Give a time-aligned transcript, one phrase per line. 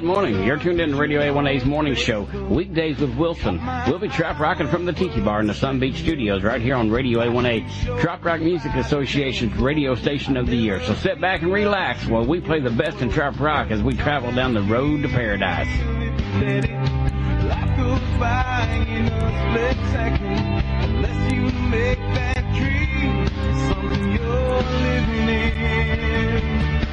[0.00, 0.42] Good morning.
[0.44, 3.60] You're tuned in to Radio A1A's morning show, weekdays with Wilson.
[3.86, 6.74] We'll be trop rocking from the Tiki Bar in the Sun Beach Studios right here
[6.74, 10.82] on Radio A1A, Trop Rock Music Association's radio station of the year.
[10.84, 13.92] So sit back and relax while we play the best in trop rock as we
[13.92, 15.68] travel down the road to paradise.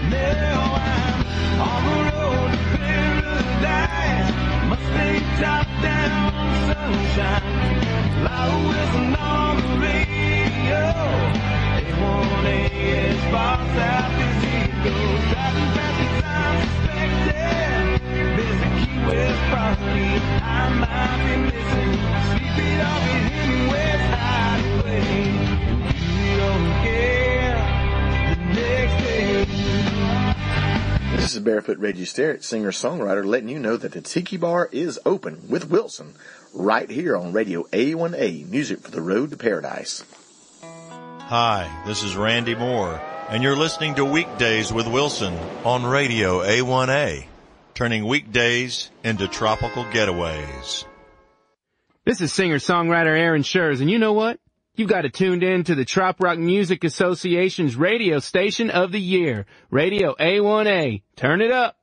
[0.09, 0.73] Now
[1.55, 2.16] I'm
[3.37, 4.33] paradise.
[5.39, 6.31] Top down
[6.67, 7.57] sunshine.
[9.19, 10.83] On the radio.
[11.77, 12.57] A1A
[13.09, 14.43] as far south as
[14.83, 15.23] goes.
[15.31, 15.71] Driving.
[18.37, 18.97] There's a Key
[19.49, 21.93] property I might be missing.
[26.19, 27.57] You don't care
[28.35, 30.16] the next day.
[31.17, 35.49] This is Barefoot Reggie Sterrett, singer-songwriter, letting you know that the Tiki Bar is open
[35.49, 36.13] with Wilson
[36.53, 40.05] right here on Radio A1A, music for the road to paradise.
[40.61, 45.33] Hi, this is Randy Moore, and you're listening to Weekdays with Wilson
[45.65, 47.25] on Radio A1A,
[47.73, 50.85] turning weekdays into tropical getaways.
[52.05, 54.39] This is singer-songwriter Aaron Scherz, and you know what?
[54.77, 59.01] You've got it tuned in to the Trop Rock Music Association's radio station of the
[59.01, 61.01] year, Radio A1A.
[61.15, 61.79] Turn it up.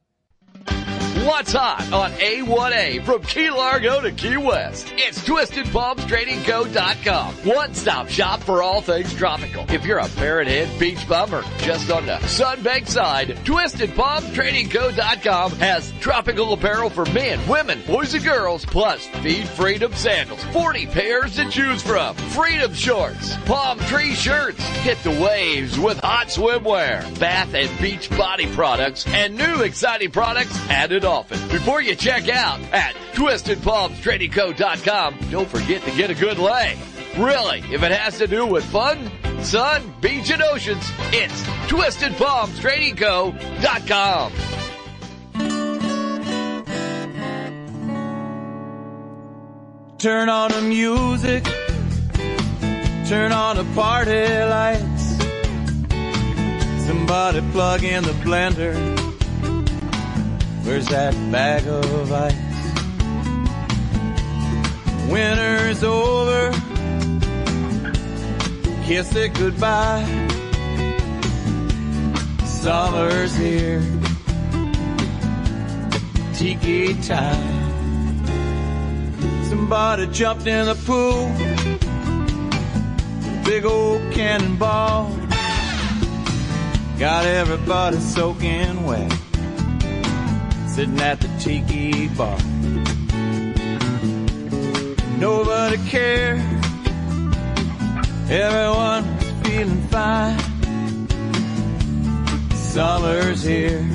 [1.25, 4.93] What's hot on A1A from Key Largo to Key West?
[4.95, 7.35] It's TwistedPalmsTradingCo.com.
[7.37, 9.65] One-stop shop for all things tropical.
[9.71, 15.93] If you're a Parrot Head beach bum or just on the sunbanked side, TwistedPalmsTradingCo.com has
[15.93, 20.45] tropical apparel for men, women, boys and girls, plus Feed Freedom sandals.
[20.53, 22.15] 40 pairs to choose from.
[22.17, 24.61] Freedom shorts, palm tree shirts.
[24.61, 30.55] Hit the waves with hot swimwear, bath and beach body products, and new exciting products
[30.69, 36.77] added Before you check out at TwistedPalmsTradingCo.com, don't forget to get a good lay.
[37.17, 39.11] Really, if it has to do with fun,
[39.43, 44.33] sun, beach, and oceans, it's TwistedPalmsTradingCo.com.
[49.99, 51.45] Turn on the music.
[53.07, 55.05] Turn on the party lights.
[56.87, 59.04] Somebody plug in the blender.
[60.65, 62.35] Where's that bag of ice?
[65.11, 66.51] Winter's over.
[68.85, 70.05] Kiss it goodbye.
[72.45, 73.83] Summer's here.
[76.33, 78.25] Tiki time.
[79.49, 81.29] Somebody jumped in the pool.
[83.45, 85.11] Big old cannonball.
[86.99, 89.24] Got everybody soaking wet.
[90.75, 92.37] Sitting at the tiki bar.
[95.21, 96.41] Nobody cared.
[98.29, 100.37] Everyone was feeling fine.
[102.57, 103.87] Summer's here.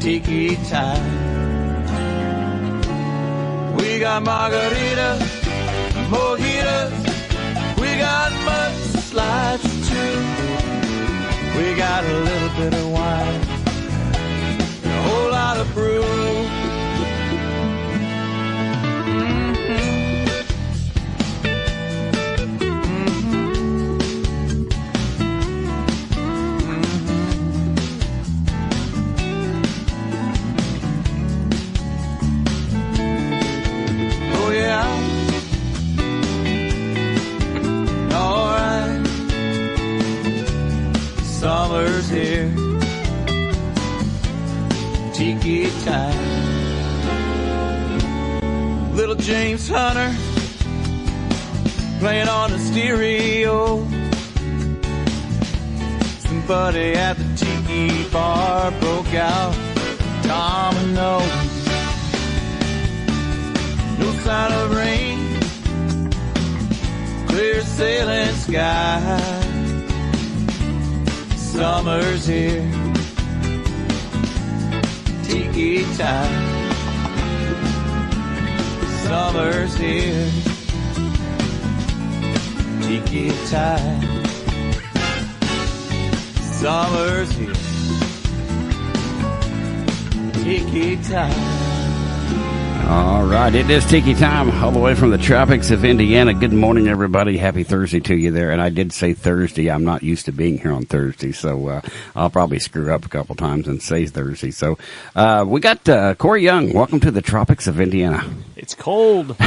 [0.00, 1.06] Tiki time.
[3.76, 5.22] We got margaritas,
[6.10, 6.94] mojitos.
[7.80, 10.18] We got mudslides too.
[11.56, 13.40] We got a little bit of wine,
[14.96, 16.75] a whole lot of brew.
[49.26, 50.14] James Hunter
[51.98, 53.78] playing on the stereo.
[56.20, 59.52] Somebody at the tiki bar broke out
[60.22, 61.26] dominoes.
[63.98, 65.18] No sign of rain,
[67.26, 69.18] clear sailing sky.
[71.34, 72.62] Summer's here,
[75.24, 76.55] tiki time.
[79.06, 80.30] Summer's here,
[82.82, 84.26] tiki time.
[86.42, 87.54] Summer's here,
[90.42, 91.65] tiki time.
[92.86, 96.32] All right, it is Tiki time, all the way from the tropics of Indiana.
[96.32, 97.36] Good morning, everybody.
[97.36, 98.52] Happy Thursday to you there.
[98.52, 99.68] And I did say Thursday.
[99.68, 101.80] I'm not used to being here on Thursday, so uh,
[102.14, 104.52] I'll probably screw up a couple times and say Thursday.
[104.52, 104.78] So
[105.16, 106.72] uh, we got uh, Corey Young.
[106.72, 108.24] Welcome to the tropics of Indiana.
[108.54, 109.36] It's cold.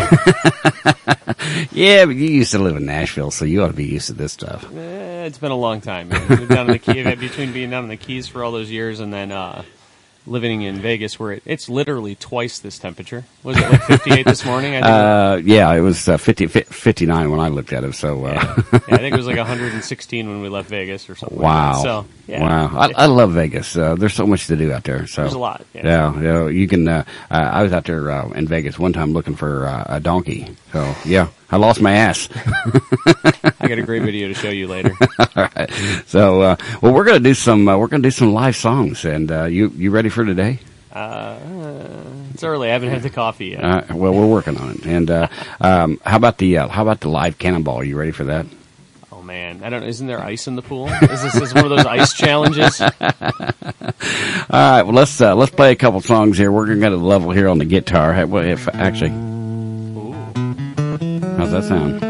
[1.71, 4.13] Yeah, but you used to live in Nashville, so you ought to be used to
[4.13, 4.65] this stuff.
[4.75, 6.09] Eh, it's been a long time.
[6.09, 6.47] man.
[6.47, 9.13] Down in the Key, between being down in the Keys for all those years and
[9.13, 9.63] then uh,
[10.29, 13.25] living in Vegas, where it, it's literally twice this temperature.
[13.43, 14.75] Was it like 58 this morning?
[14.75, 17.95] I think, Uh, yeah, it was uh, 50, 59 when I looked at it.
[17.95, 18.79] So, uh, yeah.
[18.89, 21.37] Yeah, I think it was like 116 when we left Vegas or something.
[21.39, 21.83] wow, Like.
[21.83, 23.75] So yeah, wow, I, I love Vegas.
[23.75, 25.07] Uh, there's so much to do out there.
[25.07, 25.81] So There's a lot, yeah.
[25.85, 26.87] Yeah, you, know, you can.
[26.87, 29.99] Uh, uh, I was out there uh, in Vegas one time looking for uh, a
[29.99, 30.47] donkey.
[30.71, 32.30] So yeah, I lost my ass.
[33.60, 34.92] I got a great video to show you later.
[35.19, 35.69] All right.
[36.06, 37.68] So uh, well, we're gonna do some.
[37.68, 40.60] Uh, we're gonna do some live songs, and uh, you you ready for today?
[40.94, 41.38] Uh,
[42.34, 42.69] it's early.
[42.69, 43.63] I haven't had the coffee yet.
[43.63, 44.86] Uh, well, we're working on it.
[44.86, 45.28] And uh,
[45.62, 47.78] um, how about the uh, how about the live cannonball?
[47.78, 48.46] Are you ready for that?
[49.12, 49.84] oh man, I don't.
[49.84, 50.88] Isn't there ice in the pool?
[50.88, 52.80] Is this is one of those ice challenges?
[52.81, 52.90] All
[54.51, 54.84] right.
[54.84, 56.51] Well, let's uh, let's play a couple songs here.
[56.51, 58.25] We're gonna get a level here on the guitar.
[58.25, 59.12] Well, If actually,
[61.39, 62.01] how's that sound?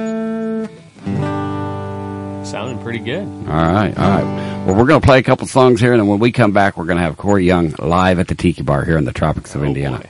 [2.47, 3.23] Sounding pretty good.
[3.27, 4.65] All right, all right.
[4.65, 6.77] Well, we're going to play a couple songs here, and then when we come back,
[6.77, 9.53] we're going to have Corey Young live at the Tiki Bar here in the tropics
[9.55, 9.97] of Oh, Indiana.
[9.99, 10.09] boy.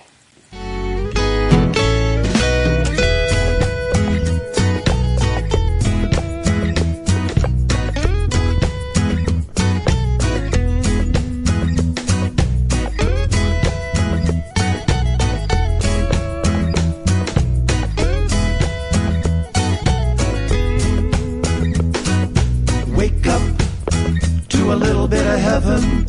[25.61, 26.05] 11.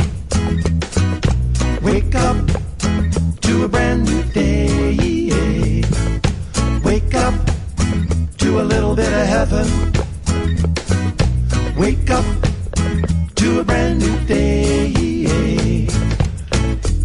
[1.82, 2.36] Wake up
[3.40, 5.82] to a brand new day.
[6.84, 7.34] Wake up
[8.38, 9.66] to a little bit of heaven.
[11.76, 12.24] Wake up
[13.34, 15.88] to a brand new day.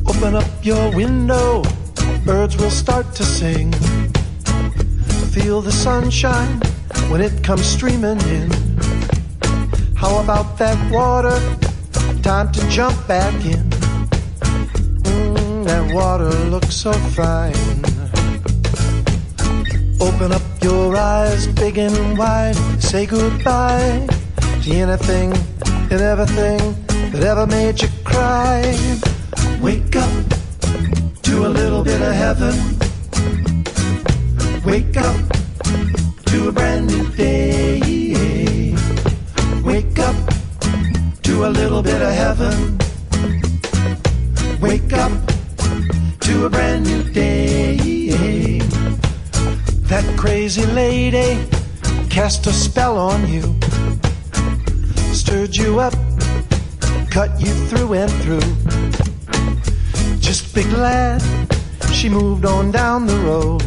[0.05, 1.63] Open up your window,
[2.25, 3.71] birds will start to sing.
[5.33, 6.61] Feel the sunshine
[7.09, 8.51] when it comes streaming in.
[9.95, 11.64] How about that water?
[12.25, 13.69] Time to jump back in.
[15.03, 17.53] Mm, that water looks so fine.
[20.01, 22.55] Open up your eyes big and wide.
[22.81, 24.07] Say goodbye
[24.63, 25.33] to anything
[25.91, 26.57] and everything
[27.11, 28.75] that ever made you cry.
[29.61, 30.25] Wake up
[31.21, 32.55] to a little bit of heaven.
[34.65, 35.19] Wake up
[36.25, 38.75] to a brand new day.
[39.63, 40.24] Wake up
[41.43, 42.77] a little bit of heaven.
[44.61, 45.11] Wake up
[46.21, 48.59] to a brand new day.
[49.89, 51.37] That crazy lady
[52.09, 53.43] cast a spell on you,
[55.13, 55.93] stirred you up,
[57.09, 58.49] cut you through and through.
[60.19, 61.21] Just be glad
[61.91, 63.61] she moved on down the road.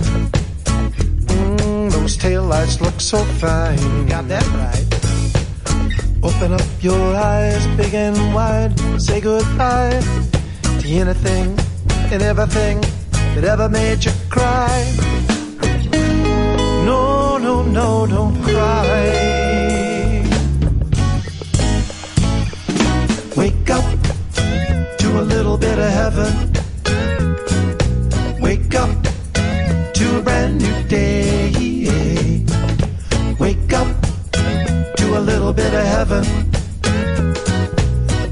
[1.26, 3.78] Mm, those taillights look so fine.
[3.78, 4.87] You Got that right.
[6.22, 8.72] Open up your eyes big and wide.
[9.00, 10.00] Say goodbye
[10.80, 11.56] to anything
[12.12, 12.80] and everything
[13.34, 14.84] that ever made you cry.
[16.84, 20.24] No, no, no, don't cry.
[23.36, 23.84] Wake up
[24.98, 26.47] to a little bit of heaven.
[35.98, 36.24] Heaven.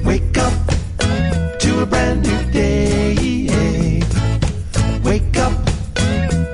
[0.05, 0.55] Wake up
[1.59, 4.01] to a brand new day.
[5.03, 5.57] Wake up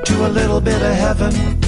[0.07, 1.62] to a little bit of heaven.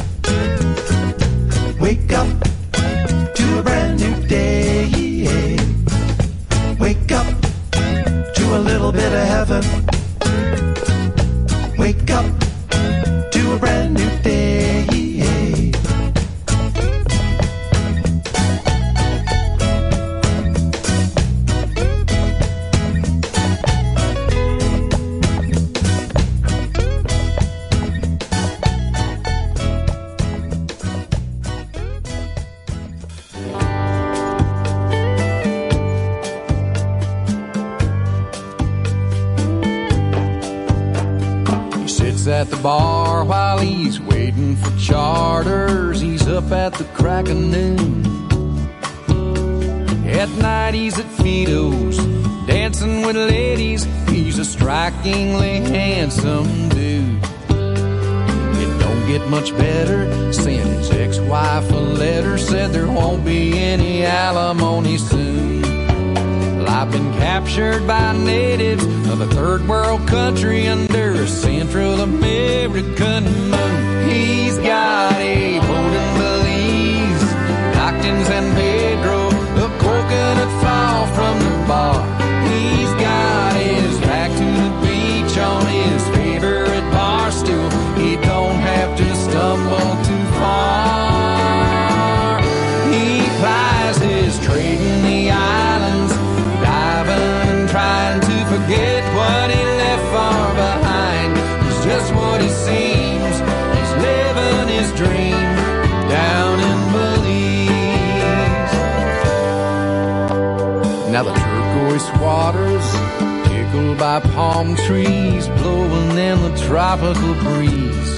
[114.55, 118.13] Palm trees, blowing in the tropical breeze.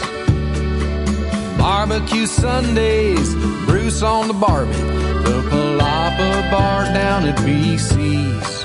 [1.56, 4.84] Barbecue Sundays, Bruce on the Barbie,
[5.28, 8.64] the Palapa bar down at BC's.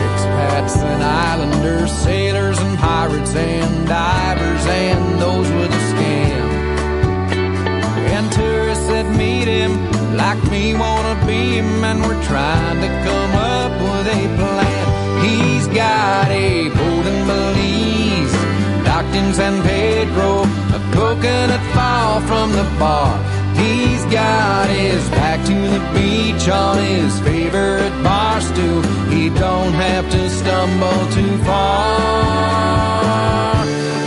[0.00, 6.48] Expats and islanders, sailors and pirates and divers, and those with a scam.
[8.14, 9.72] And tourists that meet him,
[10.16, 14.82] like me, wanna be him, and we're trying to come up with a plan.
[15.24, 18.32] He's got a boat in Belize,
[18.84, 20.42] docked in San Pedro,
[20.76, 23.18] a coconut fall from the bar.
[23.56, 28.82] He's got his back to the beach on his favorite bar stool.
[29.08, 32.84] He don't have to stumble too far.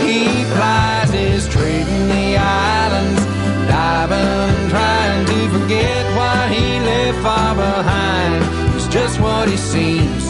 [0.06, 3.24] He plies his trade in the islands,
[3.66, 8.44] diving, trying to forget what he left far behind.
[8.74, 10.25] He's just what he seems.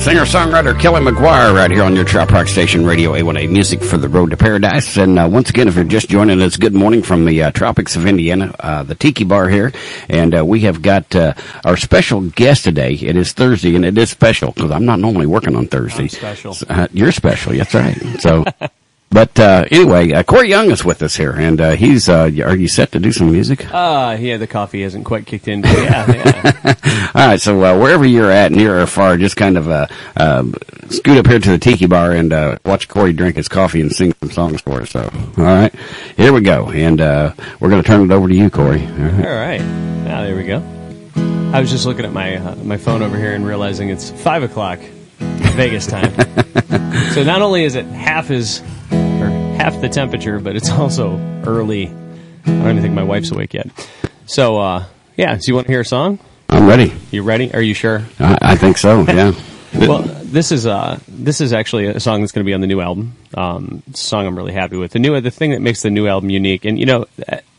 [0.00, 3.82] All right, singer-songwriter Kelly McGuire right here on your Trop Rock Station Radio A1A Music
[3.82, 4.96] for the Road to Paradise.
[4.96, 7.96] And uh, once again, if you're just joining us, good morning from the uh, tropics
[7.96, 9.72] of Indiana, uh, the Tiki Bar here.
[10.08, 11.34] And uh, we have got uh,
[11.66, 12.94] our special guest today.
[12.94, 16.04] It is Thursday, and it is special because I'm not normally working on Thursday.
[16.04, 16.56] I'm special.
[16.66, 18.20] Uh, you're special, that's right.
[18.20, 18.44] So...
[19.12, 22.08] But uh, anyway, uh, Corey Young is with us here, and uh, he's.
[22.08, 23.66] Uh, are you set to do some music?
[23.72, 25.62] Uh, yeah, the coffee hasn't quite kicked in.
[25.62, 27.10] But yeah, yeah.
[27.16, 30.44] All right, so uh, wherever you're at, near or far, just kind of uh, uh,
[30.90, 33.90] scoot up here to the tiki bar and uh, watch Corey drink his coffee and
[33.90, 34.90] sing some songs for us.
[34.90, 35.74] So, all right,
[36.16, 38.86] here we go, and uh, we're going to turn it over to you, Corey.
[38.86, 39.26] All right.
[39.26, 39.60] All right.
[39.60, 40.62] Now there we go.
[41.52, 44.44] I was just looking at my uh, my phone over here and realizing it's five
[44.44, 44.78] o'clock
[45.18, 46.14] Vegas time.
[47.12, 48.62] so not only is it half as
[49.60, 51.88] half the temperature, but it's also early.
[51.88, 51.92] I
[52.46, 53.68] don't even think my wife's awake yet.
[54.26, 54.84] So uh,
[55.16, 56.18] yeah, so you want to hear a song?
[56.48, 56.92] I'm ready.
[57.10, 57.52] You ready?
[57.52, 58.02] Are you sure?
[58.18, 59.06] I, I think so.
[59.72, 59.86] Yeah.
[59.86, 62.66] Well, this is uh, this is actually a song that's going to be on the
[62.66, 63.14] new album.
[63.34, 64.90] Um, it's a song I'm really happy with.
[64.90, 67.06] The new the thing that makes the new album unique, and you know,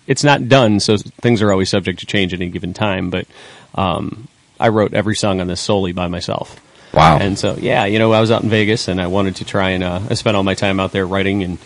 [0.08, 3.12] it's not done, so things are always subject to change at any given time.
[3.12, 3.28] But
[3.76, 4.28] um,
[4.60, 6.60] I wrote every song on this solely by myself.
[6.94, 7.20] Wow.
[7.20, 9.70] And so, yeah, you know, I was out in Vegas and I wanted to try
[9.70, 11.58] and uh, I spent all my time out there writing and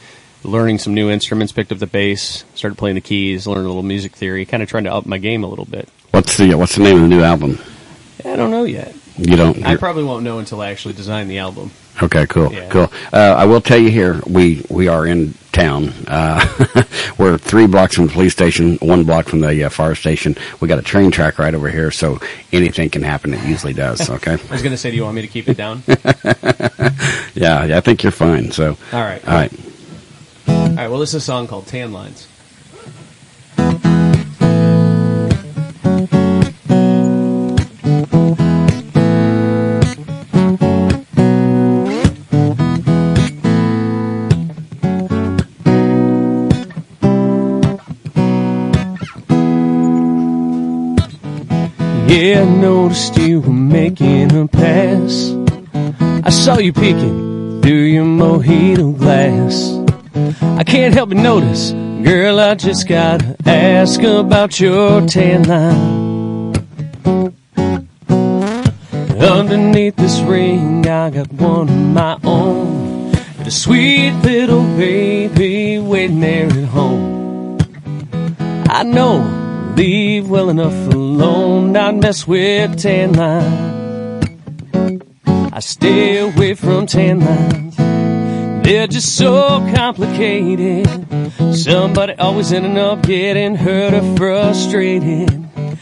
[0.45, 1.51] learning some new instruments.
[1.51, 4.69] Picked up the bass, started playing the keys, learned a little music theory, kind of
[4.69, 5.89] trying to up my game a little bit.
[6.11, 7.59] What's the What's the name of the new album?
[8.23, 8.95] I don't know yet.
[9.17, 9.63] You don't.
[9.65, 11.71] I probably won't know until I actually design the album.
[12.03, 12.67] Okay, cool, Yeah.
[12.69, 12.91] cool.
[13.13, 15.93] Uh, I will tell you here, we we are in town.
[16.07, 16.83] Uh,
[17.17, 20.35] we're three blocks from the police station, one block from the uh, fire station.
[20.59, 22.19] We got a train track right over here, so
[22.51, 23.33] anything can happen.
[23.33, 24.09] It usually does.
[24.15, 24.33] Okay.
[24.33, 25.83] I was going to say, do you want me to keep it down?
[27.33, 28.51] yeah, I think you're fine.
[28.51, 28.77] So.
[28.91, 29.25] All right.
[29.27, 29.51] All right.
[30.65, 30.87] All right.
[30.89, 32.27] Well, this is a song called Tan Lines.
[52.07, 55.31] Yeah, I noticed you were making a pass.
[56.25, 59.84] I saw you peeking through your mojito glass.
[60.15, 66.53] I can't help but notice, girl, I just gotta ask about your tan line.
[69.19, 73.13] Underneath this ring, I got one of my own.
[73.39, 77.57] And a sweet little baby waiting there at home.
[78.69, 84.31] I know, leave well enough alone, not mess with tan line.
[85.51, 87.94] I stay away from tan lines.
[88.65, 90.87] They're just so complicated.
[91.53, 95.29] Somebody always ending up getting hurt or frustrated.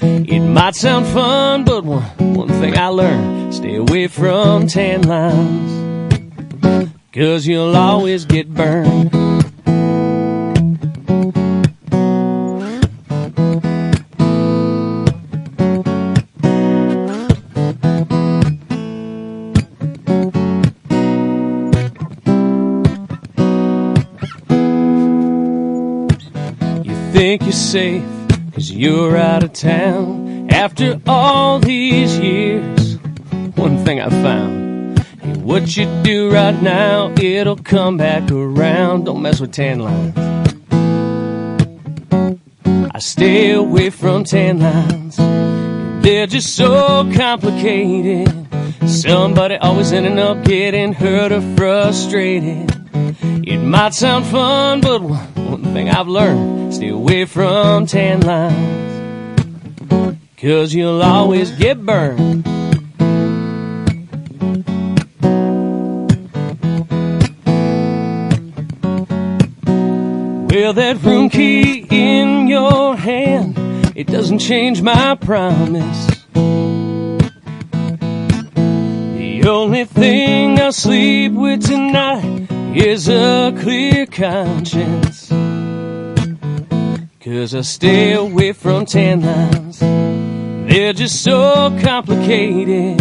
[0.02, 6.92] It might sound fun, but one, one thing I learned, stay away from tan lines.
[7.14, 9.23] Cause you'll always get burned.
[27.74, 28.06] Safe
[28.54, 30.48] cause you're out of town.
[30.52, 32.98] After all these years,
[33.56, 35.00] one thing I found.
[35.00, 39.06] Hey, what you do right now, it'll come back around.
[39.06, 40.14] Don't mess with tan lines.
[42.94, 45.18] I stay away from tan lines.
[46.04, 48.30] They're just so complicated.
[48.86, 52.70] Somebody always ending up getting hurt or frustrated.
[53.48, 58.84] It might sound fun, but one, one thing I've learned, stay away from tan lines.
[60.38, 62.46] Cause you'll always get burned.
[70.50, 73.58] Well, that room key in your hand,
[73.96, 76.08] it doesn't change my promise.
[79.18, 85.13] The only thing I'll sleep with tonight is a clear conscience.
[87.24, 89.80] Cause I stay away from tan lines.
[89.80, 93.00] They're just so complicated.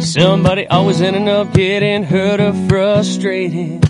[0.00, 3.84] Somebody always ending up getting hurt or frustrated.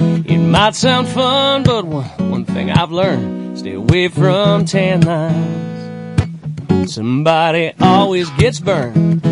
[0.00, 6.92] It might sound fun, but one, one thing I've learned, stay away from tan lines.
[6.92, 9.22] Somebody always gets burned.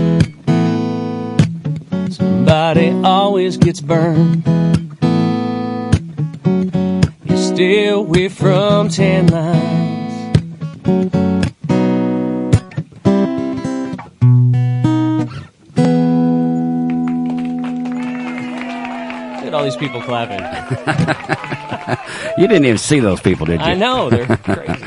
[2.15, 4.45] Somebody always gets burned.
[7.61, 10.39] You stay away from tan lines.
[19.37, 20.41] Look at all these people clapping.
[22.39, 23.67] You didn't even see those people, did you?
[23.67, 24.83] I know, they're crazy.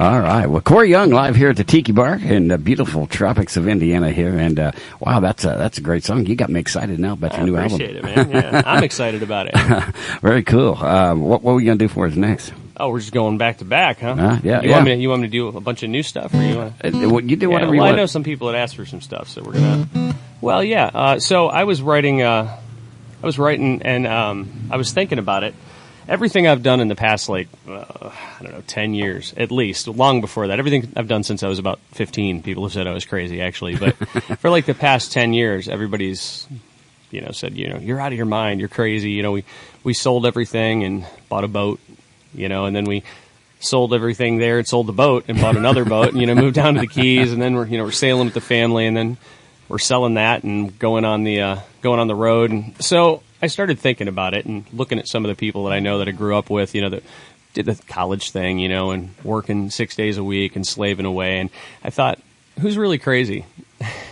[0.00, 0.46] All right.
[0.46, 4.10] Well, Corey Young live here at the Tiki Bar in the beautiful tropics of Indiana
[4.10, 6.24] here, and uh, wow, that's a that's a great song.
[6.24, 8.10] You got me excited now about your I new appreciate album.
[8.10, 8.30] it, man.
[8.54, 9.56] Yeah, I'm excited about it.
[10.22, 10.74] Very cool.
[10.74, 12.50] Uh, what what are we gonna do for us next?
[12.78, 14.12] Oh, we're just going back to back, huh?
[14.18, 14.74] Uh, yeah, You yeah.
[14.76, 16.56] want me to, you want me to do a bunch of new stuff, or you
[16.56, 16.72] want?
[16.82, 18.86] Uh, what- you do whatever yeah, you well, I know some people had asked for
[18.86, 20.16] some stuff, so we're gonna.
[20.40, 20.86] Well, yeah.
[20.86, 22.22] Uh, so I was writing.
[22.22, 22.58] Uh,
[23.22, 25.54] I was writing, and um, I was thinking about it.
[26.10, 29.86] Everything I've done in the past, like uh, I don't know, ten years at least,
[29.86, 30.58] long before that.
[30.58, 32.42] Everything I've done since I was about fifteen.
[32.42, 33.94] People have said I was crazy, actually, but
[34.40, 36.48] for like the past ten years, everybody's
[37.12, 39.12] you know said you know you're out of your mind, you're crazy.
[39.12, 39.44] You know we
[39.84, 41.78] we sold everything and bought a boat,
[42.34, 43.04] you know, and then we
[43.60, 46.56] sold everything there and sold the boat and bought another boat and you know moved
[46.56, 48.96] down to the Keys and then we're you know we're sailing with the family and
[48.96, 49.16] then
[49.68, 53.46] we're selling that and going on the uh, going on the road and so I
[53.46, 56.08] started thinking about it and looking at some of the people that I know that
[56.08, 57.02] I grew up with you know that
[57.54, 61.38] did the college thing you know and working six days a week and slaving away.
[61.38, 61.50] And
[61.82, 62.18] I thought
[62.60, 63.46] who's really crazy?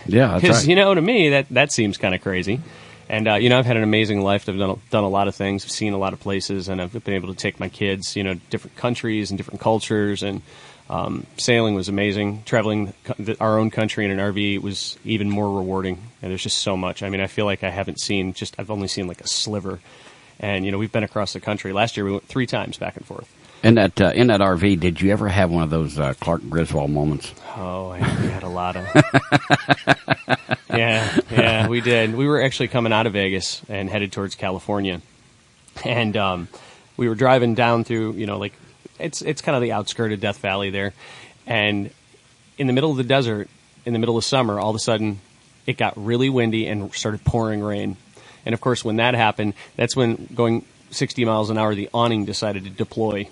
[0.05, 0.67] Yeah, because right.
[0.67, 2.59] you know to me that that seems kind of crazy.
[3.07, 4.47] And uh, you know i've had an amazing life.
[4.49, 5.63] I've done, done a lot of things.
[5.65, 8.23] I've seen a lot of places and i've been able to take my kids you
[8.23, 10.41] know different countries and different cultures and
[10.89, 12.43] Um, sailing was amazing.
[12.45, 16.01] Traveling the- our own country in an RV was even more rewarding.
[16.21, 17.03] And there's just so much.
[17.03, 19.79] I mean, I feel like I haven't seen just I've only seen like a sliver.
[20.39, 21.73] And you know, we've been across the country.
[21.73, 23.31] Last year we went three times back and forth.
[23.61, 26.41] In that uh, in that RV, did you ever have one of those uh, Clark
[26.49, 27.33] Griswold moments?
[27.57, 28.85] Oh, I we had a lot of.
[30.69, 32.15] yeah, yeah, we did.
[32.15, 35.01] We were actually coming out of Vegas and headed towards California,
[35.83, 36.47] and um,
[36.95, 38.53] we were driving down through, you know, like
[38.99, 40.93] it's it's kind of the outskirt of Death Valley there,
[41.45, 41.91] and
[42.57, 43.49] in the middle of the desert,
[43.85, 45.19] in the middle of summer, all of a sudden,
[45.65, 47.97] it got really windy and started pouring rain,
[48.45, 52.25] and of course, when that happened, that's when going 60 miles an hour, the awning
[52.25, 53.29] decided to deploy.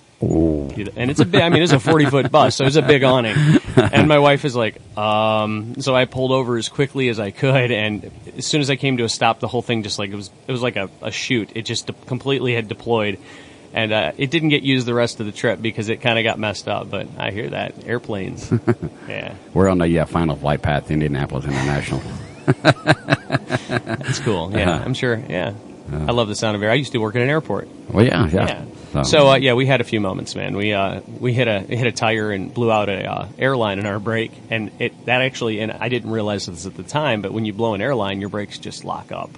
[0.96, 3.04] And it's a big, I mean, it's a 40 foot bus, so it's a big
[3.04, 3.36] awning.
[3.76, 7.72] And my wife is like, um, so I pulled over as quickly as I could.
[7.72, 10.16] And as soon as I came to a stop, the whole thing just like, it
[10.16, 11.50] was, it was like a, a shoot.
[11.56, 13.20] It just de- completely had deployed.
[13.74, 16.24] And, uh, it didn't get used the rest of the trip because it kind of
[16.24, 16.90] got messed up.
[16.90, 17.86] But I hear that.
[17.86, 18.52] Airplanes.
[19.08, 19.36] yeah.
[19.54, 22.02] We're on the uh, final flight path to Indianapolis International.
[22.48, 24.52] That's cool.
[24.58, 24.72] Yeah.
[24.76, 24.84] Uh-huh.
[24.86, 25.22] I'm sure.
[25.30, 25.54] Yeah.
[25.92, 26.70] I love the sound of air.
[26.72, 27.68] I used to work at an airport.
[27.90, 28.34] Well, yeah, yeah.
[28.48, 28.66] Yeah.
[28.94, 30.56] So- So uh, yeah, we had a few moments, man.
[30.58, 33.86] We uh, we hit a hit a tire and blew out a uh, airline in
[33.86, 37.32] our brake, and it that actually and I didn't realize this at the time, but
[37.32, 39.30] when you blow an airline, your brakes just lock up.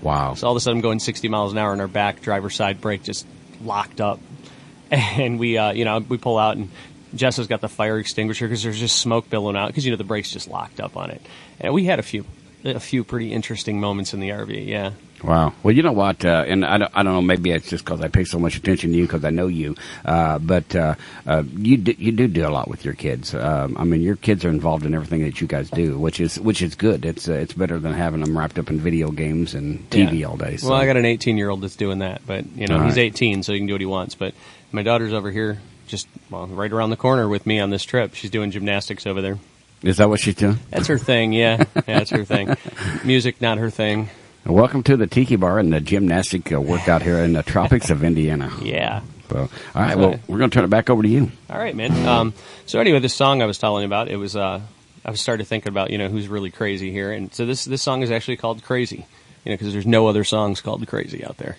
[0.00, 0.34] Wow.
[0.34, 2.54] So all of a sudden, I'm going 60 miles an hour, and our back driver's
[2.56, 3.26] side brake just
[3.64, 4.20] locked up,
[4.90, 6.68] and we uh, you know we pull out and.
[7.14, 9.98] Jess has got the fire extinguisher because there's just smoke billowing out because you know
[9.98, 11.20] the brakes just locked up on it,
[11.60, 12.24] and we had a few,
[12.64, 14.66] a few pretty interesting moments in the RV.
[14.66, 14.92] Yeah,
[15.22, 15.52] Wow.
[15.62, 16.24] Well, you know what?
[16.24, 17.22] Uh, and I don't, I don't know.
[17.22, 19.76] Maybe it's just because I pay so much attention to you because I know you.
[20.04, 20.94] Uh, but uh,
[21.26, 23.34] uh, you do, you do do a lot with your kids.
[23.34, 26.40] Um, I mean, your kids are involved in everything that you guys do, which is
[26.40, 27.04] which is good.
[27.04, 30.26] It's uh, it's better than having them wrapped up in video games and TV Yeah.
[30.26, 30.56] all day.
[30.56, 30.70] So.
[30.70, 32.96] Well, I got an 18 year old that's doing that, but you know All he's
[32.96, 33.04] right.
[33.04, 34.14] 18, so he can do what he wants.
[34.16, 34.34] But
[34.72, 38.14] my daughter's over here, just well, right around the corner with me on this trip.
[38.14, 39.38] She's doing gymnastics over there.
[39.82, 40.58] is that what she's doing?
[40.70, 41.32] That's her thing.
[41.32, 42.56] Yeah, yeah, that's her thing.
[43.04, 44.08] Music, not her thing.
[44.44, 48.02] Welcome to the Tiki Bar and the gymnastic uh, workout here in the tropics of
[48.02, 48.50] Indiana.
[48.62, 49.02] Yeah.
[49.30, 49.96] So, all right.
[49.96, 51.30] Well, we're going to turn it back over to you.
[51.48, 52.06] All right, man.
[52.06, 52.34] Um,
[52.66, 54.60] so anyway, this song I was telling you about, it was uh,
[55.06, 57.80] I was started thinking about you know who's really crazy here, and so this this
[57.80, 59.06] song is actually called Crazy,
[59.44, 61.56] you know, because there's no other songs called Crazy out there.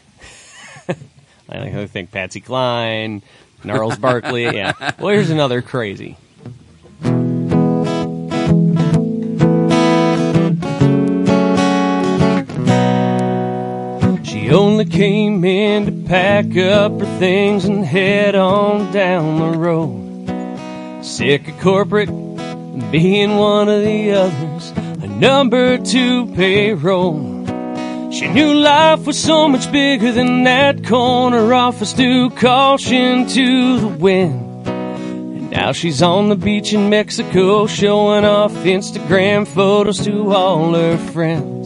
[1.49, 3.23] I I think Patsy Cline,
[3.63, 4.91] Gnarls Barkley, yeah.
[4.99, 6.17] Well, here's another crazy.
[14.53, 21.03] Only came in to pack up her things and head on down the road.
[21.03, 22.09] Sick of corporate
[22.91, 24.71] being one of the others,
[25.03, 27.33] a number two payroll.
[28.11, 33.87] She knew life was so much bigger than that corner office to caution to the
[33.87, 34.67] wind.
[34.67, 40.97] And now she's on the beach in Mexico showing off Instagram photos to all her
[41.11, 41.62] friends.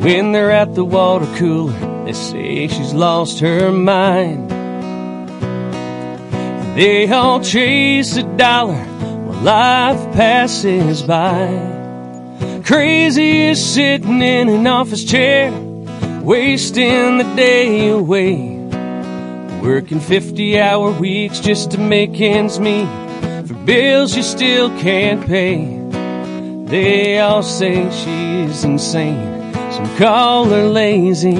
[0.00, 4.50] When they're at the water cooler, they say she's lost her mind.
[6.76, 11.74] They all chase a dollar while life passes by.
[12.64, 15.52] Crazy is sitting in an office chair,
[16.20, 18.56] wasting the day away.
[19.62, 22.88] Working 50 hour weeks just to make ends meet
[23.46, 25.80] for bills you still can't pay.
[26.66, 29.45] They all say she's insane,
[29.76, 31.36] some call her lazy.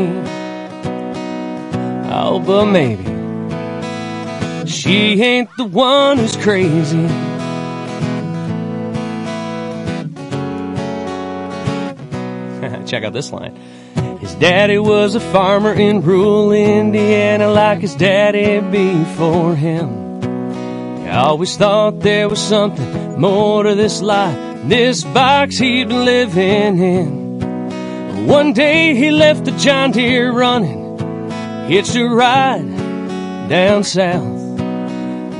[2.13, 3.05] Oh, but maybe
[4.67, 7.07] she ain't the one who's crazy.
[12.87, 13.57] Check out this line.
[14.21, 20.21] His daddy was a farmer in rural Indiana, like his daddy before him.
[21.07, 26.79] I always thought there was something more to this life, this box he'd been living
[26.79, 27.26] in.
[28.25, 30.99] One day he left the John Deere running,
[31.69, 32.67] hitched a ride
[33.49, 34.61] down south.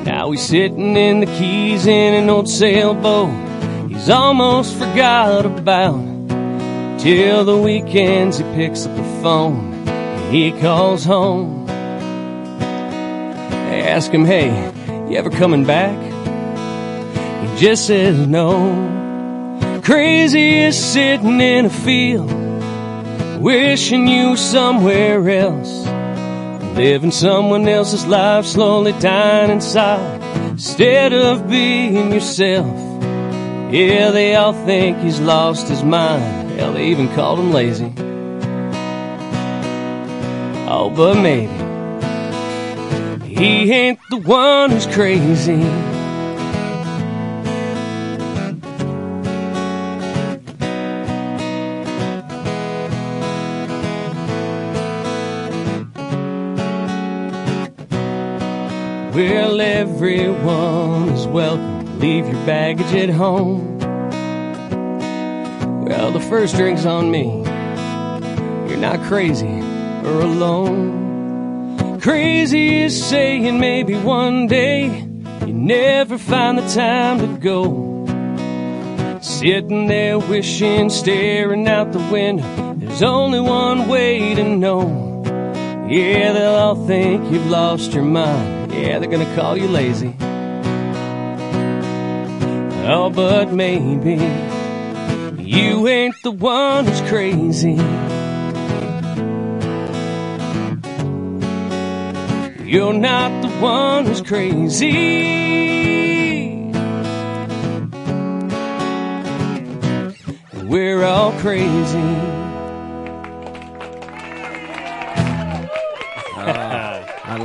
[0.05, 3.47] Now he's sitting in the keys in an old sailboat
[3.97, 6.15] he's almost forgot about.
[6.99, 11.67] Till the weekends he picks up the phone and he calls home.
[13.69, 14.49] They ask him, hey,
[15.09, 15.97] you ever coming back?
[17.43, 19.81] He just says no.
[19.85, 22.31] Crazy is sitting in a field,
[23.47, 25.87] wishing you somewhere else.
[26.77, 32.77] Living someone else's life, slowly dying inside, instead of being yourself.
[33.73, 36.59] Yeah, they all think he's lost his mind.
[36.59, 37.93] Hell, they even called him lazy.
[40.69, 41.47] Oh, but maybe
[43.33, 45.63] he ain't the one who's crazy.
[59.17, 62.01] Well, everyone is welcome.
[62.01, 63.79] Leave your baggage at home.
[65.87, 67.25] Well, the first drink's on me.
[68.69, 69.49] You're not crazy
[70.05, 71.99] or alone.
[71.99, 74.85] Crazy is saying maybe one day
[75.47, 78.05] you never find the time to go.
[79.23, 82.75] Sitting there wishing, staring out the window.
[82.75, 85.23] There's only one way to know.
[85.89, 88.56] Yeah, they'll all think you've lost your mind.
[88.77, 90.15] Yeah, they're gonna call you lazy.
[92.89, 94.15] Oh, but maybe
[95.43, 97.75] you ain't the one who's crazy.
[102.65, 104.93] You're not the one who's crazy.
[110.65, 112.46] We're all crazy.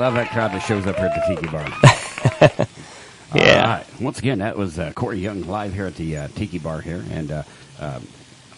[0.01, 2.67] Love that crowd that shows up here at the Tiki Bar.
[3.33, 3.75] Yeah.
[3.77, 4.01] Right.
[4.01, 7.01] Once again, that was uh, Corey Young live here at the uh, Tiki Bar here,
[7.11, 7.43] and uh,
[7.79, 8.05] um,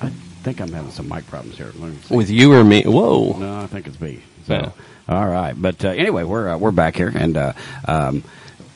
[0.02, 0.10] I
[0.42, 1.68] think I'm having some mic problems here.
[1.78, 2.16] Let me see.
[2.16, 2.82] With you or me?
[2.82, 3.38] Whoa.
[3.38, 4.24] No, I think it's me.
[4.48, 4.72] So, Yeah.
[5.08, 5.54] all right.
[5.56, 7.54] But uh, anyway, we're uh, we're back here, and uh,
[7.88, 8.24] um,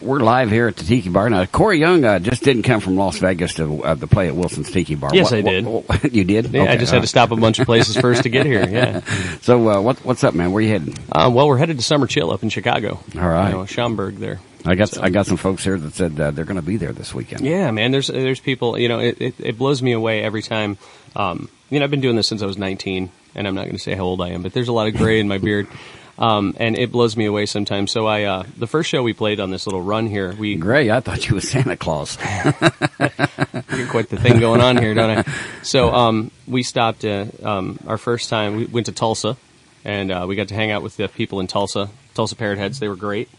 [0.02, 1.30] we're live here at the Tiki Bar.
[1.30, 4.36] Now, Corey Young uh, just didn't come from Las Vegas to uh, to play at
[4.36, 5.12] Wilson's Tiki Bar.
[5.14, 5.66] Yes, What- I did.
[5.66, 6.48] what- what- you did?
[6.52, 8.68] Yeah, I just had to stop a bunch of places first to get here.
[8.68, 9.02] Yeah.
[9.42, 10.52] So, uh, what, what's up, man?
[10.52, 10.96] Where you heading?
[11.12, 13.00] Um, well, we're headed to Summer Chill up in Chicago.
[13.16, 13.50] All right.
[13.50, 14.40] You know, Schaumburg there.
[14.66, 16.78] I got So- I got some folks here that said uh, they're going to be
[16.78, 17.42] there this weekend.
[17.42, 17.92] Yeah, man.
[17.92, 18.78] There's there's people.
[18.78, 20.78] You know, it, it, it blows me away every time.
[21.16, 23.76] Um, you know, I've been doing this since I was 19, and I'm not going
[23.78, 25.68] to say how old I am, but there's a lot of gray in my beard.
[26.20, 27.92] Um, and it blows me away sometimes.
[27.92, 30.90] So I, uh, the first show we played on this little run here, we Gray,
[30.90, 32.18] I thought you was Santa Claus.
[32.98, 35.24] Got quite the thing going on here, don't I?
[35.64, 38.56] So um, we stopped uh, um, our first time.
[38.56, 39.36] We went to Tulsa,
[39.84, 42.80] and uh, we got to hang out with the people in Tulsa, Tulsa Parrot Heads.
[42.80, 43.30] They were great.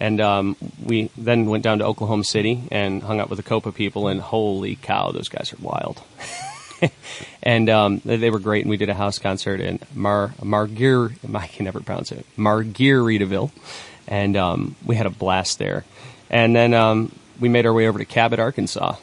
[0.00, 3.70] And um, we then went down to Oklahoma City and hung out with the Copa
[3.70, 4.08] people.
[4.08, 6.02] And holy cow, those guys are wild.
[7.42, 8.64] and um, they, were great.
[8.64, 11.12] And we did a house concert in Mar Marguer.
[11.34, 12.24] I can never pronounce it.
[12.36, 13.50] Margaritaville,
[14.06, 15.84] and um, we had a blast there.
[16.30, 18.96] And then um, we made our way over to Cabot, Arkansas.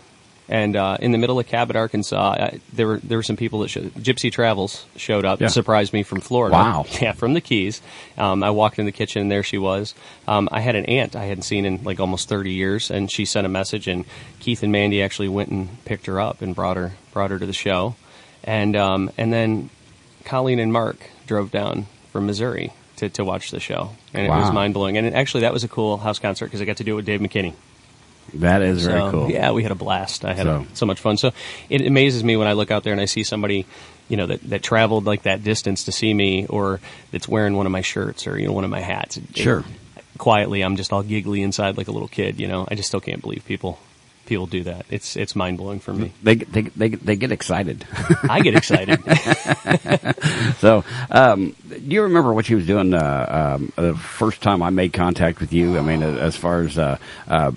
[0.48, 3.62] And uh, in the middle of Cabot, Arkansas, I, there were there were some people
[3.62, 5.46] that showed, Gypsy Travels showed up Yeah.
[5.46, 6.54] and surprised me from Florida.
[6.54, 6.86] Wow.
[7.02, 7.82] Yeah, from the Keys.
[8.18, 9.96] Um, I walked in the kitchen and there she was.
[10.28, 13.26] Um, I had an aunt I hadn't seen in like almost 30 years, and she
[13.26, 14.06] sent a message, and
[14.40, 17.46] Keith and Mandy actually went and picked her up and brought her brought her to
[17.48, 17.96] the show,
[18.44, 19.70] and um, and then
[20.26, 24.52] Colleen and Mark drove down from Missouri to, to watch the show, and it was
[24.54, 24.96] mind blowing.
[24.96, 26.96] And it, actually, that was a cool house concert because I got to do it
[26.98, 27.54] with Dave McKinney.
[28.34, 29.32] That is very So, cool.
[29.32, 30.26] Yeah, we had a blast.
[30.26, 31.18] I had So- so much fun.
[31.18, 31.32] So
[31.70, 33.66] it amazes me when I look out there and I see somebody,
[34.10, 36.80] you know, that, that traveled like that distance to see me, or
[37.12, 39.18] that's wearing one of my shirts or you know one of my hats.
[39.18, 39.64] It- Sure.
[40.18, 42.40] quietly, I'm just all giggly inside like a little kid.
[42.40, 43.80] You know, I just still can't believe people
[44.26, 44.86] people do that.
[44.90, 46.12] It's it's mind blowing for me.
[46.24, 47.86] They, they they they get excited.
[48.24, 49.00] I get excited.
[50.60, 54.70] so, um, do you remember what you was doing uh, um, the first time I
[54.72, 55.78] made contact with you?
[55.78, 57.52] I mean, as far as uh, uh,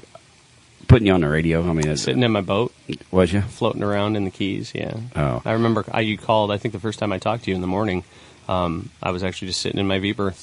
[0.88, 1.62] putting you on the radio.
[1.68, 2.72] I mean, it, Sitting in my boat,
[3.11, 3.42] was you?
[3.42, 4.72] floating around in the Keys.
[4.74, 4.94] Yeah.
[5.14, 5.42] Oh.
[5.44, 6.51] I remember I, you called.
[6.51, 8.05] I think the first time I talked to you in the morning,
[8.48, 10.35] um, I was actually just sitting in my Viper,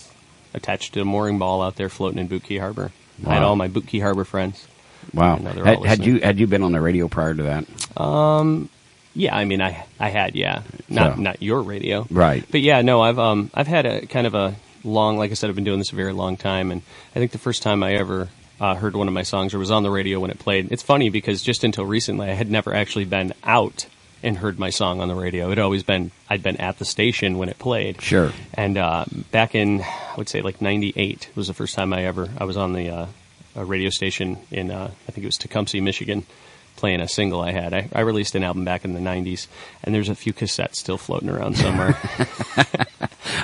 [0.53, 2.91] attached to a mooring ball out there, floating in Boot Key Harbor.
[3.25, 4.67] I had all my Boot Key Harbor friends.
[5.13, 5.35] Wow.
[5.35, 7.99] I know they're Had, had you had you been on the radio prior to that?
[8.01, 8.69] Um,
[9.13, 12.43] Yeah, I mean, I I had yeah, not So- not your radio, Right.
[12.51, 15.49] But yeah, no, I've um I've had a kind of a long, like I said,
[15.49, 16.81] I've been doing this a very long time, and
[17.15, 19.71] I think the first time I ever uh, heard one of my songs or was
[19.71, 20.71] on the radio when it played.
[20.71, 23.87] It's funny because just until recently, I had never actually been out
[24.23, 25.51] and heard my song on the radio.
[25.51, 28.01] It always been I'd been at the station when it played.
[28.01, 28.31] Sure.
[28.53, 32.29] And uh, back in I would say like '98 was the first time I ever
[32.37, 33.05] I was on the uh,
[33.55, 36.25] a radio station in uh, I think it was Tecumseh, Michigan,
[36.75, 37.73] playing a single I had.
[37.73, 39.47] I, I released an album back in the '90s,
[39.83, 41.97] and there's a few cassettes still floating around somewhere.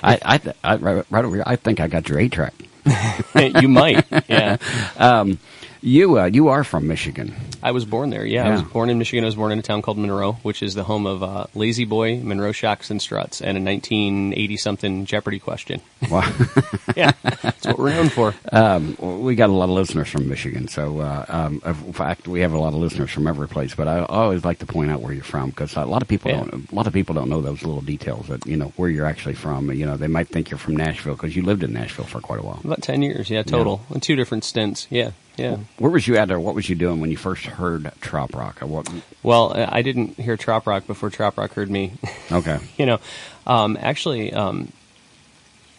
[0.03, 1.43] I, I, th- I right, right over here.
[1.45, 2.53] I think I got your eight track.
[3.61, 4.57] you might, yeah.
[4.97, 5.39] Um,
[5.83, 7.33] You uh, you are from Michigan.
[7.63, 8.23] I was born there.
[8.25, 9.23] Yeah, I was born in Michigan.
[9.23, 12.19] I was born in a town called Monroe, which is the home of uh, La-Z-Boy,
[12.23, 15.81] Monroe Shocks and Struts, and a 1980 something Jeopardy question.
[16.09, 16.21] Wow.
[16.95, 18.33] yeah, that's what we're known for.
[18.51, 22.41] um, we got a lot of listeners from Michigan, so uh, um, in fact, we
[22.41, 23.73] have a lot of listeners from every place.
[23.75, 26.29] But I always like to point out where you're from because a lot of people
[26.31, 26.41] Yeah.
[26.41, 26.71] don't.
[26.71, 29.35] A lot of people don't know those little details that you know where you're actually
[29.35, 29.71] from.
[29.71, 32.39] You know, they might think you're from Nashville because you lived in Nashville for quite
[32.39, 32.59] a while.
[32.63, 33.81] About 10 years, yeah, total.
[33.93, 34.87] In two different stints.
[34.89, 35.57] Yeah, yeah.
[35.77, 38.59] Where was you at, or what was you doing when you first heard trop rock?
[38.59, 38.89] What?
[39.23, 41.93] Well, I didn't hear Trop Rock before Trop Rock heard me.
[42.31, 42.99] Okay, you know,
[43.45, 44.71] um, actually, um,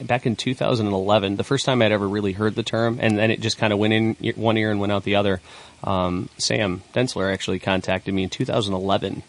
[0.03, 3.41] back in 2011, the first time I'd ever really heard the term, and then it
[3.41, 5.41] just kind of went in one ear and went out the other.
[5.83, 9.23] Um, Sam Densler actually contacted me in 2011, and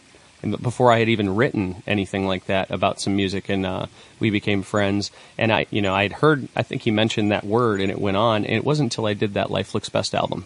[0.52, 3.86] before I had even written anything like that about some music, and uh,
[4.20, 5.12] we became friends.
[5.38, 8.00] And I, you know, I had heard, I think he mentioned that word, and it
[8.00, 8.46] went on.
[8.46, 10.46] And it wasn't until I did that Life Looks Best album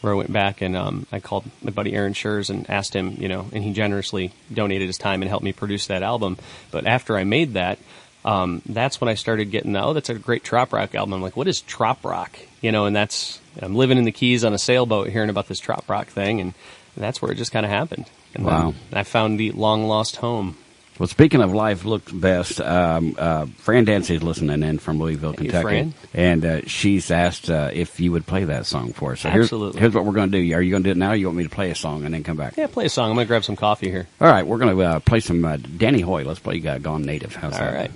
[0.00, 3.16] where I went back and um, I called my buddy Aaron Scherz and asked him,
[3.18, 6.38] you know, and he generously donated his time and helped me produce that album.
[6.70, 7.78] But after I made that,
[8.24, 11.14] um, that's when I started getting, oh, that's a great trop rock album.
[11.14, 12.38] I'm like, what is trop rock?
[12.60, 15.58] You know, and that's, I'm living in the Keys on a sailboat hearing about this
[15.58, 16.54] trop rock thing, and
[16.98, 18.06] that's where it just kind of happened.
[18.34, 18.74] And Wow.
[18.92, 20.56] I found the long lost home.
[20.98, 25.36] Well, speaking of life looks best, um, uh, Fran Dancy's listening in from Louisville, Hey,
[25.44, 25.94] Kentucky, Fran.
[26.12, 29.20] and uh, she's asked uh, if you would play that song for us.
[29.20, 29.80] So here's, Absolutely.
[29.80, 30.54] here's what we're going to do.
[30.56, 31.12] Are you going to do it now?
[31.12, 32.56] Or you want me to play a song and then come back?
[32.56, 33.10] Yeah, play a song.
[33.10, 34.08] I'm going to grab some coffee here.
[34.20, 36.24] All right, we're going to uh, play some uh, Danny Hoy.
[36.24, 37.32] Let's play uh, Gone Native.
[37.36, 37.74] How's All that?
[37.74, 37.90] right.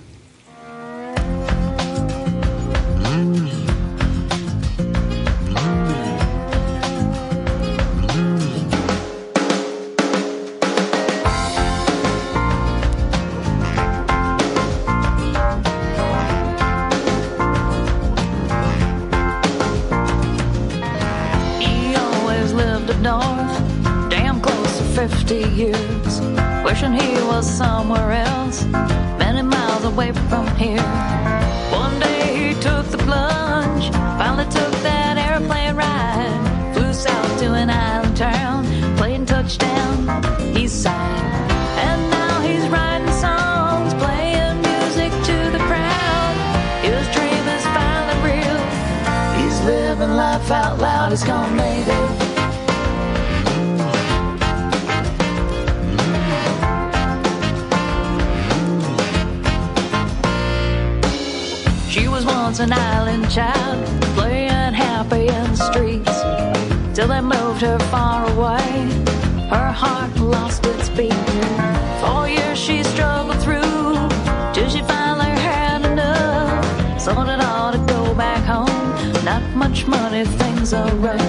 [79.63, 81.19] Much money, things are rough.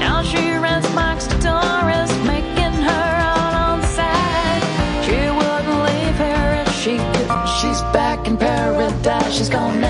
[0.00, 4.62] Now she rents mics to tourists, making her out on side.
[5.04, 7.30] She wouldn't leave here if she could.
[7.58, 9.80] She's back in paradise, she's gone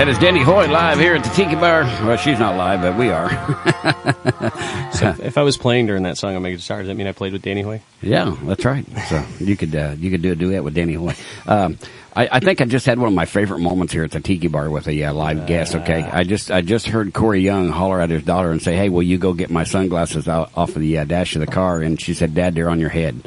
[0.00, 1.82] that is Danny Hoy live here at the Tiki Bar.
[1.82, 3.28] Well, she's not live, but we are.
[5.00, 6.94] So if, if I was playing during that song on Make It Star, does that
[6.94, 7.80] mean I played with Danny Hoy?
[8.02, 8.84] Yeah, that's right.
[9.08, 11.14] So you could uh, you could do a duet with Danny Hoy.
[11.46, 11.78] Um,
[12.14, 14.48] I, I think I just had one of my favorite moments here at the Tiki
[14.48, 15.74] Bar with a uh, live guest.
[15.74, 18.90] Okay, I just I just heard Corey Young holler at his daughter and say, "Hey,
[18.90, 21.80] will you go get my sunglasses out, off of the uh, dash of the car?"
[21.80, 23.22] And she said, "Dad, they're on your head."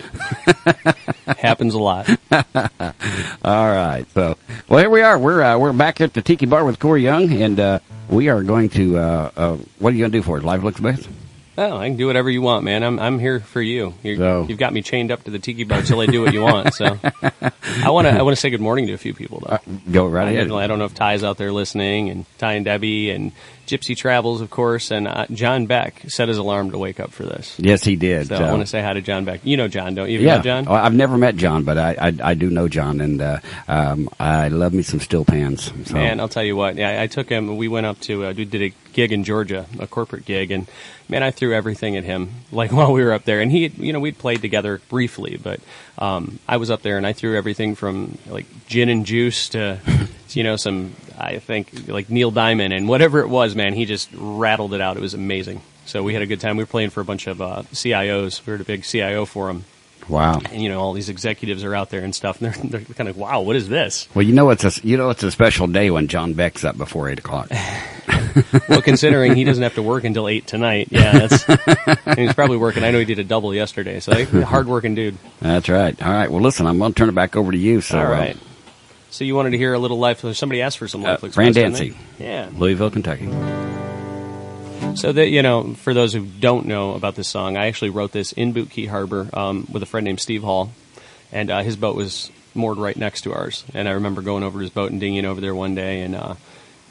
[1.26, 2.10] Happens a lot.
[2.32, 4.06] All right.
[4.14, 5.18] So, well, here we are.
[5.18, 8.44] We're uh, we're back at the Tiki Bar with Corey Young, and uh, we are
[8.44, 8.98] going to.
[8.98, 10.44] Uh, uh, what are you going to do for us?
[10.44, 11.08] Live looks best.
[11.56, 12.84] Oh, I can do whatever you want, man.
[12.84, 13.94] I'm I'm here for you.
[14.02, 16.34] You're, So- You've got me chained up to the tiki bar till I do what
[16.34, 16.74] you want.
[16.74, 16.86] So
[17.84, 19.60] I want to I want to say good morning to a few people though.
[19.92, 20.52] Go right I, ahead.
[20.52, 23.34] I don't know if Ty's out there listening, and Ty and Debbie, and
[23.68, 27.24] Gypsy Travels, of course, and uh, John Beck set his alarm to wake up for
[27.24, 27.56] this.
[27.58, 28.28] Yes, he did.
[28.28, 29.42] So I Uh, want to say hi to John Beck.
[29.44, 30.20] You know John, don't you?
[30.20, 30.66] You yeah, John?
[30.68, 34.10] Oh, I've never met John, but I I, I do know John, and uh, um,
[34.20, 35.72] I love me some steel pans.
[35.86, 35.94] So.
[35.96, 36.76] Man, I'll tell you what.
[36.76, 37.56] Yeah, I took him.
[37.58, 40.68] We went up to uh, we did a gig in Georgia, a corporate gig, and
[41.10, 42.30] man, I threw everything at him.
[42.52, 45.60] Like while we were up there, and he, you know, we'd played together briefly, but
[45.98, 49.80] um, I was up there and I threw everything from like gin and juice to,
[50.30, 50.94] you know, some
[51.26, 53.56] I think like Neil Diamond and whatever it was.
[53.56, 54.98] Man, he just rattled it out.
[54.98, 55.62] It was amazing.
[55.86, 56.58] So we had a good time.
[56.58, 58.46] We were playing for a bunch of uh, CIOs.
[58.46, 59.66] We were at a big CIO forum.
[60.08, 60.40] wow.
[60.52, 63.10] And, you know, all these executives are out there and stuff, and they're, they're kind
[63.10, 64.08] of, wow, what is this?
[64.16, 66.78] Well, you know it's a you know it's a special day when John Beck's up
[66.78, 67.50] before eight o'clock.
[68.68, 71.48] Well, considering he doesn't have to work until eight tonight, yeah, that's.
[72.06, 72.84] and he's probably working.
[72.84, 75.18] I know he did a double yesterday, so he's a hard-working dude.
[75.40, 76.02] That's right.
[76.02, 76.32] All right.
[76.32, 77.82] Well, listen, I'm going to turn it back over to you.
[77.82, 78.12] So, all right.
[78.12, 78.38] uh, right.
[79.14, 80.22] So you wanted to hear a little life?
[80.34, 81.24] Somebody asked for some life.
[81.24, 81.96] Uh, Fran Dancy.
[82.18, 82.50] Yeah.
[82.52, 83.28] Louisville, Kentucky.
[84.96, 88.12] So that you know, for those who don't know about this song, I actually wrote
[88.12, 90.72] this in Boot Key Harbor um, with a friend named Steve Hall,
[91.32, 93.64] and uh, his boat was moored right next to ours.
[93.76, 96.16] And I remember going over to his boat and dinging over there one day and
[96.16, 96.34] uh,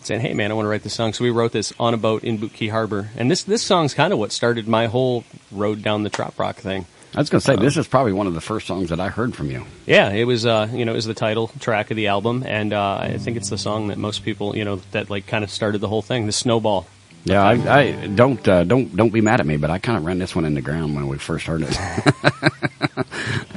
[0.02, 1.96] saying, "Hey, man, I want to write this song." So we wrote this on a
[1.96, 5.24] boat in Boot Key Harbor, and this this song's kind of what started my whole
[5.50, 6.86] road down the trop rock thing.
[7.14, 9.08] I was going to say this is probably one of the first songs that I
[9.08, 9.64] heard from you.
[9.86, 12.72] Yeah, it was uh, you know it was the title track of the album, and
[12.72, 15.50] uh, I think it's the song that most people you know that like kind of
[15.50, 16.86] started the whole thing, the snowball.
[17.24, 20.04] Yeah, I, I don't uh, don't don't be mad at me, but I kind of
[20.04, 21.78] ran this one in the ground when we first heard it.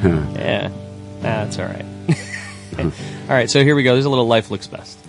[0.06, 0.72] Yeah,
[1.22, 1.86] that's all right.
[2.80, 2.92] all
[3.30, 3.94] right, so here we go.
[3.94, 5.00] There's a little life looks best.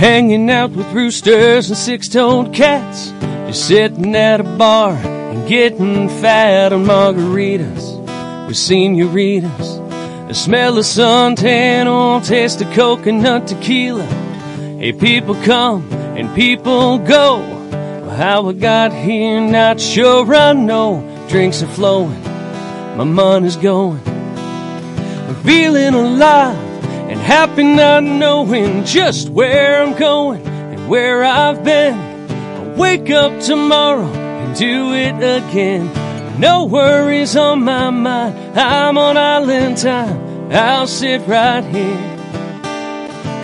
[0.00, 3.10] Hanging out with roosters and six-toned cats,
[3.46, 9.76] just sitting at a bar and getting fat on margaritas with senoritas.
[10.28, 14.06] The smell of suntan or taste of coconut tequila.
[14.80, 17.40] Hey, people come and people go.
[17.40, 21.26] Well, how I got here, not sure I know.
[21.28, 22.22] Drinks are flowing,
[22.96, 24.00] my money's going.
[24.08, 26.69] I'm feeling alive
[27.22, 31.94] happy not knowing just where I'm going and where I've been.
[32.30, 36.40] I'll wake up tomorrow and do it again.
[36.40, 40.52] No worries on my mind, I'm on island time.
[40.52, 42.10] I'll sit right here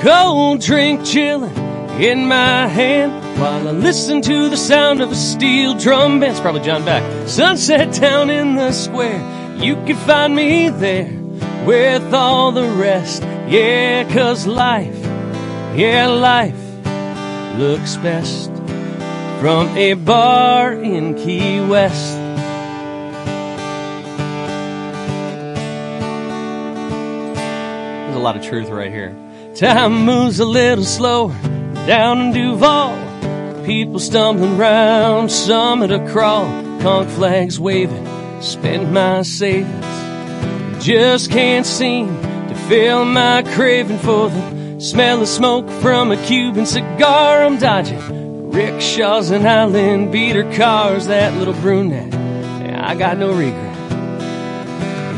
[0.07, 1.57] cold drink chilling
[2.01, 6.33] in my hand while I listen to the sound of a steel drum band.
[6.33, 7.29] It's probably John Beck.
[7.29, 9.19] Sunset down in the square.
[9.59, 11.16] You can find me there
[11.65, 13.23] with all the rest.
[13.49, 14.99] Yeah, cause life,
[15.77, 16.57] yeah, life
[17.57, 18.51] looks best
[19.41, 22.17] from a bar in Key West.
[28.05, 29.15] There's a lot of truth right here.
[29.55, 31.35] Time moves a little slower
[31.87, 33.65] down in Duval.
[33.65, 36.47] People stumbling round, some at a crawl,
[36.81, 38.07] conch flags waving,
[38.43, 40.06] spend my savings.
[40.87, 46.65] Just can't seem to feel my craving for the smell of smoke from a Cuban
[46.65, 47.43] cigar.
[47.43, 52.15] I'm dodging rickshaws and island beater cars, that little brunette.
[52.81, 53.77] I got no regret.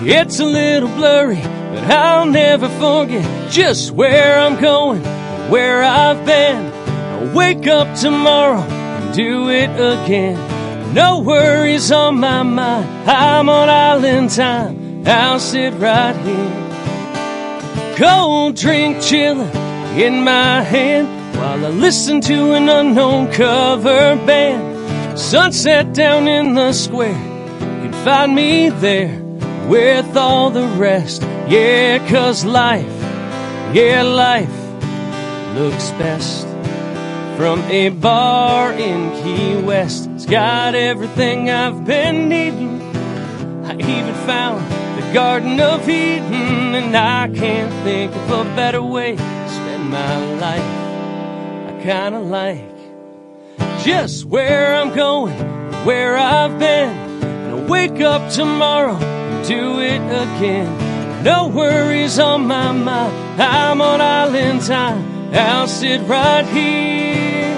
[0.06, 5.02] It's a little blurry, but I'll never forget just where I'm going,
[5.50, 6.72] where I've been.
[6.72, 10.94] I'll wake up tomorrow and do it again.
[10.94, 14.77] No worries on my mind, I'm on island time.
[15.08, 17.96] I'll sit right here.
[17.96, 19.54] Cold drink chillin'
[19.96, 25.18] in my hand while I listen to an unknown cover band.
[25.18, 29.18] Sunset down in the square, you can find me there
[29.66, 31.22] with all the rest.
[31.48, 32.84] Yeah, cause life,
[33.72, 34.52] yeah, life
[35.54, 36.46] looks best
[37.38, 40.10] from a bar in Key West.
[40.10, 42.82] It's got everything I've been needing.
[43.64, 49.48] I even found Garden of Eden, and I can't think of a better way to
[49.48, 50.60] spend my life.
[51.68, 52.76] I kinda like
[53.82, 55.34] just where I'm going,
[55.86, 56.90] where I've been,
[57.24, 61.24] and I'll wake up tomorrow and do it again.
[61.24, 65.32] No worries on my mind, I'm on island time.
[65.32, 67.56] I'll sit right here,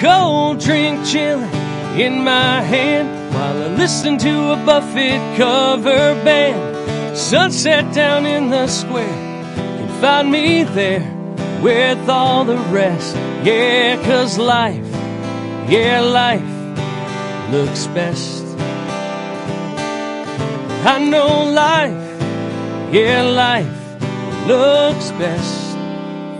[0.00, 1.50] cold drink chilling
[1.98, 6.73] in my hand while I listen to a Buffett cover band.
[7.14, 9.06] Sunset down in the square,
[9.80, 11.02] you find me there
[11.62, 13.16] with all the rest.
[13.42, 14.84] Yeah, 'cause life,
[15.68, 16.42] yeah, life
[17.50, 18.44] looks best.
[20.84, 22.22] I know life,
[22.92, 23.66] yeah, life
[24.46, 25.76] looks best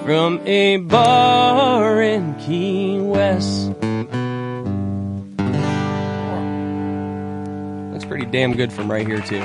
[0.05, 3.72] from a bar in Key West.
[7.93, 9.43] That's pretty damn good from right here, too.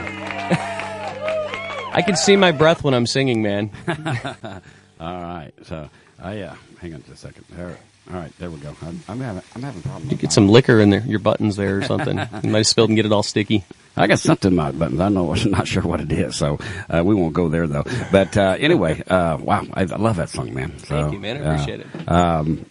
[1.91, 3.71] I can see my breath when I'm singing, man.
[4.99, 5.51] All right.
[5.63, 5.89] So,
[6.23, 6.55] uh, yeah.
[6.81, 7.45] Hang on just a second.
[7.49, 7.77] There,
[8.11, 8.31] all right.
[8.39, 8.75] There we go.
[8.81, 10.11] I'm, I'm having I'm having problems.
[10.11, 12.17] You Get some liquor in there, your buttons there or something.
[12.43, 13.65] you might have spilled and get it all sticky.
[13.97, 14.99] I got something in my buttons.
[14.99, 15.33] I know.
[15.35, 16.57] I'm not sure what it is, so
[16.89, 17.83] uh, we won't go there though.
[18.11, 20.77] But uh, anyway, uh, wow, I, I love that song, man.
[20.79, 21.37] So, Thank you, man.
[21.37, 21.87] I appreciate it.
[21.93, 22.11] it.
[22.11, 22.65] Um,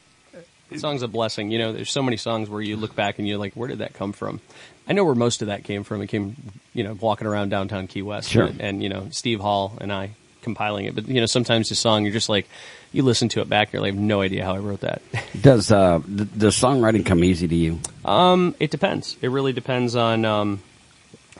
[0.71, 1.51] The song's a blessing.
[1.51, 3.79] You know, there's so many songs where you look back and you're like, where did
[3.79, 4.41] that come from?
[4.89, 6.01] I know where most of that came from.
[6.01, 6.34] It came,
[6.72, 8.30] you know, walking around downtown Key West.
[8.30, 8.47] Sure.
[8.47, 10.12] And, and, you know, Steve Hall and I
[10.43, 10.95] compiling it.
[10.95, 12.49] But, you know, sometimes the song, you're just like,
[12.91, 15.03] you listen to it back, you're like, I have no idea how I wrote that.
[15.41, 17.80] does uh, th- does songwriting come easy to you?
[18.05, 19.16] Um, it depends.
[19.20, 20.62] It really depends on um,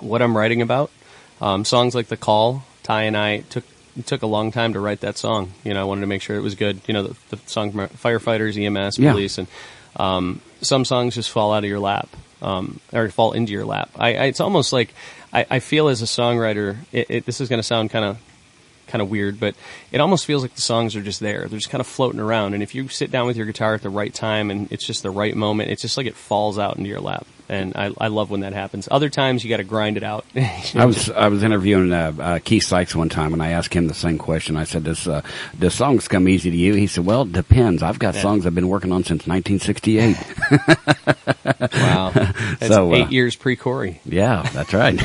[0.01, 0.91] what I'm writing about.
[1.41, 3.65] Um, songs like The Call, Ty and I took
[3.97, 5.53] it took a long time to write that song.
[5.65, 6.81] You know, I wanted to make sure it was good.
[6.87, 9.13] You know, the, the song from firefighters, EMS, Yeah.
[9.13, 9.49] police, and
[9.97, 12.09] um, some songs just fall out of your lap
[12.43, 13.91] um, or fall into your lap.
[13.97, 14.95] I, I it's almost like
[15.33, 16.77] I, I feel as a songwriter.
[16.93, 18.19] It, it, this is going to sound kind of
[18.89, 19.55] kind of weird, but
[19.93, 21.41] it almost feels like the songs are just there.
[21.41, 22.55] They're just kind of floating around.
[22.55, 25.03] And if you sit down with your guitar at the right time and it's just
[25.03, 27.27] the right moment, it's just like it falls out into your lap.
[27.51, 28.89] And I, I love when that happens.
[28.91, 30.27] Other times you got to grind it out.
[30.75, 33.87] I was I was interviewing uh, uh, Keith Sykes one time, and I asked him
[33.89, 34.57] the same question.
[34.57, 35.23] I said, "Does uh,
[35.59, 37.83] does songs come easy to you?" He said, "Well, it depends.
[37.83, 38.23] I've got Yeah.
[38.23, 40.17] songs I've been working on since 1968."
[41.73, 44.01] wow, that's So, uh, eight years pre Corey.
[44.05, 44.99] Yeah, that's right.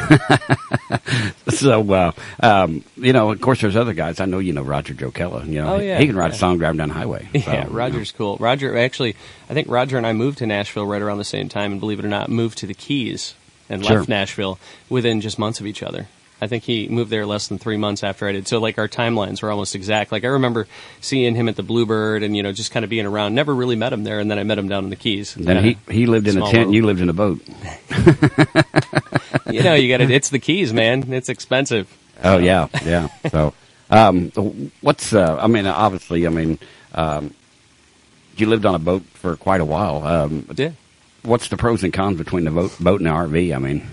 [1.49, 4.19] so, uh, um, you know, of course, there's other guys.
[4.19, 5.45] I know you know Roger Jokella.
[5.47, 7.27] You know, Oh, he- yeah, he can write a song driving down the highway.
[7.33, 8.37] So, Yeah, Roger's cool.
[8.39, 9.15] Roger, actually,
[9.49, 11.99] I think Roger and I moved to Nashville right around the same time, and believe
[11.99, 13.33] it or not, moved to the Keys
[13.69, 13.97] and Sure.
[13.97, 14.59] left Nashville
[14.89, 16.07] within just months of each other.
[16.41, 18.49] I think he moved there less than three months after I did.
[18.49, 20.11] So like our timelines were almost exact.
[20.11, 20.67] Like I remember
[20.99, 23.33] seeing him at the Bluebird and you know just kind of being around.
[23.33, 25.35] Never really met him there, and then I met him down in the Keys.
[25.35, 27.39] Then he he lived in a tent, and you lived in a boat.
[29.49, 30.13] you know, you got to.
[30.13, 31.13] It's the Keys, man.
[31.13, 31.87] It's expensive.
[32.23, 33.07] Oh yeah, yeah.
[33.29, 33.53] So,
[33.89, 34.31] um,
[34.81, 36.59] what's uh, I mean, obviously, I mean,
[36.93, 37.33] um,
[38.35, 40.03] you lived on a boat for quite a while.
[40.05, 40.71] Um, Yeah.
[41.23, 43.55] What's the pros and cons between the boat, boat and the RV?
[43.55, 43.87] I mean,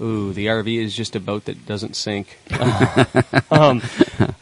[0.00, 2.38] Ooh, the RV is just a boat that doesn't sink.
[3.50, 3.82] um,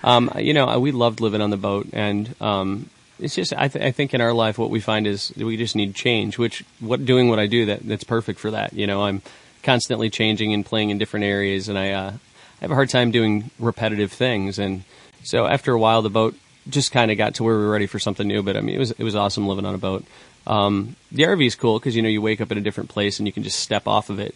[0.02, 3.84] um, you know, we loved living on the boat, and um, it's just I, th-
[3.84, 6.38] I think in our life what we find is we just need change.
[6.38, 8.72] Which what doing what I do that that's perfect for that.
[8.72, 9.22] You know, I'm
[9.62, 13.10] constantly changing and playing in different areas, and I uh, I have a hard time
[13.10, 14.84] doing repetitive things, and
[15.22, 16.34] so after a while the boat
[16.68, 18.42] just kind of got to where we were ready for something new.
[18.42, 20.04] But I mean, it was it was awesome living on a boat.
[20.46, 23.18] Um, the RV is cool because you know you wake up in a different place
[23.18, 24.34] and you can just step off of it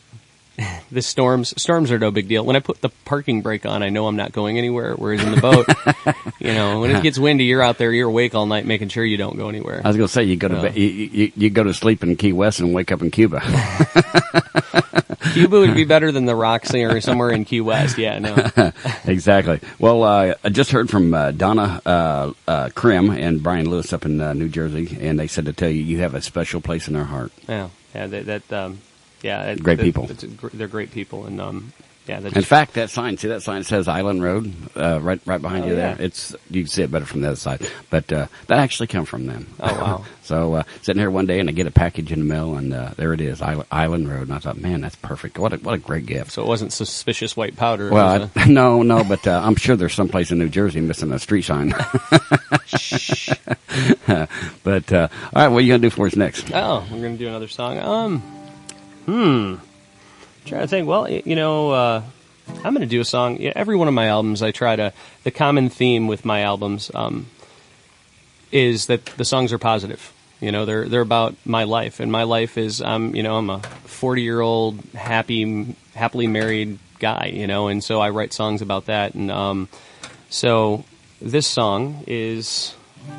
[0.91, 2.45] the storms storms are no big deal.
[2.45, 4.95] When I put the parking brake on, I know I'm not going anywhere.
[4.95, 5.67] Whereas in the boat,
[6.39, 9.05] you know, when it gets windy, you're out there, you're awake all night, making sure
[9.05, 9.81] you don't go anywhere.
[9.85, 12.17] I was going to say you go to you, you, you go to sleep in
[12.17, 13.43] Key West and wake up in Cuba.
[15.35, 17.99] Cuba would be better than the rock singer somewhere in Key West.
[17.99, 18.73] Yeah, no.
[19.05, 19.61] exactly.
[19.79, 24.05] Well, uh, I just heard from uh, Donna uh, uh, Krim and Brian Lewis up
[24.07, 26.89] in uh, New Jersey, and they said to tell you you have a special place
[26.89, 27.33] in their heart.
[27.49, 28.81] Yeah, yeah, that, that um,
[29.23, 30.09] yeah, Great that- people.
[30.37, 31.73] gr- they're great people, and um,
[32.07, 35.41] yeah, In just, fact, that sign, see that sign says Island Road, uh, right right
[35.41, 35.95] behind Oh, you yeah.
[35.95, 36.07] there.
[36.07, 39.05] It's you can see it better from the other side, but uh, that actually come
[39.07, 39.47] from them.
[39.61, 40.05] Oh, wow.
[40.23, 42.73] so uh, sitting here one day and I get a package in the mail, and
[42.75, 45.39] uh, there it is, Island, Island Road, and I thought, man, that's perfect.
[45.39, 46.33] What a what a great gift.
[46.33, 47.91] so it wasn't suspicious white powder.
[47.91, 51.19] Well, I, no, no, but uh, I'm sure there's someplace in New Jersey missing a
[51.19, 51.71] street sign.
[54.63, 56.51] but uh, all right, what are you gonna do for us next?
[56.53, 57.79] oh, we're gonna do another song.
[57.79, 58.21] Um,
[59.07, 59.55] hmm,
[60.45, 60.89] trying to think.
[60.89, 62.03] Well, you know, uh,
[62.63, 63.41] I'm gonna do a song.
[63.41, 64.93] Yeah, every one of my albums, I try to.
[65.25, 67.27] The common theme with my albums um,
[68.53, 70.13] is that the songs are positive.
[70.41, 73.51] You know, they're they're about my life, and my life is I'm you know I'm
[73.51, 77.31] a 40 year old happy happily married guy.
[77.33, 79.69] You know, and so I write songs about that, and um,
[80.29, 80.85] so
[81.21, 82.75] this song is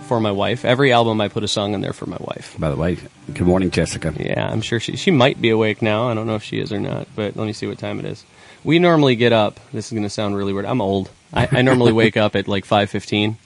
[0.07, 0.65] for my wife.
[0.65, 2.55] Every album I put a song in there for my wife.
[2.59, 2.97] By the way,
[3.33, 4.13] good morning, Jessica.
[4.17, 6.09] Yeah, I'm sure she she might be awake now.
[6.09, 8.05] I don't know if she is or not, but let me see what time it
[8.05, 8.23] is.
[8.63, 9.59] We normally get up.
[9.71, 10.65] This is going to sound really weird.
[10.65, 11.09] I'm old.
[11.33, 13.37] I, I normally wake up at like 5:15.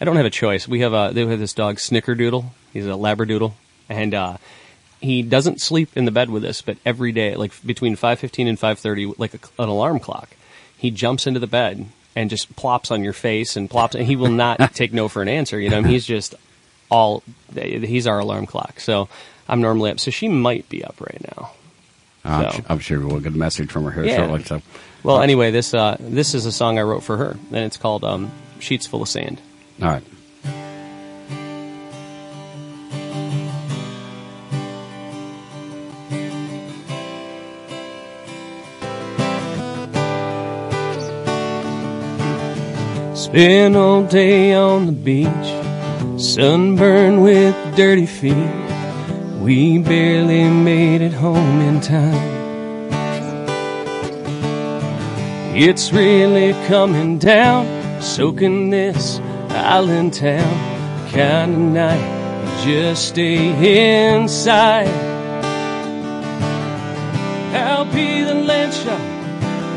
[0.00, 0.68] I don't have a choice.
[0.68, 2.50] We have a they have this dog Snickerdoodle.
[2.72, 3.52] He's a Labradoodle,
[3.88, 4.36] and uh,
[5.00, 8.58] he doesn't sleep in the bed with us, but every day, like between 5:15 and
[8.58, 10.30] 5:30, like a, an alarm clock,
[10.76, 11.86] he jumps into the bed
[12.18, 15.22] and just plops on your face and plops, and he will not take no for
[15.22, 15.58] an answer.
[15.60, 16.34] You know, I mean, he's just
[16.90, 17.22] all
[17.54, 18.80] he's our alarm clock.
[18.80, 19.08] So
[19.48, 20.00] I'm normally up.
[20.00, 21.52] So she might be up right now.
[22.24, 24.16] I'm, So- I'm sure we'll get a message from her here Yeah.
[24.26, 24.42] shortly.
[24.44, 24.62] So,
[25.04, 28.02] Well, anyway, this uh, this is a song I wrote for her, and it's called
[28.02, 29.40] um, "Sheets Full of Sand."
[29.80, 30.02] all right.
[43.28, 45.28] Spent all day on the beach,
[46.18, 48.50] sunburned with dirty feet.
[49.42, 52.16] We barely made it home in time.
[55.54, 59.20] It's really coming down, soaking this
[59.50, 61.10] island town.
[61.10, 64.88] Kind of night, just stay inside.
[67.54, 69.02] I'll be the land shot,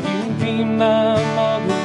[0.08, 1.81] you be my margarita.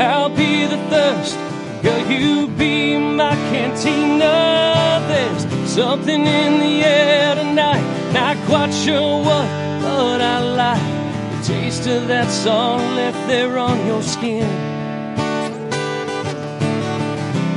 [0.00, 1.36] I'll be the thirst,
[1.82, 5.04] girl, you be my cantina.
[5.08, 9.46] There's something in the air tonight, not quite sure what,
[9.82, 14.48] but I like the taste of that song left there on your skin.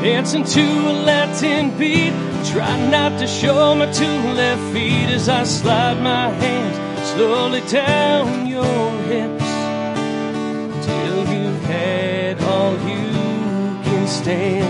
[0.03, 2.11] Dancing to a Latin beat,
[2.51, 8.47] try not to show my two left feet as I slide my hands slowly down
[8.47, 8.63] your
[9.09, 9.42] you've
[12.33, 13.11] had all you
[13.83, 14.65] can stand.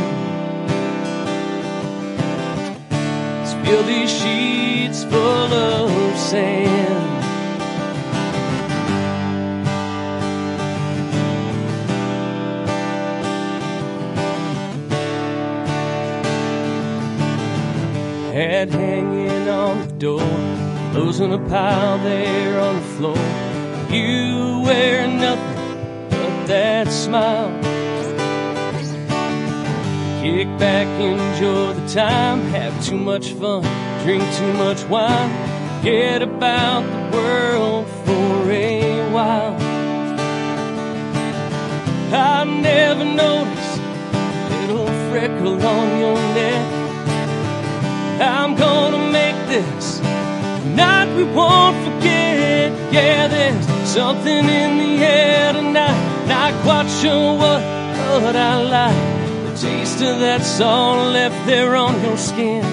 [3.47, 7.23] Spill these sheets full of sand.
[18.33, 20.21] Head hanging on the door,
[21.21, 23.17] in a pile there on the floor.
[23.89, 25.52] You wear nothing
[26.47, 27.51] that smile.
[30.21, 33.61] Kick back, enjoy the time, have too much fun,
[34.03, 35.31] drink too much wine,
[35.83, 39.55] get about the world for a while.
[42.13, 46.83] I've never noticed a little freckle on your neck.
[48.21, 49.99] I'm gonna make this
[50.75, 52.71] night we won't forget.
[52.93, 56.12] Yeah, there's something in the air tonight.
[56.27, 62.17] Not quite sure what, I like the taste of that song left there on your
[62.17, 62.63] skin.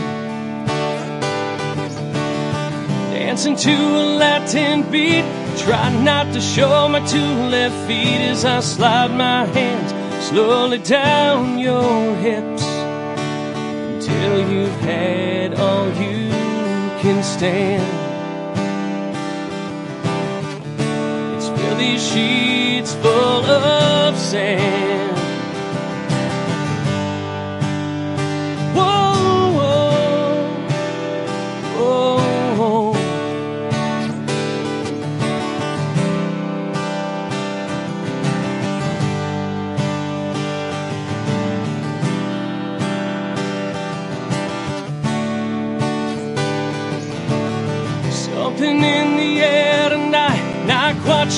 [3.12, 5.24] Dancing to a Latin beat.
[5.58, 9.92] Try not to show my two left feet as I slide my hands
[10.28, 16.30] slowly down your hips until you've had all you
[17.02, 18.09] can stand.
[21.80, 25.19] These sheets full of sand.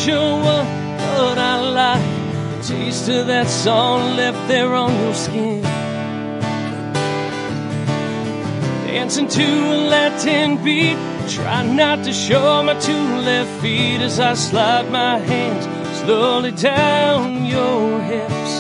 [0.05, 5.63] Sure what, I like the taste of that song left there on your skin.
[8.87, 10.99] Dancing to a Latin beat,
[11.29, 15.65] try not to show my two left feet as I slide my hands
[16.01, 18.55] slowly down your hips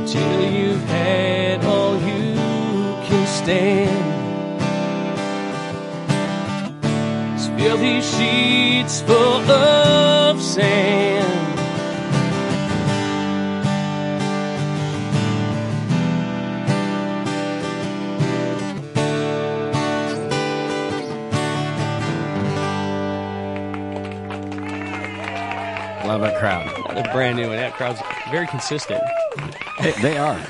[0.00, 2.34] until you've had all you
[3.06, 3.99] can stand.
[7.60, 11.58] Spill these sheets full of sand.
[26.06, 26.66] Love that crowd.
[26.88, 28.00] Another brand new and That crowd's
[28.30, 29.02] very consistent.
[29.82, 30.40] They, they are.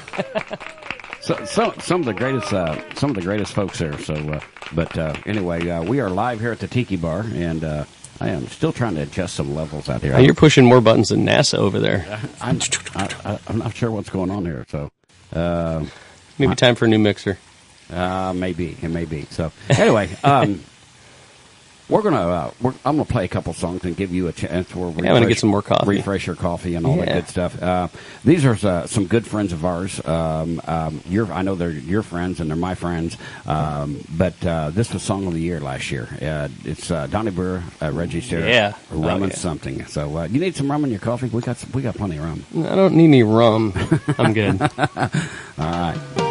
[1.20, 3.96] So, so some of the greatest, uh, some of the greatest folks there.
[3.98, 4.40] So, uh,
[4.72, 7.84] but uh, anyway, uh, we are live here at the Tiki Bar, and uh,
[8.20, 10.14] I am still trying to adjust some levels out here.
[10.14, 12.20] Oh, you're pushing more buttons than NASA over there.
[12.40, 12.58] I'm,
[12.94, 14.64] I, I, I'm not sure what's going on here.
[14.70, 14.90] So,
[15.34, 15.84] uh,
[16.38, 17.36] Maybe time for a new mixer.
[17.92, 19.26] uh, maybe it may be.
[19.30, 20.62] So, anyway, um,
[21.90, 22.20] We're gonna.
[22.28, 24.94] Uh, we're, I'm gonna play a couple songs and give you a chance to I'm
[24.94, 25.88] gonna get some more coffee.
[25.88, 27.60] refresh your coffee, and all that good stuff.
[27.60, 27.88] Uh,
[28.24, 30.04] these are uh, some good friends of ours.
[30.06, 33.16] Um, um, your, I know they're your friends and they're my friends.
[33.46, 36.08] Um, but uh, this was song of the year last year.
[36.22, 38.74] Uh, it's uh, Donny Brewer, uh, Reggie Stewart, Yeah.
[38.90, 39.38] rum Oh, and yeah.
[39.38, 39.86] something.
[39.86, 41.26] So uh, you need some rum in your coffee.
[41.28, 42.44] We got some, we got plenty of rum.
[42.66, 43.72] I don't need any rum.
[44.16, 44.60] I'm good.
[44.78, 45.08] All
[45.58, 46.29] right.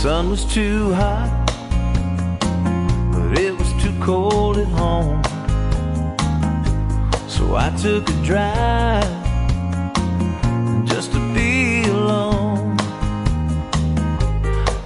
[0.00, 1.28] Sun was too hot,
[3.12, 5.22] but it was too cold at home.
[7.28, 9.04] So I took a drive
[10.86, 12.78] just to be alone.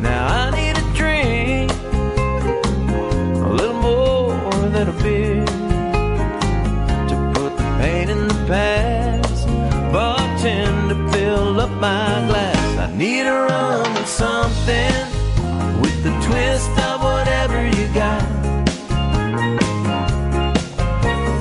[0.00, 1.70] Now I need a drink,
[3.40, 5.44] a little more than a beer,
[7.10, 8.83] to put the pain in the past.
[12.96, 14.94] Need a rum and something
[15.80, 18.22] with the twist of whatever you got.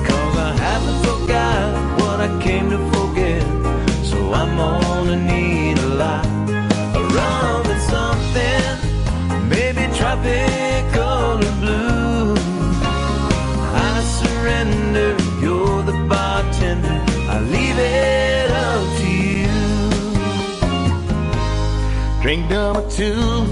[0.08, 3.42] Cause I haven't forgot what I came to forget.
[4.04, 6.26] So I'm gonna need a lot.
[6.98, 10.73] A rum and something, maybe tropical
[22.34, 23.46] Drink number two.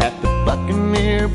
[0.00, 1.26] At the Buccaneer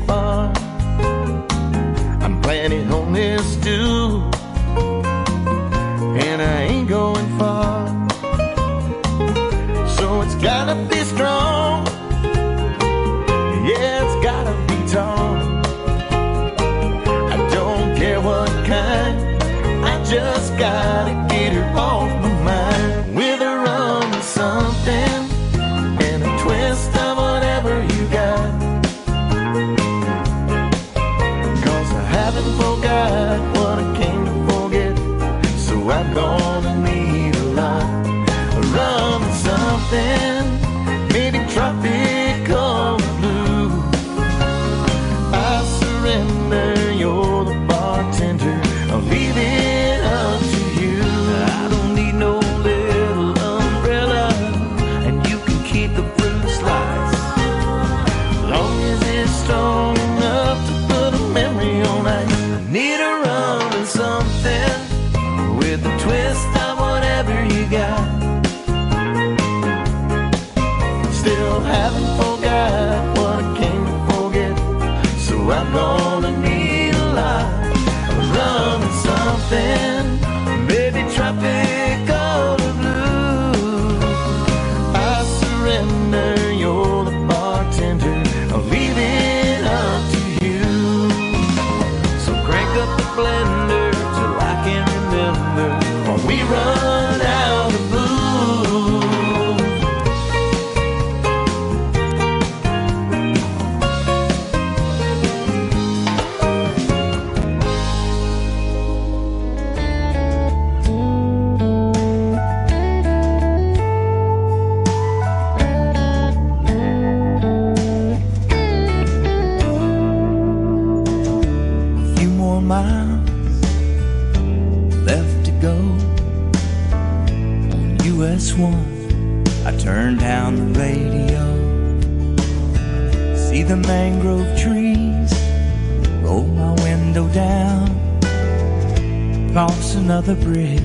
[140.26, 140.83] another bridge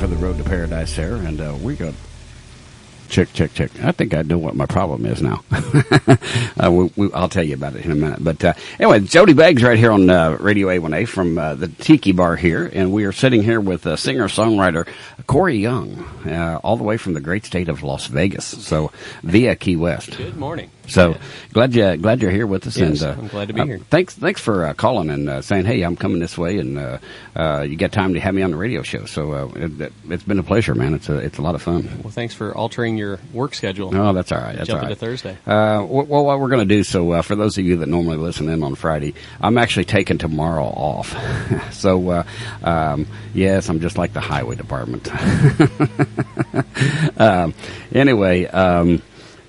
[0.00, 1.16] for the road to paradise there.
[1.16, 1.92] And uh, we got.
[3.10, 3.70] Check, check, check.
[3.82, 5.42] I think I know what my problem is now.
[5.52, 8.22] uh, we, we, I'll tell you about it in a minute.
[8.22, 12.12] But uh, anyway, Jody Baggs right here on uh, Radio A1A from uh, the Tiki
[12.12, 12.70] Bar here.
[12.72, 14.88] And we are sitting here with uh, singer songwriter
[15.26, 18.44] Corey Young, uh, all the way from the great state of Las Vegas.
[18.44, 18.92] So
[19.22, 20.16] via Key West.
[20.16, 20.70] Good morning.
[20.90, 21.16] So
[21.52, 23.64] glad you glad you're here with us, Yes, and uh, I'm glad to be uh,
[23.64, 23.78] here.
[23.78, 26.98] Thanks thanks for uh, calling and uh, saying, hey, I'm coming this way, and uh,
[27.36, 29.04] uh, you got time to have me on the radio show.
[29.04, 30.94] So uh, it, it's been a pleasure, man.
[30.94, 31.88] It's a it's a lot of fun.
[32.02, 33.92] Well, thanks for altering your work schedule.
[33.92, 34.56] No, that's all right.
[34.56, 34.92] That's Jump all right.
[34.92, 35.32] into Thursday.
[35.46, 38.16] Uh, well, what we're going to do, so uh, for those of you that normally
[38.16, 41.14] listen in on Friday, I'm actually taking tomorrow off.
[41.72, 42.24] so, uh,
[42.62, 45.08] um, yes, I'm just like the highway department.
[47.20, 47.54] um,
[47.92, 49.02] anyway, um,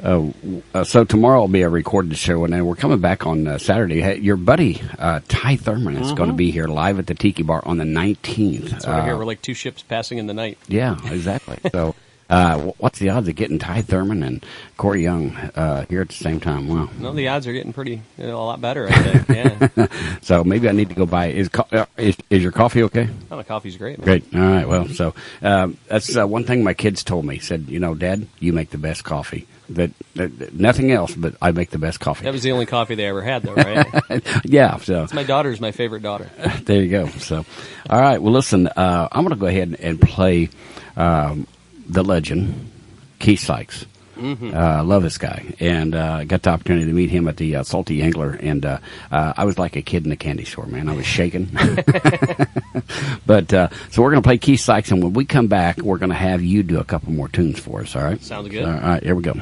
[0.03, 0.31] uh,
[0.73, 3.57] uh, so tomorrow will be a recorded show, and then we're coming back on uh,
[3.57, 4.01] Saturday.
[4.01, 7.43] Hey, your buddy uh, Ty Thurman is going to be here live at the Tiki
[7.43, 8.69] Bar on the 19th.
[8.69, 9.15] That's what I hear.
[9.15, 10.57] Uh, We're like two ships passing in the night.
[10.67, 11.59] yeah, exactly.
[11.71, 11.95] so,
[12.29, 14.45] uh, what's the odds of getting Ty Thurman and
[14.77, 16.69] Corey Young uh, here at the same time?
[16.69, 16.89] Wow.
[16.97, 18.87] No, the odds are getting pretty you know, a lot better.
[18.87, 19.71] I think.
[19.75, 19.87] Yeah.
[20.21, 21.27] so maybe I need to go buy.
[21.27, 23.09] Is co- is, is your coffee okay?
[23.29, 23.99] oh, the coffee's great.
[23.99, 24.05] Man.
[24.05, 24.23] Great.
[24.33, 24.67] All right.
[24.67, 27.39] Well, so um, that's uh, one thing my kids told me.
[27.39, 29.45] Said, you know, Dad, you make the best coffee.
[29.76, 32.26] That, that, nothing else, but I make the best coffee.
[32.26, 34.22] That was the only coffee they ever had, though, right?
[34.45, 34.78] yeah.
[34.78, 36.30] So my daughter's my favorite daughter.
[36.63, 37.07] there you go.
[37.07, 37.45] So,
[37.89, 38.22] all right.
[38.22, 40.49] Well, listen, uh, I'm going to go ahead and play
[40.97, 41.47] um,
[41.88, 42.72] the legend,
[43.19, 43.86] Keith Sykes.
[44.17, 44.53] Mhm.
[44.53, 47.63] Uh, love this guy, and uh, got the opportunity to meet him at the uh,
[47.63, 48.78] Salty Angler, and uh,
[49.11, 50.89] uh, I was like a kid in a candy store, man.
[50.89, 51.45] I was shaking.
[53.26, 55.97] but uh, so we're going to play Keith Sykes, and when we come back, we're
[55.97, 57.95] going to have you do a couple more tunes for us.
[57.95, 58.22] All right?
[58.22, 58.63] Sounds good.
[58.63, 59.34] All right, here we go.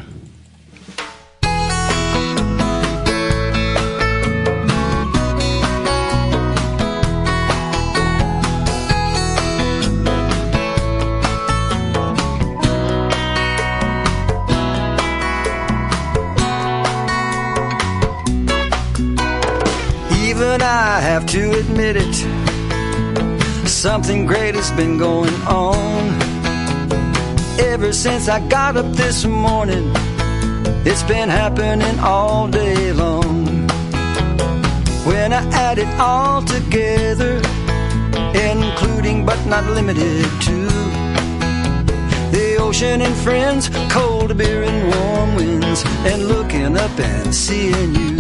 [21.20, 22.16] Have to admit it.
[23.68, 26.18] Something great has been going on.
[27.60, 29.92] Ever since I got up this morning,
[30.86, 33.68] it's been happening all day long.
[35.06, 37.42] When I add it all together,
[38.34, 40.58] including but not limited to
[42.32, 48.19] the ocean and friends, cold beer and warm winds, and looking up and seeing you.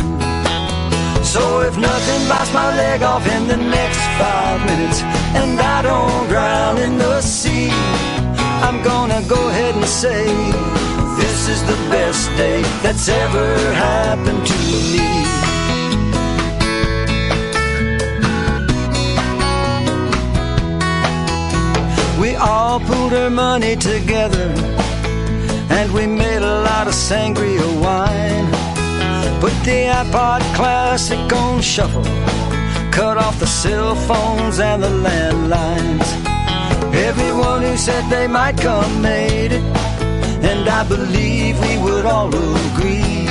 [1.33, 5.03] So if nothing bites my leg off in the next five minutes
[5.37, 7.69] and I don't drown in the sea,
[8.65, 10.25] I'm gonna go ahead and say
[11.21, 14.57] this is the best day that's ever happened to
[14.91, 15.05] me.
[22.19, 24.51] We all pooled our money together
[25.77, 28.68] and we made a lot of sangria wine.
[29.39, 32.03] Put the iPod Classic on shuffle.
[32.91, 36.09] Cut off the cell phones and the landlines.
[36.93, 39.63] Everyone who said they might come made it.
[40.43, 43.27] And I believe we would all agree.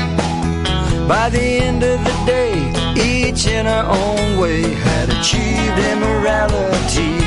[1.07, 2.55] By the end of the day,
[2.97, 7.21] each in our own way had achieved immorality.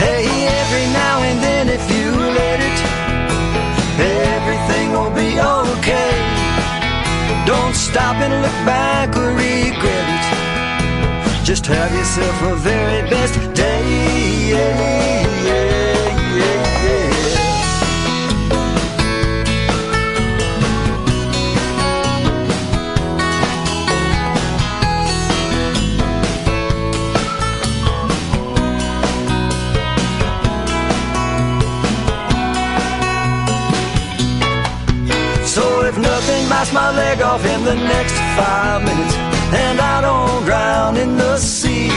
[0.00, 0.24] Hey,
[0.60, 2.78] every now and then, if you let it,
[4.00, 6.21] everything will be okay.
[7.46, 11.44] Don't stop and look back or regret it.
[11.44, 15.21] Just have yourself a very best day.
[36.62, 39.16] Blast my leg off in the next five minutes
[39.64, 41.90] and I don't drown in the sea.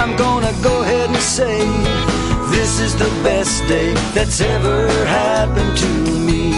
[0.00, 1.58] I'm gonna go ahead and say
[2.50, 5.88] this is the best day that's ever happened to
[6.28, 6.52] me.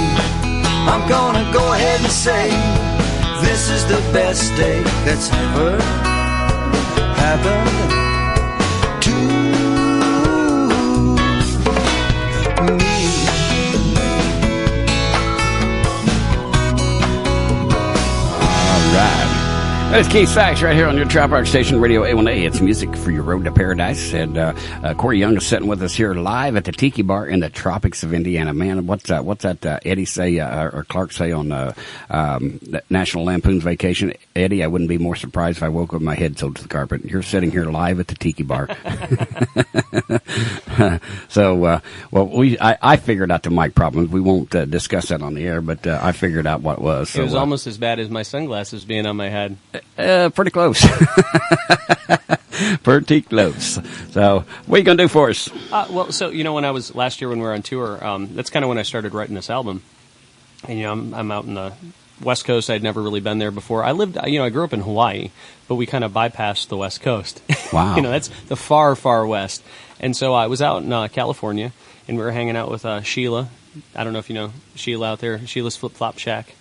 [0.92, 2.50] I'm gonna go ahead and say
[3.42, 5.76] this is the best day that's ever
[7.16, 7.97] happened
[19.88, 22.46] That is Keith Sachs right here on your Trop Rock Station, Radio A1A.
[22.46, 24.12] It's music for your road to paradise.
[24.12, 27.26] And uh, uh, Corey Young is sitting with us here live at the Tiki Bar
[27.26, 28.52] in the tropics of Indiana.
[28.52, 29.24] Man, what's that?
[29.24, 29.64] What's that?
[29.64, 31.72] Uh, Eddie say uh, or Clark say on uh,
[32.10, 32.60] um,
[32.90, 34.12] National Lampoon's Vacation?
[34.36, 36.62] Eddie, I wouldn't be more surprised if I woke up with my head tilted to
[36.64, 37.06] the carpet.
[37.06, 38.68] You're sitting here live at the Tiki Bar.
[41.28, 41.80] so, uh,
[42.10, 44.10] well, we I, I figured out the mic problems.
[44.10, 47.08] We won't uh, discuss that on the air, but uh, I figured out what was.
[47.08, 49.56] So, it was uh, almost as bad as my sunglasses being on my head.
[49.96, 50.84] Uh, pretty close.
[52.82, 53.78] pretty close.
[54.10, 55.50] So, what are you gonna do for us?
[55.72, 58.04] Uh, well, so you know, when I was last year when we were on tour,
[58.04, 59.82] um, that's kind of when I started writing this album.
[60.66, 61.72] And you know, I'm, I'm out in the
[62.22, 62.70] West Coast.
[62.70, 63.84] I'd never really been there before.
[63.84, 65.30] I lived, you know, I grew up in Hawaii,
[65.68, 67.42] but we kind of bypassed the West Coast.
[67.70, 67.96] Wow.
[67.96, 69.62] you know, that's the far, far west.
[70.00, 71.72] And so I was out in uh, California,
[72.08, 73.50] and we were hanging out with uh, Sheila.
[73.94, 75.46] I don't know if you know Sheila out there.
[75.46, 76.54] Sheila's Flip Flop Shack.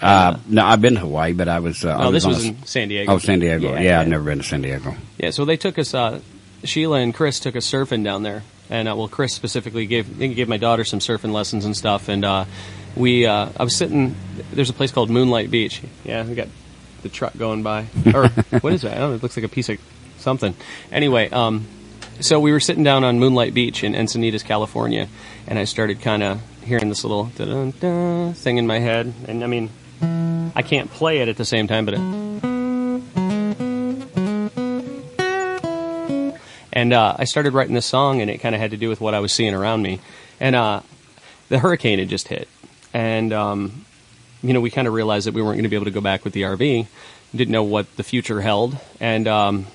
[0.00, 1.84] Uh, no, I've been to Hawaii, but I was.
[1.84, 3.12] Uh, I No, this was a- in San Diego.
[3.12, 3.72] Oh, San Diego.
[3.74, 4.96] Yeah, Yeah, I've never been to San Diego.
[5.18, 5.94] Yeah, so they took us.
[5.94, 6.20] Uh,
[6.64, 10.48] Sheila and Chris took us surfing down there, and uh, well, Chris specifically gave gave
[10.48, 12.08] my daughter some surfing lessons and stuff.
[12.08, 12.44] And uh,
[12.96, 14.16] we, uh, I was sitting.
[14.52, 15.80] There's a place called Moonlight Beach.
[16.04, 16.48] Yeah, we got
[17.02, 18.28] the truck going by, or
[18.60, 18.96] what is that?
[18.96, 19.16] I don't know.
[19.16, 19.78] It looks like a piece of
[20.18, 20.54] something.
[20.90, 21.66] Anyway, um,
[22.20, 25.08] so we were sitting down on Moonlight Beach in Encinitas, California,
[25.46, 29.68] and I started kind of hearing this little thing in my head, and I mean,
[30.56, 31.94] I can't play it at the same time, but.
[31.94, 32.24] It,
[36.74, 39.00] And uh, I started writing this song, and it kind of had to do with
[39.00, 40.00] what I was seeing around me.
[40.40, 40.80] And uh,
[41.48, 42.48] the hurricane had just hit,
[42.92, 43.86] and um,
[44.42, 46.00] you know we kind of realized that we weren't going to be able to go
[46.00, 46.88] back with the RV.
[47.34, 49.66] Didn't know what the future held, and um,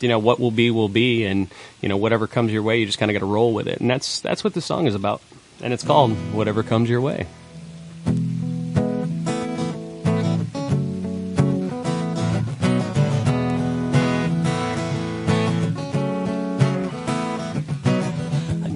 [0.00, 1.48] you know what will be will be, and
[1.82, 3.80] you know whatever comes your way, you just kind of got to roll with it.
[3.80, 5.20] And that's that's what the song is about,
[5.62, 7.26] and it's called "Whatever Comes Your Way."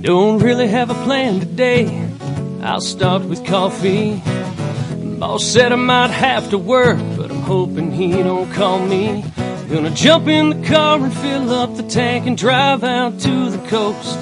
[0.08, 1.84] Don't really have a plan today.
[2.62, 4.22] I'll start with coffee.
[5.18, 9.22] Boss said I might have to work, but I'm hoping he don't call me.
[9.68, 13.58] Gonna jump in the car and fill up the tank and drive out to the
[13.68, 14.18] coast.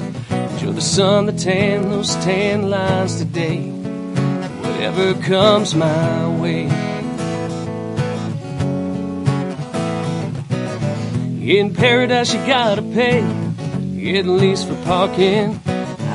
[0.58, 3.68] Show the sun the tan, those tan lines today.
[3.70, 6.64] Whatever comes my way.
[11.48, 13.20] In paradise, you gotta pay,
[14.18, 15.60] at least for parking.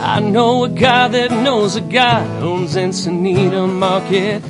[0.03, 4.41] I know a guy that knows a guy owns Encinita Market.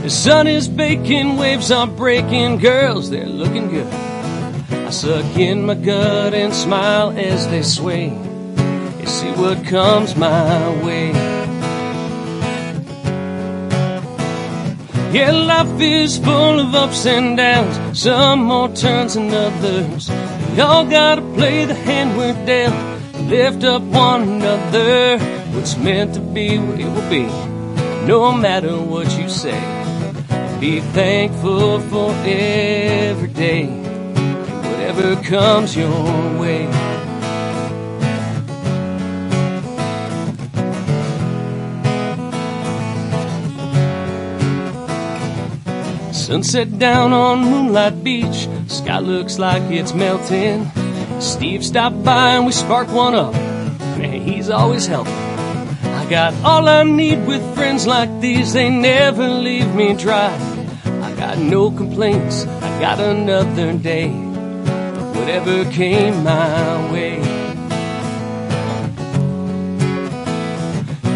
[0.00, 3.86] The sun is baking, waves are breaking, girls, they're looking good.
[4.72, 8.06] I suck in my gut and smile as they sway.
[8.98, 11.10] You see what comes my way.
[15.12, 20.10] Yeah, life is full of ups and downs, some more turns than others.
[20.54, 22.93] We all gotta play the hand we're dealt,
[23.28, 25.18] lift up one another.
[25.54, 27.26] What's meant to be, it will be,
[28.06, 29.60] no matter what you say.
[30.60, 35.90] Be thankful for every day, whatever comes your
[36.38, 36.68] way.
[46.12, 50.70] Sunset down on Moonlight Beach, sky looks like it's melting.
[51.20, 53.32] Steve stopped by and we sparked one up.
[53.32, 55.12] Man, he's always helping.
[55.12, 60.32] I got all I need with friends like these, they never leave me dry.
[61.02, 64.34] I got no complaints, I got another day
[65.24, 67.18] whatever came my way.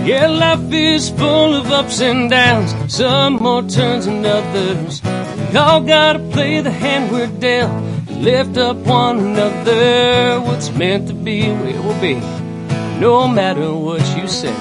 [0.07, 5.03] Yeah, life is full of ups and downs, some more turns than others.
[5.03, 7.71] We all gotta play the hand we're dealt,
[8.19, 10.41] lift up one another.
[10.41, 12.15] What's meant to be, it will be,
[13.01, 14.55] no matter what you say.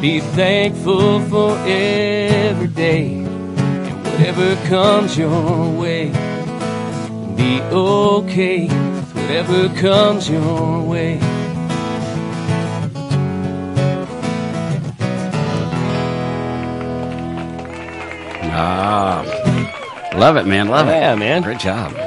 [0.00, 6.10] Be thankful for every day, and whatever comes your way.
[7.36, 11.18] Be okay with whatever comes your way.
[18.58, 19.22] Ah,
[20.16, 20.68] love it, man.
[20.68, 20.92] Love it.
[20.92, 21.42] Yeah, man.
[21.42, 22.05] Great job.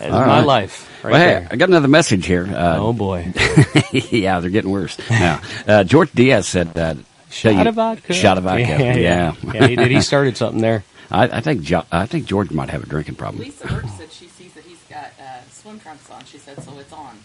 [0.00, 0.46] That's All my right.
[0.46, 1.04] life.
[1.04, 1.48] Right well, hey, there.
[1.50, 2.46] I got another message here.
[2.52, 3.32] Uh, Oh boy.
[3.92, 4.98] yeah, they're getting worse.
[5.10, 6.96] Now, uh, George Diaz said that.
[7.30, 8.12] Shot of vodka.
[8.12, 8.62] Shot of vodka.
[8.66, 9.34] Yeah, Yeah.
[9.44, 9.52] yeah.
[9.54, 9.90] Yeah, he did.
[9.90, 10.82] He started something there.
[11.12, 13.42] I, I think jo- I think George might have a drinking problem.
[13.44, 16.24] Lisa Burke said she sees that he's got uh, swim trunks on.
[16.24, 17.16] She said, so it's on.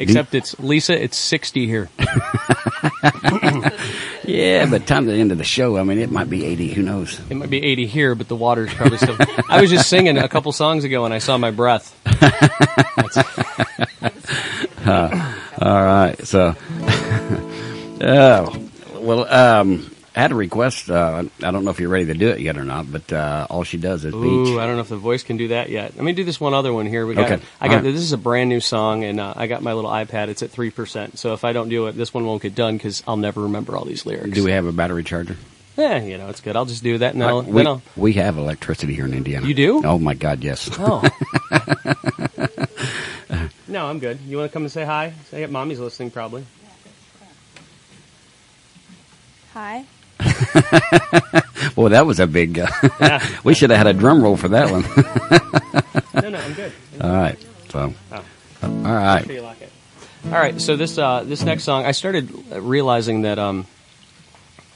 [0.00, 1.00] Except it's Lisa.
[1.00, 1.88] It's sixty here.
[4.30, 6.72] Yeah, but time to the end of the show, I mean, it might be 80.
[6.74, 7.18] Who knows?
[7.30, 9.16] It might be eighty here, but the water's probably still.
[9.48, 11.96] I was just singing a couple songs ago, and I saw my breath.
[14.82, 16.26] Uh, all right.
[16.26, 16.56] So,
[18.00, 18.58] uh,
[18.94, 20.90] well, um, I had a request.
[20.90, 23.46] Uh, I don't know if you're ready to do it yet or not, but uh,
[23.48, 24.22] all she does is beach.
[24.22, 25.94] Ooh, I don't know if the voice can do that yet.
[25.94, 27.06] Let me do this one other one here.
[27.06, 27.30] We got.
[27.30, 27.42] Okay.
[27.60, 27.76] I got.
[27.78, 27.92] All right.
[27.92, 30.26] This is a brand new song, and uh, I got my little iPad.
[30.28, 31.18] It's at three percent.
[31.18, 33.76] So if I don't do it, this one won't get done because I'll never remember
[33.76, 34.34] all these lyrics.
[34.34, 35.36] Do we have a battery charger?
[35.76, 36.56] Yeah, you know, it's good.
[36.56, 39.04] I'll just do that, and then I'll, Uh, we, then I'll we have electricity here
[39.06, 39.46] in Indiana.
[39.46, 39.82] You do?
[39.84, 40.68] Oh my God, yes.
[40.78, 41.00] Oh.
[43.68, 44.18] no, I'm good.
[44.26, 45.14] You want to come and say hi?
[45.30, 46.44] Say mommy's listening, probably.
[49.54, 49.84] Hi.
[51.74, 52.58] Boy, that was a big.
[52.58, 52.68] Uh,
[53.00, 53.26] Yeah.
[53.44, 54.84] we should have had a drum roll for that one.
[56.12, 56.72] No, no, I'm good.
[57.00, 57.38] all right.
[57.70, 58.24] So, oh.
[58.62, 59.24] all right.
[59.24, 59.70] Sure like
[60.26, 60.60] all right.
[60.60, 63.66] so this uh, this next song, I started realizing that um,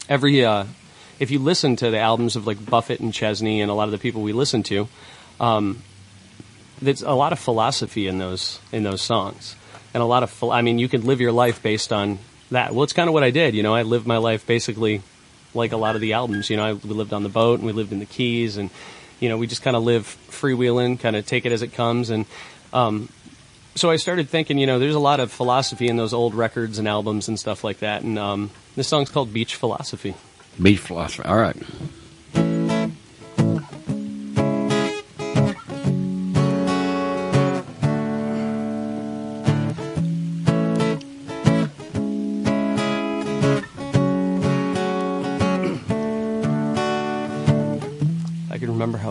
[0.08, 0.64] every uh,
[1.18, 3.92] if you listen to the albums of like Buffett and Chesney and a lot of
[3.92, 4.88] the people we listen to,
[5.38, 5.82] um,
[6.80, 9.54] there's a lot of philosophy in those in those songs,
[9.92, 12.20] and a lot of I mean, you can live your life based on
[12.52, 12.72] that.
[12.72, 13.54] Well, it's kind of what I did.
[13.54, 15.02] You know, I lived my life basically
[15.54, 16.50] like a lot of the albums.
[16.50, 18.70] You know, I, we lived on the boat and we lived in the Keys, and
[19.20, 22.10] you know, we just kind of live freewheeling, kind of take it as it comes,
[22.10, 22.26] and
[22.72, 23.08] um,
[23.76, 26.78] so I started thinking, you know, there's a lot of philosophy in those old records
[26.78, 28.02] and albums and stuff like that.
[28.02, 30.14] And um, this song's called Beach Philosophy.
[30.60, 31.28] Beach philosophy.
[31.28, 31.56] All right.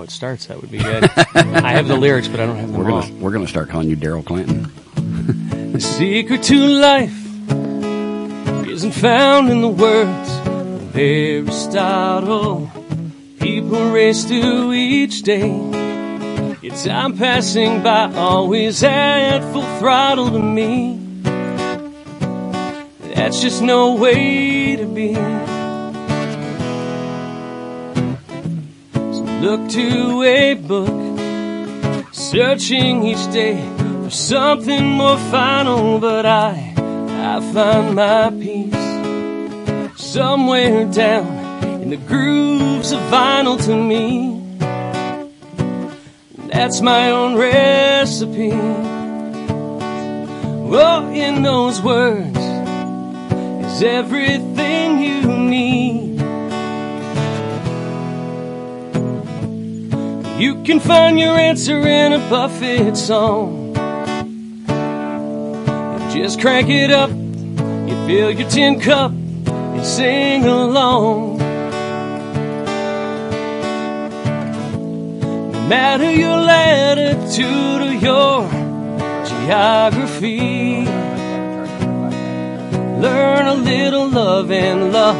[0.03, 1.03] How it starts, that would be good.
[1.35, 3.89] I have the lyrics, but I don't have them We're gonna we're gonna start calling
[3.89, 4.69] you Daryl Clinton.
[5.71, 7.47] The secret to life
[8.67, 12.69] isn't found in the words of Aristotle.
[13.39, 15.47] People race through each day.
[16.61, 20.99] Your time passing by always at full throttle to me.
[23.15, 25.42] That's just no way to be.
[29.43, 31.19] Look to a book,
[32.13, 33.61] searching each day
[34.01, 41.27] for something more final, but I, I find my peace somewhere down
[41.81, 44.39] in the grooves of vinyl to me.
[46.47, 48.53] That's my own recipe.
[50.75, 52.37] Oh, in those words
[53.67, 55.32] is everything you
[60.39, 63.73] You can find your answer in a Buffett song.
[66.11, 71.37] Just crank it up, you fill your tin cup and sing along.
[75.51, 78.49] No matter your latitude or your
[79.25, 80.85] geography,
[83.01, 85.15] learn a little love and luck,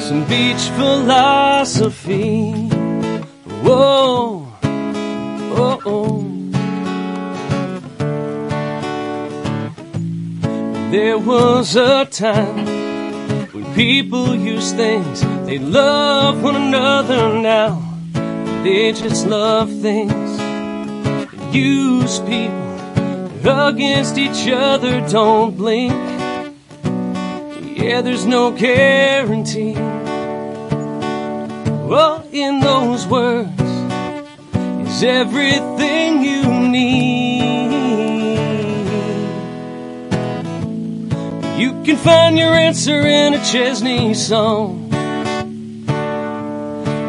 [0.00, 2.52] some beach philosophy.
[3.62, 4.43] Whoa,
[5.56, 6.20] oh, oh.
[10.90, 12.66] There was a time
[13.52, 17.80] when people used things, they love one another now.
[18.62, 20.34] They just love things
[21.54, 25.00] use people against each other.
[25.08, 25.92] Don't blink.
[27.78, 29.74] Yeah, there's no guarantee.
[31.86, 33.53] Well, in those words
[34.94, 37.64] is everything you need.
[41.58, 44.88] You can find your answer in a Chesney song.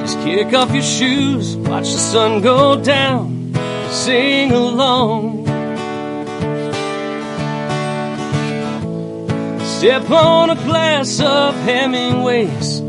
[0.02, 3.54] Just kick off your shoes, watch the sun go down,
[3.90, 5.46] sing along.
[9.78, 12.80] Step on a glass of Hemingway's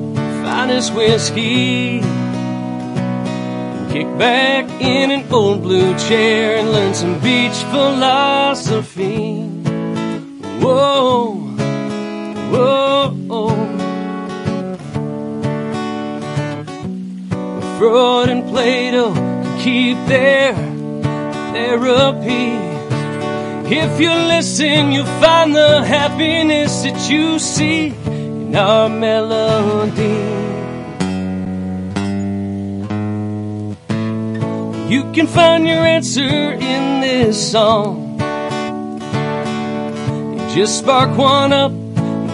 [0.42, 2.00] finest whiskey.
[3.96, 9.40] Kick back in an old blue chair and learn some beach philosophy.
[10.60, 11.32] Whoa,
[12.50, 13.48] whoa.
[17.78, 19.14] Freud and Plato
[19.62, 20.52] keep their
[21.54, 22.52] therapy.
[23.74, 30.45] If you listen, you'll find the happiness that you seek in our melody.
[34.88, 38.18] You can find your answer in this song.
[40.54, 41.72] Just spark one up,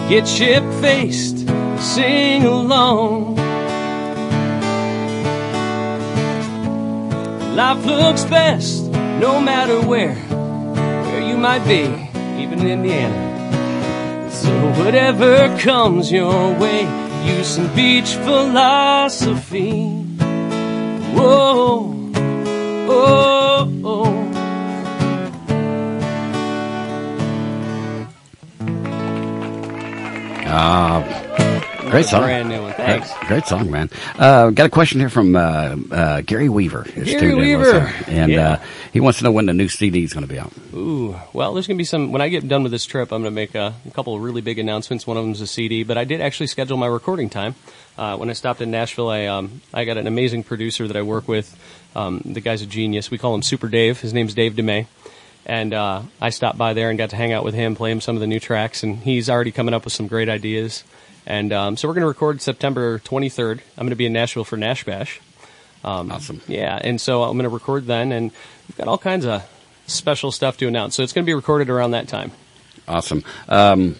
[0.07, 1.39] get shit faced,
[1.79, 3.37] sing along.
[7.55, 8.83] Life looks best
[9.19, 11.85] no matter where, where you might be,
[12.39, 14.29] even in Indiana.
[14.29, 14.51] So
[14.83, 16.83] whatever comes your way,
[17.25, 19.89] use some beach philosophy.
[21.15, 21.92] Whoa,
[22.89, 24.19] oh, oh.
[30.55, 31.01] Ah,
[31.89, 32.23] great song.
[32.23, 32.73] Brand new one.
[32.73, 33.11] Thanks.
[33.11, 33.89] Uh, great song, man.
[34.19, 36.83] Uh, got a question here from uh, uh, Gary Weaver.
[36.83, 37.93] Gary tuned in with Weaver.
[38.07, 38.49] and Yeah.
[38.53, 38.59] uh,
[38.91, 40.51] he wants to know when the new CD is going to be out.
[40.75, 42.11] Ooh, well, there's going to be some.
[42.11, 44.21] When I get done with this trip, I'm going to make a, a couple of
[44.21, 45.07] really big announcements.
[45.07, 47.55] One of them is a CD, but I did actually schedule my recording time.
[47.97, 51.01] Uh, when I stopped in Nashville, I um, I got an amazing producer that I
[51.03, 51.55] work with.
[51.95, 53.11] Um, the guy's a genius.
[53.11, 54.01] We call him Super Dave.
[54.01, 54.87] His name's Dave DeMay.
[55.45, 57.99] And uh, I stopped by there and got to hang out with him, play him
[58.01, 60.83] some of the new tracks, and he's already coming up with some great ideas.
[61.25, 63.59] And um, so we're going to record September 23rd.
[63.77, 65.19] I'm going to be in Nashville for Nash Bash.
[65.83, 66.41] Um, Awesome.
[66.47, 68.31] Yeah, and so I'm going to record then, and
[68.69, 69.43] we've got all kinds of
[69.85, 70.95] special stuff to announce.
[70.95, 72.31] So it's going to be recorded around that time.
[72.87, 73.23] Awesome.
[73.49, 73.97] Um,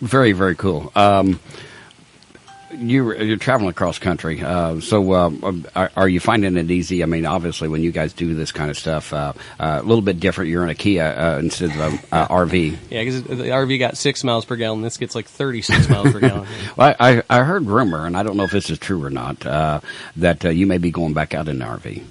[0.00, 0.90] very, very cool.
[2.76, 5.30] You, you're traveling across country, uh, so uh,
[5.76, 7.02] are, are you finding it easy?
[7.02, 10.02] I mean, obviously, when you guys do this kind of stuff, uh, uh, a little
[10.02, 10.50] bit different.
[10.50, 11.76] You're in a Kia uh, instead of
[12.12, 12.76] a uh, RV.
[12.90, 14.82] Yeah, because the RV got six miles per gallon.
[14.82, 16.46] This gets like 36 miles per gallon.
[16.76, 19.10] Well, I, I I heard rumor, and I don't know if this is true or
[19.10, 19.80] not, uh,
[20.16, 22.02] that uh, you may be going back out in an RV.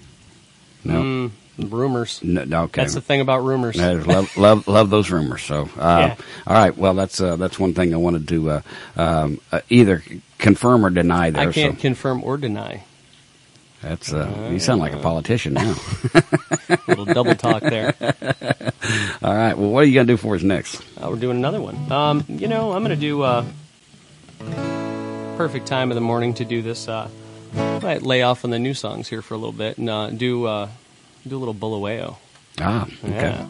[0.86, 1.32] No, Mm,
[1.72, 2.20] rumors.
[2.24, 2.82] no, okay.
[2.82, 3.76] That's the thing about rumors.
[3.78, 5.44] Love, love, love those rumors.
[5.44, 6.16] So, uh, Yeah.
[6.48, 6.78] all right.
[6.78, 8.62] Well, that's uh, that's one thing I wanted to uh,
[8.98, 10.04] um, uh, either
[10.44, 11.32] confirm or deny.
[11.32, 12.84] There, I can't so confirm or deny.
[13.82, 15.76] that's uh, you sound like a politician now.
[16.88, 17.96] little double talk there.
[19.24, 19.58] all right.
[19.58, 20.82] Well, what are you gonna do for us next?
[21.02, 21.92] Uh, we're doing another one.
[21.92, 23.46] Um, you know, I'm going to do uh,
[25.38, 26.88] perfect time of the morning to do this.
[26.88, 27.10] Uh,
[27.56, 30.46] might lay off on the new songs here for a little bit and uh, do
[30.46, 30.70] uh,
[31.26, 32.18] do a little Bulawayo.
[32.60, 33.12] Ah, okay.
[33.14, 33.48] Yeah.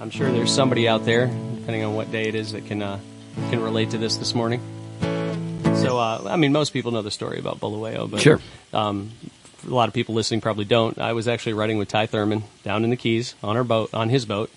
[0.00, 3.00] I'm sure there's somebody out there, depending on what day it is, that can uh,
[3.50, 4.60] can relate to this this morning.
[5.82, 8.40] So, uh, I mean, most people know the story about Bulawayo, but Sure.
[8.72, 9.10] um,
[9.66, 10.98] a lot of people listening probably don't.
[10.98, 14.08] I was actually writing with Ty Thurman down in the Keys on our boat, on
[14.08, 14.50] his boat,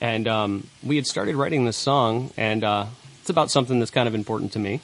[0.00, 2.86] and um, we had started writing this song, and uh,
[3.20, 4.80] it's about something that's kind of important to me,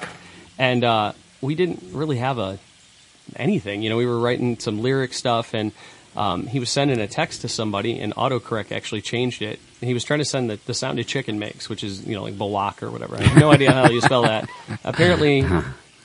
[0.59, 2.59] and uh, we didn't really have a
[3.37, 3.83] anything.
[3.83, 5.73] You know, we were writing some lyric stuff, and
[6.17, 9.59] um, he was sending a text to somebody, and autocorrect actually changed it.
[9.81, 12.23] He was trying to send the, the sound a chicken makes, which is you know
[12.23, 13.17] like Balak or whatever.
[13.17, 14.49] I have no idea how you spell that.
[14.85, 15.45] Apparently,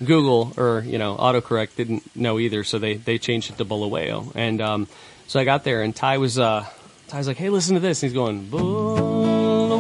[0.04, 4.32] Google or you know autocorrect didn't know either, so they they changed it to Bulawayo.
[4.36, 4.88] And um,
[5.28, 6.66] so I got there, and Ty was uh,
[7.12, 9.76] like, "Hey, listen to this." And he's going Bulawayo,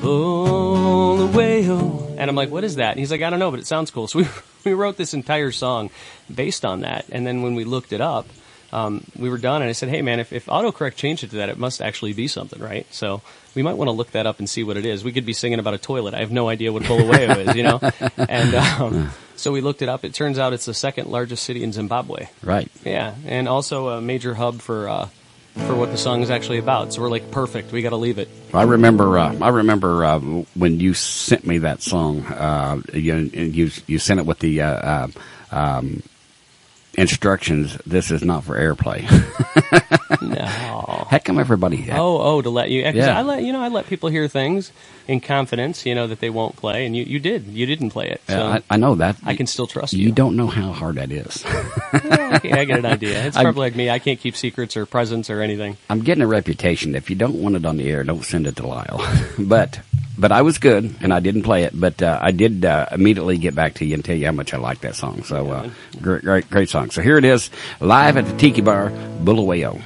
[0.00, 1.78] Bulawayo,
[2.16, 3.90] and I'm like, "What is that?" And he's like, "I don't know, but it sounds
[3.90, 4.28] cool." So we
[4.64, 5.90] we wrote this entire song
[6.34, 8.26] based on that, and then when we looked it up.
[8.74, 11.36] Um, we were done, and I said, "Hey, man, if, if autocorrect changed it to
[11.36, 13.22] that, it must actually be something, right?" So
[13.54, 15.04] we might want to look that up and see what it is.
[15.04, 16.12] We could be singing about a toilet.
[16.12, 17.80] I have no idea what Bulawayo is, you know.
[18.28, 20.04] And um, so we looked it up.
[20.04, 22.26] It turns out it's the second largest city in Zimbabwe.
[22.42, 22.70] Right.
[22.84, 25.08] Yeah, and also a major hub for uh,
[25.66, 26.92] for what the song is actually about.
[26.92, 27.70] So we're like, perfect.
[27.70, 28.28] We got to leave it.
[28.52, 29.18] I remember.
[29.18, 32.24] Uh, I remember uh, when you sent me that song.
[32.24, 35.08] Uh, you, you you sent it with the uh, uh,
[35.52, 36.02] um,
[36.96, 37.76] instructions.
[37.86, 39.04] This is not for airplay.
[40.22, 41.06] No.
[41.10, 41.88] Heck, come everybody.
[41.90, 42.82] Oh, oh, to let you.
[42.82, 43.18] Yeah.
[43.18, 43.60] I let you know.
[43.60, 44.70] I let people hear things
[45.08, 45.84] in confidence.
[45.84, 47.46] You know that they won't play, and you, you did.
[47.46, 48.20] You didn't play it.
[48.28, 49.16] So Yeah, I, I know that.
[49.24, 50.12] I can still trust You you.
[50.12, 51.44] don't know how hard that is.
[52.04, 53.24] Yeah, okay, I get an idea.
[53.26, 53.88] It's I- probably like me.
[53.90, 55.76] I can't keep secrets or presents or anything.
[55.90, 56.94] I'm getting a reputation.
[56.94, 59.00] If you don't want it on the air, don't send it to Lyle.
[59.38, 59.80] but
[60.16, 61.78] but I was good, and I didn't play it.
[61.78, 64.54] But uh, I did uh, immediately get back to you and tell you how much
[64.54, 65.22] I like that song.
[65.24, 65.70] So uh,
[66.00, 66.90] great, great, great song.
[66.90, 67.50] So here it is,
[67.80, 69.80] live at the Tiki Bar, Bulawayo.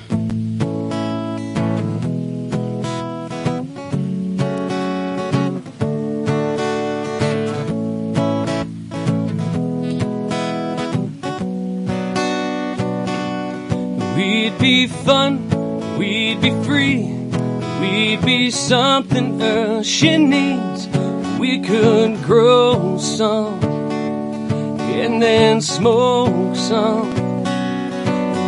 [14.16, 17.17] We'd be fun, we'd be free,
[17.90, 20.86] we'd be something else she needs.
[21.38, 23.62] We could grow some
[25.00, 27.08] and then smoke some.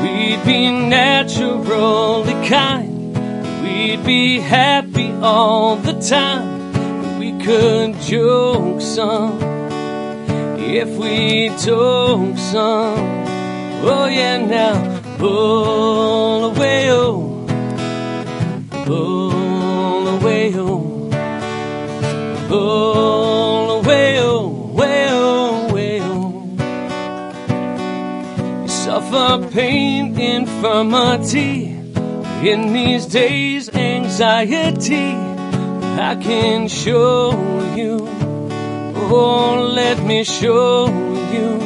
[0.02, 3.14] We'd be naturally kind.
[3.62, 7.18] We'd be happy all the time.
[7.18, 9.38] We could joke some
[10.58, 13.20] if we took some.
[13.82, 17.39] Oh yeah, now pull away, oh,
[18.90, 20.80] pull away, oh,
[22.48, 26.42] pull away, oh, way, oh, way, oh.
[28.62, 31.76] You suffer pain, infirmity.
[32.50, 35.12] In these days, anxiety.
[36.10, 37.30] I can show
[37.76, 38.08] you.
[39.12, 40.86] Oh, let me show
[41.34, 41.58] you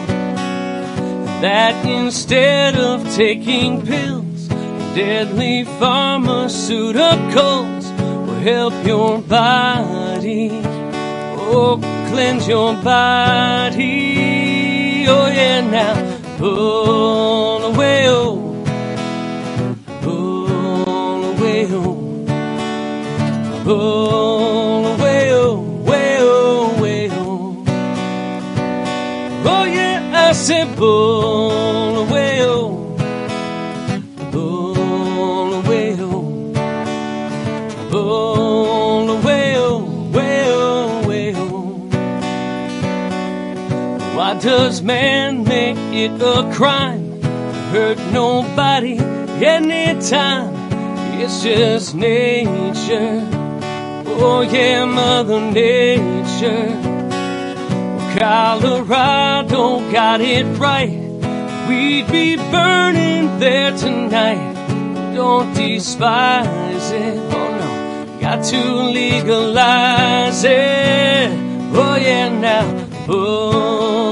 [1.41, 4.24] that instead of taking pills,
[4.95, 7.85] deadly pharmaceuticals
[8.27, 10.51] will help your body.
[11.37, 11.79] Oh,
[12.11, 13.75] cleanse your body.
[15.09, 15.97] Oh, yeah, now
[16.39, 18.65] pull away, oh,
[20.03, 22.25] pull away, oh,
[23.65, 25.59] pull away, oh,
[25.89, 27.65] way, oh, way, oh.
[29.45, 31.94] Oh yeah, I said pull
[44.45, 47.23] does man make it a crime?
[47.23, 47.29] to
[47.73, 48.99] Hurt nobody
[49.43, 50.53] anytime.
[51.19, 53.27] It's just nature.
[54.07, 56.69] Oh yeah, Mother Nature.
[58.19, 60.91] Colorado don't got it right.
[61.67, 64.53] We'd be burning there tonight.
[65.15, 67.17] Don't despise it.
[67.33, 68.63] Oh no, got to
[69.01, 71.31] legalize it.
[71.73, 74.04] Oh yeah, now pull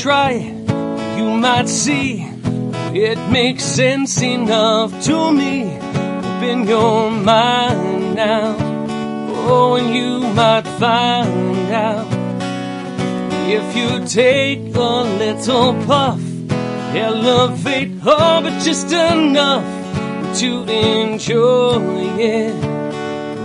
[0.00, 0.32] try,
[1.18, 2.26] you might see
[2.94, 5.76] it makes sense enough to me.
[5.76, 8.56] Open your mind now,
[9.46, 12.06] oh, and you might find out.
[13.46, 16.20] If you take a little puff,
[16.94, 19.64] elevate, oh, but just enough
[20.40, 21.82] to enjoy
[22.18, 22.54] it.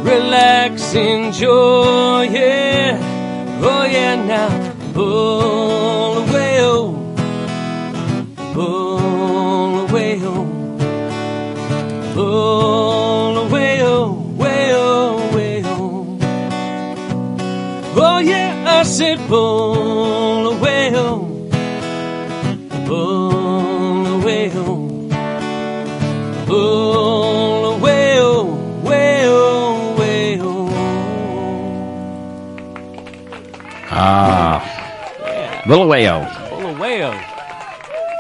[0.04, 2.98] Relax, enjoy it.
[3.62, 6.35] Oh, yeah, now pull
[12.36, 16.18] pull away, oh, way, oh, way, oh.
[17.96, 21.20] Oh yeah, I said pull away, oh,
[22.88, 24.76] pull away, oh,
[26.46, 28.44] pull away, oh,
[28.84, 30.70] way, oh, way, oh.
[33.92, 34.60] Ah,
[35.68, 36.18] Little Wayo.
[36.50, 37.35] Pull away, oh.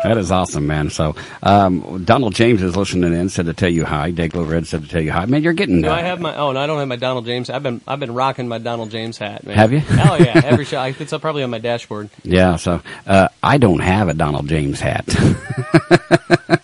[0.07, 0.89] That is awesome, man.
[0.89, 4.11] So, um, Donald James is listening in, said to tell you hi.
[4.11, 5.25] Dayglow Red said to tell you hi.
[5.25, 6.35] Man, you're getting Do uh, I have my?
[6.35, 7.49] Oh, no, I don't have my Donald James.
[7.49, 9.45] I've been I've been rocking my Donald James hat.
[9.45, 9.55] Man.
[9.55, 9.81] Have you?
[10.07, 10.81] Oh yeah, every show.
[10.83, 12.09] It's up probably on my dashboard.
[12.23, 15.05] Yeah, so uh, I don't have a Donald James hat.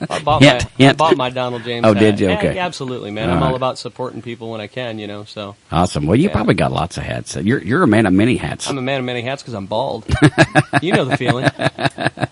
[0.09, 1.85] I bought Hint, my I bought my Donald James.
[1.85, 1.99] Oh, hat.
[1.99, 2.29] did you?
[2.31, 2.55] Okay.
[2.55, 3.29] yeah, absolutely, man.
[3.29, 4.99] All I'm all about supporting people when I can.
[4.99, 6.05] You know, so awesome.
[6.05, 6.33] Well, you Yeah.
[6.33, 7.35] probably got lots of hats.
[7.35, 8.69] You're you're a man of many hats.
[8.69, 10.05] I'm a man of many hats because I'm bald.
[10.81, 11.49] you know the feeling.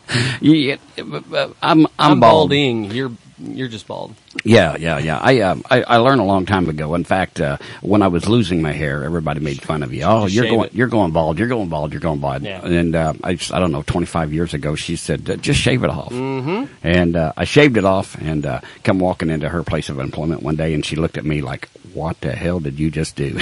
[0.41, 2.49] Yeah, uh, uh, I'm I'm, I'm bald.
[2.49, 2.85] balding.
[2.91, 4.13] You're you're just bald.
[4.43, 5.17] Yeah, yeah, yeah.
[5.21, 6.93] I, um, I I learned a long time ago.
[6.95, 10.03] In fact, uh, when I was losing my hair, everybody made fun of you.
[10.03, 10.75] Oh, Just you're going, it.
[10.75, 11.39] you're going bald.
[11.39, 11.91] You're going bald.
[11.93, 12.43] You're going bald.
[12.43, 12.65] Yeah.
[12.65, 15.89] And uh, I, just, I don't know, 25 years ago, she said, just shave it
[15.89, 16.11] off.
[16.11, 16.65] Mm-hmm.
[16.83, 20.43] And uh, I shaved it off, and uh, come walking into her place of employment
[20.43, 23.35] one day, and she looked at me like, "What the hell did you just do?"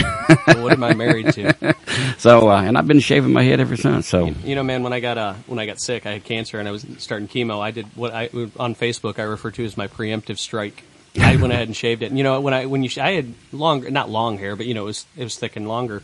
[0.47, 1.75] Well, what am I married to?
[2.17, 4.07] so, uh, and I've been shaving my head ever since.
[4.07, 6.59] So, You know, man, when I got uh, when I got sick, I had cancer
[6.59, 7.59] and I was starting chemo.
[7.59, 8.29] I did what I
[8.59, 10.83] on Facebook I refer to as my preemptive strike.
[11.19, 12.07] I went ahead and shaved it.
[12.07, 14.65] And, you know, when I when you sh- I had long not long hair, but
[14.65, 16.03] you know, it was it was thick and longer.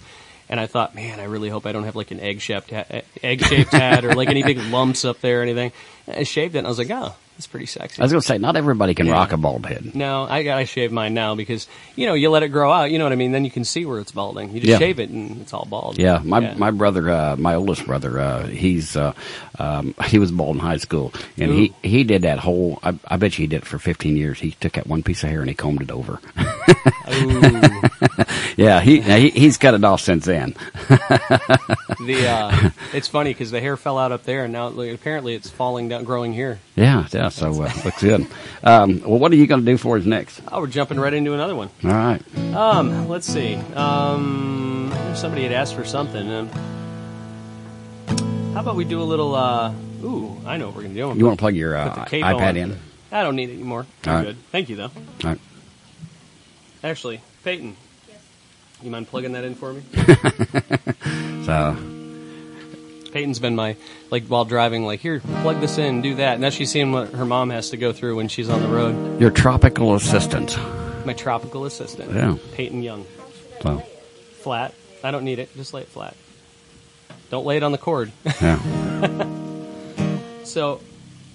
[0.50, 3.42] And I thought, man, I really hope I don't have like an egg shaped egg
[3.42, 5.72] shaped head or like any big lumps up there or anything.
[6.08, 8.00] And I shaved it, and I was like, oh, It's pretty sexy.
[8.00, 9.14] I was going to say, not everybody can Yeah.
[9.14, 9.96] rock a bald head.
[9.96, 12.92] No, I gotta shave mine now because you know you let it grow out.
[12.92, 13.32] You know what I mean?
[13.32, 14.52] Then you can see where it's balding.
[14.54, 14.78] You just Yeah.
[14.78, 15.98] shave it and it's all bald.
[15.98, 19.14] Yeah, my my brother, uh, my oldest brother, uh, he's uh,
[19.60, 22.78] um, he was bald in high school, and he he did that whole.
[22.84, 24.40] I, I bet you he did it for 15 years.
[24.40, 26.20] He took that one piece of hair and he combed it over.
[28.58, 30.56] yeah, he, he he's cut it off since then.
[30.90, 35.50] the uh, it's funny because the hair fell out up there and now apparently it's
[35.50, 36.60] falling down, growing here.
[36.76, 37.30] Yeah, yeah.
[37.30, 38.28] So uh, looks good.
[38.64, 40.42] Um, well, what are you going to do for us next?
[40.52, 41.70] Oh, we're jumping right into another one.
[41.84, 42.22] All right.
[42.54, 43.56] Um, let's see.
[43.76, 46.30] Um, somebody had asked for something.
[46.32, 46.50] Um,
[48.54, 49.34] how about we do a little?
[49.36, 49.74] Uh,
[50.04, 51.10] ooh, I know what we're gonna do.
[51.10, 52.58] I'm You want to plug your uh, iPad on.
[52.58, 52.80] in?
[53.12, 53.86] I don't need it anymore.
[54.06, 54.26] I'm All right.
[54.28, 54.38] good.
[54.52, 54.92] Thank you though.
[55.24, 55.40] All right.
[56.84, 57.76] Actually, Peyton,
[58.82, 59.82] you mind plugging that in for me?
[61.46, 61.76] So
[63.12, 63.76] Peyton's been my
[64.12, 66.40] like while driving, like here, plug this in, do that.
[66.40, 69.20] Now she's seeing what her mom has to go through when she's on the road.
[69.20, 70.58] your tropical assistant.
[71.06, 72.38] My tropical assistant, Yeah.
[72.54, 73.06] Peyton Young,
[73.62, 73.80] So
[74.40, 74.74] flat.
[75.04, 75.54] I don't need it.
[75.58, 76.16] Just lay it flat.
[77.30, 78.12] Don't lay it on the cord.
[78.42, 79.28] yeah.
[80.46, 80.80] So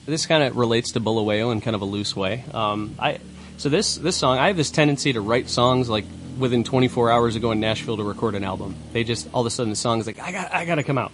[0.06, 2.44] this kind of relates to Bulawayo in kind of a loose way.
[2.54, 3.18] Um, I
[3.58, 6.04] so this this song I have this tendency to write songs like
[6.38, 8.76] within 24 hours of going to Nashville to record an album.
[8.92, 10.84] They just all of a sudden the song is like I got I got to
[10.84, 11.12] come out.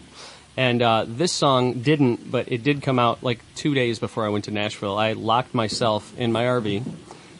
[0.56, 4.28] And uh, this song didn't, but it did come out like two days before I
[4.28, 4.96] went to Nashville.
[4.96, 6.84] I locked myself in my RV,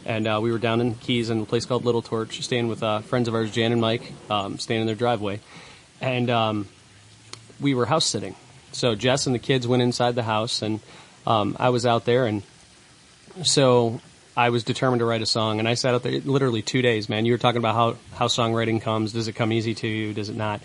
[0.05, 2.83] and uh, we were down in Keys in a place called Little Torch, staying with
[2.83, 5.39] uh, friends of ours, Jan and Mike, um, staying in their driveway,
[6.01, 6.67] and um,
[7.61, 8.35] we were house sitting.
[8.73, 10.81] So Jess and the kids went inside the house, and
[11.25, 12.43] um, I was out there, and
[13.45, 14.01] so
[14.37, 15.59] I was determined to write a song.
[15.59, 17.25] And I sat out there literally two days, man.
[17.25, 19.13] You were talking about how how songwriting comes.
[19.13, 20.13] Does it come easy to you?
[20.13, 20.61] Does it not?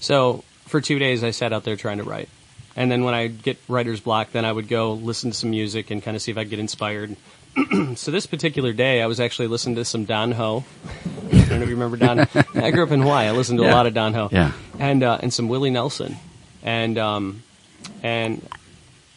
[0.00, 2.28] So for two days, I sat out there trying to write.
[2.76, 5.90] And then when I get writer's block, then I would go listen to some music
[5.90, 7.16] and kind of see if I get inspired.
[7.96, 10.64] so this particular day, I was actually listening to some Don Ho.
[11.32, 12.20] I don't know if you remember Don.
[12.54, 13.26] I grew up in Hawaii.
[13.26, 14.28] I listened to a lot of Don Ho.
[14.30, 14.52] Yeah.
[14.78, 16.16] And uh, and some Willie Nelson,
[16.62, 17.42] and um,
[18.02, 18.46] and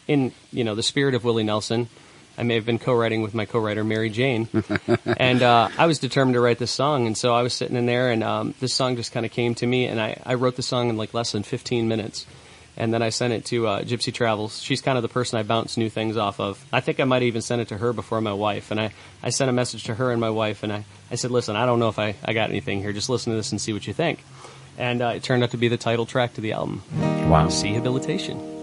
[0.08, 1.88] in you know the spirit of Willie Nelson,
[2.42, 4.48] I may have been co-writing with my co-writer Mary Jane,
[5.06, 7.06] and uh, I was determined to write this song.
[7.06, 9.54] And so I was sitting in there, and um, this song just kind of came
[9.54, 12.26] to me, and I, I wrote the song in like less than 15 minutes.
[12.76, 14.60] And then I sent it to uh, Gypsy Travels.
[14.60, 16.66] She's kind of the person I bounce new things off of.
[16.72, 18.72] I think I might even sent it to her before my wife.
[18.72, 18.92] And I,
[19.22, 21.64] I sent a message to her and my wife, and I, I said, listen, I
[21.64, 22.92] don't know if I, I got anything here.
[22.92, 24.18] Just listen to this and see what you think.
[24.76, 26.82] And uh, it turned out to be the title track to the album.
[27.30, 27.48] Wow.
[27.62, 28.61] Rehabilitation.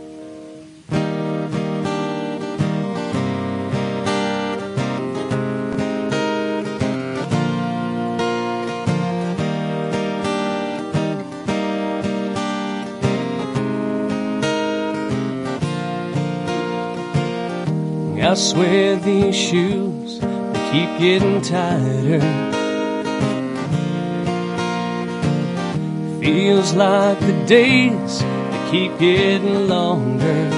[18.30, 22.22] I swear these shoes they keep getting tighter.
[26.22, 30.52] Feels like the days they keep getting longer.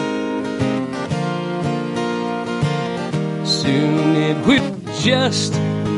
[3.46, 5.54] Soon it will just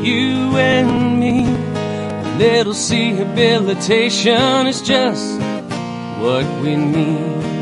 [0.06, 1.42] you and me.
[1.42, 5.40] A little rehabilitation is just
[6.20, 7.53] what we need.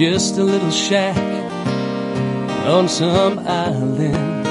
[0.00, 1.14] Just a little shack
[2.64, 4.46] on some island.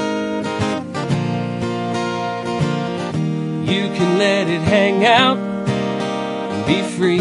[3.68, 7.18] You can let it hang out and be free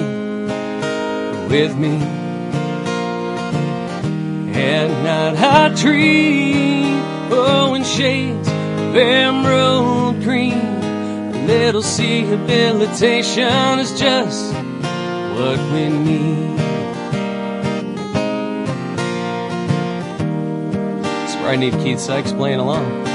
[1.49, 1.95] with me.
[4.53, 7.01] And not I dream,
[7.31, 10.53] oh, in shades of emerald green.
[10.53, 16.49] A little rehabilitation is just what we need.
[21.49, 23.08] I need Keith Sykes playing along.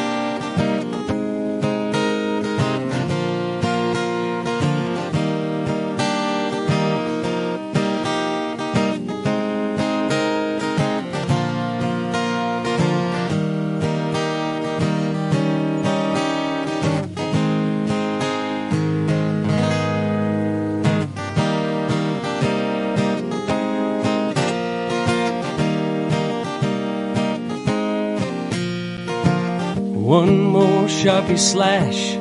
[31.24, 32.16] Sharpie slash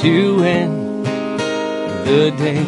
[0.00, 1.06] to end
[2.06, 2.64] the day.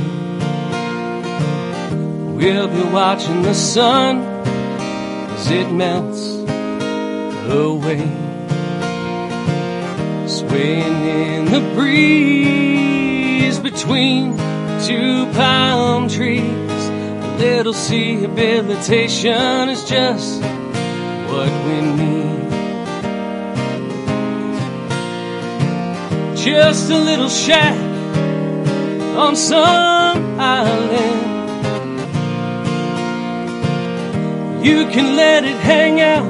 [2.37, 6.37] We'll be watching the sun as it melts
[7.49, 8.01] away.
[10.27, 14.37] Swaying in the breeze between
[14.87, 16.43] two palm trees.
[16.43, 22.10] A little rehabilitation is just what we need.
[26.43, 27.77] Just a little shack
[29.15, 31.21] on some island.
[34.65, 36.25] You can let it hang out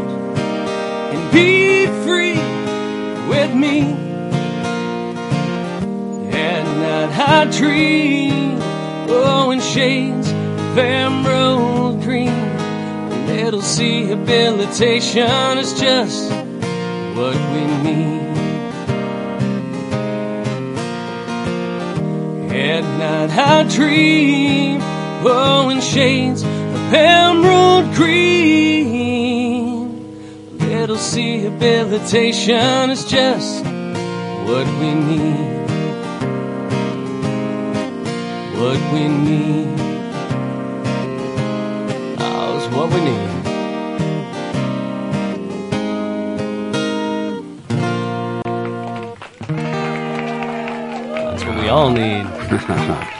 [1.14, 2.34] and be free
[3.28, 3.82] with me.
[6.32, 8.58] At night I dream,
[9.10, 12.34] oh, in shades of emerald green.
[13.28, 16.32] Little rehabilitation is just
[17.14, 18.19] what we need.
[23.10, 24.78] At night I dream,
[25.24, 29.88] oh, in shades of emerald green.
[30.60, 33.64] A little rehabilitation is just
[34.46, 35.58] what we need.
[38.60, 39.80] What we need.
[42.20, 43.29] Oh, it's what we need.
[52.50, 53.19] Ha ha ha.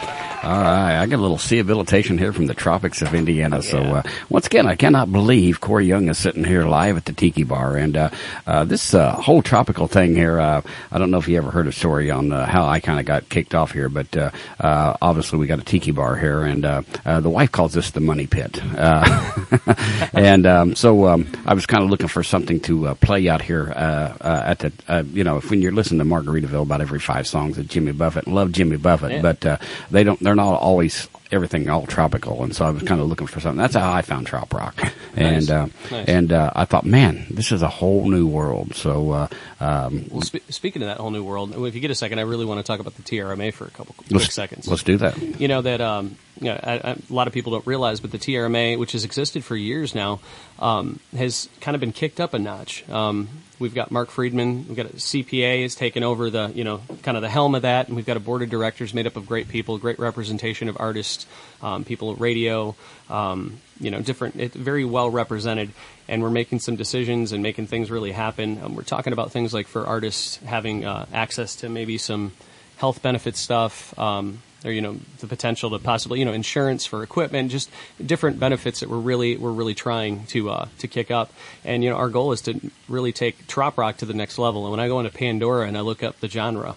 [1.01, 3.63] I got a little rehabilitation here from the tropics of Indiana.
[3.63, 7.11] So uh, once again, I cannot believe Corey Young is sitting here live at the
[7.13, 8.09] Tiki Bar, and uh,
[8.45, 10.39] uh, this uh, whole tropical thing here.
[10.39, 10.61] Uh,
[10.91, 13.07] I don't know if you ever heard a story on uh, how I kind of
[13.07, 14.29] got kicked off here, but uh,
[14.59, 17.89] uh, obviously we got a Tiki Bar here, and uh, uh, the wife calls this
[17.89, 19.33] the Money Pit, uh,
[20.13, 23.41] and um, so um, I was kind of looking for something to uh, play out
[23.41, 26.99] here uh, uh, at the uh, you know when you're listening to Margaritaville about every
[26.99, 29.21] five songs of Jimmy Buffett, and love Jimmy Buffett, Yeah.
[29.23, 29.57] but uh,
[29.89, 30.90] they don't they're not always
[31.31, 34.01] everything all tropical and so I was kind of looking for something that's how I
[34.01, 34.75] found trop rock
[35.15, 35.49] and Nice.
[35.49, 36.07] uh, Nice.
[36.09, 39.27] and uh, I thought man this is a whole new world so uh,
[39.61, 42.23] um, Well, spe- speaking of that whole new world, if you get a second, I
[42.23, 44.67] really want to talk about the TRMA for a couple quick seconds.
[44.67, 47.51] let's do that You know that um, you know, I, I, a lot of people
[47.53, 50.19] don't realize, but the TRMA, which has existed for years now,
[50.59, 52.87] um, has kind of been kicked up a notch.
[52.89, 53.29] Um,
[53.61, 57.15] we've got Mark Friedman, we've got a CPA has taken over the you know kind
[57.15, 59.27] of the helm of that, and we've got a board of directors made up of
[59.27, 61.27] great people, great representation of artists,
[61.61, 62.75] um, people at radio,
[63.09, 65.71] um, you know, different, it, very well represented,
[66.07, 68.59] and we're making some decisions and making things really happen.
[68.61, 72.33] Um, we're talking about things like for artists having uh, access to maybe some
[72.77, 77.03] health benefit stuff, um, or you know the potential to possibly you know insurance for
[77.03, 77.69] equipment, just
[78.03, 81.31] different benefits that we're really we're really trying to uh, to kick up.
[81.63, 84.63] And you know our goal is to really take trop rock to the next level.
[84.63, 86.75] And when I go into Pandora and I look up the genre,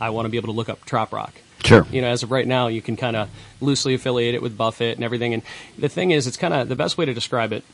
[0.00, 1.34] I want to be able to look up trop rock.
[1.64, 1.86] Sure.
[1.90, 3.28] You know, as of right now, you can kind of
[3.60, 5.34] loosely affiliate it with Buffett and everything.
[5.34, 5.42] And
[5.76, 7.64] the thing is, it's kind of the best way to describe it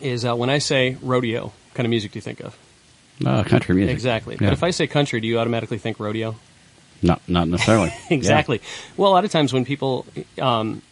[0.00, 2.56] is uh, when I say rodeo, what kind of music do you think of?
[3.24, 4.34] uh, country music Exactly.
[4.40, 4.48] Yeah.
[4.48, 6.34] But if I say country, do you automatically think rodeo?
[7.04, 8.60] Not not necessarily exactly.
[8.96, 10.06] Well, a lot of times when people
[10.40, 10.82] um,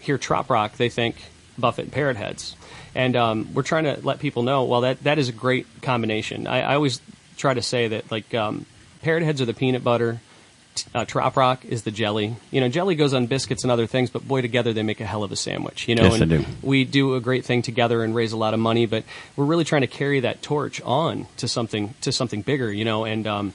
[0.00, 1.16] hear trop rock, they think
[1.56, 2.56] Buffett and Parrot Heads,
[2.94, 4.64] and um, we're trying to let people know.
[4.64, 6.46] Well, that that is a great combination.
[6.46, 7.00] I, I always
[7.36, 8.66] try to say that like um,
[9.02, 10.20] Parrot Heads are the peanut butter.
[10.92, 12.34] Uh, trop rock is the jelly.
[12.50, 15.06] You know, jelly goes on biscuits and other things, but boy, together they make a
[15.06, 15.86] hell of a sandwich.
[15.86, 16.44] You know, Yes, and do.
[16.62, 19.04] we do a great thing together and raise a lot of money, but
[19.36, 22.72] we're really trying to carry that torch on to something to something bigger.
[22.72, 23.54] You know, and um,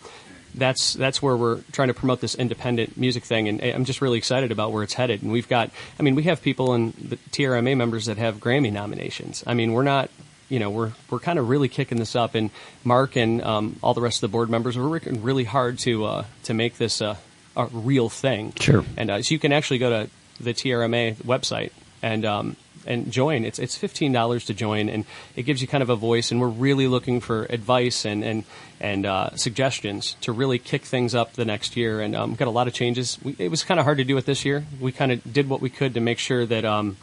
[0.56, 4.18] that's that's where we're trying to promote this independent music thing, and I'm just really
[4.18, 5.22] excited about where it's headed.
[5.22, 8.72] And we've got, I mean, we have people in the TRMA members that have Grammy
[8.72, 9.44] nominations.
[9.46, 10.10] I mean, we're not,
[10.50, 12.50] you know, we're we're kind of really kicking this up, and
[12.84, 16.06] Mark and um, all the rest of the board members, we're working really hard to
[16.06, 17.18] uh, to make this a,
[17.56, 18.54] a real thing.
[18.60, 18.84] Sure.
[18.98, 20.10] And uh, so you can actually go to
[20.40, 21.72] the TRMA website
[22.02, 22.56] and um,
[22.86, 23.46] and join.
[23.46, 26.32] It's it's fifteen dollars to join, and it gives you kind of a voice.
[26.32, 28.44] And we're really looking for advice and and
[28.80, 32.02] and uh, suggestions to really kick things up the next year.
[32.02, 33.18] And um, got a lot of changes.
[33.24, 34.66] We, it was kind of hard to do it this year.
[34.80, 36.66] We kind of did what we could to make sure that.
[36.66, 36.98] Um,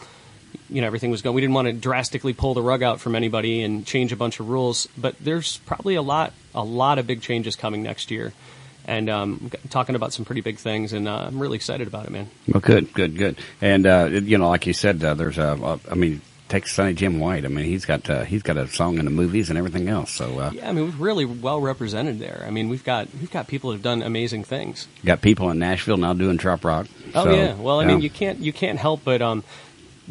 [0.69, 1.35] you know everything was going.
[1.35, 4.41] We didn't want to drastically pull the rug out from anybody and change a bunch
[4.41, 8.33] of rules, but there's probably a lot, a lot of big changes coming next year,
[8.87, 12.11] and um, talking about some pretty big things, and uh, I'm really excited about it,
[12.11, 12.29] man.
[12.49, 15.79] well good good good and uh, you know like you said uh, there's a, a
[15.91, 18.99] I mean take Sonny Jim White I mean he's got uh, he's got a song
[18.99, 22.21] in the movies and everything else so uh, Yeah, I mean, we're really well represented
[22.21, 22.45] there.
[22.47, 24.87] I mean, we've got we've got people that have done amazing things.
[25.05, 27.55] got people in Nashville now doing trop rock Oh So, yeah.
[27.55, 27.89] Well, I yeah.
[27.89, 29.43] mean, you can't you can't help but um,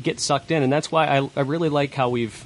[0.02, 2.44] get sucked in, and that's why I I really like how we've.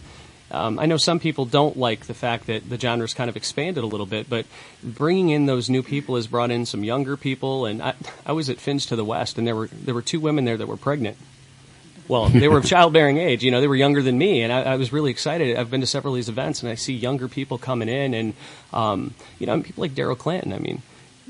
[0.51, 3.83] Um, I know some people don't like the fact that the genre's kind of expanded
[3.83, 4.45] a little bit, but
[4.83, 7.65] bringing in those new people has brought in some younger people.
[7.65, 7.93] And I,
[8.25, 10.57] I was at Fins to the West, and there were there were two women there
[10.57, 11.17] that were pregnant.
[12.07, 13.43] Well, they were of childbearing age.
[13.43, 15.55] You know, they were younger than me, and I, I was really excited.
[15.55, 18.33] I've been to several of these events, and I see younger people coming in, and
[18.73, 20.51] um, you know, people like Daryl Clanton.
[20.51, 20.81] I mean,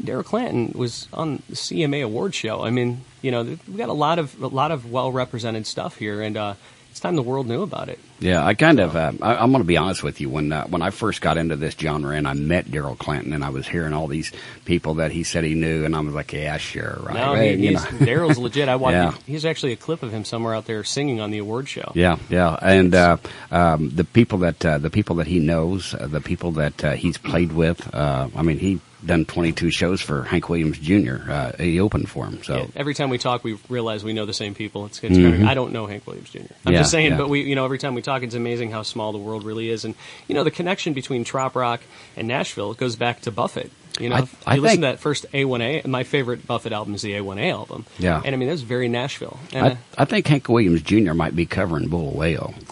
[0.01, 2.63] Daryl Clanton was on the CMA award show.
[2.63, 5.97] I mean, you know, we've got a lot of a lot of well represented stuff
[5.97, 6.53] here, and uh,
[6.89, 7.99] it's time the world knew about it.
[8.19, 8.95] Yeah, I kind of.
[8.95, 10.29] Uh, I, I'm going to be honest with you.
[10.29, 13.43] When uh, when I first got into this genre and I met Daryl Clanton and
[13.43, 14.31] I was hearing all these
[14.65, 17.15] people that he said he knew, and I was like, yeah, sure, right.
[17.15, 17.81] No, right, he, you he's.
[17.85, 18.67] Daryl's legit.
[18.69, 18.93] I watched.
[18.93, 19.13] Yeah.
[19.25, 21.91] He's actually a clip of him somewhere out there singing on the award show.
[21.95, 23.17] Yeah, yeah, and uh,
[23.51, 26.91] um, the people that uh, the people that he knows, uh, the people that uh,
[26.93, 27.93] he's played with.
[27.93, 31.15] Uh, I mean, he done 22 shows for Hank Williams Jr.
[31.31, 34.25] Uh, he opened for him, so Yeah, every time we talk, we realize we know
[34.25, 34.87] the same people.
[34.87, 35.35] It's, it's Mhm.
[35.43, 36.39] of, I don't know Hank Williams Jr.
[36.65, 37.17] I'm Yeah, just saying, yeah.
[37.17, 39.69] but we, you know, every time we talk, it's amazing how small the world really
[39.69, 39.95] is, and
[40.27, 41.81] you know, the connection between trop rock
[42.17, 43.71] and Nashville goes back to Buffett.
[43.99, 45.85] You know, I- I you listen to that first A1A.
[45.87, 47.85] My favorite Buffett album is the A1A album.
[47.97, 48.21] Yeah.
[48.23, 49.37] and I mean that's very Nashville.
[49.51, 51.13] And uh, I, I think Hank Williams Jr.
[51.13, 52.53] might be covering Bull Whale.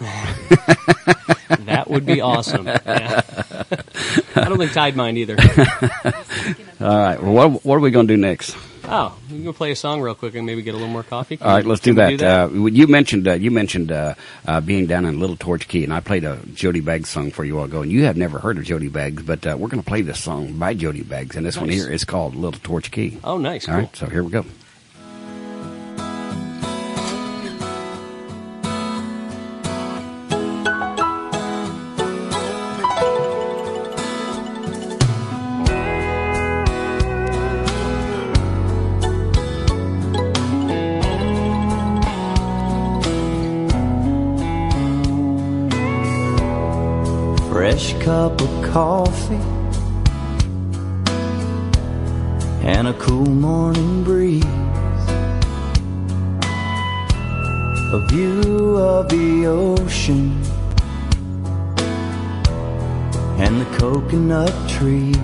[1.66, 2.68] that would be awesome.
[2.86, 3.22] Yeah.
[4.36, 5.36] I don't think Tide mind either.
[6.80, 8.56] All right, well, what, what are we going to do next?
[8.88, 11.38] Oh, you can play a song real quick and maybe get a little more coffee.
[11.38, 12.44] Can All right, let's do can we that.
[12.46, 14.16] Uh, you mentioned uh, you mentioned uh,
[14.46, 17.44] uh, being down in Little Torch Key, and I played a Jody Baggs song for
[17.44, 19.84] you all ago, and you have never heard of Jody Baggs, but uh, we're going
[19.84, 22.92] to play this song by Jody Baggs, and this one here is called Little Torch
[22.92, 23.20] Key.
[23.24, 23.68] Oh, nice.
[23.68, 23.84] All cool.
[23.84, 24.46] right, so here we go.
[48.28, 49.36] Cup of coffee
[52.62, 54.44] and a cool morning breeze.
[57.94, 60.42] A view of the ocean
[63.40, 65.16] and the coconut trees.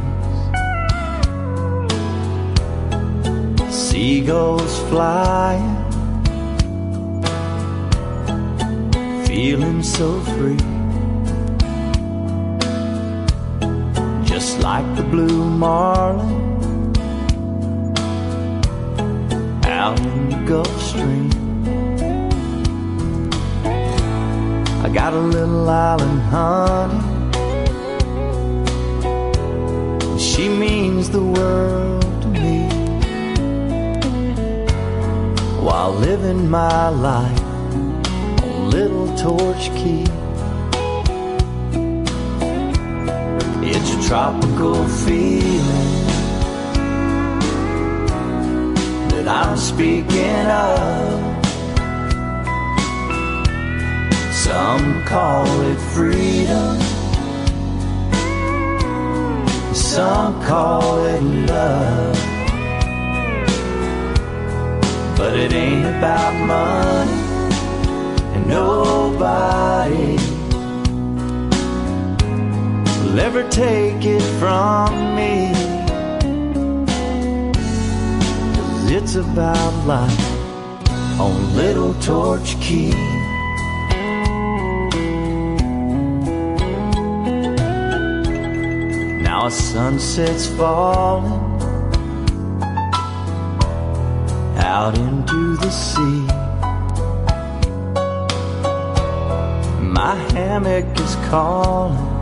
[3.69, 5.75] Seagulls flying,
[9.25, 10.72] feeling so free.
[14.43, 16.91] Just like the blue marlin
[19.63, 21.29] out in the Gulf Stream.
[24.83, 27.01] I got a little island honey.
[30.19, 32.57] She means the world to me.
[35.65, 37.43] While living my life
[38.43, 40.22] on Little Torch Key.
[44.13, 46.05] Tropical feeling
[49.09, 51.17] that I'm speaking of.
[54.31, 56.79] Some call it freedom,
[59.73, 62.15] some call it love.
[65.17, 67.19] But it ain't about money
[68.35, 70.32] and nobody
[73.13, 75.53] will ever take it from me.
[78.55, 80.25] 'Cause it's about life
[81.19, 82.95] on Little Torch Key.
[89.21, 91.39] Now a sunset's falling
[94.57, 96.25] out into the sea.
[99.99, 102.12] My hammock is calling.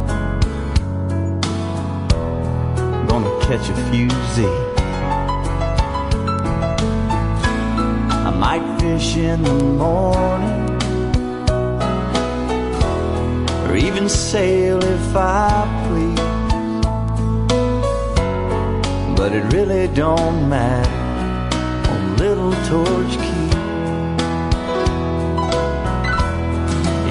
[3.52, 4.46] Catch a few Z.
[8.28, 9.54] I might fish in the
[9.84, 10.70] morning,
[13.68, 16.28] or even sail if I please.
[19.18, 20.90] But it really don't matter
[21.92, 23.52] on Little Torch Key.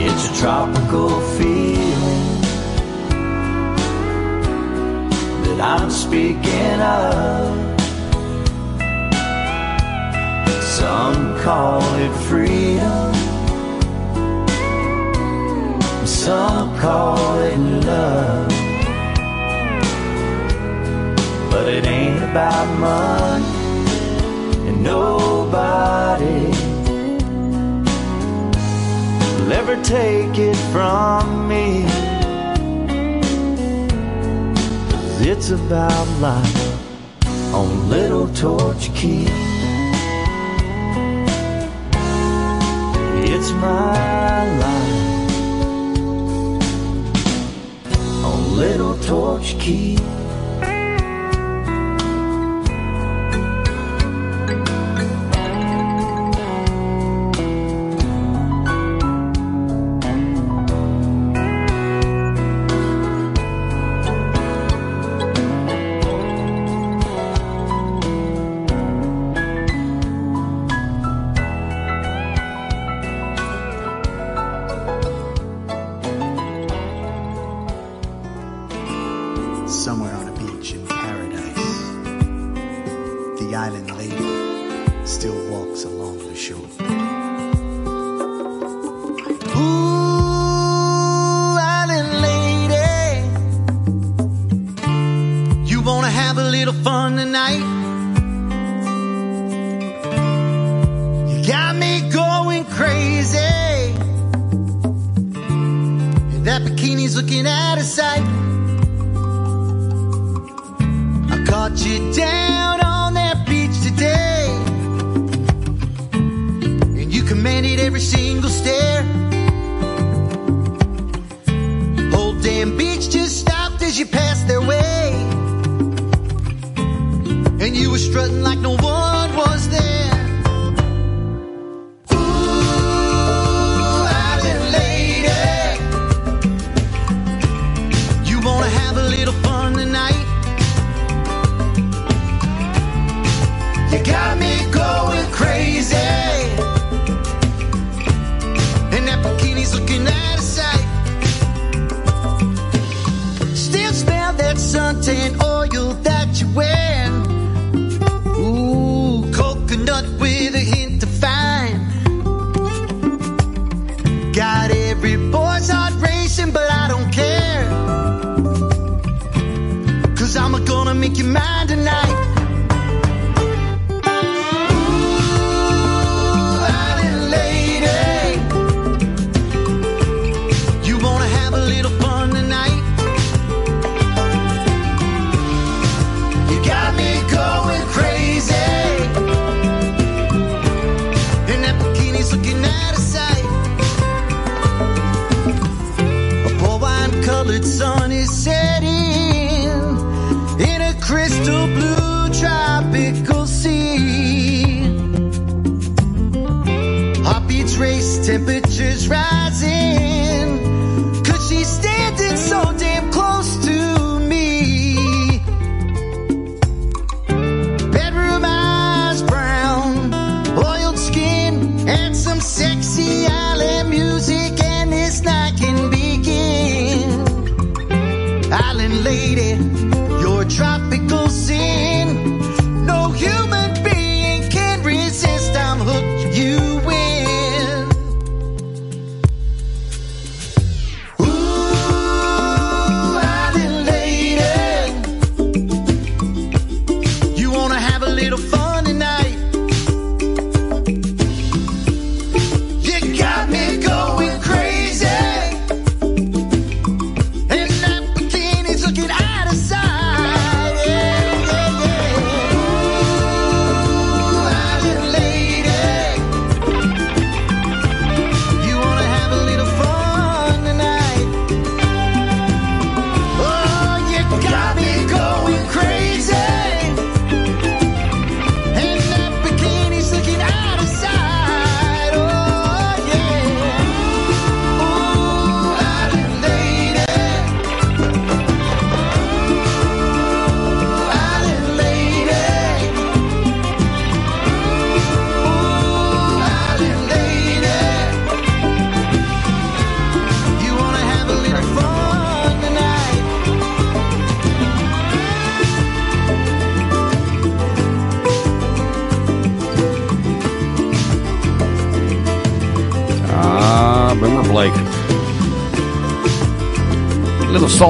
[0.07, 1.90] It's a tropical feeling
[5.61, 7.81] I'm speaking of.
[10.62, 13.15] Some call it freedom,
[16.07, 18.49] some call it love.
[21.51, 23.45] But it ain't about money
[24.69, 26.47] and nobody
[29.37, 31.99] will ever take it from me.
[35.23, 39.27] It's about life on Little Torch Key.
[43.29, 45.11] It's my life
[48.25, 49.99] on Little Torch Key.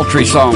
[0.01, 0.55] sultry song.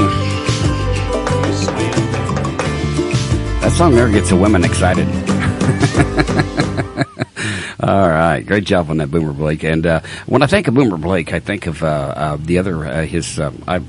[3.61, 5.07] That song there gets the women excited.
[7.79, 9.63] All right, great job on that, Boomer Blake.
[9.63, 12.87] And uh, when I think of Boomer Blake, I think of uh, uh, the other
[12.87, 13.39] uh, his.
[13.39, 13.83] Um, I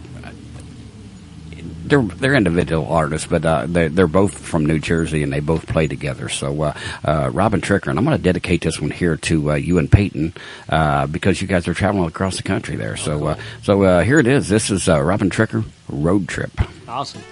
[1.87, 5.67] they're they're individual artists, but uh, they're, they're both from New Jersey and they both
[5.67, 6.29] play together.
[6.29, 9.55] So uh, uh, Robin Tricker, and I'm going to dedicate this one here to uh,
[9.55, 10.35] you and Peyton
[10.69, 12.97] uh, because you guys are traveling across the country there.
[12.97, 14.49] So uh, so here it is.
[14.49, 16.53] This is Robin Tricker Road Trip.
[16.89, 17.23] Awesome.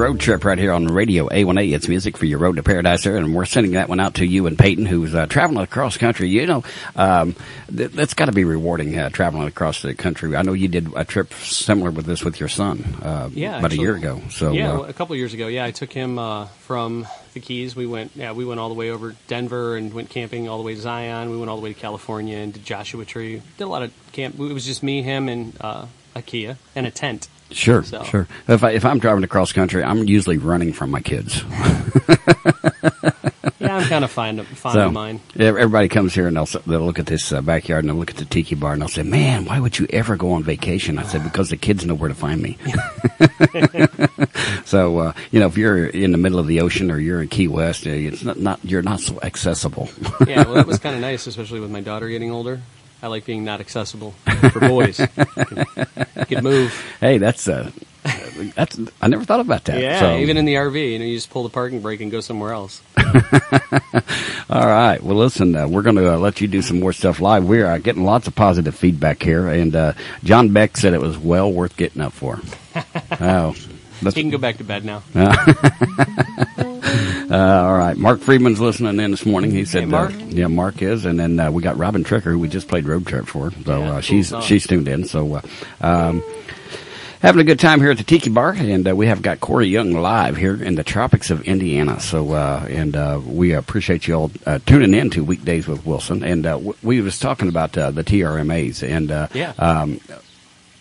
[0.00, 1.74] Road Trip right here on Radio A1A.
[1.74, 4.24] It's music for your road to paradise there, and we're sending that one out to
[4.24, 6.30] you and Peyton, who's uh, traveling across country.
[6.30, 6.64] You know,
[6.96, 7.36] um,
[7.68, 10.34] th- that's got to be rewarding uh, traveling across the country.
[10.36, 13.72] I know you did a trip similar with this with your son uh, Yeah, about
[13.72, 14.22] actually- a year ago.
[14.30, 15.48] So yeah, uh, well, a couple years ago.
[15.48, 17.76] Yeah, I took him uh, from the Keys.
[17.76, 20.64] We went, yeah, we went all the way over Denver and went camping all the
[20.64, 21.28] way to Zion.
[21.28, 23.42] We went all the way to California and did Joshua Tree.
[23.58, 24.36] Did a lot of camp.
[24.40, 27.28] It was just me, him, and uh, a Kia and a tent.
[27.50, 28.28] Sure, So- sure.
[28.48, 31.44] If I, if I'm driving across country, I'm usually running from my kids.
[33.60, 35.20] Yeah, I'm kind of of, fond So, mine.
[35.38, 38.16] Everybody comes here and they'll, they'll look at this uh, backyard and they'll look at
[38.16, 41.02] the tiki bar and they'll say, "Man, why would you ever go on vacation?" I
[41.04, 42.56] said, "Because the kids know where to find me."
[44.64, 47.28] so, uh, you know, if you're in the middle of the ocean or you're in
[47.28, 49.90] Key West, uh, it's not, not you're not so accessible.
[50.26, 52.62] yeah, well, that was kind of nice, especially with my daughter getting older.
[53.02, 54.12] I like being not accessible
[54.52, 54.98] for boys.
[55.00, 56.72] you can, can move.
[57.00, 57.70] hey, that's uh,
[58.54, 59.80] that's I never thought about that.
[59.80, 62.10] Yeah, So- even in the RV, you know, you just pull the parking brake and
[62.10, 62.82] go somewhere else.
[64.50, 64.98] All right.
[65.02, 67.44] Well, listen, uh, we're going to uh, let you do some more stuff live.
[67.44, 69.92] We're uh, getting lots of positive feedback here, and uh,
[70.24, 72.40] John Beck said it was well worth getting up for.
[73.20, 73.54] oh,
[74.02, 75.02] He can go back to bed now.
[77.30, 77.96] Uh, all right.
[77.96, 79.52] Mark Friedman's listening in this morning.
[79.52, 80.10] He said, Hey, Mark.
[80.12, 82.86] Uh, "Yeah, Mark is." And then uh, we got Robin Tricker, who we just played
[82.88, 83.52] road trip for.
[83.52, 84.42] So Yeah, uh, cool she's song.
[84.42, 85.04] she's tuned in.
[85.04, 85.40] So uh,
[85.80, 86.24] um,
[87.22, 89.68] having a good time here at the Tiki Bar, and uh, we have got Corey
[89.68, 92.00] Young live here in the tropics of Indiana.
[92.00, 96.24] So uh, and uh, we appreciate you all uh, tuning in to weekdays with Wilson.
[96.24, 99.52] And uh, w- we was talking about uh, the TRMAs and uh, Yeah.
[99.56, 100.00] um,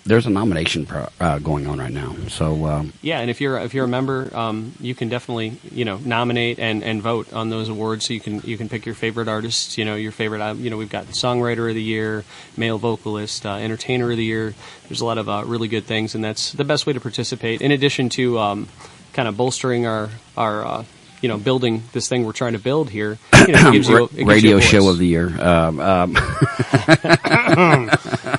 [0.09, 2.15] there's a nomination pro, uh, going on right now.
[2.29, 5.85] So um, Yeah, and if you're if you're a member, um, you can definitely you
[5.85, 8.07] know nominate and, and vote on those awards.
[8.07, 9.77] So you can you can pick your favorite artists.
[9.77, 10.41] You know your favorite.
[10.41, 12.25] Uh, you know we've got songwriter of the year,
[12.57, 14.55] male vocalist, uh, entertainer of the year.
[14.87, 17.61] There's a lot of uh, really good things, and that's the best way to participate.
[17.61, 18.67] In addition to um,
[19.13, 20.83] kind of bolstering our our uh,
[21.21, 23.19] you know building this thing we're trying to build here.
[23.45, 25.27] You know, it gives you, it gives you a radio show of the year.
[25.39, 26.13] Um, um,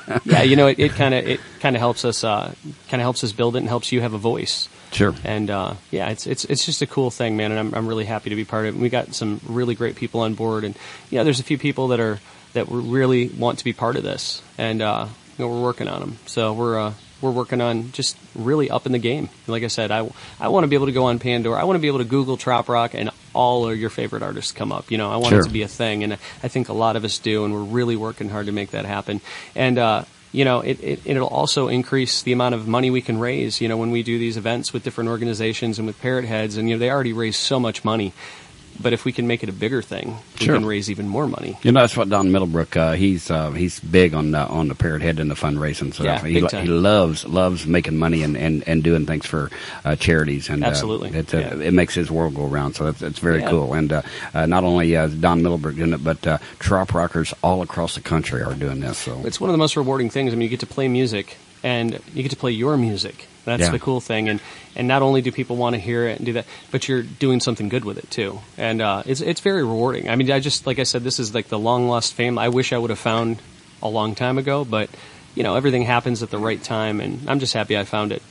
[0.23, 2.53] yeah, you know, it, it kind of it kind of helps us uh,
[2.89, 4.67] kind of helps us build it and helps you have a voice.
[4.91, 5.15] Sure.
[5.23, 8.05] And uh, yeah, it's it's it's just a cool thing, man, and I'm I'm really
[8.05, 8.79] happy to be part of it.
[8.79, 10.75] We got some really great people on board, and
[11.09, 12.19] you know, there's a few people that are
[12.53, 15.07] that really want to be part of this, and uh,
[15.37, 16.17] you know, we're working on them.
[16.25, 19.29] So we're uh, we're working on just really up in the game.
[19.47, 21.59] Like I said, I I want to be able to go on Pandora.
[21.59, 24.51] I want to be able to Google Trop Rock and all of your favorite artists
[24.51, 24.91] come up.
[24.91, 25.39] You know, I want Sure.
[25.41, 27.61] it to be a thing, and I think a lot of us do, and we're
[27.63, 29.21] really working hard to make that happen.
[29.55, 30.03] And uh,
[30.33, 33.59] you know, it, it it'll also increase the amount of money we can raise.
[33.61, 36.69] You know, when we do these events with different organizations and with Parrot Heads, and
[36.69, 38.13] you know, they already raise so much money.
[38.81, 40.55] But if we can make it a bigger thing, we Sure.
[40.55, 41.57] can raise even more money.
[41.63, 42.75] You know, that's what Don Middlebrook.
[42.75, 46.05] Uh, he's uh, he's big on uh, on the Parrot Head and the fundraising stuff.
[46.05, 49.49] Yeah, he, he loves loves making money and, and, and doing things for
[49.85, 50.49] uh, charities.
[50.49, 51.55] And uh, Absolutely, it, uh, yeah.
[51.67, 52.73] it makes his world go around.
[52.75, 53.49] So that's it's very Yeah.
[53.49, 53.73] cool.
[53.73, 54.01] And uh,
[54.33, 58.01] uh, not only uh, Don Middlebrook doing it, but uh, trop rockers all across the
[58.01, 58.97] country are doing this.
[58.97, 60.33] So It's one of the most rewarding things.
[60.33, 63.27] I mean, you get to play music, and you get to play your music.
[63.45, 63.69] That's Yeah.
[63.71, 64.29] the cool thing.
[64.29, 64.39] And
[64.75, 67.39] and not only do people want to hear it and do that, but you're doing
[67.39, 68.39] something good with it too.
[68.57, 70.09] And uh, it's it's very rewarding.
[70.09, 72.37] I mean, I just like I said, this is like the long lost fame.
[72.37, 73.41] I wish I would have found
[73.81, 74.89] a long time ago, but
[75.35, 78.21] you know, everything happens at the right time, and I'm just happy I found it.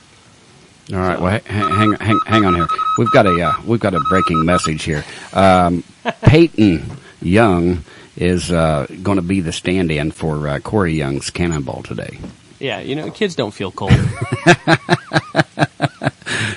[0.91, 1.19] All right.
[1.21, 2.67] Well, hang, hang, hang on here.
[2.97, 5.03] We've got a uh, we've got a breaking message here.
[5.33, 5.83] Um,
[6.23, 6.83] Peyton
[7.21, 7.83] Young
[8.17, 12.19] is uh, going to be the stand-in for uh, Corey Young's Cannonball today.
[12.61, 13.91] Yeah, you know, kids don't feel cold.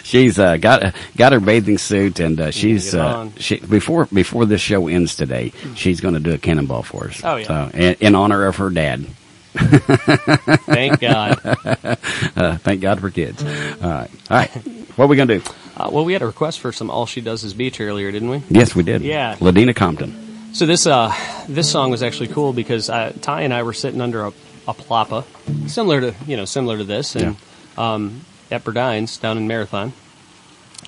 [0.02, 4.60] She's uh, got got her bathing suit, and uh, she's uh, she, before before this
[4.60, 5.52] show ends today.
[5.74, 7.20] She's going to do a cannonball for us.
[7.24, 7.46] Oh, yeah.
[7.46, 9.06] So, in, in honor of her dad.
[9.54, 11.40] Thank God.
[11.44, 13.42] uh, thank God for kids.
[13.42, 14.10] All right.
[14.30, 14.50] All right.
[14.96, 15.50] What are we going to do?
[15.76, 18.30] Uh, well, we had a request for some "All She Does Is Beach" earlier, didn't
[18.30, 18.42] we?
[18.50, 19.02] Yes, we did.
[19.02, 19.36] Yeah.
[19.36, 20.52] Ladina Compton.
[20.54, 21.12] So this uh
[21.48, 24.32] this song was actually cool because uh, Ty and I were sitting under a,
[24.66, 25.24] a palapa,
[25.68, 27.36] similar to you know similar to this, and
[27.76, 29.92] um, at Burdines down in Marathon,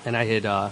[0.04, 0.70] and I had uh,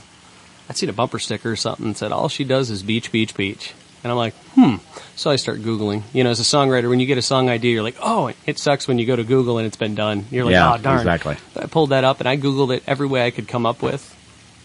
[0.68, 3.34] I'd seen a bumper sticker or something that said all she does is beach, beach,
[3.36, 4.76] beach, and I'm like, hmm.
[5.16, 6.02] So I start googling.
[6.12, 8.58] You know, as a songwriter, when you get a song idea, you're like, oh, it
[8.58, 10.26] sucks when you go to Google and it's been done.
[10.30, 10.98] You're like, Yeah, oh darn.
[10.98, 11.36] exactly.
[11.54, 13.80] But I pulled that up and I googled it every way I could come up
[13.80, 14.02] with,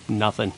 [0.09, 0.53] nothing.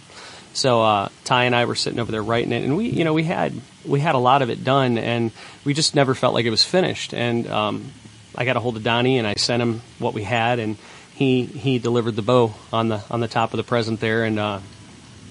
[0.53, 3.13] So uh, Ty and I were sitting over there writing it, and we, you know,
[3.13, 3.53] we had
[3.85, 5.31] we had a lot of it done, and
[5.63, 7.13] we just never felt like it was finished.
[7.13, 7.91] And um,
[8.35, 10.77] I got a hold of Donnie, and I sent him what we had, and
[11.13, 14.39] he he delivered the bow on the on the top of the present there, and
[14.39, 14.59] uh,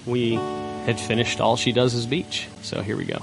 [0.05, 0.33] we
[0.85, 2.47] had finished all she does is beach.
[2.63, 3.21] So here we go.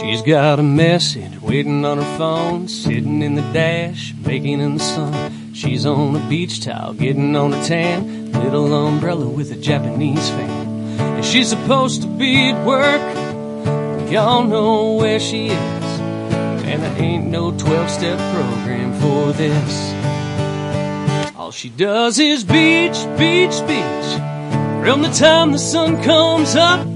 [0.00, 4.82] She's got a message waiting on her phone, sitting in the dash, baking in the
[4.82, 5.39] sun.
[5.60, 10.98] She's on a beach towel, getting on a tan, little umbrella with a Japanese fan.
[10.98, 15.84] And she's supposed to be at work, y'all know where she is.
[16.64, 21.36] And there ain't no 12 step program for this.
[21.36, 24.10] All she does is beach, beach, beach.
[24.82, 26.86] From the time the sun comes up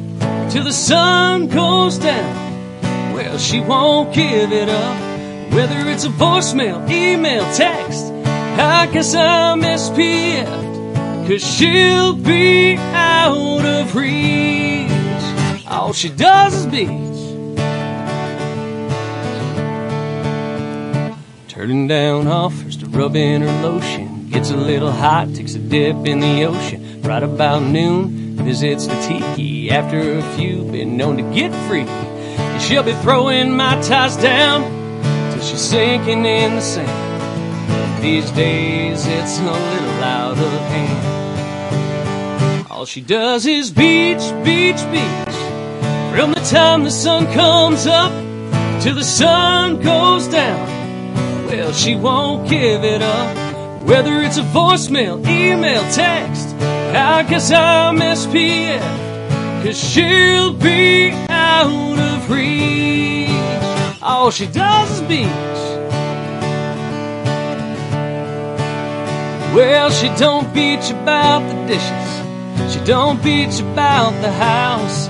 [0.50, 3.12] till the sun goes down.
[3.12, 5.52] Well, she won't give it up.
[5.52, 8.13] Whether it's a voicemail, email, text,
[8.56, 11.26] I guess I'm SPF.
[11.26, 14.90] Cause she'll be out of reach.
[15.66, 17.14] All she does is beach.
[21.48, 24.28] Turning down offers to rub in her lotion.
[24.28, 27.00] Gets a little hot, takes a dip in the ocean.
[27.02, 29.70] Right about noon, visits the tiki.
[29.70, 31.86] After a few, been known to get free.
[31.88, 34.62] And she'll be throwing my ties down
[35.32, 37.03] till she's sinking in the sand.
[38.04, 42.66] These days, it's a little out of hand.
[42.70, 45.34] All she does is beach, beach, beach.
[46.12, 48.12] From the time the sun comes up
[48.82, 51.46] till the sun goes down.
[51.46, 53.82] Well, she won't give it up.
[53.84, 56.54] Whether it's a voicemail, email, text,
[56.94, 59.64] I guess I'm SPF.
[59.64, 63.30] Cause she'll be out of reach.
[64.02, 65.53] All she does is beach.
[69.54, 72.74] Well, she don't beach about the dishes.
[72.74, 75.06] She don't beach about the house.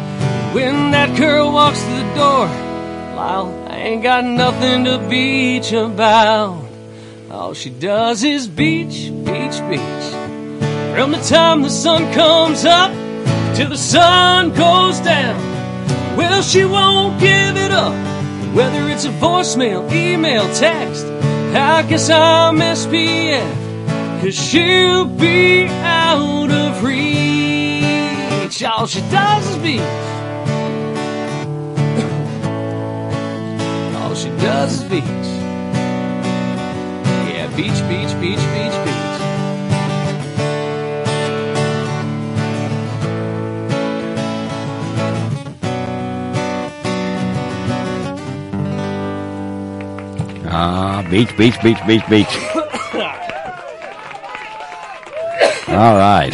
[0.54, 2.46] When that girl walks through the door,
[3.16, 6.62] Lyle, I ain't got nothing to beach about.
[7.30, 10.06] All she does is beach, beach, beach.
[10.92, 12.92] From the time the sun comes up
[13.56, 15.40] till the sun goes down.
[16.18, 17.94] Well, she won't give it up.
[18.54, 23.63] Whether it's a voicemail, email, text, I guess I'm SPF.
[24.20, 28.62] Cause she'll be out of reach.
[28.64, 29.80] All she does is beach.
[34.00, 35.28] All she does is beach.
[37.28, 39.04] Yeah, beach, beach, beach, beach, beach.
[50.46, 52.38] Ah, beach, beach, beach, beach, beach.
[55.74, 56.32] All right.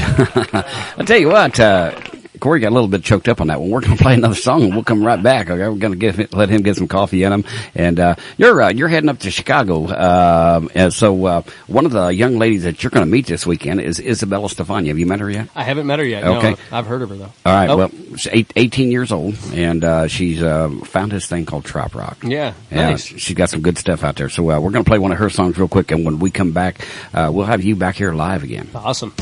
[0.98, 1.92] I'll tell you what, uh,
[2.40, 3.70] Corey got a little bit choked up on that one.
[3.70, 5.50] We're going to play another song and we'll come right back.
[5.50, 7.44] Okay, we're going to give let him get some coffee in him.
[7.74, 9.86] And uh, you're uh, you're heading up to Chicago.
[9.88, 13.46] Um, and so uh, one of the young ladies that you're going to meet this
[13.46, 14.88] weekend is Isabella Stefani.
[14.88, 15.48] Have you met her yet?
[15.54, 16.24] I haven't met her yet.
[16.24, 16.50] Okay.
[16.52, 17.32] No, I've heard of her though.
[17.46, 17.68] All right.
[17.70, 21.64] Oh, Well, she's eight, 18 years old, and uh, she's uh, found this thing called
[21.64, 22.18] Trop Rock.
[22.24, 23.04] Yeah, Yeah, nice.
[23.04, 24.28] she's got some good stuff out there.
[24.28, 26.30] So uh, we're going to play one of her songs real quick, and when we
[26.30, 28.68] come back, uh, we'll have you back here live again.
[28.74, 29.12] Awesome.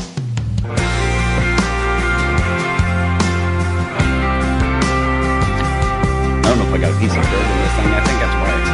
[6.49, 7.91] Don't know if I got a piece of dirt in this thing.
[7.99, 8.65] I think that's right.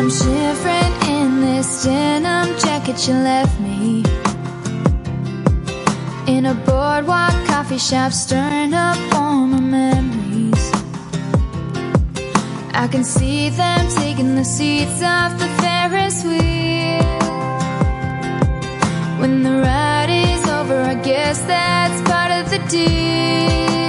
[0.00, 4.04] I'm shivering in this denim jacket you left me.
[6.26, 10.72] In a boardwalk coffee shop, stirring up my memories.
[12.74, 17.04] I can see them taking the seats off the Ferris wheel.
[19.20, 23.87] When the ride is over, I guess that's part of the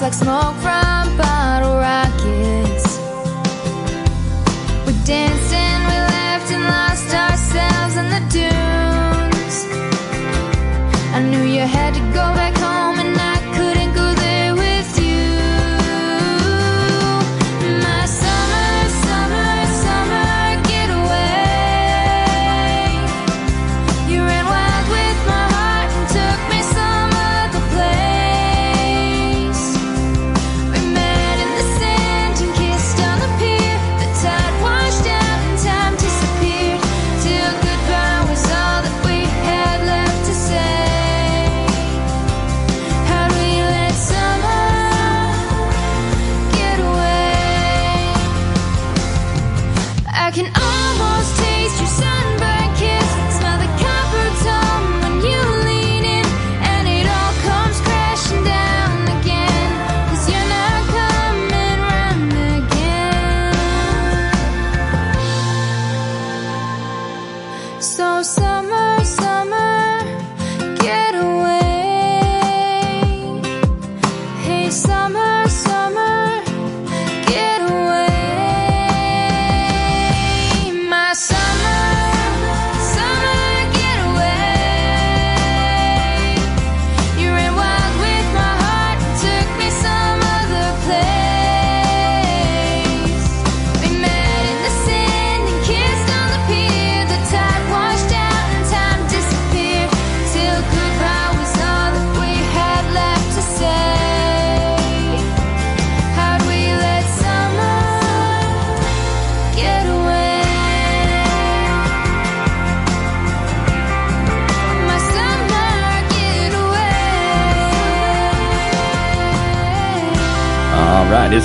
[0.00, 2.98] off like smoke from bottle rockets,
[4.86, 9.56] we danced and we laughed and lost ourselves in the dunes.
[11.14, 12.49] I knew you had to go back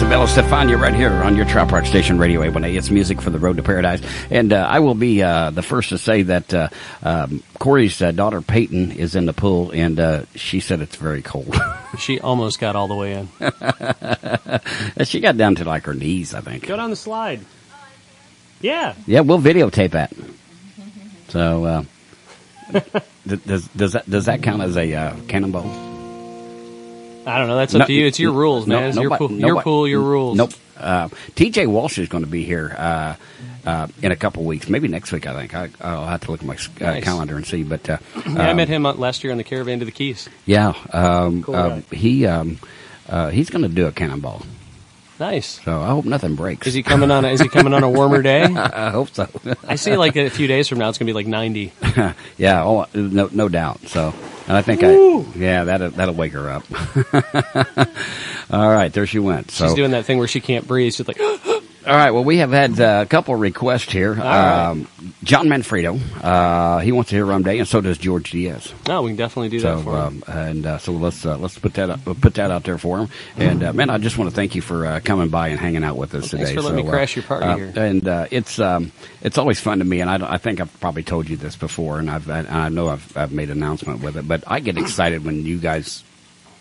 [0.05, 2.77] Isabella Stefania right here on your Trop Rock Station Radio A1A.
[2.77, 4.03] It's music for the road to paradise.
[4.29, 6.69] And uh, I will be uh, the first to say that uh,
[7.01, 11.23] um, Corey's uh, daughter Peyton is in the pool, and uh, she said it's very
[11.23, 11.55] cold.
[11.97, 15.05] She almost got all the way in.
[15.05, 16.67] she got down to like her knees, I think.
[16.67, 17.39] Go down the slide.
[18.59, 18.95] Yeah.
[19.07, 20.13] Yeah, we'll videotape that.
[21.29, 21.83] So, uh,
[23.25, 25.94] does does that does that count as a uh, cannonball?
[27.25, 27.55] I don't know.
[27.57, 28.05] That's up No, to you.
[28.05, 28.89] It's your rules, no, man.
[28.89, 29.39] It's your nobody- pool.
[29.39, 29.87] Your pool.
[29.87, 30.37] Your rules.
[30.37, 30.51] Nope.
[30.77, 33.15] Uh, TJ Walsh is going to be here uh,
[33.65, 35.25] uh, in a couple weeks, maybe next week.
[35.25, 37.03] I think I, I'll have to look at my uh, Nice.
[37.03, 37.63] calendar and see.
[37.63, 37.97] But uh,
[38.27, 40.27] Yeah, I um, met him uh, last year on the caravan to the Keys.
[40.45, 42.59] Yeah, um, Cool he um,
[43.07, 44.41] uh, he's going to do a cannonball.
[45.17, 45.61] Nice.
[45.63, 46.67] So I hope nothing breaks.
[46.67, 47.23] Is he coming on?
[47.23, 48.43] A, is he coming on a warmer day?
[48.55, 49.29] I hope so.
[49.65, 49.95] I see.
[49.95, 51.71] Like a few days from now, it's gonna be like ninety.
[52.37, 53.87] yeah, oh, no, no doubt.
[53.87, 54.13] So,
[54.47, 55.21] and I think Woo!
[55.21, 56.63] I, yeah, that'll that'll wake her up.
[58.51, 59.51] All right, there she went.
[59.51, 60.93] So, She's doing that thing where she can't breathe.
[60.93, 61.17] She's like,
[61.87, 62.09] All right.
[62.09, 64.13] Well, we have had uh, a couple requests here.
[64.13, 64.69] right.
[64.69, 64.87] Um,
[65.23, 68.73] John Manfredo, uh, he wants to hear Rum Day, and so does George Diaz.
[68.87, 70.23] no, we can definitely do So, that for him.
[70.27, 72.97] um, and uh, so let's uh, let's put that up, put that out there for
[72.99, 73.09] him.
[73.37, 75.83] And uh, man, I just want to thank you for uh, coming by and hanging
[75.83, 76.55] out with us Thanks today.
[76.55, 77.73] for letting So, me crash your party here.
[77.75, 78.91] And uh, it's um,
[79.21, 81.99] it's always fun to me, and I, I think I've probably told you this before,
[81.99, 84.77] and I've and I know I've I've made an announcement with it, but I get
[84.79, 86.03] excited when you guys.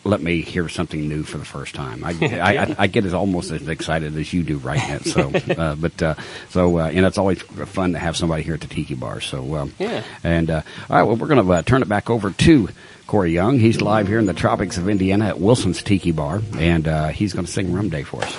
[0.06, 2.04] Let me hear something new for the first time.
[2.04, 5.04] I, I, I, get as almost as excited as you do writing it.
[5.06, 6.14] So, uh, but uh,
[6.50, 9.20] so uh, and it's always fun to have somebody here at the Tiki Bar.
[9.22, 10.02] So, um, Yeah.
[10.22, 12.68] and uh, all right, well, we're going to uh, turn it back over to
[13.06, 13.58] Corey Young.
[13.58, 17.32] He's live here in the tropics of Indiana at Wilson's Tiki Bar, and uh, he's
[17.32, 18.36] going to sing Rum Day for us.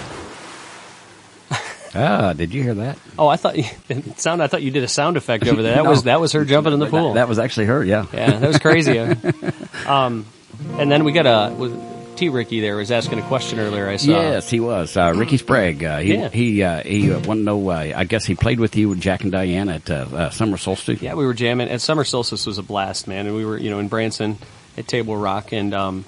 [1.95, 2.97] ah, did you hear that?
[3.17, 4.43] Oh, I thought it sound.
[4.43, 5.75] I thought you did a sound effect over there.
[5.75, 5.89] That No.
[5.89, 7.09] was that was her jumping in the pool.
[7.13, 7.83] That, that was actually her.
[7.83, 8.05] Yeah.
[8.13, 8.99] yeah, that was crazy.
[9.87, 10.25] um,
[10.79, 12.29] and then we got a T.
[12.29, 13.89] Ricky there was asking a question earlier.
[13.89, 14.11] I saw.
[14.11, 14.95] Yes, he was.
[14.95, 15.83] Uh, Ricky Sprague.
[15.83, 16.29] Uh, he Yeah.
[16.29, 17.69] he uh, he uh, wanted to know.
[17.69, 20.57] Uh, I guess he played with you with Jack and Diane at uh, uh, Summer
[20.57, 21.01] Solstice.
[21.01, 21.67] Yeah, we were jamming.
[21.69, 23.25] At Summer Solstice was a blast, man.
[23.27, 24.37] And we were, you know, in Branson
[24.77, 26.05] at Table Rock, and um,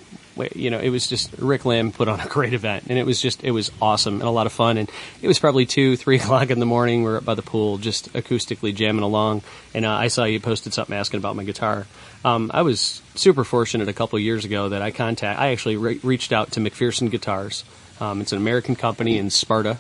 [0.55, 3.21] you know, it was just Rick Lamb put on a great event, and it was
[3.21, 4.77] just it was awesome and a lot of fun.
[4.77, 4.89] And
[5.21, 7.03] it was probably two, three o'clock in the morning.
[7.03, 9.41] We are up by the pool, just acoustically jamming along.
[9.73, 11.87] And uh, I saw you posted something asking about my guitar.
[12.25, 15.39] Um, I was super fortunate a couple years ago that I contact.
[15.39, 17.63] I actually re- reached out to McPherson Guitars.
[17.99, 19.77] Um, it's an American company in Sparta.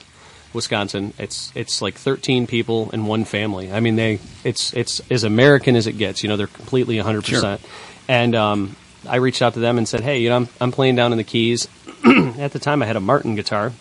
[0.53, 1.13] Wisconsin.
[1.19, 3.71] It's it's like 13 people in one family.
[3.71, 6.23] I mean, they it's it's as American as it gets.
[6.23, 7.25] You know, they're completely 100.
[7.25, 7.61] percent
[8.07, 8.75] And um,
[9.07, 11.17] I reached out to them and said, hey, you know, I'm I'm playing down in
[11.17, 11.67] the Keys.
[12.39, 13.71] At the time, I had a Martin guitar,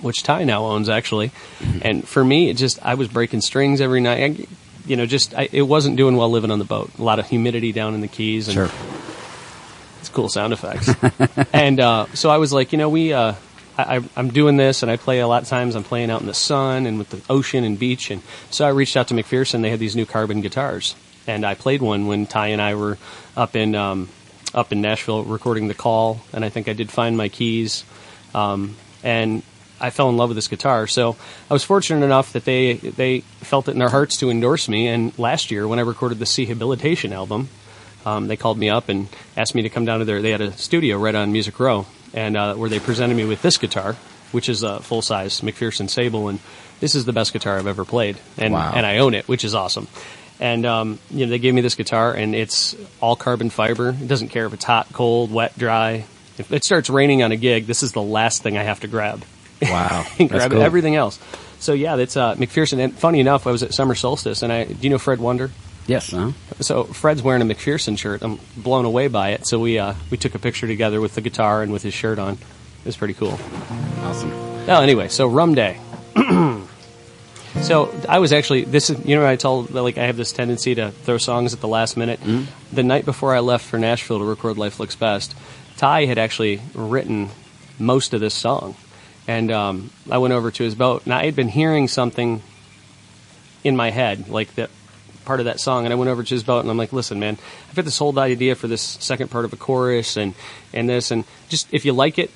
[0.00, 1.30] which Ty now owns actually.
[1.82, 4.22] And for me, it just I was breaking strings every night.
[4.40, 4.46] I,
[4.86, 6.90] you know, just I, it wasn't doing well living on the boat.
[6.98, 8.48] A lot of humidity down in the Keys.
[8.48, 8.70] And Sure.
[10.00, 10.90] it's cool sound effects.
[11.52, 13.34] and uh, so I was like, you know, we, uh,
[13.78, 15.74] I, I- I'm doing this, and I play a lot of times.
[15.76, 18.70] I'm playing out in the sun and with the ocean and beach, and so I
[18.70, 19.62] reached out to McPherson.
[19.62, 20.94] They had these new carbon guitars,
[21.26, 22.96] and I played one when Ty and I were
[23.36, 24.08] up in um,
[24.54, 27.84] up in Nashville recording the call, and I think I did find my keys,
[28.34, 29.42] um, and
[29.80, 30.86] I fell in love with this guitar.
[30.86, 31.16] So
[31.48, 34.88] I was fortunate enough that they they felt it in their hearts to endorse me.
[34.88, 37.48] And last year, when I recorded the C Rehabilitation album,
[38.04, 40.20] um, they called me up and asked me to come down to their.
[40.20, 43.40] They had a studio right on Music Row, and uh, where they presented me with
[43.42, 43.96] this guitar,
[44.32, 46.40] which is a full size McPherson Sable, and
[46.80, 48.72] this is the best guitar I've ever played, and Wow.
[48.74, 49.86] and I own it, which is awesome.
[50.40, 53.90] And um, you know, they gave me this guitar, and it's all carbon fiber.
[53.90, 56.06] It doesn't care if it's hot, cold, wet, dry.
[56.38, 58.88] If it starts raining on a gig, this is the last thing I have to
[58.88, 59.22] grab.
[59.60, 60.06] Wow.
[60.28, 60.62] grab cool.
[60.62, 61.20] everything else.
[61.58, 62.78] So yeah, that's uh, McPherson.
[62.78, 65.50] And funny enough, I was at Summer Solstice, and I do you know Fred Wonder?
[65.86, 66.10] Yes.
[66.10, 66.32] Huh?
[66.60, 68.22] So Fred's wearing a McPherson shirt.
[68.22, 69.46] I'm blown away by it.
[69.46, 72.18] So we uh, we took a picture together with the guitar and with his shirt
[72.18, 72.34] on.
[72.34, 73.38] It was pretty cool.
[73.98, 74.30] Awesome.
[74.32, 75.78] Oh, anyway, so Rum Day.
[77.62, 80.74] so I was actually this is you know I told like I have this tendency
[80.76, 82.20] to throw songs at the last minute.
[82.72, 85.34] The night before I left for Nashville to record Life Looks Best,
[85.76, 87.30] Ty had actually written
[87.78, 88.76] most of this song,
[89.26, 92.42] and um, I went over to his boat and I had been hearing something
[93.62, 94.70] in my head like that
[95.24, 95.84] part of that song.
[95.84, 97.36] And I went over to his boat and I'm like listen man
[97.68, 100.34] I've got this whole idea for this second part of a chorus and
[100.72, 102.30] and this and just if you like it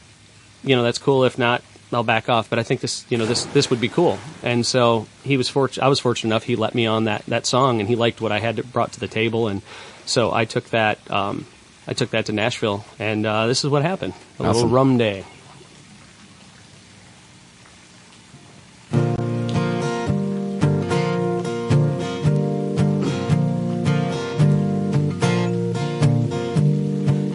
[0.64, 1.24] you know that's cool.
[1.24, 1.62] If not
[1.92, 4.18] I'll back off but I think this you know this this would be cool.
[4.42, 7.46] And so he was fortunate I was fortunate enough he let me on that that
[7.46, 9.48] song and he liked what I had to, brought to the table.
[9.48, 9.62] And
[10.06, 11.46] so I took that um,
[11.86, 14.14] I took that to Nashville and uh, this is what happened.
[14.38, 14.72] A little Awesome.
[14.72, 15.24] rum day.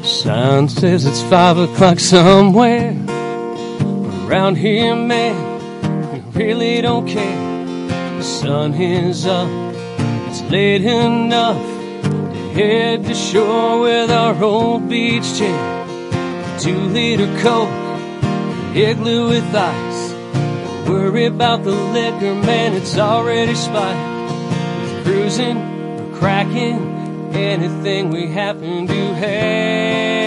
[0.04, 2.94] Sign says it's five o'clock somewhere
[4.30, 7.88] Around here, man, we really don't care.
[8.18, 9.50] The sun is up,
[10.28, 11.58] it's late enough
[12.04, 16.60] to head to shore with our old beach chair.
[16.60, 17.70] Two liter Coke,
[18.76, 20.12] igloo with ice.
[20.12, 23.98] Don't worry about the liquor, man, it's already spiked.
[24.94, 30.19] We're cruising or cracking, anything we happen to have.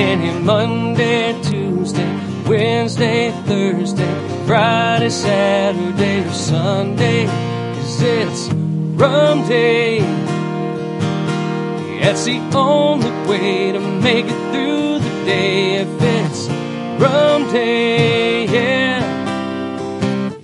[0.00, 2.10] Any Monday, Tuesday,
[2.46, 4.12] Wednesday, Thursday,
[4.46, 8.48] Friday, Saturday, or Sunday, 'cause it's
[9.00, 10.02] rum day.
[12.00, 16.48] That's the only way to make it through the day if it's
[16.98, 19.02] rum day, yeah.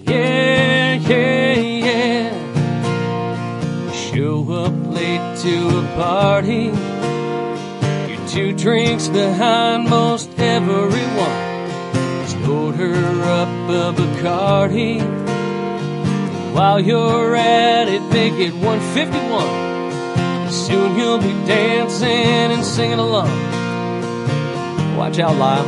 [0.06, 1.54] Yeah, yeah,
[1.88, 2.28] yeah.
[4.04, 6.70] Show up late to a party.
[8.36, 11.70] Two drinks behind most everyone.
[12.20, 15.00] Just her up a Bacardi.
[16.52, 20.52] While you're at it, make it 151.
[20.52, 23.30] Soon you'll be dancing and singing along.
[24.98, 25.64] Watch out, Lyle.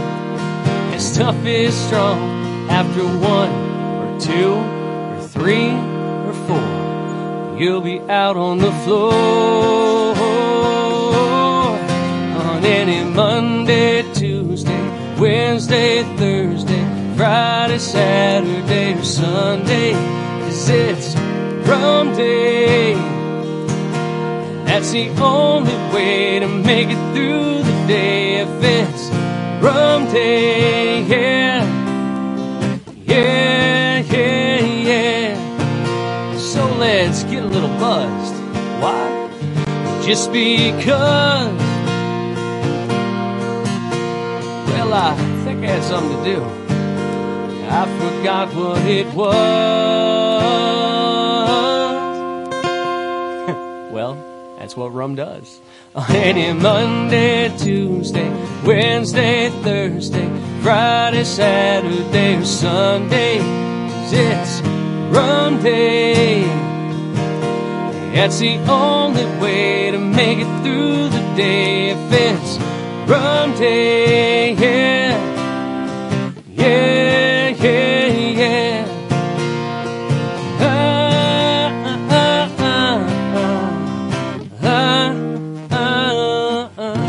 [0.92, 2.68] As tough is strong.
[2.68, 3.50] After one
[3.96, 9.87] or two or three or four, you'll be out on the floor.
[12.58, 14.82] On any Monday, Tuesday,
[15.16, 16.84] Wednesday, Thursday,
[17.16, 19.92] Friday, Saturday, or Sunday.
[19.92, 21.14] 'Cause it's
[21.68, 22.96] rum day.
[24.66, 29.04] That's the only way to make it through the day if it's
[29.62, 31.64] rum day, yeah.
[33.06, 35.36] Yeah, yeah, yeah.
[36.36, 38.34] So let's get a little buzzed.
[38.80, 39.06] Why?
[40.04, 41.67] Just because.
[44.88, 46.42] Well, I think I had something to do.
[47.68, 49.34] I forgot what it was.
[53.92, 54.16] well,
[54.58, 55.60] that's what rum does.
[56.08, 58.30] Any Monday, Tuesday,
[58.64, 60.26] Wednesday, Thursday,
[60.62, 63.40] Friday, Saturday, or Sunday,
[64.10, 64.62] it's
[65.14, 66.44] rum day.
[68.14, 72.67] That's the only way to make it through the day if it's
[73.08, 75.16] rum day, yeah.
[76.50, 78.84] Yeah, yeah, yeah.
[80.60, 82.98] Ah, ah, ah,
[83.32, 83.54] ah,
[84.62, 85.14] ah,
[85.70, 87.00] ah, ah.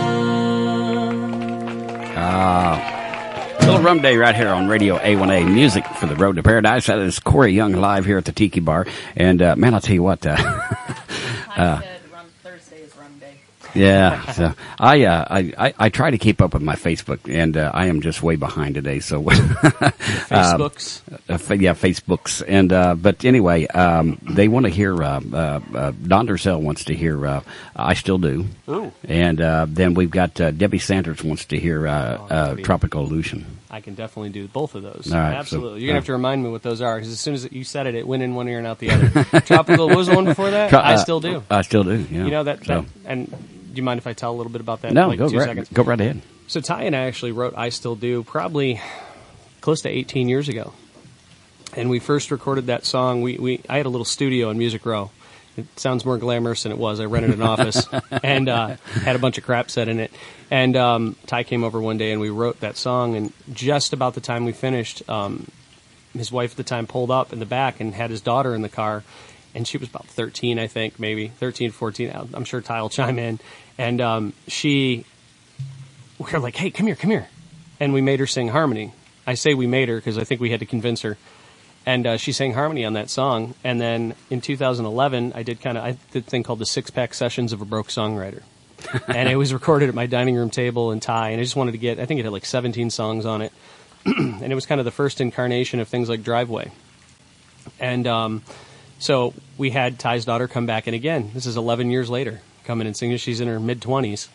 [2.15, 6.85] Ah, little rum day right here on Radio A1A Music for the Road to Paradise.
[6.85, 8.87] That is Corey Young live here at the Tiki Bar.
[9.17, 10.25] And uh, man, I'll tell you what.
[10.25, 10.37] Uh,
[11.57, 11.81] uh,
[13.75, 17.55] yeah, so I, uh, I I I try to keep up with my Facebook, and
[17.57, 18.99] uh, I am just way behind today.
[18.99, 21.01] So Facebooks?
[21.29, 25.01] uh, yeah, Facebooks, and uh, but anyway, um, they want to hear.
[25.03, 27.25] Uh, uh, uh, Don Dersell wants to hear.
[27.25, 27.41] Uh,
[27.75, 28.45] I still do.
[28.67, 28.91] Ooh.
[29.07, 33.03] And uh, then we've got uh, Debbie Sanders wants to hear uh, Oh, uh, Tropical
[33.05, 33.45] Illusion.
[33.71, 35.11] I can definitely do both of those.
[35.11, 35.81] All right, so- Absolutely.
[35.81, 37.85] You're gonna have to remind me what those are because as soon as you said
[37.87, 39.41] it, it went in one ear and out the other.
[39.41, 39.87] Tropical.
[39.87, 40.73] What was the one before that?
[40.73, 41.43] I still do.
[41.49, 41.97] I still do.
[42.11, 42.25] Yeah.
[42.25, 42.85] You know that, So- that.
[43.05, 44.93] And do you mind if I tell a little bit about that?
[44.93, 45.69] No, like go right, seconds.
[45.69, 46.21] go right ahead.
[46.47, 48.81] So Ty and I actually wrote "I Still Do" probably
[49.61, 50.73] close to 18 years ago,
[51.75, 53.21] and we first recorded that song.
[53.21, 55.11] We, we I had a little studio in Music Row.
[55.57, 56.99] It sounds more glamorous than it was.
[56.99, 57.85] I rented an office
[58.23, 60.11] and uh, had a bunch of crap set in it.
[60.49, 63.15] And um, Ty came over one day and we wrote that song.
[63.15, 65.47] And just about the time we finished, um,
[66.13, 68.61] his wife at the time pulled up in the back and had his daughter in
[68.61, 69.03] the car.
[69.55, 72.11] And she was about 13, I think, maybe 13, 14.
[72.33, 73.39] I'm sure Ty will chime in.
[73.77, 75.05] And um, she
[76.19, 77.27] we were like, hey, come here, come here.
[77.79, 78.93] And we made her sing harmony.
[79.25, 81.17] I say we made her because I think we had to convince her.
[81.85, 83.55] And uh, she sang harmony on that song.
[83.63, 86.91] And then in 2011, I did kind of I did a thing called the Six
[86.91, 88.43] Pack Sessions of a Broke Songwriter.
[89.07, 91.29] and it was recorded at my dining room table in Ty.
[91.29, 93.53] And I just wanted to get, I think it had like 17 songs on it.
[94.05, 96.71] and it was kind of the first incarnation of things like Driveway.
[97.79, 98.43] And um,
[98.99, 101.31] so we had Ty's daughter come back in again.
[101.33, 103.17] This is 11 years later, coming and singing.
[103.17, 104.27] She's in her mid 20s.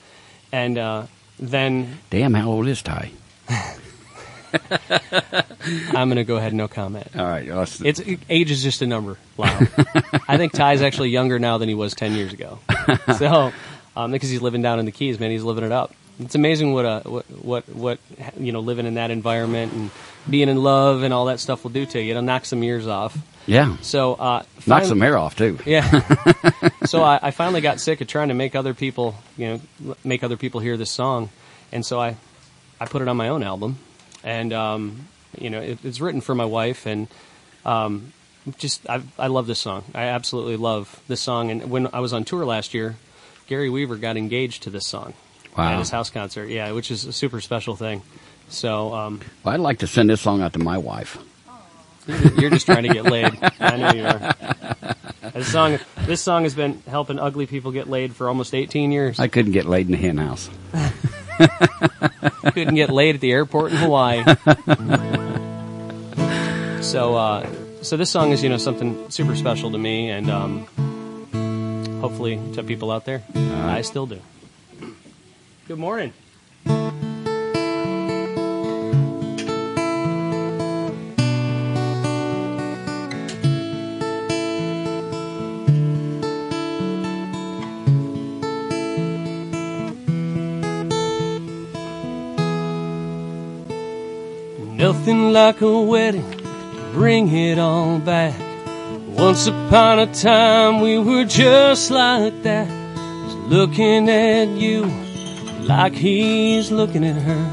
[0.53, 1.07] And uh,
[1.39, 3.11] then Damn, how old is Ty?
[5.95, 7.09] I'm going to go ahead and no comment.
[7.17, 7.47] All right.
[7.47, 9.19] It's age is just a number.
[9.37, 9.47] Wow.
[10.29, 12.59] I think Ty's actually younger now than he was 10 years ago.
[13.19, 13.53] So,
[13.97, 15.95] um, because he's living down in the Keys, man, he's living it up.
[16.21, 17.99] It's amazing what uh what what what
[18.39, 19.91] you know living in that environment and
[20.29, 22.11] being in love and all that stuff will do to you.
[22.13, 23.17] It'll knock some years off.
[23.47, 23.77] Yeah.
[23.83, 25.59] So uh, Knock some hair off too.
[25.67, 25.89] Yeah.
[26.85, 30.25] so I, I finally got sick of trying to make other people, you know, make
[30.25, 31.31] other people hear this song,
[31.73, 32.17] and so I
[32.81, 33.79] I put it on my own album,
[34.23, 35.09] and um,
[35.39, 37.09] you know it, it's written for my wife, and
[37.65, 38.13] um,
[38.59, 39.85] just I, I love this song.
[39.95, 41.51] I absolutely love this song.
[41.51, 42.97] And when I was on tour last year,
[43.47, 45.15] Gary Weaver got engaged to this song
[45.57, 45.73] Wow.
[45.73, 46.49] at his house concert.
[46.49, 48.03] Yeah, which is a super special thing.
[48.49, 51.17] So um, Well, I'd like to send this song out to my wife.
[52.39, 53.39] you're just trying to get laid.
[53.61, 54.35] I know you are.
[55.35, 59.19] This song, this song has been helping ugly people get laid for almost 18 years.
[59.19, 60.49] I couldn't get laid in the hen house.
[62.53, 64.23] couldn't get laid at the airport in Hawaii.
[66.83, 67.49] so, uh,
[67.83, 70.67] so this song is you know something super special to me, and um,
[72.01, 73.25] hopefully to people out there.
[73.35, 74.21] I still do.
[75.67, 76.13] Good morning.
[94.85, 96.31] Nothing like a wedding
[96.93, 98.39] bring it all back.
[99.09, 102.69] Once upon a time we were just like that.
[103.25, 104.85] Just looking at you
[105.63, 107.45] like he's looking at her.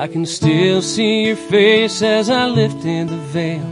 [0.00, 3.70] I can still see your face as I lifted the veil.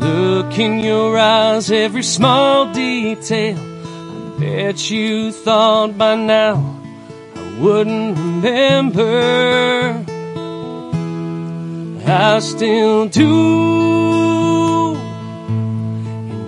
[0.00, 3.56] The look in your eyes, every small detail.
[3.56, 6.77] I bet you thought by now
[7.60, 10.04] wouldn't remember.
[12.06, 14.94] I still do.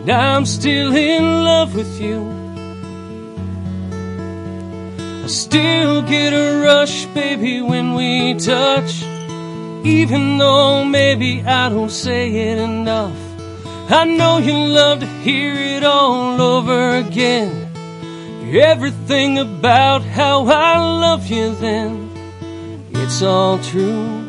[0.00, 2.20] And I'm still in love with you.
[5.24, 9.02] I still get a rush, baby, when we touch.
[9.84, 13.16] Even though maybe I don't say it enough.
[13.90, 17.69] I know you love to hear it all over again.
[18.42, 22.10] Everything about how I love you then,
[22.90, 24.24] it's all true.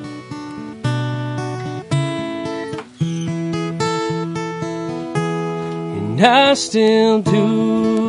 [5.98, 8.01] And I still do.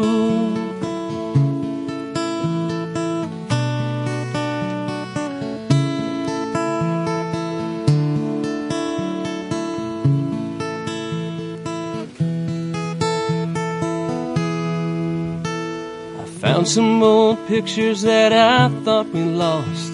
[16.62, 19.93] Found some old pictures that I thought we lost.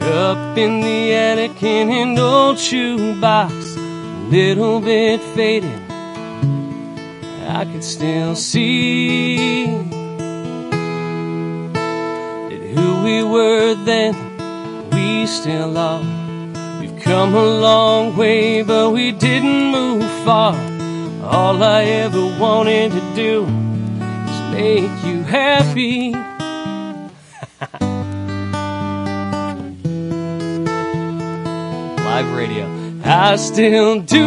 [0.00, 3.80] Up in the attic in an old shoebox, a
[4.30, 5.80] little bit faded.
[7.46, 9.66] I could still see
[11.74, 14.14] that who we were then,
[14.92, 16.02] we still are.
[16.80, 20.54] We've come a long way, but we didn't move far.
[21.22, 23.61] All I ever wanted to do
[24.52, 26.12] make you happy.
[32.04, 32.66] Live radio.
[33.02, 34.26] I still do.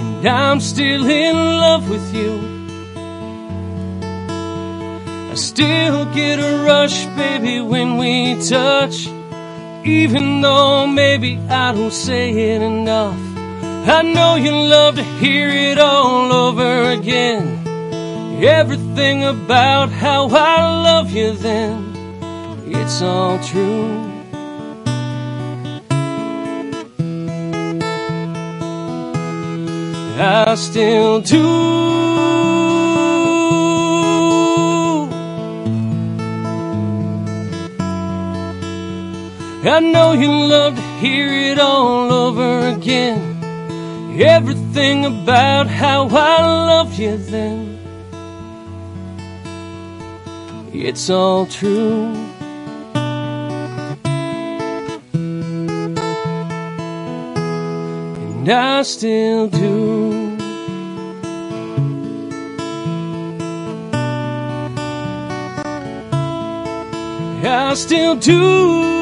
[0.00, 2.38] And I'm still in love with you.
[5.30, 9.08] I still get a rush, baby, when we touch.
[9.84, 13.29] Even though maybe I don't say it enough.
[13.86, 17.66] I know you love to hear it all over again.
[18.42, 21.94] Everything about how I love you then,
[22.66, 24.10] it's all true.
[30.22, 31.90] I still do.
[39.62, 43.29] I know you love to hear it all over again.
[44.18, 47.78] Everything about how I loved you then.
[50.72, 52.14] It's all true.
[58.22, 60.36] And I still do.
[67.42, 68.99] I still do.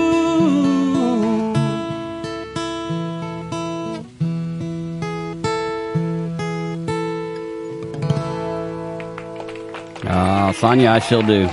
[10.59, 11.47] Sonia, I still do.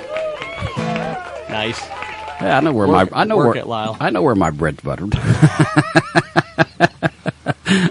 [1.50, 1.80] Nice.
[2.42, 3.96] Yeah, I know where Work- my I know where it, Lyle.
[4.00, 5.14] I know where my bread's buttered.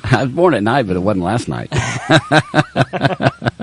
[0.05, 1.69] I was born at night, but it wasn't last night.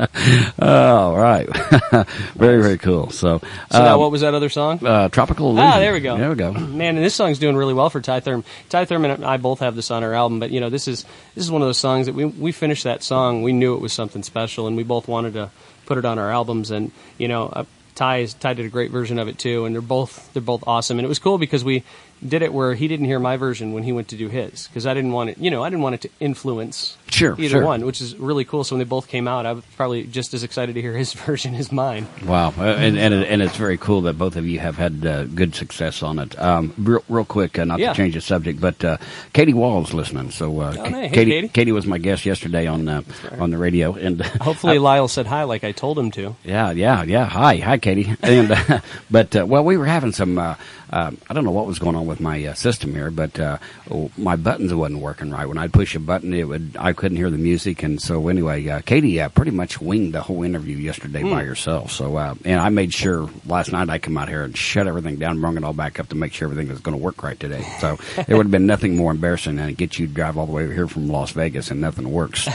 [0.60, 1.48] All right.
[2.36, 3.10] very, very cool.
[3.10, 3.40] So,
[3.72, 4.86] So now, um, what was that other song?
[4.86, 5.66] Uh, Tropical Illusion.
[5.66, 6.18] Ah, there we go.
[6.18, 6.52] There we go.
[6.54, 8.46] Man, and this song's doing really well for Ty Thurman.
[8.70, 11.04] Ty Thurman and I both have this on our album, but you know, this is
[11.36, 13.82] this is one of those songs that we we finished that song, we knew it
[13.82, 15.50] was something special, and we both wanted to
[15.86, 16.72] put it on our albums.
[16.72, 17.66] And you know, uh,
[17.96, 21.00] Ty Ty did a great version of it too, and they're both they're both awesome.
[21.00, 21.84] And it was cool because we
[22.28, 24.86] did it where he didn't hear my version when he went to do his because
[24.86, 25.38] I didn't want it.
[25.38, 27.64] You know, I didn't want it to influence Sure, either sure.
[27.64, 28.64] one, which is really cool.
[28.64, 31.14] So when they both came out, I was probably just as excited to hear his
[31.28, 32.08] version as mine.
[32.26, 35.06] Wow, uh, and and, it, and it's very cool that both of you have had
[35.06, 36.40] uh, good success on it.
[36.40, 37.90] Um, real, real quick, uh, not Yeah.
[37.92, 38.98] to change the subject, but uh,
[39.34, 40.32] Katie Wall's listening.
[40.32, 41.72] So uh, Oh, hey, hey, Katie, Katie.
[41.72, 43.02] was my guest yesterday on uh,
[43.40, 46.36] on the radio, and Hopefully, Lyle said hi like I told him to.
[46.44, 47.26] Yeah, yeah, yeah.
[47.26, 48.16] Hi, hi, Katie.
[48.22, 48.82] And
[49.12, 50.38] but uh, well, we were having some.
[50.38, 50.56] Uh,
[50.92, 53.58] uh, I don't know what was going on with my uh, system here, but uh,
[53.90, 55.46] oh, my buttons wasn't working right.
[55.48, 56.76] When I'd push a button, it would.
[56.78, 60.22] I couldn't hear the music, and so anyway, uh, Katie uh, pretty much winged the
[60.22, 61.48] whole interview yesterday by Hmm.
[61.48, 61.92] herself.
[61.92, 65.16] So uh, and I made sure last night I come out here and shut everything
[65.16, 67.40] down, brought it all back up to make sure everything was going to work right
[67.40, 67.64] today.
[67.80, 67.98] So
[68.28, 70.52] there would have been nothing more embarrassing than to get you to drive all the
[70.52, 72.44] way over here from Las Vegas and nothing works.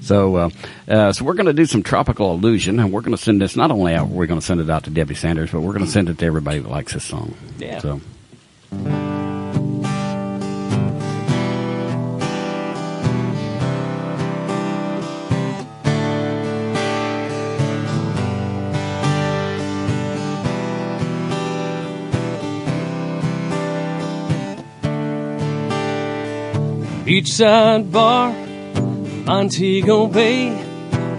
[0.00, 0.50] so, uh,
[0.88, 3.56] uh, so we're going to do some tropical illusion, and we're going to send this.
[3.56, 5.84] Not only out, we're going to send it out to Debbie Sanders, but we're going
[5.84, 7.34] to send it to everybody that likes this song.
[7.58, 7.78] Yeah.
[7.80, 8.00] So.
[27.04, 28.32] Beachside bar,
[29.26, 30.48] Montego Bay,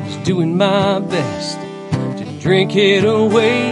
[0.04, 1.60] was doing my best
[2.18, 3.72] to drink it away.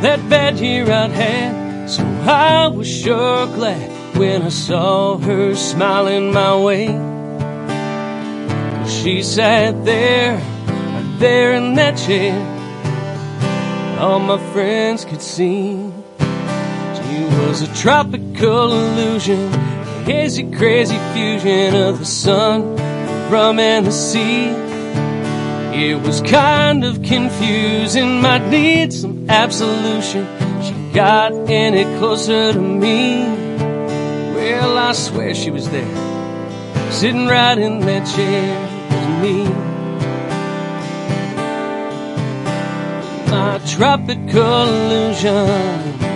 [0.00, 6.32] That bad year I'd had, so I was sure glad when I saw her smiling
[6.32, 6.86] my way.
[8.88, 12.38] She sat there, right there in that chair.
[13.98, 15.90] All my friends could see
[17.10, 19.50] she was a tropical illusion,
[20.10, 24.48] hazy, crazy fusion of the sun, the rum, and the sea.
[25.72, 30.26] It was kind of confusing, might need some absolution.
[30.64, 33.22] She got any closer to me.
[34.34, 35.94] Well, I swear she was there,
[36.90, 38.50] sitting right in that chair
[38.90, 39.36] with me.
[43.30, 46.09] My tropical illusion.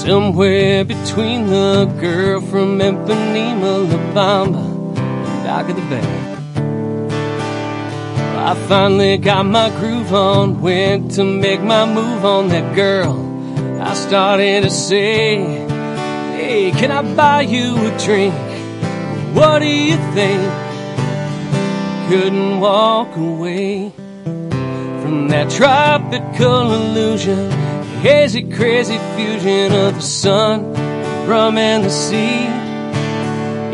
[0.00, 6.20] Somewhere between the girl from Ipanema, La Bamba, and Dock of the Bay.
[8.38, 13.12] I finally got my groove on, went to make my move on that girl.
[13.78, 15.36] I started to say,
[16.32, 18.34] Hey, can I buy you a drink?
[19.36, 20.42] What do you think?
[22.08, 23.92] Couldn't walk away
[25.02, 27.50] from that tropical illusion,
[28.00, 30.72] hazy, crazy fusion of the sun,
[31.28, 32.48] rum, and the sea.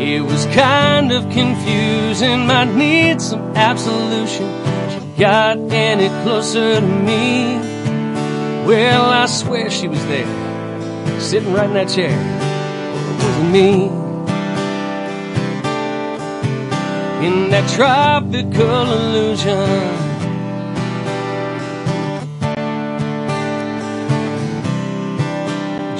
[0.03, 4.47] It was kind of confusing, might need some absolution.
[4.91, 7.57] She got any closer to me.
[8.67, 12.11] Well, I swear she was there, sitting right in that chair.
[12.11, 13.87] It wasn't me.
[17.25, 20.06] In that tropical illusion.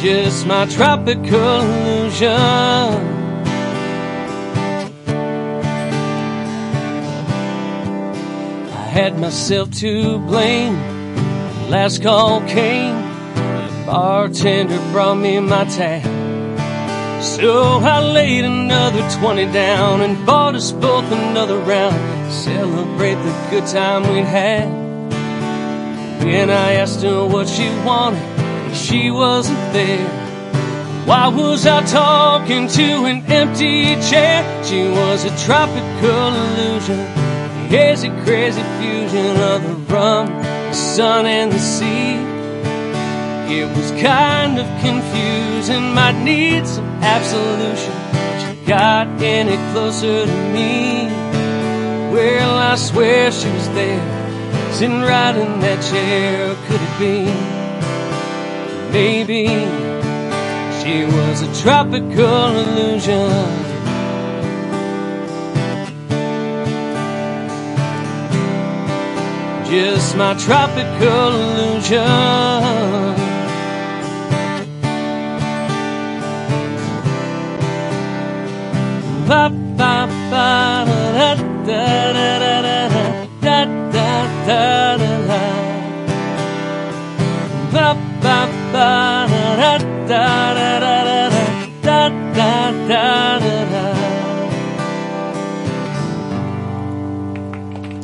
[0.07, 2.31] Just my tropical illusion.
[8.71, 10.75] I had myself to blame.
[11.69, 12.95] Last call came.
[13.35, 16.05] The bartender brought me my tab.
[17.21, 22.31] So I laid another 20 down and bought us both another round.
[22.31, 24.69] Celebrate the good time we'd had.
[26.23, 28.36] When I asked her what she wanted,
[28.77, 30.07] she wasn't there.
[31.05, 34.43] Why was I talking to an empty chair?
[34.63, 41.59] She was a tropical illusion, a crazy fusion of the rum, the sun, and the
[41.59, 42.15] sea.
[43.49, 47.93] It was kind of confusing, might need some absolution.
[48.41, 51.07] She got any closer to me.
[52.13, 56.53] Well, I swear she was there, sitting right in that chair.
[56.67, 57.56] Could it be?
[58.91, 59.47] Maybe
[60.79, 63.65] she was a tropical illusion.
[69.69, 73.27] Just my tropical illusion.
[79.27, 79.43] ba
[79.79, 79.95] ba
[80.31, 80.49] ba
[81.17, 81.29] da
[81.67, 81.83] da
[82.15, 82.77] da da da
[83.43, 83.57] da
[83.91, 84.09] da
[84.47, 85.06] da da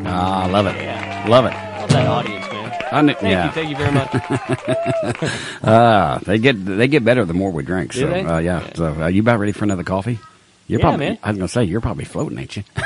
[0.06, 1.30] Ah, love it.
[1.30, 1.54] Love it.
[1.54, 2.70] Love that audience, man.
[2.90, 3.46] Kn- Thank yeah.
[3.46, 4.10] you, thank you very much.
[5.66, 7.94] Ah, they get they get better the more we drink.
[7.94, 8.10] So?
[8.12, 8.68] Uh, yeah.
[8.76, 10.20] So uh, you about ready for another coffee?
[10.68, 11.06] You're Yeah, probably.
[11.08, 11.20] man.
[11.22, 12.64] I was gonna say you're probably floating, ain't you?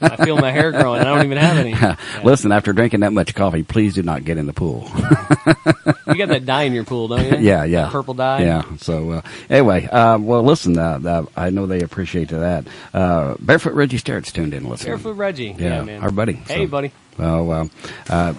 [0.00, 1.00] I feel my hair growing.
[1.00, 1.74] I don't even have any.
[2.24, 4.88] Listen, after drinking that much coffee, please do not get in the pool.
[6.06, 7.38] You got that dye in your pool, don't you?
[7.38, 7.84] yeah, yeah.
[7.84, 8.42] That purple dye.
[8.42, 8.62] Yeah.
[8.76, 10.78] So uh, anyway, uh, well, listen.
[10.78, 12.66] Uh, uh, I know they appreciate that.
[12.92, 14.90] Uh, Barefoot Reggie Starrett's tuned in listening.
[14.92, 15.56] Barefoot Reggie.
[15.58, 16.02] Yeah, Yeah, man.
[16.02, 16.34] our buddy.
[16.34, 16.92] Hey, So- buddy.
[17.18, 17.70] Well,
[18.10, 18.34] uh,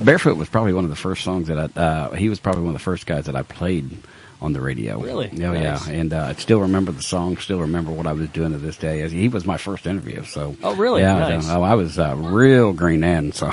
[0.00, 1.80] Barefoot was probably one of the first songs that I.
[1.80, 3.90] Uh, he was probably one of the first guys that I played
[4.40, 5.00] on the radio.
[5.00, 5.28] Really?
[5.32, 5.88] Yeah, Nice.
[5.88, 5.94] yeah.
[5.94, 7.36] And uh, I still remember the song.
[7.38, 9.08] Still remember what I was doing to this day.
[9.08, 10.22] He was my first interview.
[10.24, 10.56] So.
[10.62, 11.02] Oh, really?
[11.02, 11.18] Yeah.
[11.18, 11.48] Nice.
[11.48, 13.32] uh, I was uh, real green then.
[13.32, 13.50] So.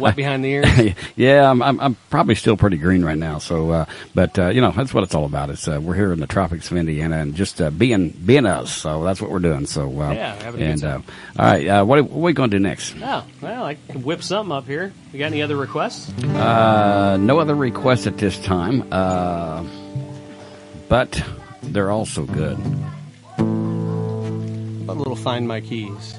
[0.00, 0.94] Wet behind the ears.
[1.16, 3.38] yeah, I'm, I'm I'm probably still pretty green right now.
[3.38, 3.84] So, uh,
[4.14, 5.50] but uh, you know that's what it's all about.
[5.50, 8.72] It's uh, we're here in the tropics of Indiana and just uh, being being us.
[8.72, 9.66] So that's what we're doing.
[9.66, 11.04] So uh, Yeah, having a good and time.
[11.38, 12.94] uh, all right, uh, what are, what are we going to do next?
[13.02, 14.92] Oh, well, I can whip something up here.
[15.12, 16.10] You got any other requests?
[16.24, 18.82] Uh, no other requests at this time,
[19.52, 19.64] uh,
[20.88, 21.22] but
[21.62, 22.58] they're also good.
[24.88, 26.14] A little find my keys.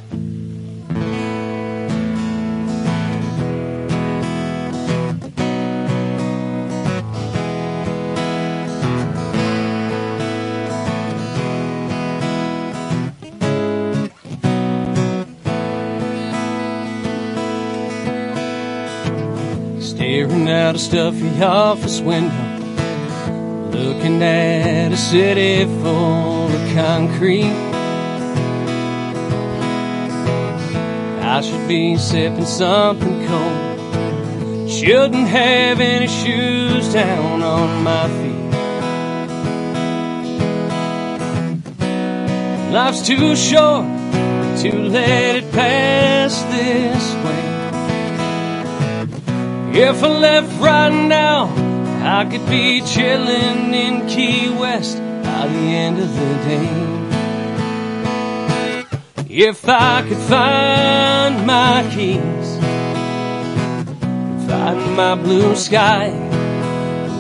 [19.80, 22.53] Staring out a stuffy office window,
[23.74, 27.52] looking at a city full of concrete.
[31.22, 34.70] I should be sipping something cold.
[34.70, 38.34] Shouldn't have any shoes down on my feet.
[42.72, 43.86] Life's too short
[44.62, 47.44] to let it pass this way.
[49.82, 51.73] If I left right now,
[52.06, 56.94] I could be chilling in Key West by the end of the day.
[59.30, 62.58] If I could find my keys,
[64.50, 66.12] find my blue sky,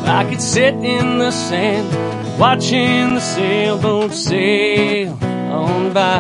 [0.06, 1.88] I could sit in the sand,
[2.38, 6.20] watching the sailboat sail on by.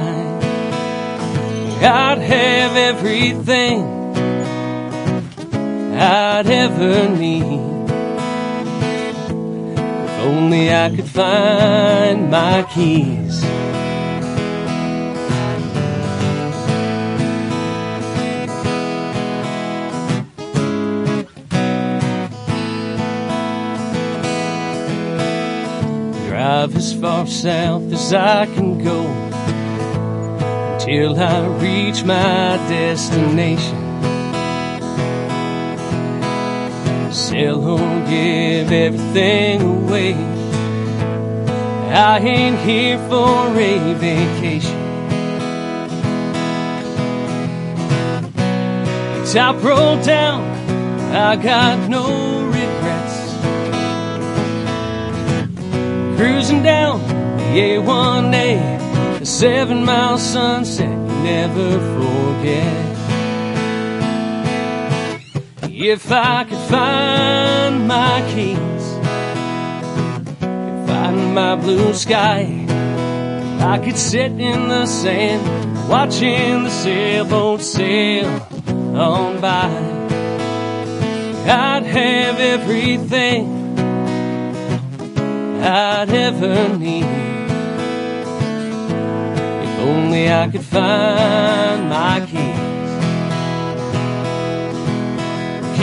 [1.81, 3.83] I'd have everything
[5.99, 7.72] I'd ever need.
[10.23, 13.41] Only I could find my keys.
[26.29, 29.03] Drive as far south as I can go
[30.73, 33.82] until I reach my destination.
[37.13, 37.77] Sell or
[38.09, 40.15] give everything away.
[41.93, 44.79] I ain't here for a vacation.
[49.31, 50.41] Top rolled down,
[51.13, 53.37] I got no regrets.
[56.17, 56.99] Cruising down
[57.37, 62.92] the A1A, the seven mile sunset never forget.
[65.85, 68.85] If I could find my keys,
[70.87, 72.65] find my blue sky,
[73.59, 78.29] I could sit in the sand, watching the sailboat sail
[78.95, 79.67] on by.
[81.51, 83.77] I'd have everything
[85.61, 87.03] I'd ever need.
[89.65, 92.72] If only I could find my keys.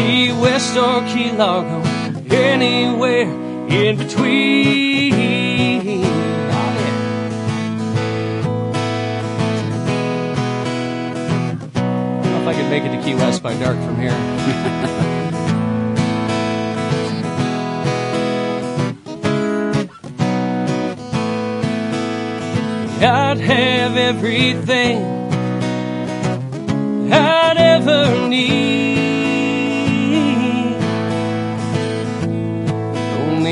[0.01, 1.83] Key West or Key Largo,
[2.31, 3.29] anywhere
[3.69, 5.12] in between.
[11.75, 14.11] I don't know if I could make it to Key West by dark from here.
[23.03, 25.03] I'd have everything
[27.12, 28.69] I'd ever need.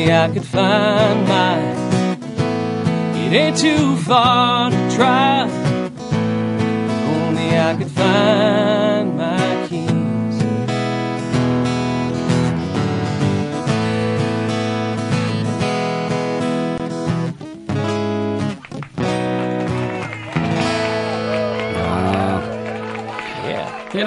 [0.08, 2.16] Only I could find mine.
[3.26, 5.46] It ain't too far to try.
[5.46, 5.98] If
[7.12, 8.87] Only I could find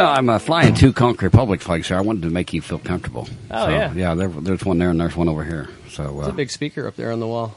[0.01, 1.97] know, I'm uh, flying two Conch Republic flags here.
[1.97, 3.27] I wanted to make you feel comfortable.
[3.49, 3.93] Oh, So, yeah.
[3.93, 5.69] Yeah, there, there's one there and there's one over here.
[5.89, 7.55] So, It's uh, a big speaker up there on the wall.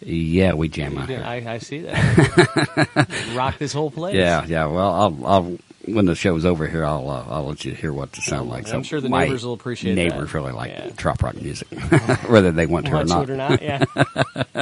[0.00, 1.22] yeah, we jam out here.
[1.24, 3.32] I, I see that.
[3.34, 4.14] Rock this whole place.
[4.14, 4.66] Yeah, yeah.
[4.66, 8.16] Well, I'll, I'll when the show's over here, I'll uh, I'll let you hear what
[8.16, 8.66] it sound like.
[8.68, 10.00] So I'm sure the neighbors will appreciate that.
[10.00, 11.68] Neighbors really like trop rock music,
[12.28, 13.28] whether they want to or not.
[13.28, 13.84] or not, yeah.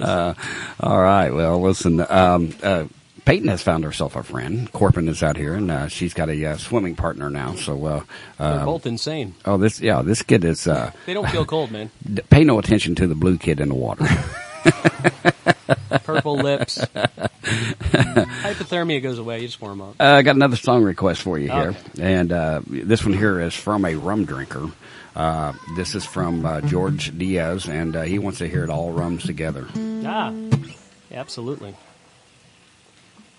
[0.00, 0.34] uh,
[0.80, 1.30] all right.
[1.30, 2.04] Well, listen.
[2.08, 2.84] Um, uh,
[3.26, 4.70] Peyton has found herself a friend.
[4.72, 7.56] Corbin is out here, and uh, she's got a uh, swimming partner now.
[7.56, 8.02] So, uh,
[8.38, 9.34] They're uh, both insane.
[9.44, 10.66] oh, this yeah, this kid is.
[10.68, 11.90] Uh, They don't feel cold, man.
[12.30, 14.06] pay no attention to the blue kid in the water.
[16.04, 16.78] Purple lips.
[17.42, 19.40] Hypothermia goes away.
[19.40, 19.96] You just warm up.
[20.00, 22.02] Uh, I got another song request for you here, Okay.
[22.16, 24.70] and uh, this one here is from a rum drinker.
[25.16, 28.92] Uh, this is from uh, George Diaz, and uh, he wants to hear it all
[28.92, 29.66] rums together.
[30.04, 30.32] Ah,
[31.12, 31.74] absolutely.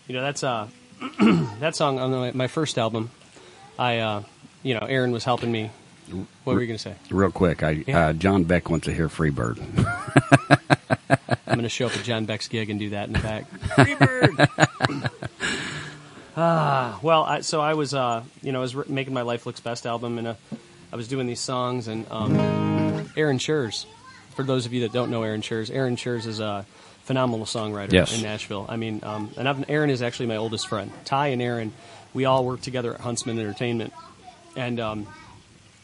[0.08, 0.68] You know that's uh
[1.60, 3.11] that song on my, my first album.
[3.77, 4.24] I uh
[4.64, 5.72] you know Aaron was helping me.
[6.44, 6.95] What were you gonna say?
[7.10, 8.08] Real quick, I Yeah.
[8.08, 9.60] uh, John Beck wants to hear Freebird.
[11.48, 13.50] I'm gonna show up at John Beck's gig and do that in the back.
[13.76, 15.10] Freebird.
[16.38, 19.45] ah, well, I, so I was uh you know I was re- making my Life
[19.45, 20.34] Looks Best album and uh,
[20.92, 22.36] I was doing these songs and um
[23.18, 23.86] Aaron Scherz.
[24.36, 26.66] For those of you that don't know Aaron Scherz, Aaron Scherz is a
[27.08, 28.16] phenomenal songwriter Yes.
[28.16, 28.66] in Nashville.
[28.69, 30.92] I mean, um, and I've, Aaron is actually my oldest friend.
[31.06, 31.74] Ty and Aaron,
[32.14, 33.94] we all work together at Huntsman Entertainment,
[34.56, 35.08] and um,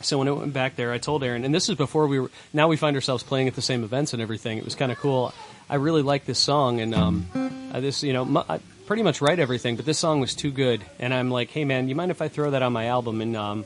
[0.02, 2.30] so when I went back there, I told Aaron, and this is before we were.
[2.54, 4.58] Now we find ourselves playing at the same events and everything.
[4.58, 5.34] It was kind of cool.
[5.70, 7.26] I really like this song, and um,
[7.74, 10.52] I this you know mu- I pretty much write everything, but this song was too
[10.52, 13.22] good, and I'm like, hey man, you mind if I throw that on my album?
[13.22, 13.66] And um,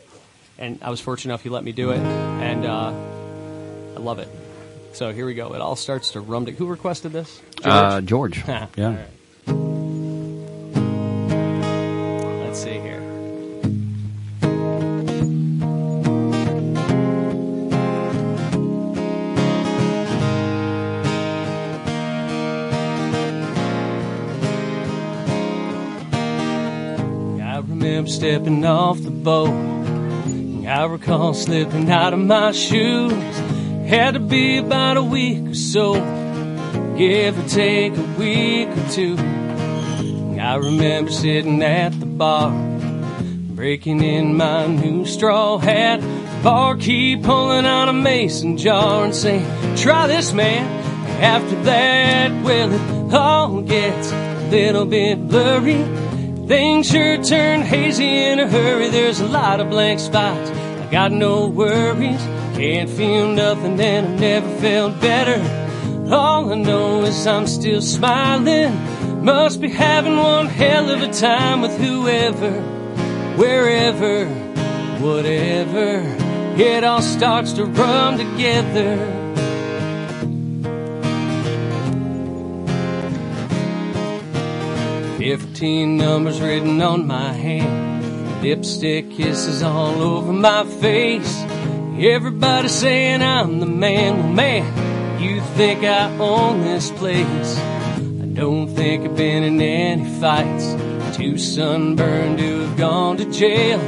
[0.59, 2.93] and I was fortunate enough he let me do it, and uh,
[3.95, 4.27] I love it.
[4.97, 5.53] So here we go.
[5.53, 6.47] It all starts to rum.
[6.47, 7.39] Who requested this?
[7.63, 8.43] Uh, George.
[8.47, 8.95] Yeah.
[8.95, 9.07] right.
[12.43, 13.03] Let's see here.
[27.39, 29.53] I remember stepping off the boat.
[30.67, 33.26] I recall slipping out of my shoes.
[33.87, 35.93] Had to be about a week or so,
[36.97, 39.15] give or take a week or two.
[40.37, 42.51] I remember sitting at the bar,
[43.55, 46.01] breaking in my new straw hat.
[46.43, 49.45] Barkeep pulling out a mason jar and saying,
[49.77, 50.65] Try this, man.
[51.23, 55.81] After that, well, it all gets a little bit blurry.
[56.45, 58.89] Things sure turn hazy in a hurry.
[58.89, 60.51] There's a lot of blank spots.
[60.51, 62.36] I got no worries.
[62.57, 65.39] Can't feel nothing and I never felt better.
[66.11, 68.73] All I know is I'm still smiling.
[69.23, 72.51] Must be having one hell of a time with whoever,
[73.37, 74.25] wherever,
[74.99, 76.01] whatever.
[76.59, 78.97] It all starts to run together.
[85.19, 88.41] Fifteen numbers written on my hand.
[88.41, 91.43] Lipstick kisses all over my face.
[91.99, 94.19] Everybody saying I'm the man.
[94.19, 97.57] Well, man, you think I own this place.
[97.57, 100.75] I don't think I've been in any fights.
[101.17, 103.79] Too sunburned to have gone to jail.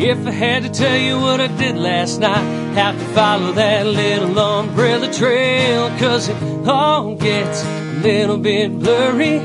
[0.00, 2.42] If I had to tell you what I did last night,
[2.74, 5.88] have to follow that little umbrella trail.
[6.00, 9.36] Cause it all gets a little bit blurry.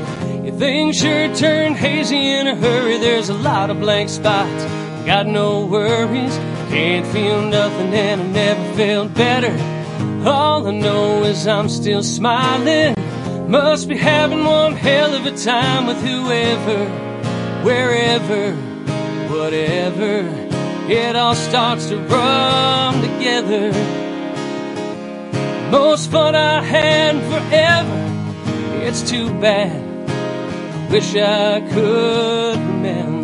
[0.44, 2.98] Your things sure turn hazy in a hurry.
[2.98, 4.64] There's a lot of blank spots.
[5.06, 6.36] Got no worries.
[6.68, 9.54] Can't feel nothing and I never felt better.
[10.28, 12.94] All I know is I'm still smiling.
[13.48, 16.84] Must be having one hell of a time with whoever,
[17.64, 18.52] wherever,
[19.34, 20.48] whatever.
[20.90, 23.72] It all starts to run together.
[25.70, 28.84] Most fun I had forever.
[28.84, 29.84] It's too bad.
[30.90, 33.17] Wish I could remember.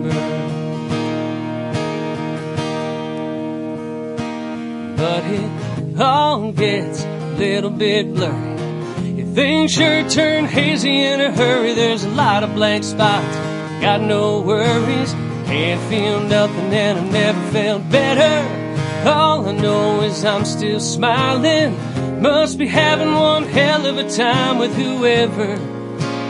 [5.04, 9.16] But it all gets a little bit blurry.
[9.18, 11.74] Your things sure turn hazy in a hurry.
[11.74, 13.36] There's a lot of blank spots.
[13.82, 15.12] Got no worries.
[15.44, 19.06] Can't feel nothing and I never felt better.
[19.06, 21.76] All I know is I'm still smiling.
[22.22, 25.56] Must be having one hell of a time with whoever,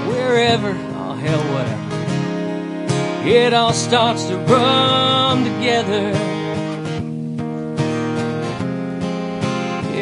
[0.09, 3.29] wherever, oh hell, whatever.
[3.29, 6.44] It all starts to run together.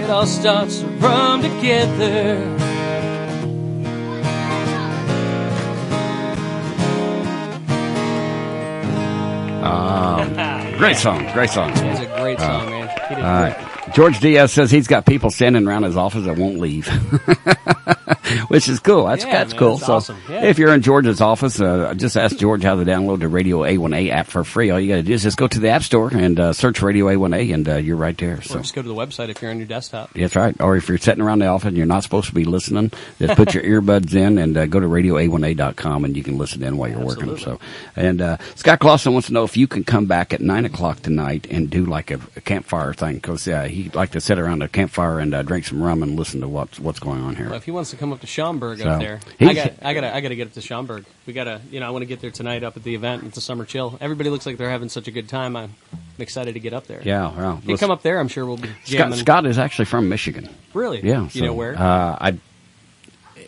[0.03, 2.37] It all starts to run together.
[9.63, 11.71] Ah, great song, great song.
[11.71, 12.89] It's a great song, man.
[13.09, 13.62] He did All right.
[13.95, 16.87] George Diaz says he's got people standing around his office that won't leave,
[18.49, 19.07] which is cool.
[19.07, 19.77] That's Yeah, that's man, cool.
[19.77, 20.17] that's so awesome.
[20.31, 20.45] Yeah.
[20.45, 24.11] if you're in George's office, uh, just ask George how to download the Radio A1A
[24.11, 24.71] app for free.
[24.71, 26.81] All you got to do is just go to the App Store and uh, search
[26.83, 28.39] Radio A1A, and uh, you're right there.
[28.39, 28.59] Or So.
[28.61, 30.13] just go to the website if you're on your desktop.
[30.15, 30.59] That's right.
[30.61, 33.37] Or if you're sitting around the office and you're not supposed to be listening, just
[33.37, 36.89] put your earbuds in and uh, go to radioa1a.com and you can listen in while
[36.91, 37.37] you're working.
[37.37, 37.59] So,
[37.97, 41.01] and uh, Scott Clausen wants to know if you can come back at nine o'clock
[41.01, 44.63] tonight and do like a, a campfire thing because uh, he'd like to sit around
[44.63, 47.47] a campfire and uh, drink some rum and listen to what's what's going on here.
[47.47, 49.95] Well, if he wants to come up to Schaumburg So, up there, I got, I
[49.95, 51.05] got, I got to get up to Schaumburg.
[51.27, 53.25] We got to, you know, I want to get there tonight up at the event.
[53.25, 53.99] It's a summer chill.
[54.01, 55.57] Everybody looks like they're having such a good time.
[55.57, 55.75] I'm
[56.19, 57.01] excited to get up there.
[57.05, 59.19] Yeah, well, If you come up there, I'm sure we'll be Scott, jamming.
[59.19, 60.49] Scott is actually from Michigan.
[60.75, 61.01] Really?
[61.03, 61.23] Yeah.
[61.25, 61.77] You so, know where?
[61.79, 62.39] Uh, I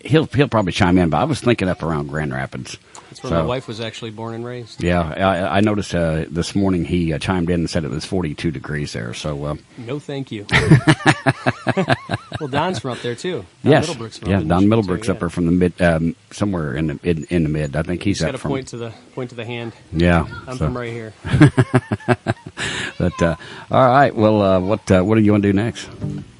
[0.05, 2.76] he'll he'll probably chime in, but I was thinking up around Grand Rapids.
[3.10, 4.83] That's where So- my wife was actually born and raised.
[4.83, 8.05] Yeah, I, I noticed uh, this morning he uh, chimed in and said it was
[8.05, 9.15] 42 degrees there.
[9.15, 10.47] So uh, No, thank you.
[12.40, 13.44] well, Don's from up there too.
[13.62, 16.98] Don yes, Middlebrook's yeah, Don Middlebrook's up there from the mid, um, somewhere in the
[17.02, 17.76] in, in the mid.
[17.76, 18.50] I think he's He's got up to from.
[18.50, 19.72] point to the point to the hand.
[19.92, 21.12] Yeah, I'm so- from right here.
[22.98, 23.36] but uh,
[23.70, 25.88] all right, well, uh, what uh, what do you want to do next?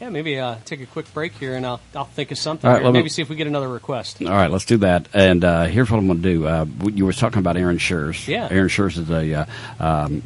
[0.01, 2.69] Yeah, maybe uh, take a quick break here, and I'll I'll think of something.
[2.69, 2.87] All right, here.
[2.87, 4.23] let me- maybe see if we get another request.
[4.23, 5.09] All right, let's do that.
[5.15, 6.47] And uh, here's what I'm going to do.
[6.47, 8.27] Uh, you were talking about Aaron Scherz.
[8.29, 8.49] Yeah.
[8.51, 9.47] Aaron Scherz is a uh,
[9.81, 10.23] um,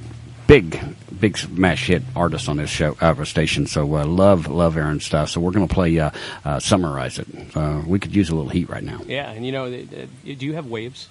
[0.46, 0.78] big,
[1.20, 3.66] big smash hit artist on this show, uh, our station.
[3.66, 5.30] So uh, love, love Aaron's stuff.
[5.30, 6.10] So we're going to play uh,
[6.44, 9.00] uh, "Summarize It." Uh, we could use a little heat right now.
[9.06, 11.08] Yeah, and you know, do you have waves?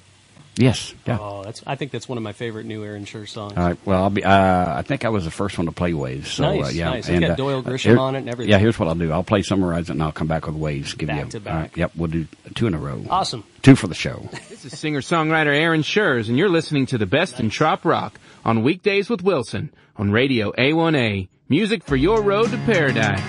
[0.59, 0.95] Yes.
[1.05, 1.19] Yeah.
[1.21, 1.61] Oh, that's.
[1.67, 3.53] I think that's one of my favorite new Aaron Scherz songs.
[3.55, 3.77] All right.
[3.85, 4.23] Well, I'll be.
[4.23, 6.31] Uh, I think I was the first one to play Waves.
[6.31, 6.89] So, Nice, uh, yeah.
[6.89, 7.07] nice.
[7.07, 8.49] It's got Doyle Grisham here- on it and everything.
[8.51, 8.57] Yeah.
[8.57, 9.11] Here's what I'll do.
[9.11, 10.95] I'll play Summarize It, and I'll come back with Waves.
[10.95, 11.31] Give Back you.
[11.33, 11.53] to back.
[11.53, 11.91] right, yep.
[11.95, 13.03] We'll do two in a row.
[13.07, 13.43] Awesome.
[13.61, 14.27] Two for the show.
[14.49, 18.63] This is singer-songwriter Aaron Scherz, and you're listening to the best in trop rock on
[18.63, 21.27] Weekdays with Wilson on Radio A1A.
[21.49, 23.21] Music for your road to paradise.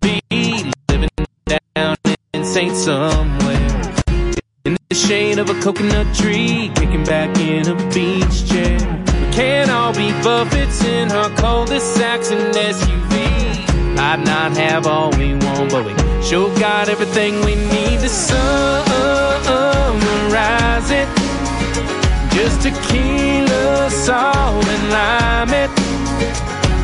[0.00, 1.08] be living
[1.46, 1.96] down
[2.34, 4.02] in Saint somewhere.
[4.64, 8.78] In the shade of a coconut tree, kicking back in a beach chair.
[8.78, 13.51] We can't all be Buffetts in our cul-de-sacs and SUV.
[14.02, 18.90] Might not have all we want, but we sure got everything we need to summarize
[20.90, 21.06] it.
[22.34, 25.70] Just tequila, salt, and lime it.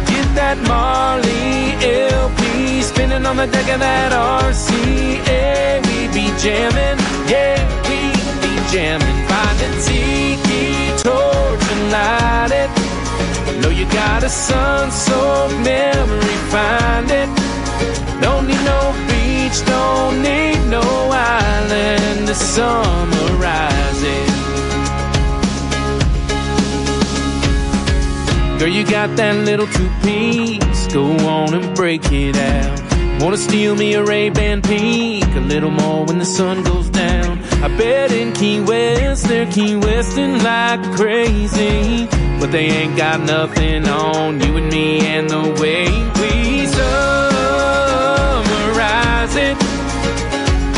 [0.06, 5.82] Get that Marley LP spinning on the deck of that RCA.
[5.88, 7.58] We be jamming, yeah,
[7.90, 8.14] we
[8.44, 9.18] be jamming.
[9.26, 12.70] Find a tiki torch and light it.
[13.60, 17.28] Know you got a sun-soaked memory, find it.
[18.20, 24.28] Don't need no beach, don't need no island to summarize it.
[28.58, 30.92] Girl, you got that little two-piece.
[30.92, 32.87] Go on and break it out.
[33.20, 37.40] Wanna steal me a Ray-Ban peak a little more when the sun goes down.
[37.64, 42.06] I bet in Key West they're Key Westin like crazy,
[42.38, 45.88] but they ain't got nothing on you and me and the way
[46.20, 46.84] we summarize
[49.34, 49.58] it.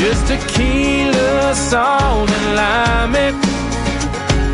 [0.01, 3.35] Just tequila, salt, and lime it.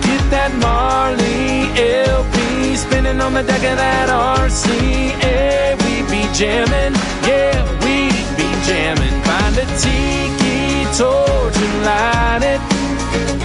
[0.06, 5.85] Get that Marley LP spinning on the deck of that RCA.
[6.34, 6.94] Jamming,
[7.26, 9.22] yeah, we be jamming.
[9.22, 12.60] Find a tiki torch and light it.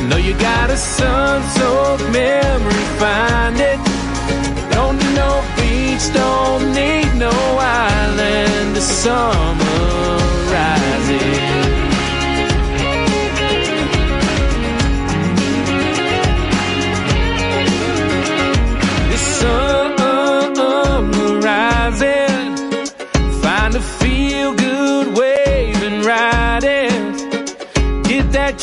[0.09, 3.79] Know you got a sun-soaked memory, find it.
[4.73, 9.29] Don't need no beach, don't need no island to summarize
[11.09, 11.70] it.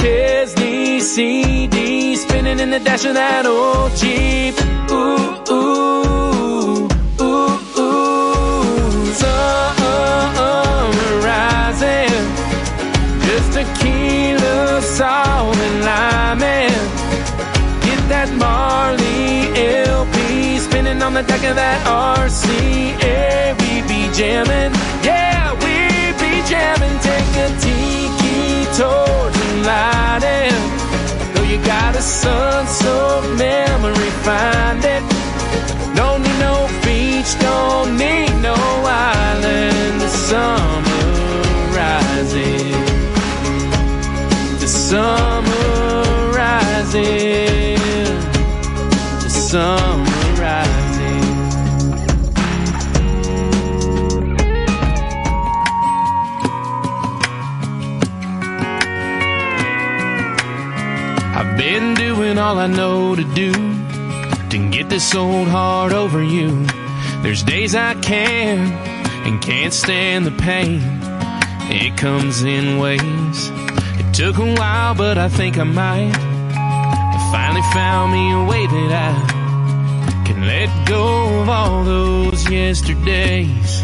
[0.08, 4.54] Get that CD spinning in the dash of that old Jeep.
[4.90, 5.18] Ooh,
[5.52, 6.88] ooh,
[7.20, 9.12] ooh, ooh.
[9.22, 10.38] Summarizing.
[12.14, 16.40] Uh, uh, Just tequila, salt, and lime.
[18.08, 19.52] that Marley
[19.88, 23.54] LP, spinning on the deck of that RCA.
[23.60, 24.72] We be jamming,
[25.04, 25.74] yeah, we
[26.22, 26.96] be jamming.
[27.08, 28.27] Take a tiki
[28.78, 30.55] torch and light it.
[31.34, 35.02] Though you got a sun-soaked memory, find it.
[35.98, 40.00] Don't need no beach, don't need no island.
[40.05, 41.07] The summer
[41.81, 42.70] rising,
[44.62, 46.05] the summer
[46.40, 47.78] rising,
[49.24, 50.07] the summer
[62.39, 63.52] doing all I know to do
[64.50, 66.67] to get this old heart over you.
[67.23, 68.58] There's days I can
[69.26, 70.81] and can't stand the pain.
[71.70, 73.50] It comes in waves.
[74.00, 76.15] It took a while, but I think I might.
[76.15, 83.83] I finally found me a way that I can let go of all those yesterdays.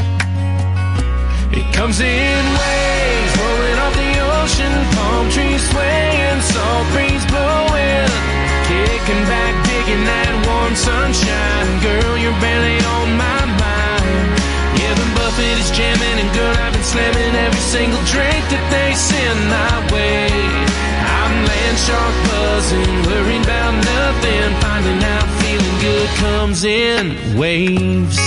[1.58, 8.33] It comes in waves, rolling off the ocean, palm trees swaying, salt breeze blowing,
[8.68, 11.68] kicking back, digging that warm sunshine.
[11.84, 14.28] Girl, you're barely on my mind.
[14.80, 18.90] Yeah, the Buffett is jamming, and girl, I've been slamming every single drink that they
[18.96, 20.32] send my way.
[21.04, 28.18] I'm land shark buzzing, worried about nothing, finding out feeling good comes in waves.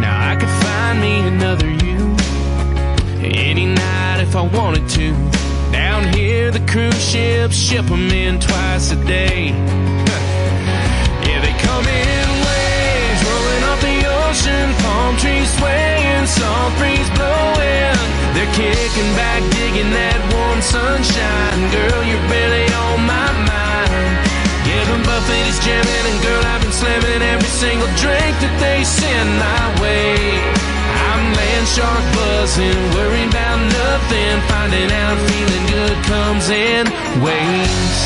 [0.00, 1.69] Now I could find me another
[4.30, 5.10] if I wanted to.
[5.72, 9.40] Down here, the cruise ships ship 'em in twice a day.
[11.26, 17.98] yeah, they come in waves, rolling off the ocean, palm trees swaying, salt breeze blowing.
[18.34, 21.60] They're kicking back, digging that warm sunshine.
[21.76, 24.10] Girl, you're barely on my mind.
[24.68, 28.78] Yeah, the buffet is jamming, and girl, I've been slamming every single drink that they
[28.84, 30.69] send my way.
[31.12, 36.86] I'm land shark buzzing, worried about nothing, finding out feeling good comes in
[37.22, 38.00] waves.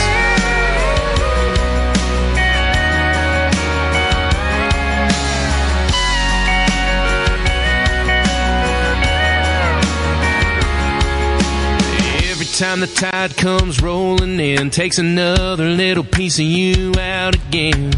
[12.31, 17.92] Every time the tide comes rolling in, takes another little piece of you out again.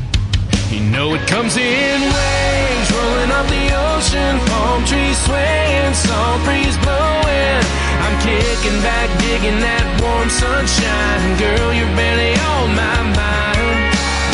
[0.70, 3.75] You know it comes in waves, rolling off the
[4.16, 7.62] ocean, palm trees swaying, salt breeze blowing.
[8.04, 11.20] I'm kicking back, digging that warm sunshine.
[11.38, 13.78] Girl, you're barely on my mind.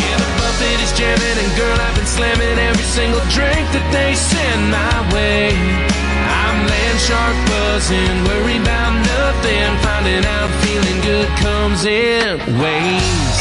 [0.02, 4.14] Yeah, the buffet is jamming, and girl, I've been slamming every single drink that they
[4.14, 5.50] send my way.
[5.52, 13.40] I'm land shark buzzing, worried about nothing, finding out feeling good comes in waves.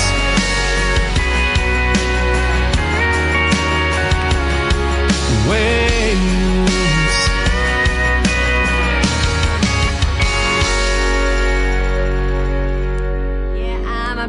[5.50, 5.91] Waves.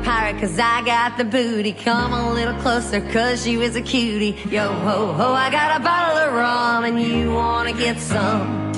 [0.02, 1.72] Pirate cause I got the booty.
[1.72, 4.36] Come a little closer cause you is a cutie.
[4.48, 8.72] Yo ho ho, I got a bottle of rum and you wanna get some.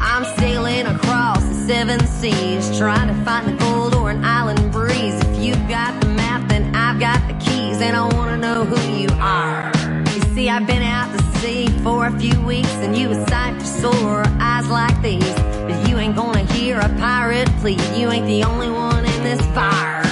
[0.00, 5.14] I'm sailing across the seven seas, trying to find the gold or an island breeze.
[5.20, 8.80] If you've got the map, then I've got the keys, and I wanna know who
[8.98, 9.70] you are.
[10.14, 13.54] You see, I've been out to sea for a few weeks, and you a sight
[13.60, 15.34] for sore eyes like these.
[15.66, 17.80] But you ain't gonna hear a pirate plead.
[17.96, 20.09] You ain't the only one in this fire.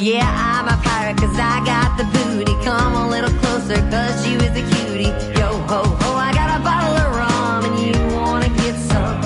[0.00, 2.54] Yeah, I'm a pirate cause I got the booty.
[2.64, 5.12] Come a little closer cause you is a cutie.
[5.38, 9.20] Yo ho ho, I got a bottle of rum and you wanna get some.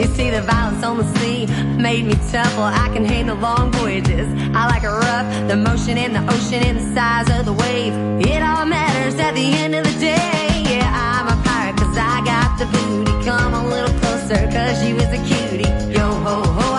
[0.00, 1.44] You see the violence on the sea
[1.76, 2.56] made me tough.
[2.56, 4.26] Well, I can handle long voyages.
[4.56, 7.92] I like a rough, the motion in the ocean and the size of the wave.
[8.24, 10.64] It all matters at the end of the day.
[10.64, 13.12] Yeah, I'm a pirate cause I got the booty.
[13.26, 15.68] Come a little closer cause you is a cutie.
[15.92, 16.72] Yo ho ho,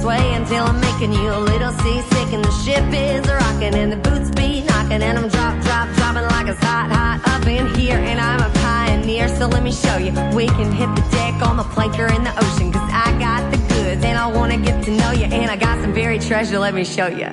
[0.00, 3.96] sway until I'm making you a little seasick and the ship is rocking and the
[3.96, 7.98] boots be knocking and I'm drop, drop, dropping like it's hot, hot up in here
[7.98, 10.12] and I'm a pioneer, so let me show you.
[10.34, 13.50] We can hit the deck on the plank or in the ocean cause I got
[13.50, 16.58] the goods and I wanna get to know you and I got some buried treasure,
[16.58, 17.30] let me show you.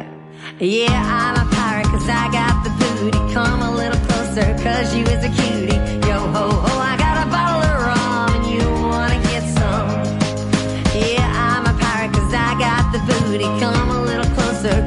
[0.60, 3.34] Yeah, I'm a pirate cause I got the booty.
[3.34, 5.76] Come a little closer cause you is a cutie.
[6.08, 6.97] Yo ho ho, I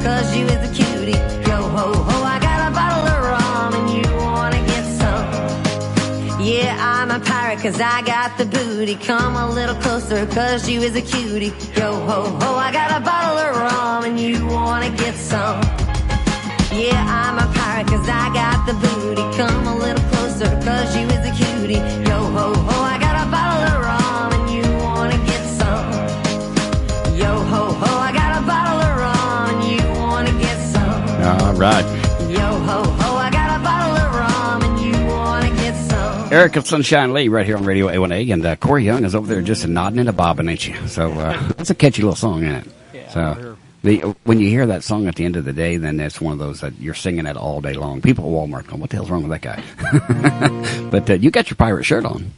[0.03, 1.19] cause you is a cutie.
[1.49, 6.41] Yo ho ho, I got a bottle of rum and you wanna get some.
[6.41, 8.97] Yeah, I'm a pirate cause I got the booty.
[8.97, 11.53] Come a little closer, cause you is a cutie.
[11.77, 15.63] Yo ho ho, I got a bottle of rum and you wanna get some.
[16.73, 19.23] Yeah, I'm a pirate cause I got the booty.
[19.37, 21.81] Come a little closer, cause you is a cutie.
[22.09, 23.10] Yo ho ho, I got
[31.61, 31.85] right.
[32.31, 36.33] Yo ho ho, I got a bottle of rum and you wanna get some.
[36.33, 39.27] Eric of Sunshine Lee right here on Radio A1A, and uh, Corey Young is over
[39.27, 40.75] there just nodding and a bobbing at you.
[40.89, 42.73] So uh, it's a catchy little song, isn't it?
[42.95, 46.01] Yeah, so the, when you hear that song at the end of the day, then
[46.01, 48.01] it's one of those that you're singing it all day long.
[48.01, 51.51] People at Walmart going, "What the hell's wrong with that guy?" but uh, you got
[51.51, 52.33] your pirate shirt on.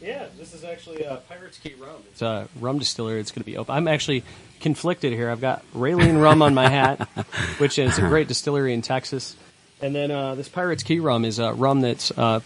[0.00, 1.96] Yeah, this is actually uh, Pirates Key Rum.
[2.12, 3.18] It's a rum distillery.
[3.18, 3.74] It's going to be open.
[3.74, 4.22] I'm actually
[4.62, 5.28] conflicted here.
[5.30, 7.06] I've got Railean Rum on my hat,
[7.58, 9.36] which is a great distillery in Texas,
[9.82, 12.40] and then uh, this Pirates Key Rum is a rum that's uh,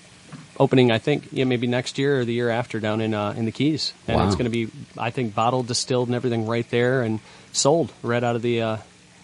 [0.58, 0.90] opening.
[0.90, 3.52] I think yeah, maybe next year or the year after down in uh, in the
[3.52, 4.26] Keys, and Wow.
[4.26, 7.20] it's going to be I think bottled, distilled, and everything right there, and
[7.52, 8.76] sold right out of the uh,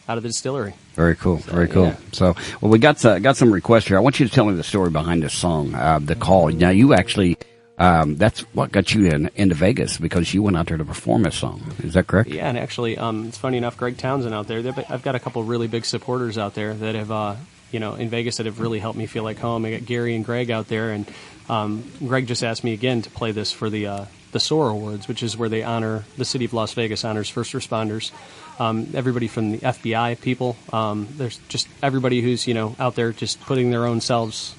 [0.09, 0.75] out of the distillery.
[0.95, 1.37] Very cool.
[1.37, 1.87] Very cool.
[1.87, 1.97] yeah.
[2.13, 3.97] So, well, we got uh, got some requests here.
[3.97, 6.49] I want you to tell me the story behind this song, uh, the call.
[6.51, 7.37] Now, you actually.
[7.79, 11.25] Um, that's what got you in, into Vegas because you went out there to perform
[11.25, 11.73] a song.
[11.83, 12.29] Is that correct?
[12.29, 13.77] Yeah, and actually, um, it's funny enough.
[13.77, 14.59] Greg Townsend out there.
[14.89, 17.37] I've got a couple really big supporters out there that have, uh,
[17.71, 19.65] you know, in Vegas that have really helped me feel like home.
[19.65, 21.11] I got Gary and Greg out there, and
[21.49, 25.09] um, Greg just asked me again to play this for the uh, the SOAR Awards,
[25.09, 28.11] which is where they honor the city of Las Vegas honors first responders.
[28.59, 30.57] Um, everybody from the FBI people.
[30.73, 34.55] Um, there's just everybody who's you know out there just putting their own selves,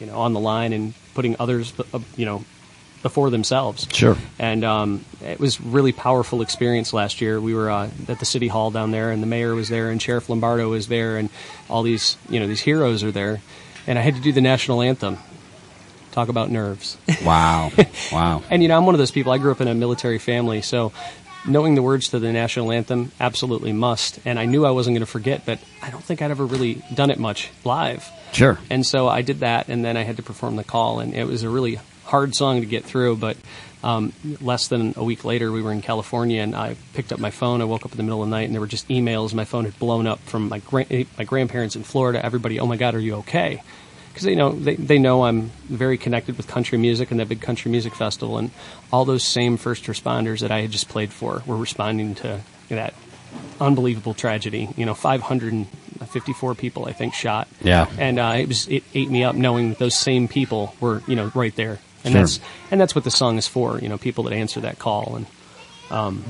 [0.00, 2.44] you know, on the line and putting others, uh, you know,
[3.02, 3.88] before themselves.
[3.92, 4.16] Sure.
[4.38, 7.40] And um, it was really powerful experience last year.
[7.40, 10.00] We were uh, at the city hall down there, and the mayor was there, and
[10.00, 11.30] Sheriff Lombardo was there, and
[11.68, 13.40] all these you know these heroes are there.
[13.86, 15.18] And I had to do the national anthem.
[16.12, 16.98] Talk about nerves.
[17.24, 17.70] Wow.
[18.12, 18.42] wow.
[18.50, 19.32] And you know, I'm one of those people.
[19.32, 20.92] I grew up in a military family, so
[21.46, 24.18] knowing the words to the national anthem absolutely must.
[24.24, 26.82] And I knew I wasn't going to forget, but I don't think I'd ever really
[26.94, 28.10] done it much live.
[28.32, 28.58] Sure.
[28.70, 31.24] And so I did that, and then I had to perform the call, and it
[31.24, 33.16] was a really hard song to get through.
[33.16, 33.36] But
[33.82, 37.30] um, less than a week later, we were in California, and I picked up my
[37.30, 37.60] phone.
[37.60, 39.34] I woke up in the middle of the night, and there were just emails.
[39.34, 42.24] My phone had blown up from my gra- my grandparents in Florida.
[42.24, 43.62] Everybody, oh my God, are you okay?
[44.08, 47.40] Because they know they, they know I'm very connected with country music and that big
[47.40, 48.50] country music festival, and
[48.92, 52.94] all those same first responders that I had just played for were responding to that
[53.60, 54.68] unbelievable tragedy.
[54.76, 57.48] You know, 554 people I think shot.
[57.62, 57.86] Yeah.
[57.98, 61.16] And uh, it was it ate me up knowing that those same people were you
[61.16, 62.20] know right there, and Sure.
[62.22, 63.78] that's and that's what the song is for.
[63.78, 65.26] You know, people that answer that call and.
[65.90, 66.22] Um,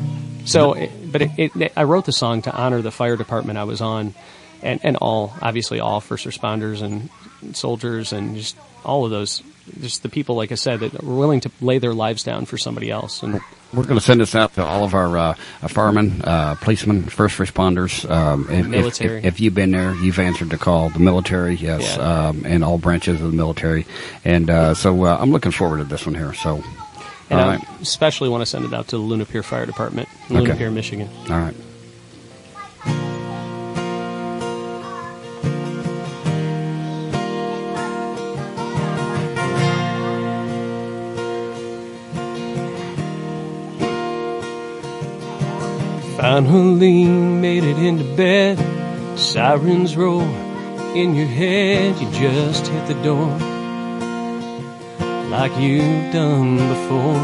[0.46, 3.64] so, it, but it, it, I wrote the song to honor the fire department I
[3.64, 4.14] was on,
[4.62, 7.10] and, and all obviously all first responders and
[7.54, 8.56] soldiers and just
[8.86, 9.42] all of those,
[9.82, 12.56] just the people like I said that were willing to lay their lives down for
[12.56, 13.22] somebody else.
[13.22, 13.42] And
[13.72, 15.34] We're going to send this out to all of our uh,
[15.68, 18.08] firemen, uh, policemen, first responders.
[18.10, 19.18] Um, if, if- Military.
[19.18, 20.90] If, if you've been there, you've answered the call.
[20.90, 22.28] The military, yes, Yeah.
[22.28, 23.86] um, and all branches of the military.
[24.24, 26.34] And uh, so uh, I'm looking forward to this one here.
[26.34, 26.64] So,
[27.30, 30.50] and I especially want to send it out to the Luna Pier Fire Department, Luna
[30.50, 30.58] Okay.
[30.58, 31.08] Pier, Michigan.
[31.30, 31.54] all right.
[46.32, 48.56] Finally made it into bed.
[49.18, 50.22] Sirens roar
[50.94, 51.98] in your head.
[52.00, 53.36] You just hit the door
[55.28, 57.20] like you've done before.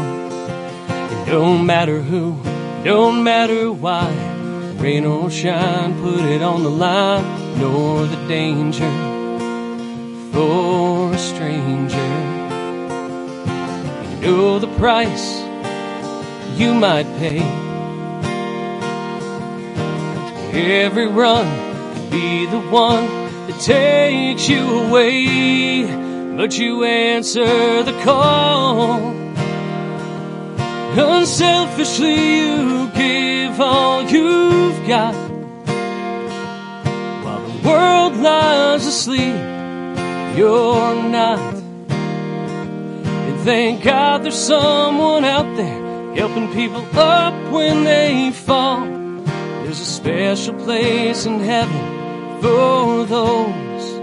[1.13, 2.35] It don't matter who,
[2.83, 4.09] don't matter why.
[4.75, 7.23] Rain or shine, put it on the line.
[7.61, 8.91] Nor the danger
[10.33, 12.11] for a stranger.
[14.11, 15.39] You know the price
[16.59, 17.66] you might pay.
[20.57, 21.45] Every run
[21.93, 23.05] could be the one
[23.45, 25.85] that takes you away,
[26.35, 29.15] but you answer the call.
[30.97, 35.13] Unselfishly, you give all you've got
[37.23, 39.35] while the world lies asleep.
[40.35, 41.53] You're not.
[41.89, 48.96] And thank God there's someone out there helping people up when they fall.
[49.67, 53.99] There's a special place in heaven for those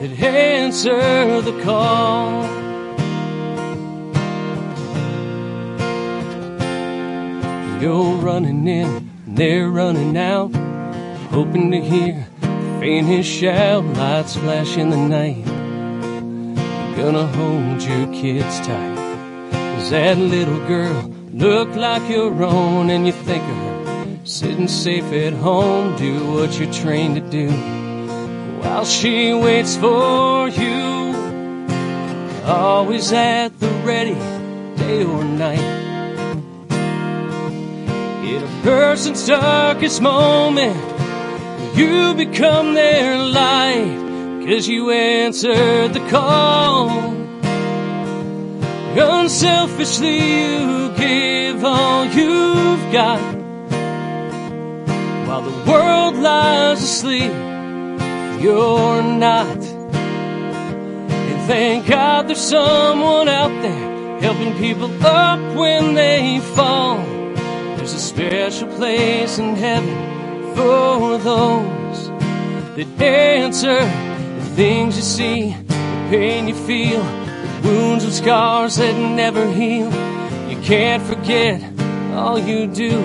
[0.00, 2.42] that answer the call.
[7.78, 10.54] You're running in, they're running out,
[11.30, 12.46] hoping to hear the
[12.80, 15.44] faintest shout, lights flash in the night.
[16.96, 18.96] You're gonna hold your kids tight,
[19.76, 22.88] Does that little girl look like your own?
[22.88, 23.75] And you think of her
[24.26, 27.48] sitting safe at home, do what you're trained to do
[28.60, 31.14] while she waits for you.
[32.44, 34.14] Always at the ready,
[34.76, 35.60] day or night.
[38.24, 40.76] In a person's darkest moment,
[41.76, 46.90] you become their light, cause you answered the call.
[48.98, 53.35] Unselfishly, you give all you've got.
[55.26, 57.32] While the world lies asleep,
[58.40, 59.58] you're not.
[61.08, 66.98] And thank God there's someone out there helping people up when they fall.
[67.76, 72.08] There's a special place in heaven for those
[72.76, 78.94] that answer the things you see, the pain you feel, the wounds and scars that
[78.94, 79.90] never heal.
[80.48, 81.62] You can't forget
[82.14, 83.02] all you do,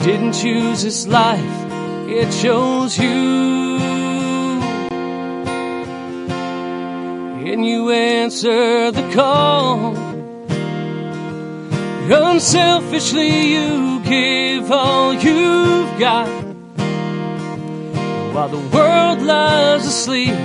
[0.00, 1.72] didn't choose this life,
[2.08, 3.78] it chose you.
[7.50, 9.96] And you answer the call.
[12.10, 16.28] Unselfishly, you give all you've got.
[18.34, 20.38] While the world lies asleep,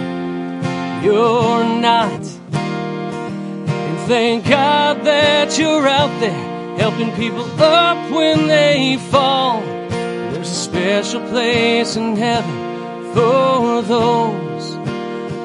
[1.03, 2.21] you're not.
[2.51, 9.61] And thank God that you're out there helping people up when they fall.
[9.61, 14.75] There's a special place in heaven for those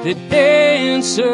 [0.04, 1.24] that answer.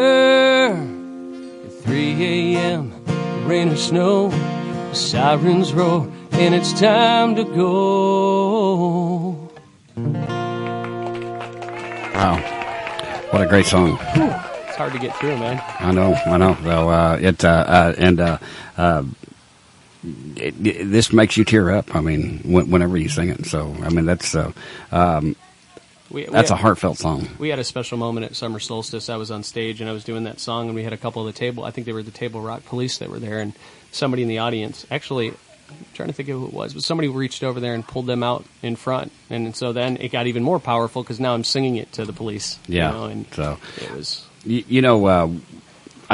[1.65, 3.05] At 3 a.m.,
[3.47, 9.35] rain or snow, the sirens roar, and it's time to go.
[12.15, 12.37] Wow.
[13.31, 13.99] What a great song.
[14.15, 15.63] It's hard to get through, man.
[15.79, 16.57] I know, I know.
[16.65, 18.39] So, uh, it, uh, uh, and, uh,
[18.77, 19.05] uh,
[20.37, 21.95] it, it- this makes you tear up.
[21.95, 23.47] I mean, when, whenever you sing it.
[23.47, 24.53] So, I mean, that's, uh,
[24.93, 25.37] um,
[26.11, 27.29] We- we that's a heartfelt song.
[27.39, 29.09] We had a special moment at summer solstice.
[29.09, 31.27] I was on stage and I was doing that song, and we had a couple
[31.27, 31.65] of the table.
[31.65, 33.53] I think they were the Table Rock Police that were there, and
[33.93, 35.33] somebody in the audience actually.
[35.67, 38.07] I'm trying to think of who it was, but somebody reached over there and pulled
[38.07, 41.43] them out in front, and so then it got even more powerful because now I'm
[41.43, 42.59] singing it to the police.
[42.69, 42.91] you Yeah.
[42.91, 45.29] know, and so it was You, you know, uh,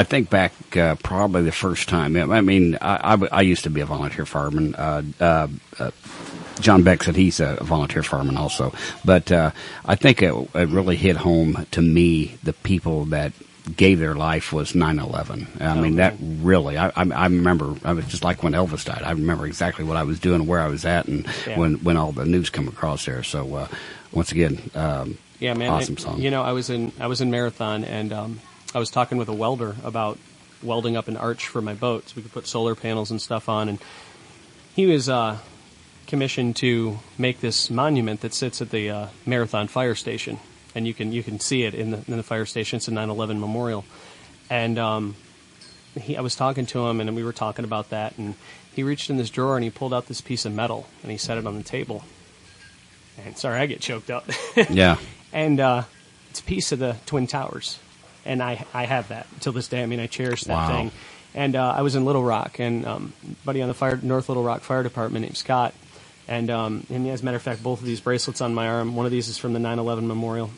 [0.01, 2.17] I think back uh, probably the first time.
[2.17, 4.75] I mean, I, I, I used to be a volunteer fireman.
[4.75, 5.49] Uh, uh,
[5.79, 5.91] uh,
[6.61, 8.73] John Beck said he's a volunteer fireman also,
[9.05, 9.51] but uh,
[9.85, 13.33] I think it, it really hit home to me the people that
[13.77, 15.61] gave their life was 9/11.
[15.61, 16.79] I mean, that really.
[16.79, 17.75] I, I, I remember.
[17.85, 19.03] I was just like when Elvis died.
[19.03, 21.59] I remember exactly what I was doing, where I was at, and Yeah.
[21.59, 23.23] when when all the news come across there.
[23.23, 23.69] So uh,
[24.13, 25.69] once again, um, Yeah, man.
[25.71, 26.21] awesome song.
[26.23, 28.41] You know, I was in I was in marathon, and um,
[28.75, 30.19] I was talking with a welder about
[30.63, 33.49] welding up an arch for my boat, so we could put solar panels and stuff
[33.49, 33.69] on.
[33.69, 33.79] And
[34.75, 35.39] he was uh,
[36.07, 40.39] commissioned to make this monument that sits at the uh, marathon fire station,
[40.75, 42.77] and you can you can see it in the in the fire station.
[42.77, 43.85] It's a 9/11 memorial,
[44.49, 45.17] and um,
[45.99, 48.35] he, I was talking to him, and we were talking about that, and
[48.75, 51.19] he reached in this drawer and he pulled out this piece of metal and he
[51.19, 52.05] set it on the table.
[53.25, 54.29] And sorry, I get choked up.
[54.71, 54.97] Yeah.
[55.33, 55.85] And uh,
[56.31, 57.79] it's a piece of the Twin Towers,
[58.25, 59.83] and I I have that till this day.
[59.83, 60.69] I mean, I cherish that Wow.
[60.69, 60.91] thing.
[61.33, 63.13] And uh, I was in Little Rock, and um,
[63.45, 65.75] buddy on the fire North Little Rock Fire Department named Scott,
[66.27, 68.97] and um, and as a matter of fact, both of these bracelets on my arm.
[68.97, 70.51] One of these is from the 9/11 memorial,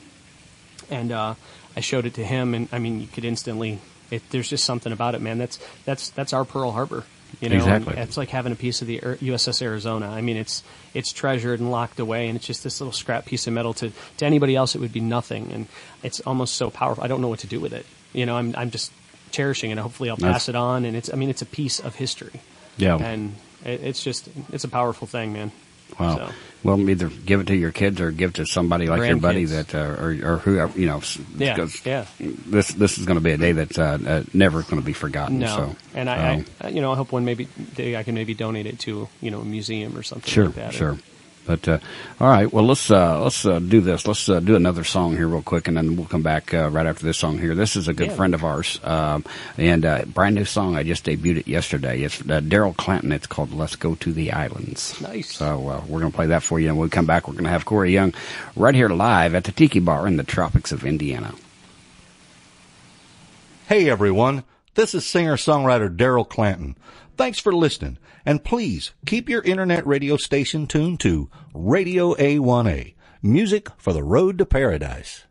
[0.91, 1.35] and uh,
[1.77, 3.81] I showed it to him, and I mean, you could instantly.
[4.11, 5.37] It, there's just something about it, man.
[5.39, 7.05] That's that's that's our Pearl Harbor.
[7.43, 7.97] You know, Exactly.
[7.99, 10.09] it's like having a piece of the USS Arizona.
[10.09, 10.63] I mean, it's
[10.95, 13.75] it's treasured and locked away, and it's just this little scrap piece of metal.
[13.75, 15.67] To to anybody else, it would be nothing, and
[16.05, 17.03] it's almost so powerful.
[17.03, 17.85] I don't know what to do with it.
[18.13, 18.93] You know, I'm I'm just
[19.33, 19.73] cherishing it.
[19.73, 21.97] and Hopefully, I'll That's- pass it on, and it's I mean, it's a piece of
[21.97, 22.41] history.
[22.77, 22.97] Yeah.
[22.97, 25.51] and it, it's just it's a powerful thing, man.
[25.99, 26.17] Wow.
[26.17, 26.33] So.
[26.65, 29.47] Well, either give it to your kids or give it to somebody like your buddy
[29.47, 31.01] that, uh, or, or whoever, you know.
[31.37, 32.07] Yeah, yeah.
[32.21, 34.93] This this is going to be a day that's uh, uh, never going to be
[34.93, 35.41] forgotten.
[35.41, 38.15] No, So, and I, um, I, you know, I hope one maybe day I can
[38.15, 40.75] maybe donate it to you know a museum or something Sure, like that.
[40.75, 40.99] sure.
[41.45, 41.79] But uh,
[42.21, 44.07] all right, well let's uh, let's uh, do this.
[44.07, 46.87] Let's uh, do another song here real quick, and then we'll come back uh, right
[46.87, 47.57] after this song here.
[47.57, 48.15] This is a good Yeah.
[48.15, 49.25] friend of ours, um,
[49.59, 50.77] and uh, brand new song.
[50.77, 52.03] I just debuted it yesterday.
[52.03, 53.11] It's uh, Daryl Clanton.
[53.11, 55.33] It's called "Let's Go to the Islands." Nice.
[55.35, 57.35] So uh, we're going to play that for you, and when we come back, we're
[57.35, 58.15] going to have Corey Young
[58.55, 61.35] right here live at the Tiki Bar in the tropics of Indiana.
[63.67, 66.77] Hey everyone, this is singer-songwriter Daryl Clanton.
[67.17, 73.69] Thanks for listening, and please keep your internet radio station tuned to Radio A1A, music
[73.77, 75.25] for the road to paradise.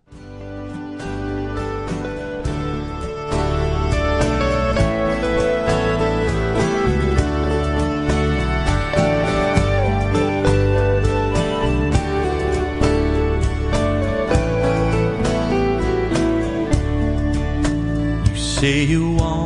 [18.28, 19.41] You say you want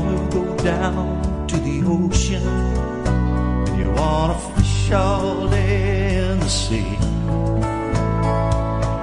[4.06, 6.96] You wanna fish all day in the sea.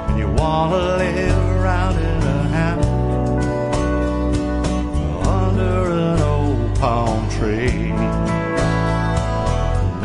[0.07, 3.45] And you wanna live around in a hammock
[5.27, 7.89] under an old palm tree.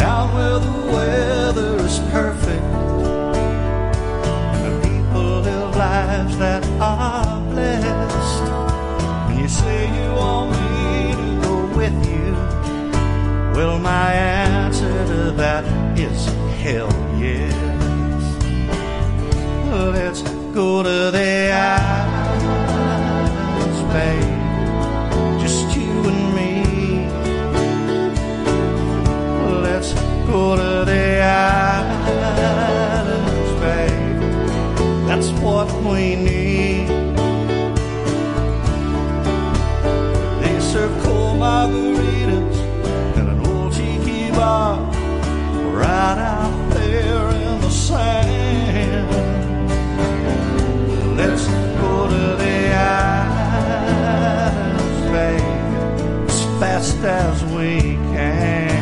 [0.02, 2.68] Down where the weather is perfect
[4.54, 8.46] and the people live lives that are blessed.
[9.30, 12.34] And you say you want me to go with you.
[13.56, 14.37] Well, my to
[15.38, 15.64] that
[16.00, 16.26] is
[16.64, 17.54] hell yes.
[19.70, 20.22] Let's
[20.54, 23.02] go to the islands,
[23.94, 25.40] babe.
[25.40, 26.54] Just you and me.
[29.62, 29.94] Let's
[30.26, 32.32] go to the islands,
[33.62, 34.22] babe.
[35.08, 36.88] That's what we need.
[40.42, 42.07] They serve cold margaritas
[45.98, 49.10] right out there in the sand.
[51.20, 51.46] Let's
[51.82, 52.58] go to the
[53.18, 53.80] islands,
[55.14, 57.72] babe, as fast as we
[58.14, 58.76] can.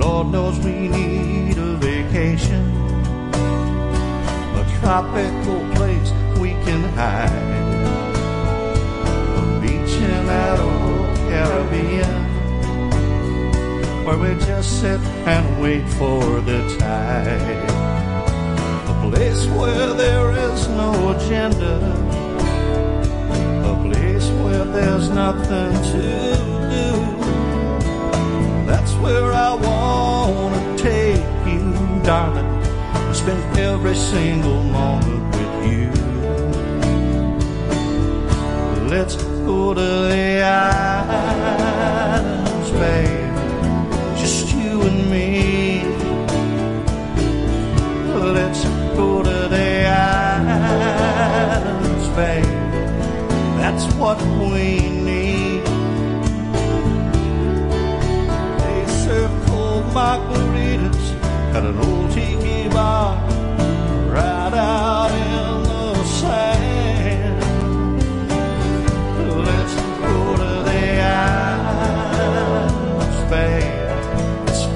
[0.00, 1.19] Lord knows we need
[4.90, 6.10] tropical place
[6.40, 7.30] we can hide.
[9.38, 12.16] A beach in that old Caribbean,
[14.04, 15.00] where we just sit
[15.34, 17.70] and wait for the tide.
[18.88, 21.76] A place where there is no agenda,
[23.72, 26.02] a place where there's nothing to
[26.74, 26.90] do.
[28.66, 32.59] That's where I wanna take you, darling.
[33.20, 35.90] Spend every single moment with you.
[38.88, 41.60] Let's go to the islands,
[42.80, 43.36] babe.
[44.16, 45.84] Just you and me.
[48.38, 48.64] Let's
[48.96, 50.88] go to the islands,
[52.16, 52.44] babe.
[53.60, 54.18] That's what
[54.50, 54.66] we
[55.10, 55.62] need.
[58.62, 61.06] They serve cold margaritas
[61.54, 61.99] at an old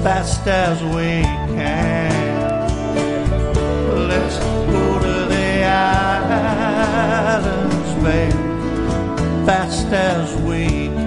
[0.05, 1.23] fast as we
[1.55, 2.11] can.
[4.07, 5.63] Let's go to the
[6.93, 8.33] islands, babe,
[9.47, 11.04] fast as we can.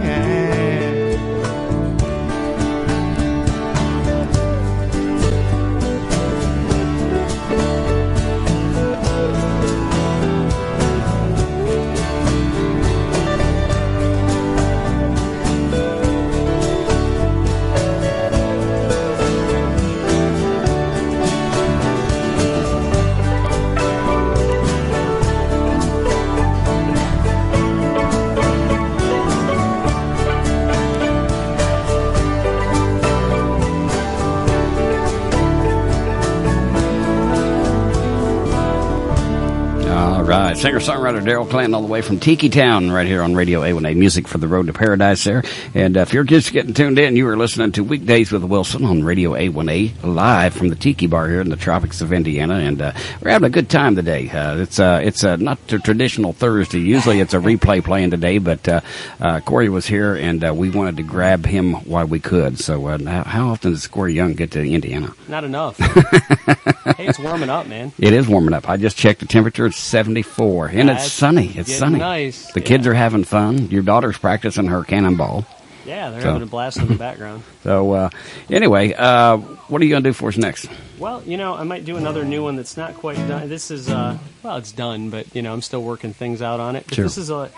[40.58, 43.94] Singer songwriter Daryl Clanton, all the way from Tiki Town, right here on Radio A1A
[43.96, 45.44] Music for the Road to Paradise there.
[45.72, 48.84] And uh, if you're just getting tuned in, you are listening to Weekdays with Wilson
[48.84, 52.54] on Radio A1A, live from the Tiki Bar here in the tropics of Indiana.
[52.54, 54.28] And uh, we're having a good time today.
[54.28, 56.80] Uh, it's uh, it's uh, not the traditional Thursday.
[56.80, 58.80] Usually it's a replay playing today, but uh,
[59.20, 62.58] uh, Corey was here and uh, we wanted to grab him while we could.
[62.58, 65.14] So uh, how- how often does Corey Young get to Indiana?
[65.28, 65.78] Not enough.
[66.96, 67.92] hey, it's warming up, man.
[67.96, 68.68] It is warming up.
[68.68, 69.64] I just checked the temperature.
[69.66, 70.47] It's 74.
[70.48, 71.52] And That's it's sunny.
[71.54, 71.98] It's sunny.
[71.98, 72.50] nice.
[72.52, 73.68] The kids are having fun.
[73.70, 75.44] Your daughter's practicing her cannonball.
[75.86, 77.42] Yeah, they're So- having a blast in the background.
[77.64, 78.08] So, uh,
[78.50, 80.68] anyway, uh, what are you going to do for us next?
[80.98, 83.48] Well, you know, I might do another new one that's not quite done.
[83.50, 86.76] This is, uh, well, it's done, but you know, I'm still working things out on
[86.76, 86.84] it.
[86.86, 87.04] But Sure.
[87.04, 87.50] this is a,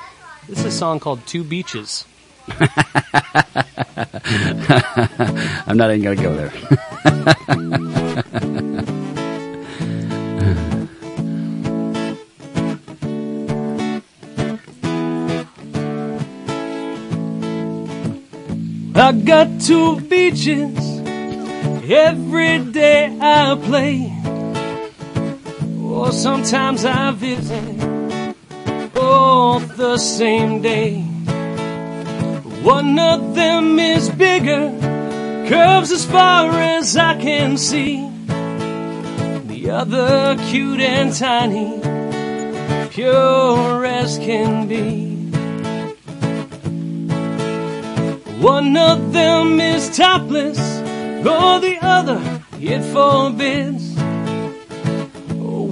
[0.49, 2.05] this is a song called Two Beaches.
[5.67, 6.53] I'm not even going to go there.
[19.01, 20.77] I got two beaches
[21.91, 24.13] every day I play.
[25.83, 27.79] Or sometimes I visit
[28.93, 31.01] both the same day.
[32.63, 34.69] One of them is bigger,
[35.49, 38.07] curves as far as I can see.
[39.47, 41.81] The other cute and tiny,
[42.91, 45.20] pure as can be.
[48.41, 50.59] One of them is topless,
[51.27, 52.21] or the other
[52.59, 53.95] it forbids.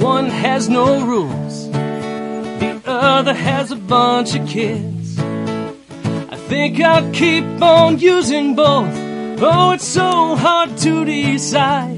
[0.02, 5.18] One has no rules, the other has a bunch of kids.
[5.18, 8.94] I think I'll keep on using both.
[9.40, 11.96] Oh, it's so hard to decide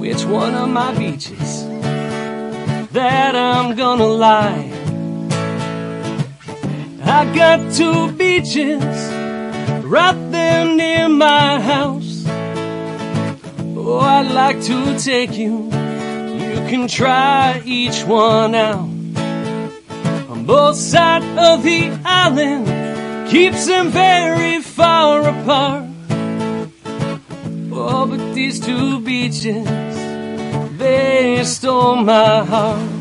[0.00, 1.64] which one of my beaches
[2.92, 4.79] that I'm gonna lie.
[7.12, 8.84] I got two beaches
[9.84, 12.24] right there near my house.
[13.76, 15.64] Oh, I'd like to take you.
[15.64, 18.88] You can try each one out.
[20.30, 25.88] On both sides of the island, keeps them very far apart.
[27.72, 29.66] Oh, but these two beaches,
[30.78, 32.99] they stole my heart.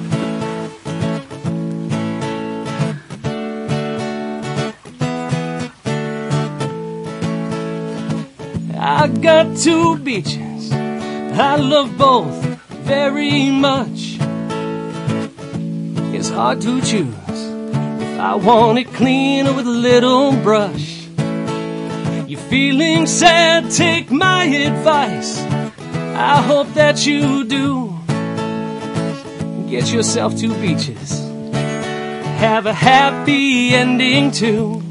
[9.02, 10.74] I got two beaches.
[10.74, 12.36] I love both
[12.84, 14.18] very much.
[16.14, 17.40] It's hard to choose
[18.04, 21.08] if I want it clean or with a little brush.
[22.28, 25.40] You're feeling sad, take my advice.
[26.34, 27.98] I hope that you do.
[29.70, 31.22] Get yourself two beaches.
[32.44, 34.84] Have a happy ending too.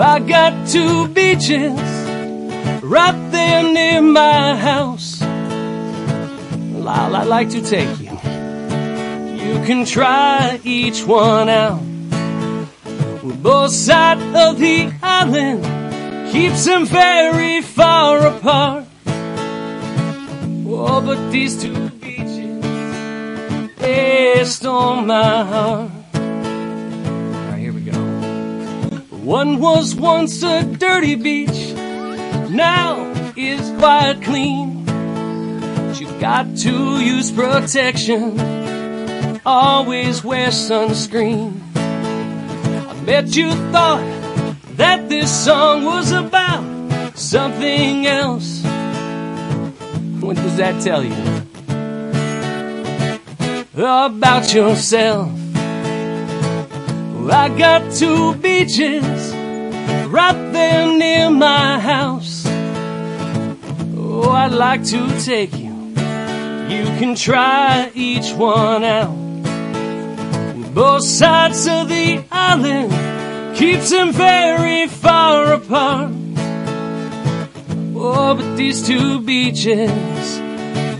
[0.00, 1.93] I got two beaches
[2.82, 5.20] right there near my house.
[6.72, 8.10] Lyle, I'd like to take you.
[9.44, 11.80] You can try each one out.
[13.42, 15.64] Both sides of the island,
[16.32, 18.86] keeps them very far apart.
[20.66, 22.64] Oh, but these two beaches,
[23.76, 25.90] they stole my heart.
[26.14, 27.98] Alright, here we go.
[29.22, 31.73] One was once a dirty beach,
[32.54, 34.84] now is quite clean.
[34.84, 38.38] But you've got to use protection,
[39.44, 41.60] always wear sunscreen.
[41.74, 44.04] I bet you thought
[44.76, 46.64] that this song was about
[47.18, 48.62] something else.
[50.20, 51.14] What does that tell you?
[53.76, 55.30] About yourself.
[57.30, 59.34] I got two beaches
[60.08, 62.33] right there near my house.
[64.26, 65.74] Oh, I'd like to take you.
[66.74, 69.14] You can try each one out.
[70.74, 72.90] Both sides of the island
[73.54, 76.10] keeps them very far apart.
[77.94, 79.90] Oh, but these two beaches,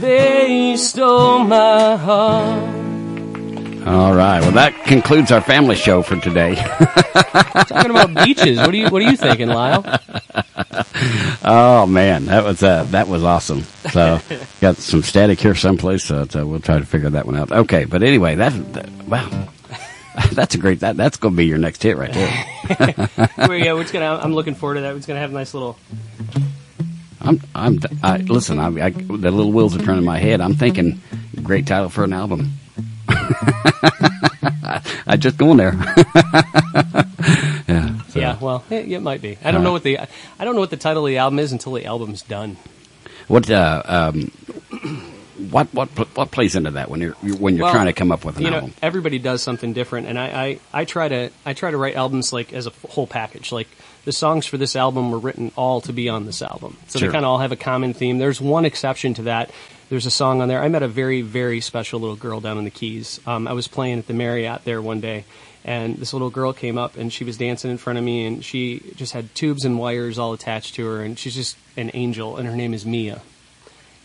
[0.03, 2.63] they stole my heart.
[3.87, 4.41] All right.
[4.41, 6.57] Well, that concludes our family show for today.
[6.57, 9.83] Talking about beaches, what are you what are you thinking, Lyle?
[11.45, 13.63] oh man, that was uh, that was awesome.
[13.91, 14.21] So
[14.61, 17.51] got some static here someplace, so, so we'll try to figure that one out.
[17.51, 19.49] Okay, but anyway, that's that, wow.
[20.31, 20.79] That's a great.
[20.79, 22.47] That that's going to be your next hit right there.
[22.79, 24.21] Yeah, we're gonna.
[24.23, 24.93] I'm looking forward to that.
[24.93, 25.77] We're just gonna have a nice little.
[27.21, 27.41] I'm.
[27.53, 27.81] I'm.
[28.01, 28.61] I, listen.
[28.61, 30.41] I, I, the little wheels are turning in my head.
[30.41, 31.01] I'm thinking,
[31.43, 32.53] great title for an album.
[35.07, 35.73] I just going there.
[37.69, 37.99] yeah.
[38.09, 39.39] so- Yeah, well, it, it might be.
[39.45, 41.53] I don't know what the I don't know what the title of the album is
[41.53, 42.57] until the album's done.
[43.29, 44.31] What uh, um,
[45.51, 48.25] what what what plays into that when you're when you're Well, trying to come up
[48.25, 48.71] with an you album?
[48.71, 51.97] know, everybody does something different, and I, I, I try to I try to write
[51.97, 53.51] albums like as a whole package.
[53.53, 53.69] Like
[54.05, 57.09] the songs for this album were written all to be on this album, so Sure.
[57.09, 58.19] they kind of all have a common theme.
[58.19, 59.51] There's one exception to that.
[59.91, 60.63] There's a song on there.
[60.63, 63.21] I met a very very special little girl down in the Keys.
[63.27, 65.25] Um, I was playing at the Marriott there one day.
[65.67, 68.45] And this little girl came up and she was dancing in front of me and
[68.45, 72.37] she just had tubes and wires all attached to her and she's just an angel
[72.37, 73.23] and her name is Mia.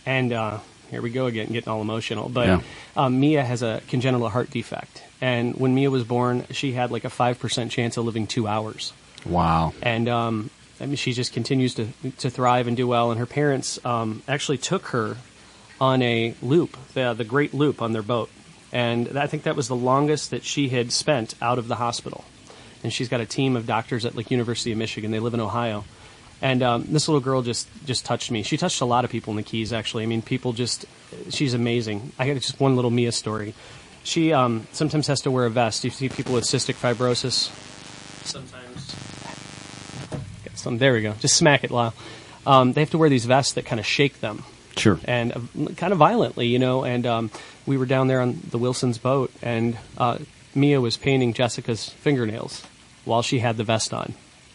[0.06, 0.60] And uh,
[0.90, 2.30] here we go again, getting all emotional.
[2.30, 2.62] But Yeah.
[2.96, 7.04] um, Mia has a congenital heart defect, and when Mia was born, she had like
[7.04, 8.94] a five percent chance of living two hours.
[9.26, 9.74] Wow.
[9.82, 10.50] And um,
[10.80, 13.12] I mean, she just continues to to thrive and do well.
[13.12, 15.18] And her parents um, actually took her
[15.80, 18.30] on a loop, the the Great Loop, on their boat,
[18.72, 22.24] and I think that was the longest that she had spent out of the hospital.
[22.84, 25.12] And she's got a team of doctors at like University of Michigan.
[25.12, 25.84] They live in Ohio.
[26.42, 28.44] And um, this little girl just just touched me.
[28.44, 30.04] She touched a lot of people in the Keys, actually.
[30.04, 30.86] I mean, people just
[31.30, 32.14] she's amazing.
[32.18, 33.54] I got just one little Mia story.
[34.04, 35.84] She um, sometimes has to wear a vest.
[35.84, 37.52] You see people with cystic fibrosis,
[38.26, 38.96] sometimes.
[40.46, 40.78] Got some.
[40.78, 41.14] There we go.
[41.20, 41.94] Just smack it, Lyle.
[42.48, 44.44] Um, they have to wear these vests that kind of shake them.
[44.80, 45.00] Sure.
[45.06, 45.40] And uh,
[45.76, 46.84] kind of violently, you know.
[46.84, 47.32] And um,
[47.66, 50.18] we were down there on the Wilson's boat, and uh,
[50.56, 52.64] Mia was painting Jessica's fingernails
[53.06, 54.14] while she had the vest on.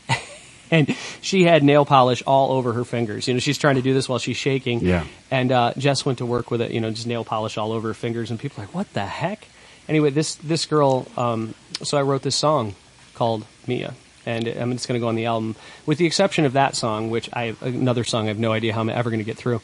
[0.71, 3.29] and she had nail polish all over her fingers.
[3.29, 4.81] You know, she's trying to do this while she's shaking.
[4.81, 5.05] Yeah.
[5.31, 7.89] And uh, Jess went to work with it, you know, just nail polish all over
[7.89, 9.47] her fingers, and people are like, "What the heck?"
[9.89, 11.07] Anyway, this this girl.
[11.17, 12.75] Um, so I wrote this song
[13.15, 13.95] called Mia,
[14.27, 17.11] and I'm just going to go on the album, with the exception of that song,
[17.11, 19.61] which I another song I have no idea how I'm ever going to get through.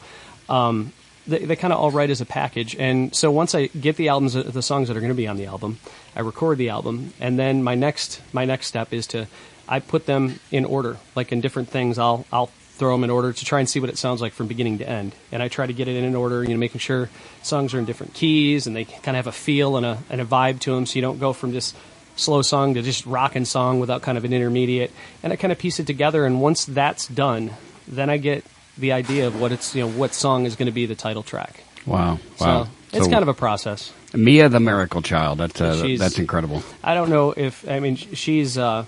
[0.51, 0.93] Um,
[1.27, 4.09] they, they kind of all write as a package, and so once I get the
[4.09, 5.79] albums, the songs that are going to be on the album,
[6.15, 9.27] I record the album, and then my next my next step is to
[9.67, 11.97] I put them in order, like in different things.
[11.97, 12.47] I'll I'll
[12.77, 14.89] throw them in order to try and see what it sounds like from beginning to
[14.89, 16.43] end, and I try to get it in an order.
[16.43, 17.09] You know, making sure
[17.43, 20.19] songs are in different keys and they kind of have a feel and a and
[20.19, 21.75] a vibe to them, so you don't go from just
[22.15, 24.91] slow song to just rockin' song without kind of an intermediate.
[25.23, 27.51] And I kind of piece it together, and once that's done,
[27.87, 28.43] then I get
[28.81, 31.23] the idea of what it's you know what song is going to be the title
[31.23, 31.63] track.
[31.85, 32.19] Wow.
[32.39, 32.65] Wow.
[32.65, 33.93] So it's So- kind of a process.
[34.13, 35.37] Mia the Miracle Child.
[35.39, 36.63] That's uh, that's incredible.
[36.83, 38.83] I don't know if I mean she's uh,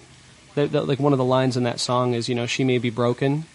[0.56, 2.78] the, the, like one of the lines in that song is you know she may
[2.78, 3.46] be broken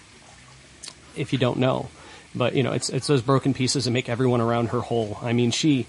[1.15, 1.89] if you don't know,
[2.35, 5.19] but you know it's it's those broken pieces that make everyone around her whole.
[5.21, 5.87] I mean she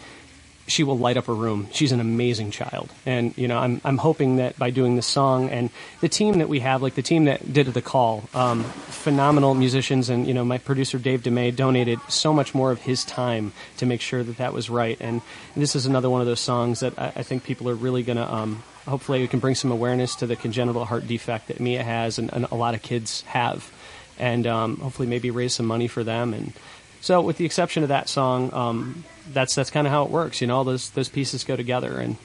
[0.70, 1.68] she will light up a room.
[1.72, 5.50] She's an amazing child, and you know I'm I'm hoping that by doing this song
[5.50, 5.70] and
[6.02, 10.10] the team that we have, like the team that did the call, um, phenomenal musicians,
[10.10, 13.86] and you know my producer Dave DeMay donated so much more of his time to
[13.86, 14.98] make sure that that was right.
[15.00, 15.22] And
[15.56, 18.18] this is another one of those songs that I, I think people are really going
[18.18, 18.34] to.
[18.34, 22.20] Um, hopefully, we can bring some awareness to the congenital heart defect that Mia has,
[22.20, 23.72] and, and a lot of kids have,
[24.20, 26.54] and um, hopefully maybe raise some money for them and.
[27.02, 30.41] So, with the exception of that song, um, that's that's kind of how it works.
[30.41, 32.17] You know, all those those pieces go together, and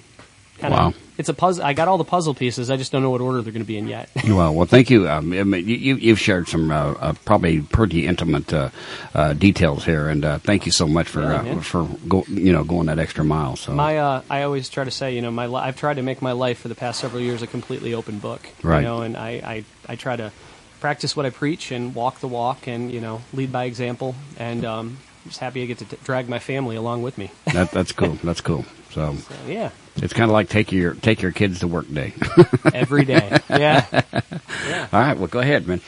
[0.58, 0.94] kind of Wow.
[1.18, 1.64] it's a puzzle.
[1.64, 2.70] I got all the puzzle pieces.
[2.70, 4.08] I just don't know what order they're going to be in yet.
[4.28, 5.08] Well, well, thank you.
[5.08, 8.70] Um, I mean, you, you- you've shared some uh, uh, probably pretty intimate uh,
[9.14, 12.52] uh, details here, and uh, thank you so much for Yeah, uh, for go, you
[12.52, 13.56] know going that extra mile.
[13.56, 16.02] So My, uh, I always try to say, you know, my li- I've tried to
[16.02, 18.40] make my life for the past several years a completely open book.
[18.62, 18.78] Right.
[18.80, 20.32] You know, and I, I, I try to
[20.80, 24.14] practice what I preach and walk the walk, and you know, lead by example.
[24.38, 27.30] And um, I'm just happy I get to t- drag my family along with me.
[27.52, 28.18] that, that's cool.
[28.22, 28.64] That's cool.
[28.90, 29.70] So So, yeah.
[29.96, 32.12] it's kind of like take your take your kids to work day
[32.74, 33.38] Every day.
[33.50, 33.86] Yeah.
[33.90, 34.88] Yeah.
[34.92, 35.16] All right.
[35.16, 35.80] Well, go ahead, man.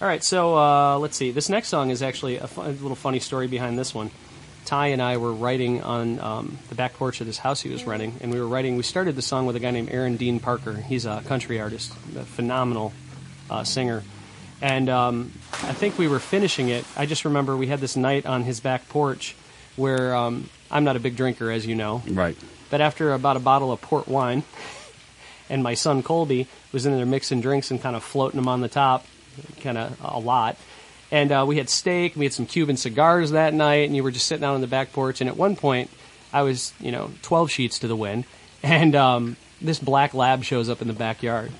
[0.00, 1.30] All right, so uh, let's see.
[1.30, 4.10] This next song is actually a, fun, a little funny story behind this one.
[4.64, 7.84] Ty and I were writing on um, the back porch of this house he was
[7.84, 8.76] renting, and we were writing.
[8.76, 10.74] We started the song with a guy named Aaron Dean Parker.
[10.74, 12.92] He's a country artist, a phenomenal
[13.48, 14.02] uh, singer,
[14.62, 16.86] and um, I think we were finishing it.
[16.96, 19.34] I just remember we had this night on his back porch
[19.76, 22.36] where um, I'm not a big drinker, as you know, Right.
[22.70, 24.44] but after about a bottle of port wine,
[25.50, 28.60] and my son Colby was in there mixing drinks and kind of floating them on
[28.60, 29.04] the top,
[29.60, 30.56] kind of a lot.
[31.10, 34.10] And uh, we had steak, we had some Cuban cigars that night, and you were
[34.10, 35.20] just sitting out on the back porch.
[35.20, 35.90] And at one point,
[36.32, 38.24] I was, you know, 12 sheets to the wind,
[38.62, 41.50] and um, this black lab shows up in the backyard.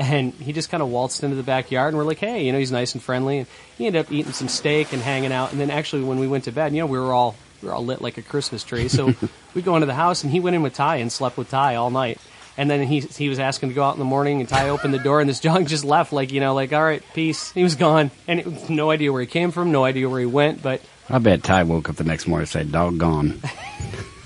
[0.00, 2.58] And he just kind of waltzed into the backyard, and we're like, hey, you know,
[2.58, 3.40] he's nice and friendly.
[3.40, 3.46] And
[3.76, 5.52] he ended up eating some steak and hanging out.
[5.52, 7.74] And then actually, when we went to bed, you know, we were all we were
[7.74, 8.88] all lit like a Christmas tree.
[8.88, 9.14] So
[9.54, 11.74] we go into the house, and he went in with Ty and slept with Ty
[11.76, 12.18] all night.
[12.56, 14.94] And then he he was asking to go out in the morning, and Ty opened
[14.94, 17.52] the door, and this junk just left, like you know, like all right, peace.
[17.52, 20.26] He was gone, and it, no idea where he came from, no idea where he
[20.26, 20.80] went, but
[21.10, 23.42] I bet Ty woke up the next morning and said, "Doggone."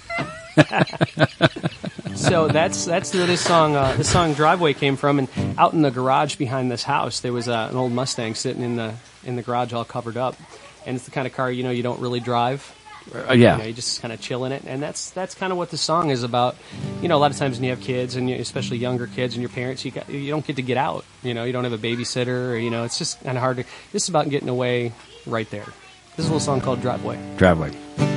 [2.14, 5.18] so that's that's where this song uh, this song driveway came from.
[5.18, 8.62] And out in the garage behind this house there was uh, an old mustang sitting
[8.62, 10.36] in the in the garage all covered up.
[10.86, 12.72] And it's the kind of car you know you don't really drive.
[13.12, 13.56] Uh, yeah.
[13.56, 14.62] you, know, you just kind of chill in it.
[14.66, 16.56] And that's that's kind of what the song is about.
[17.02, 19.34] You know a lot of times when you have kids and you, especially younger kids
[19.34, 21.04] and your parents you got, you don't get to get out.
[21.22, 23.58] You know you don't have a babysitter or you know it's just kind of hard
[23.58, 24.92] to this is about getting away
[25.26, 25.66] right there.
[26.16, 27.18] This is a little song called driveway.
[27.36, 28.13] Driveway.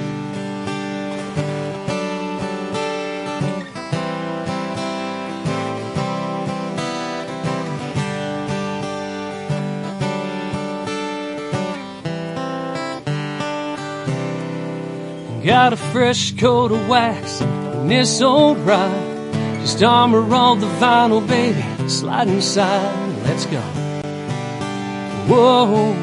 [15.48, 19.32] Got a fresh coat of wax in this old ride.
[19.62, 21.64] Just armor all the vinyl, baby.
[21.88, 23.24] Slide inside.
[23.24, 23.62] Let's go.
[25.30, 25.94] Whoa,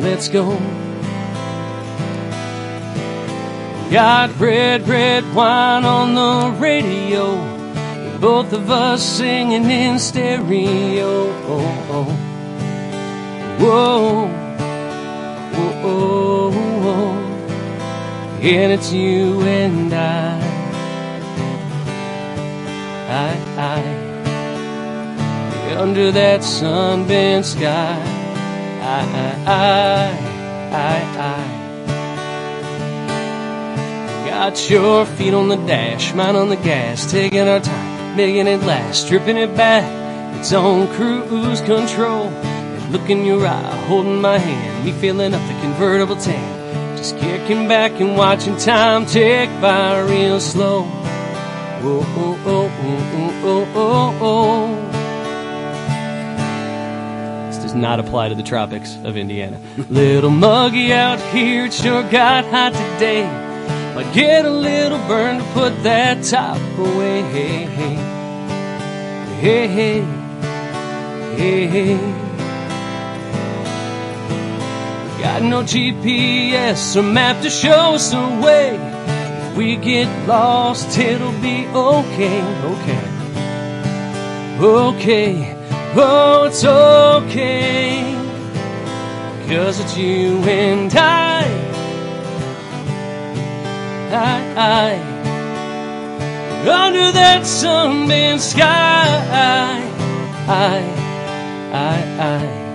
[0.00, 0.58] let's go.
[3.92, 7.36] Got red, red wine on the radio.
[8.18, 11.28] Both of us singing in stereo.
[11.46, 12.04] Oh, oh.
[13.60, 14.26] Whoa,
[15.54, 17.25] whoa, whoa
[18.54, 20.38] and it's you and I.
[23.08, 23.80] I, I.
[25.76, 28.00] under that sunbent sky.
[28.82, 30.12] I, I, I,
[30.76, 31.56] I, I.
[34.28, 38.62] Got your feet on the dash, mine on the gas, taking our time, making it
[38.62, 39.84] last, stripping it back.
[40.38, 42.30] It's on cruise control.
[42.90, 46.55] Look in your eye, holding my hand, me feeling up the convertible tan.
[47.06, 50.82] Just kicking back and watching time tick by real slow.
[50.82, 54.74] Whoa, oh, oh, oh, oh, oh, oh.
[57.46, 59.60] This does not apply to the tropics of Indiana.
[59.88, 63.22] little muggy out here, it sure got hot today.
[63.94, 67.22] Might get a little burn to put that top away.
[67.30, 67.94] Hey, hey,
[69.68, 70.00] hey,
[71.36, 72.25] hey, hey,
[75.18, 78.76] got no GPS or map to show us the way.
[78.76, 83.16] If we get lost, it'll be okay, okay.
[84.58, 85.56] Okay,
[85.96, 88.16] oh, it's okay.
[89.48, 91.42] Cause it's you and I.
[94.10, 95.16] I, I.
[96.68, 98.66] Under that sunbent sky.
[100.48, 100.80] I,
[101.72, 102.65] I, I.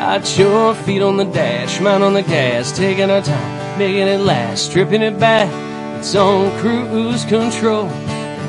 [0.00, 4.20] Got your feet on the dash, mine on the gas, taking our time, making it
[4.20, 5.50] last, stripping it back.
[5.98, 7.84] It's on cruise control.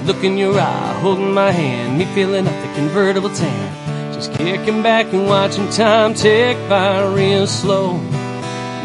[0.06, 4.14] Look in your eye, holding my hand, me feeling up the convertible tan.
[4.14, 8.00] Just kicking back and watching time tick by real slow.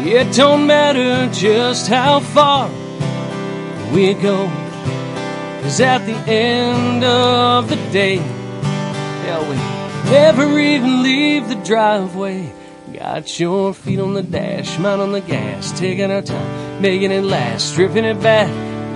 [0.01, 2.69] It don't matter just how far
[3.93, 4.45] we go.
[5.61, 9.55] Cause at the end of the day, yeah, we
[10.11, 12.56] never even leave the driveway.
[12.97, 17.23] Got your feet on the dash, mine on the gas, taking our time, making it
[17.23, 18.49] last, stripping it back.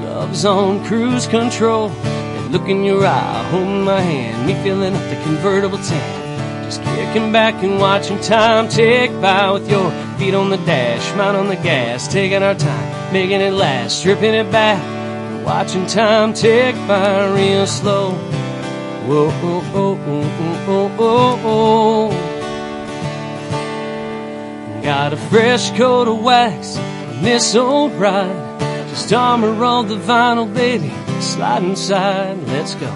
[0.04, 1.90] Love's on cruise control.
[1.90, 6.64] And look in your eye, holding my hand, me feeling up the convertible tan.
[6.64, 11.36] Just kicking back and watching time tick by with your feet on the dash, mine
[11.36, 14.82] on the gas, taking our time, making it last, stripping it back.
[15.46, 18.14] Watching time tick by real slow.
[19.06, 22.11] Whoa, oh, oh, oh, oh, oh, oh.
[24.84, 28.60] Got a fresh coat of wax on this old ride.
[28.90, 30.92] Just armor all the vinyl, baby.
[31.22, 32.88] Slide inside, let's go.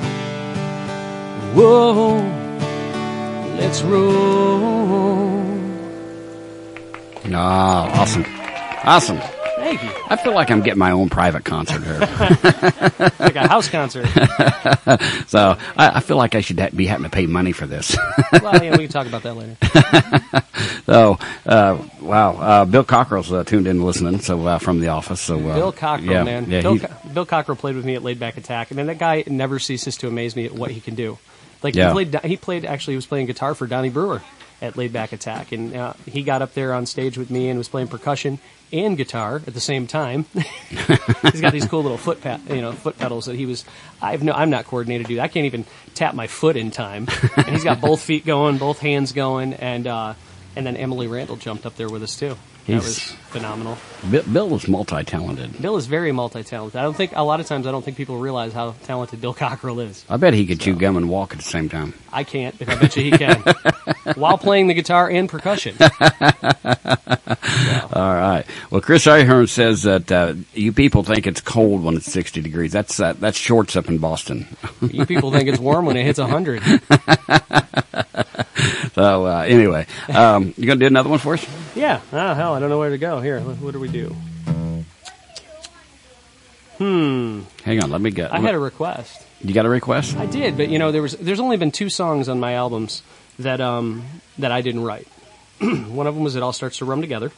[1.54, 2.18] Whoa,
[3.58, 5.46] let's roll.
[7.32, 8.26] Ah, awesome.
[8.84, 9.35] Awesome.
[9.66, 9.90] Thank you.
[10.10, 11.98] I feel like I'm getting my own private concert here.
[13.20, 14.06] like a house concert.
[15.28, 17.98] so I, I feel like I should ha- be having to pay money for this.
[18.44, 20.44] well, yeah, we can talk about that later.
[20.86, 24.20] so, uh, wow, uh, Bill Cockrell's uh, tuned in listening.
[24.20, 25.20] So uh, from the office.
[25.20, 26.48] So uh, Bill Cockrell, yeah, man.
[26.48, 29.00] yeah, Bill, Co- Bill Cockrell played with me at Laid Back Attack, and then that
[29.00, 31.18] guy never ceases to amaze me at what he can do.
[31.64, 31.88] Like Yeah.
[31.88, 34.22] he played, he played actually he was playing guitar for Donny Brewer
[34.62, 37.58] at Laid Back Attack, and uh, he got up there on stage with me and
[37.58, 38.40] was playing percussion
[38.72, 40.26] and guitar at the same time.
[41.22, 43.66] he's got these cool little foot you know foot pedals that he was.
[44.02, 45.20] I've no, I'm not coordinated dude.
[45.20, 48.80] I can't even tap my foot in time, and he's got both feet going, both
[48.80, 50.14] hands going, and uh,
[50.56, 52.38] and then Emily Randall jumped up there with us too.
[52.68, 53.78] That was phenomenal.
[54.10, 55.62] Bill, was multi-talented.
[55.62, 56.80] Bill is very multi-talented.
[56.80, 59.34] I don't think a lot of times I don't think people realize how talented Bill
[59.36, 60.04] Cockrell is.
[60.10, 61.94] I bet he could chew gum and walk at the same time.
[62.12, 63.44] I can't, but I bet you he can,
[64.16, 65.76] while playing the guitar and percussion.
[67.94, 68.46] All right.
[68.72, 72.72] Well, Chris Ahern says that uh, you people think it's cold when it's 60 degrees.
[72.72, 74.48] That's uh, that's shorts up in Boston.
[74.82, 76.64] You people think it's warm when it hits hundred.
[78.94, 81.46] so uh, anyway, um, you gonna do another one for us?
[81.76, 82.02] Yeah.
[82.12, 83.20] Oh hell, I don't know where to go.
[83.22, 84.16] Here, what, what do we do?
[86.78, 87.42] Hmm.
[87.64, 88.34] Hang on, let me get.
[88.34, 89.26] I had a request.
[89.42, 90.18] You got a request?
[90.18, 93.02] I did, but you know, there was there's only been two songs on my albums
[93.40, 94.04] that um
[94.40, 95.08] that I didn't write.
[95.60, 97.32] one of them was "It All Starts to Rum Together,"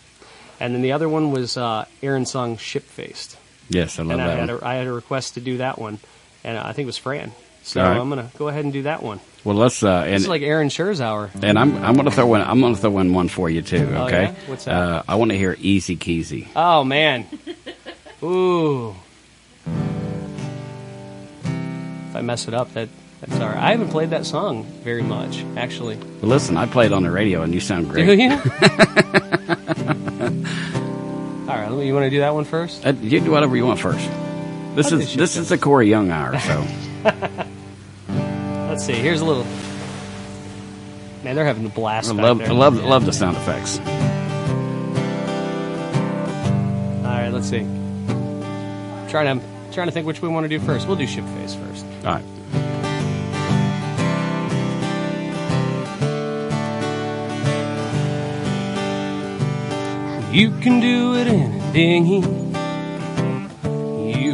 [0.60, 3.38] and then the other one was uh, Aaron's song "Ship Faced."
[3.70, 4.30] Yes, I love that.
[4.30, 6.00] I had a, I had a request to do that one,
[6.44, 7.32] and I think it was Fran.
[7.68, 8.00] So All right.
[8.00, 9.20] I'm gonna go ahead and do that one.
[9.44, 11.30] Well, let's uh, and This is like Aaron Scherz hour.
[11.42, 13.92] and I'm I'm gonna throw in I'm gonna throw in one for you too.
[13.94, 14.24] Oh, Okay.
[14.24, 14.34] yeah?
[14.48, 14.74] What's that?
[14.74, 16.48] Uh, I want to hear Easy Keezy.
[16.56, 17.26] Oh man,
[18.24, 18.96] ooh.
[22.10, 22.88] If I mess it up, that
[23.20, 23.58] that's all right.
[23.58, 25.98] I haven't played that song very much, actually.
[25.98, 28.06] Well, listen, I played on the radio and you sound great.
[28.06, 28.30] Do you?
[28.32, 28.38] all
[31.58, 32.86] right, you want to do that one first?
[32.86, 34.10] Uh, you do whatever you want first.
[34.76, 36.40] This I'll is this is the Corey Young hour.
[36.40, 36.66] So
[38.78, 38.94] Let's see.
[38.94, 39.44] Here's a little.
[41.24, 42.12] Man, they're having a blast.
[42.12, 42.88] I love, I love, yeah.
[42.88, 43.80] love the sound effects.
[47.00, 47.62] All right, let's see.
[47.62, 50.86] I'm trying to, I'm trying to think which we want to do first.
[50.86, 51.86] We'll do ship face first.
[52.06, 52.24] All right.
[60.32, 62.47] You can do it in a dinghy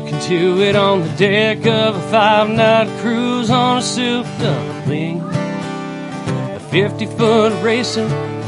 [0.07, 4.85] can do it on the deck of a five night cruise on a souped up
[4.85, 5.21] thing.
[5.21, 8.05] A 50 foot racer,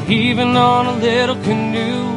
[0.09, 2.13] even on a little canoe.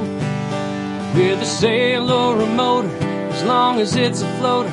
[1.15, 2.89] With a sail or a motor,
[3.33, 4.71] as long as it's a floater.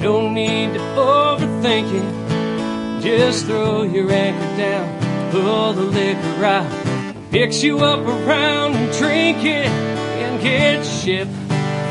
[0.00, 3.02] No need to overthink it.
[3.02, 9.38] Just throw your anchor down, pull the liquor out, picks you up around and drink
[9.44, 11.28] it, and get ship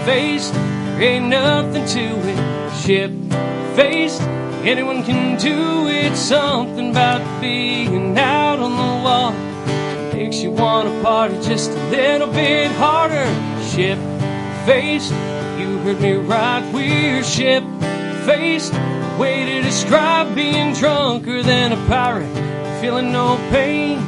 [0.06, 0.54] faced.
[1.00, 2.76] There ain't nothing to it.
[2.76, 3.10] Ship
[3.74, 4.22] faced,
[4.68, 6.14] anyone can do it.
[6.18, 12.28] Something about being out on the water makes you want to party just a little
[12.28, 13.24] bit harder.
[13.64, 13.98] Ship
[14.66, 15.14] faced,
[15.58, 16.70] you heard me right.
[16.74, 17.64] We're ship
[18.26, 18.74] faced.
[19.18, 22.28] Way to describe being drunker than a pirate,
[22.82, 24.00] feeling no pain.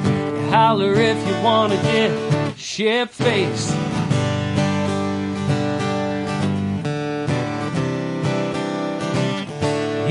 [0.49, 3.90] Holler if you wanna get ship faced.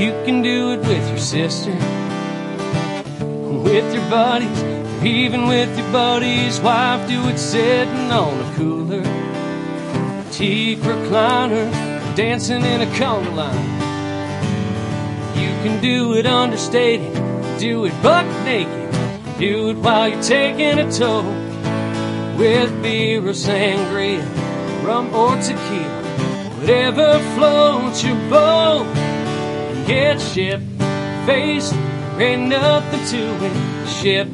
[0.01, 1.73] You can do it with your sister,
[3.63, 4.63] with your buddies,
[5.05, 7.07] even with your buddy's wife.
[7.07, 9.03] Do it sitting on a cooler,
[10.31, 11.69] teak recliner,
[12.15, 13.71] dancing in a conga line.
[15.39, 17.13] You can do it understated,
[17.59, 18.91] do it buck naked,
[19.37, 21.21] do it while you're taking a tow
[22.39, 24.25] with beer or sangria,
[24.83, 26.01] rum or tequila,
[26.57, 29.10] whatever floats your boat.
[29.87, 30.61] Get ship
[31.25, 31.73] faced,
[32.17, 33.87] ain't nothing to it.
[33.87, 34.27] Ship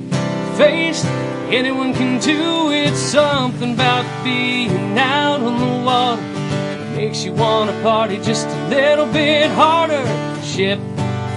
[0.56, 1.06] faced,
[1.50, 2.96] anyone can do it.
[2.96, 6.22] Something about being out on the water
[6.96, 10.06] makes you wanna party just a little bit harder.
[10.44, 10.80] Ship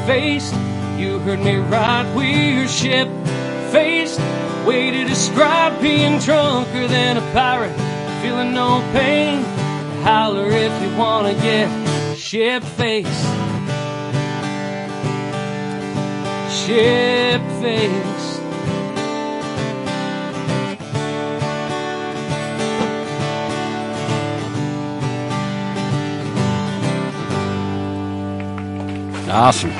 [0.06, 0.54] faced,
[0.98, 2.06] you heard me right.
[2.14, 3.08] We're ship
[3.70, 4.18] faced,
[4.66, 7.74] way to describe being drunker than a pirate,
[8.22, 9.44] feeling no pain.
[10.02, 11.68] Holler if you wanna get
[12.16, 13.49] ship faced.
[16.70, 18.40] Ship faced.
[29.28, 29.72] Awesome.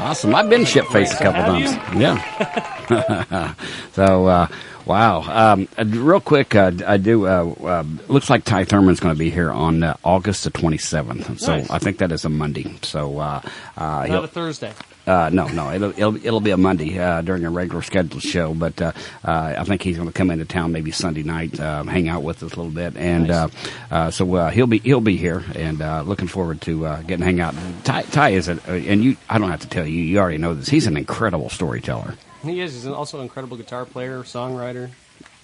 [0.00, 0.34] Awesome.
[0.34, 1.72] I've been ship faced a couple times.
[1.94, 3.54] Yeah.
[3.92, 4.46] so, uh,
[4.86, 5.20] wow.
[5.52, 7.26] Um, uh, real quick, uh, I do.
[7.26, 11.38] Uh, uh, looks like Ty Thurman's going to be here on uh, August the 27th.
[11.38, 11.68] So Nice.
[11.68, 12.78] I think that is a Monday.
[12.80, 13.42] So uh,
[13.76, 14.72] uh, Not a Thursday.
[15.06, 18.54] Uh, no, no, it'll, it'll it'll be a Monday uh, during a regular scheduled show.
[18.54, 18.92] But uh,
[19.24, 22.22] uh, I think he's going to come into town maybe Sunday night, uh, hang out
[22.22, 23.48] with us a little bit, and uh,
[23.90, 27.18] uh, so uh, he'll be he'll be here, and uh, looking forward to uh, getting
[27.18, 27.54] to hang out.
[27.84, 30.54] Ty, Ty is a, and you I don't have to tell you, you already know
[30.54, 30.68] this.
[30.68, 32.14] He's an incredible storyteller.
[32.42, 32.74] He is.
[32.74, 34.90] He's also an incredible guitar player, songwriter.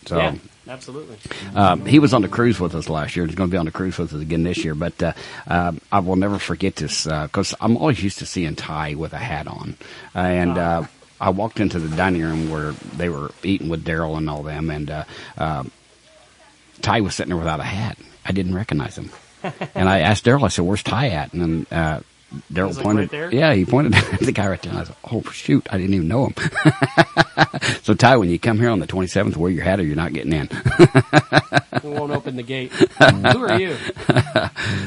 [0.09, 0.35] So- yeah,
[0.69, 1.17] absolutely.
[1.55, 3.27] Um, he was on the cruise with us last year.
[3.27, 4.75] He's going to be on the cruise with us again this year.
[4.75, 5.13] But uh,
[5.47, 9.19] um I will never forget this because I'm always used to seeing Ty with a
[9.19, 9.77] hat on,
[10.15, 10.83] and uh,
[11.21, 14.71] I walked into the dining room where they were eating with Daryl and all them,
[14.71, 15.05] and uh,
[15.37, 15.65] uh,
[16.81, 17.99] Ty was sitting there without a hat.
[18.25, 19.11] I didn't recognize him,
[19.75, 20.45] and I asked Daryl.
[20.45, 21.79] I said, "Where's Ty at?" And then.
[21.79, 22.01] Uh,
[22.53, 23.01] Daryl like, pointed.
[23.01, 24.75] "Right there?" Yeah, he pointed at the guy right there.
[24.75, 26.35] I was like, "Oh shoot, I didn't even know him."
[27.83, 30.13] so Ty, when you come here on the 27th, wear your hat or you're not
[30.13, 30.49] getting in.
[31.85, 32.73] We won't open the gate.
[32.73, 33.77] Who are you?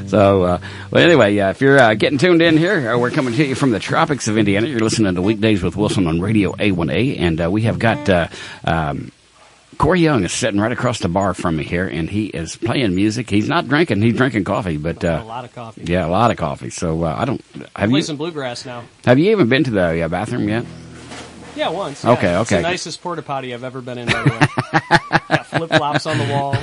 [0.08, 0.60] So, uh,
[0.92, 3.56] well, anyway, uh, if you're uh, getting tuned in here, uh, we're coming to you
[3.56, 4.68] from the tropics of Indiana.
[4.68, 8.28] You're listening to Weekdays with Wilson on Radio A1A, and uh, we have got uh,
[8.66, 9.12] um,
[9.82, 12.94] Corey Young is sitting right across the bar from me here, and he is playing
[12.94, 13.32] music.
[13.32, 15.82] He's not drinking; he's drinking coffee, but a uh, lot of coffee.
[15.86, 16.70] yeah, a lot of coffee.
[16.70, 17.42] So, uh, I don't
[17.76, 18.84] have Play you some bluegrass now.
[19.06, 20.66] have you even been to the uh, bathroom yet?
[21.56, 22.04] Yeah, once.
[22.06, 22.42] Okay, yeah.
[22.42, 22.62] It's okay.
[22.62, 24.08] the nicest porta potty I've ever been in.
[24.08, 26.56] By the way, got flip flops on the wall.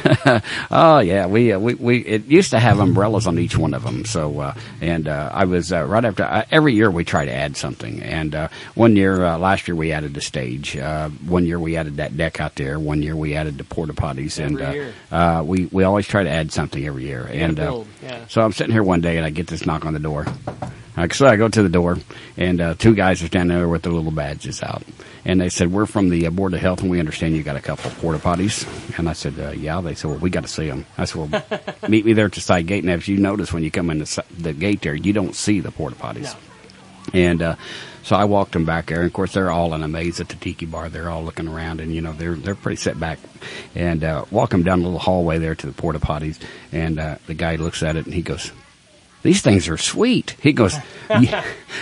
[0.70, 3.82] oh yeah, we uh, we we it used to have umbrellas on each one of
[3.82, 4.04] them.
[4.04, 7.32] So uh, and uh, I was uh, right after uh, every year we try to
[7.32, 8.02] add something.
[8.02, 10.76] And uh, one year uh, last year we added the stage.
[10.76, 12.78] Uh, one year we added that deck out there.
[12.78, 14.38] One year we added the porta potties.
[14.38, 17.28] and uh, uh, we we always try to add something every year.
[17.30, 18.26] and uh, yeah.
[18.28, 20.26] so I'm sitting here one day and I get this knock on the door.
[20.98, 21.96] Like, so I go to the door,
[22.36, 24.82] and uh, two guys are standing there with their little badges out.
[25.24, 27.56] And they said, We're from the uh, Board of Health, and we understand you got
[27.56, 28.66] a couple of porta potties.
[28.98, 29.80] And I said, uh, Yeah.
[29.80, 30.86] They said, Well, we got to see them.
[30.96, 31.44] I said, Well,
[31.88, 32.82] meet me there at the side gate.
[32.82, 35.60] And as you notice when you come in the, the gate there, you don't see
[35.60, 36.34] the porta potties.
[37.14, 37.56] And uh,
[38.02, 40.28] so I walked them back there, and of course they're all in a maze at
[40.28, 40.88] the tiki bar.
[40.88, 43.18] They're all looking around, and you know they're they're pretty set back.
[43.74, 46.38] And uh, walk them down the little hallway there to the porta potties,
[46.72, 48.52] and uh, the guy looks at it and he goes,
[49.22, 50.36] these things are sweet.
[50.42, 50.74] He goes,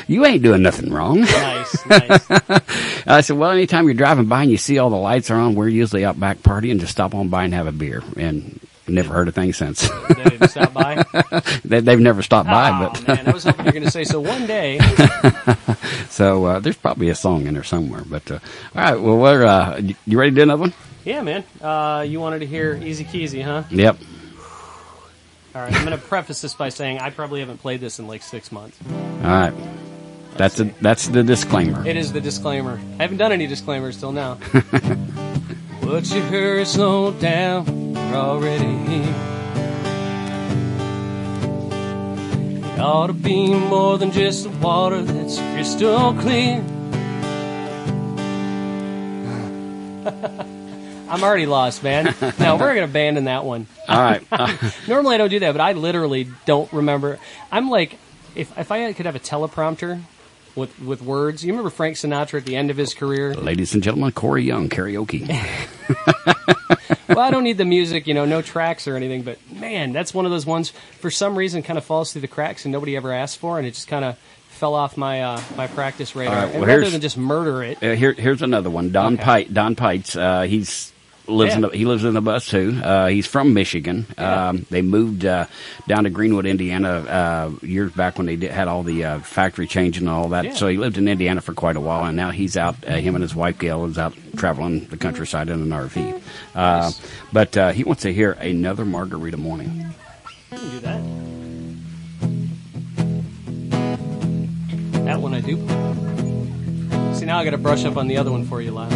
[0.09, 1.21] you, ain't doing nothing wrong.
[1.21, 2.31] Nice, nice.
[3.07, 5.55] I said, well, anytime you're driving by and you see all the lights are on,
[5.55, 6.81] we're usually out back partying.
[6.81, 8.03] Just stop on by and have a beer.
[8.17, 8.59] And
[8.89, 9.89] never heard a thing since.
[10.09, 11.05] They didn't stop by.
[11.65, 13.91] they, they've never stopped by, Oh, but man, I was hoping you were going to
[13.91, 14.21] say so.
[14.21, 14.79] One day,
[16.09, 18.03] so uh, there's probably a song in there somewhere.
[18.07, 18.39] But uh,
[18.75, 20.75] all right, well, we're uh, you- you ready to do another one?
[21.05, 21.45] yeah, man.
[21.61, 23.65] Uh, you wanted to hear Easy Keezy, huh?
[23.71, 23.99] Yep.
[25.57, 28.07] All right, I'm going to preface this by saying I probably haven't played this in
[28.07, 28.79] like six months.
[28.91, 29.55] All right.
[30.37, 31.87] That's a, that's the disclaimer.
[31.87, 32.79] It is the disclaimer.
[32.99, 34.39] I haven't done any disclaimers till now.
[35.81, 39.15] But you hurry, slow down, you're already here.
[42.75, 46.65] It ought to be more than just the water that's crystal clear.
[51.09, 52.15] I'm already lost, man.
[52.39, 53.67] No, we're going to abandon that one.
[53.89, 54.23] All right.
[54.89, 57.19] Normally I don't do that, but I literally don't remember.
[57.51, 57.99] I'm like,
[58.35, 60.01] if if I could have a teleprompter
[60.57, 61.45] with with words.
[61.45, 63.35] You remember Frank Sinatra at the end of his career?
[63.35, 65.29] Ladies and gentlemen, Corey Young karaoke.
[67.09, 70.13] well, I don't need the music, you know, no tracks or anything, but man, that's
[70.15, 70.71] one of those ones
[71.01, 73.67] for some reason kind of falls through the cracks and nobody ever asked for, and
[73.67, 74.19] it just kind of
[74.49, 76.35] fell off my uh, my practice radar.
[76.35, 78.91] All right, and well, rather than just murder it, Uh, here, here's another one.
[78.91, 79.23] Don Okay.
[79.23, 79.55] Pite.
[79.55, 80.19] Don Pites.
[80.19, 80.93] Uh, he's
[81.29, 82.81] lives in the, he lives in the bus too.
[82.83, 84.07] Uh, he's from Michigan.
[84.19, 85.47] Um, they moved uh,
[85.89, 89.67] down to Greenwood, Indiana, uh, years back when they did, had all the uh, factory
[89.67, 90.45] change and all that.
[90.45, 90.55] Yeah.
[90.55, 92.77] So he lived in Indiana for quite a while, and now he's out.
[92.87, 96.21] Uh, him and his wife Gail is out traveling the countryside in an RV.
[96.55, 96.91] Uh,
[97.33, 99.87] But uh, he wants to hear another Margarita Morning.
[100.53, 101.03] I can do that.
[105.05, 105.57] That one I do.
[107.17, 108.91] See, now I got to brush up on the other one for you, Lyle.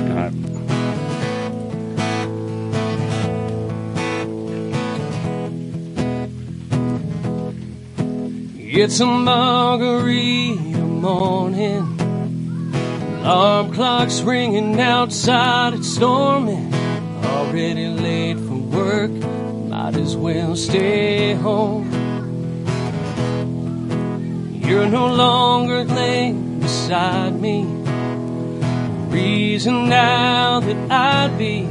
[8.72, 11.98] It's a margarita morning.
[13.24, 16.72] Alarm clock's ringing outside, it's storming.
[17.24, 21.90] Already late for work, might as well stay home.
[24.62, 27.64] You're no longer laying beside me.
[29.08, 31.62] Reason now that I'd be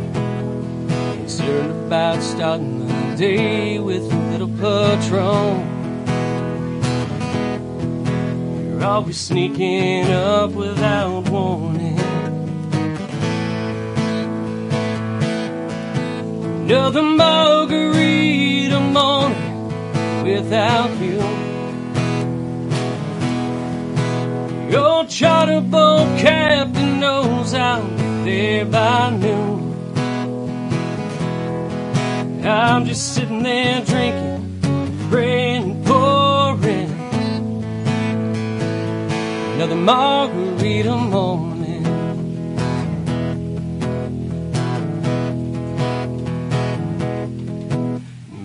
[1.16, 5.79] concerned about starting the day with a little patron.
[8.80, 12.00] You're always sneaking up without warning.
[16.64, 21.20] Another margarita morning without you.
[24.72, 29.74] Your charter boat captain knows be there by noon.
[32.46, 35.84] I'm just sitting there drinking, praying
[39.60, 41.84] Another margarita morning.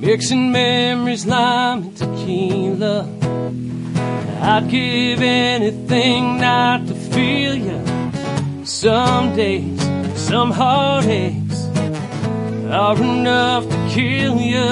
[0.00, 3.08] Mixing memories, lime and tequila.
[4.42, 7.80] I'd give anything not to feel you.
[8.64, 9.80] Some days,
[10.16, 11.68] some heartaches
[12.72, 14.68] are enough to kill you.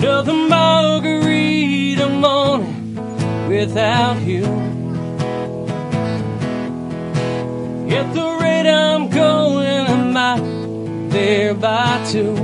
[0.00, 4.75] Another margarita morning without you.
[7.88, 12.36] At the rate I'm going, I might there by two.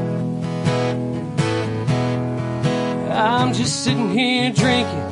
[3.10, 5.02] I'm just sitting here drinking,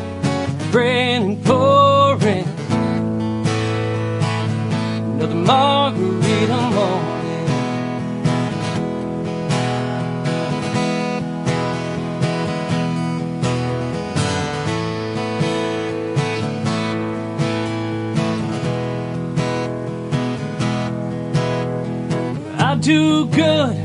[0.71, 2.47] praying and pouring.
[5.21, 7.10] Another margarita morning.
[22.81, 23.77] Do good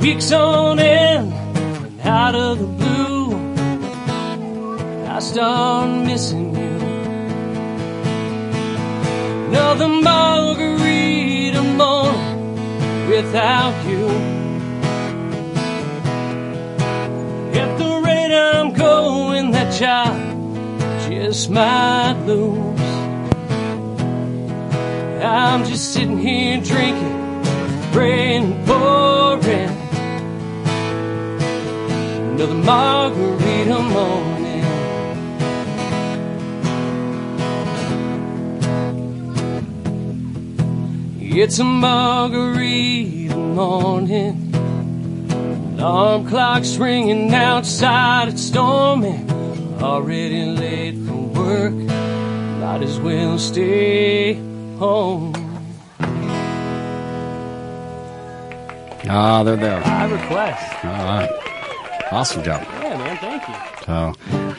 [0.00, 3.34] weeks on end, and out of the blue,
[5.06, 6.74] I start missing you.
[9.48, 14.08] Another margarita morning without you.
[17.60, 20.18] At the rate I'm going, that child
[21.08, 22.80] just might lose.
[25.22, 27.13] I'm just sitting here drinking,
[27.94, 29.70] praying and pouring.
[32.34, 34.64] Another margarita morning.
[41.20, 44.52] It's a margarita morning.
[45.78, 49.30] Alarm clock's ringing outside, it's storming.
[49.80, 51.74] already late for work.
[51.74, 54.34] Might as well stay
[54.78, 55.43] home.
[59.08, 59.82] Ah, they're there.
[59.84, 60.84] I request.
[60.84, 61.30] All right.
[62.12, 62.62] Awesome job.
[62.62, 63.54] Yeah, man, thank you.
[63.86, 64.56] So,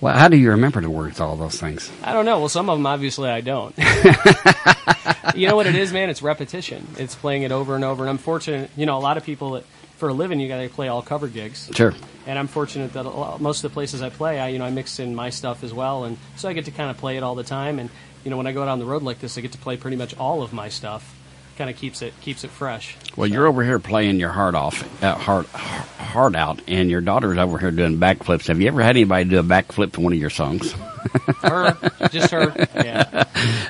[0.00, 1.90] well, how do you remember the words all those things?
[2.02, 2.38] I don't know.
[2.38, 3.74] Well, some of them obviously I don't.
[5.34, 6.10] you know what it is, man?
[6.10, 6.86] It's repetition.
[6.98, 8.02] It's playing it over and over.
[8.02, 9.64] And I'm fortunate, you know, a lot of people that
[10.02, 11.70] for a living you got to play all cover gigs.
[11.74, 11.94] Sure.
[12.26, 14.64] And I'm fortunate that a lot, most of the places I play, I you know
[14.64, 17.16] I mix in my stuff as well, and so I get to kind of play
[17.16, 17.78] it all the time.
[17.78, 17.88] And
[18.24, 19.96] you know when I go down the road like this, I get to play pretty
[19.96, 21.14] much all of my stuff.
[21.58, 22.96] Kind of keeps it keeps it fresh.
[23.14, 27.36] Well, you're over here playing your heart off, uh, heart, heart out, and your daughter's
[27.36, 28.46] over here doing backflips.
[28.48, 30.72] Have you ever had anybody do a backflip to one of your songs?
[31.42, 31.76] Her,
[32.10, 32.54] just her.
[32.76, 33.24] Yeah.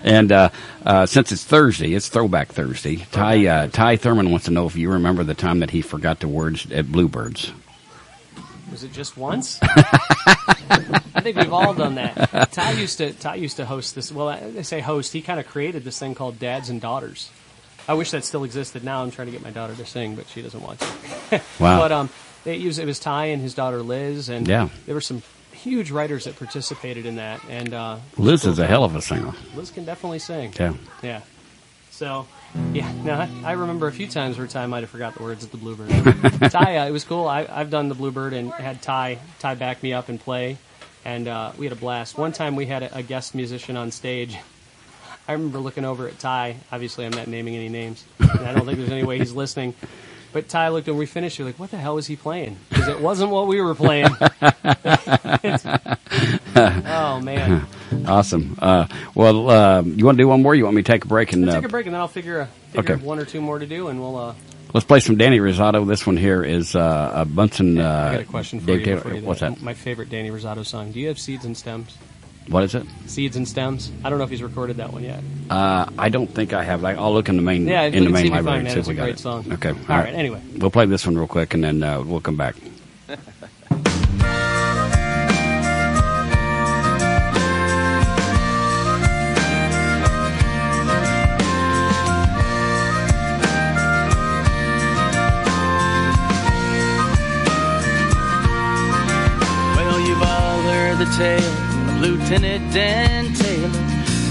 [0.05, 0.51] And uh,
[0.85, 2.97] uh, since it's Thursday, it's Throwback Thursday.
[3.11, 6.21] Ty uh, Ty Thurman wants to know if you remember the time that he forgot
[6.21, 7.53] the words at Bluebirds.
[8.71, 9.59] Was it just once?
[9.63, 12.53] I think we've all done that.
[12.53, 14.13] Ty used to Ty used to host this.
[14.13, 15.13] Well, I say host.
[15.13, 17.31] He kind of created this thing called Dads and Daughters.
[17.89, 18.85] I wish that still existed.
[18.85, 21.41] Now I'm trying to get my daughter to sing, but she doesn't want to.
[21.59, 21.79] Wow.
[21.81, 22.11] but um,
[22.45, 24.69] it, used, it was Ty and his daughter Liz, and Yeah.
[24.87, 27.41] there were some huge writers that participated in that.
[27.49, 29.33] And uh, Liz is a hell of a singer.
[29.55, 30.53] Liz can definitely sing.
[30.59, 30.75] Yeah.
[31.03, 31.21] Yeah.
[31.91, 32.27] So,
[32.73, 35.45] yeah, no, I, I remember a few times where Ty might have forgot the words
[35.45, 35.91] at the Bluebird.
[36.51, 37.27] Ty, uh, it was cool.
[37.29, 40.57] I, I've done the Bluebird and had Ty Ty back me up and play,
[41.05, 42.19] and uh, we had a blast.
[42.19, 44.37] One time we had a, a guest musician on stage.
[45.29, 46.57] I remember looking over at Ty.
[46.73, 49.75] Obviously, I'm not naming any names, and I don't think there's any way he's listening.
[50.33, 51.39] But Ty looked and we finished.
[51.39, 52.57] You're like, what the hell was he playing?
[52.71, 54.09] Because it wasn't what we were playing.
[56.57, 57.67] oh man.
[58.07, 58.57] awesome.
[58.61, 60.55] Uh, well, uh, you want to do one more?
[60.55, 62.01] You want me to take a break and Let's uh, take a break and then
[62.01, 63.05] I'll figure, a, figure Okay.
[63.05, 64.17] one or two more to do, and we'll.
[64.17, 64.35] Uh,
[64.73, 65.87] let's play some Danny Rosado.
[65.87, 67.79] This one here is uh, a Bunsen.
[67.79, 68.85] Uh, I got a question for Dave you.
[68.87, 69.61] Taylor- you What's that?
[69.61, 70.93] My favorite Danny Rosado song.
[70.93, 71.97] Do you have Seeds and Stems?
[72.49, 72.85] What is it?
[73.07, 73.91] Seeds and Stems.
[74.05, 75.21] I don't know if he's recorded that one yet.
[75.49, 76.83] Uh, I don't think I have.
[76.83, 78.79] Like, I'll look in the main Yeah, in the main library find and see if
[78.81, 79.19] It's we a got great it.
[79.21, 79.53] song.
[79.53, 79.71] Okay.
[79.71, 80.41] All right, anyway.
[80.59, 82.57] we'll play this one real quick and then uh, we'll come back.
[99.77, 101.72] Well, you've all heard the tale of
[102.03, 103.71] Lieutenant Dan Taylor.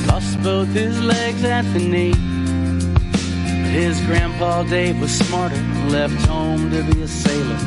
[0.07, 2.11] Lost both his legs at the knee.
[2.11, 5.55] But his grandpa Dave was smarter,
[5.87, 7.57] left home to be a sailor,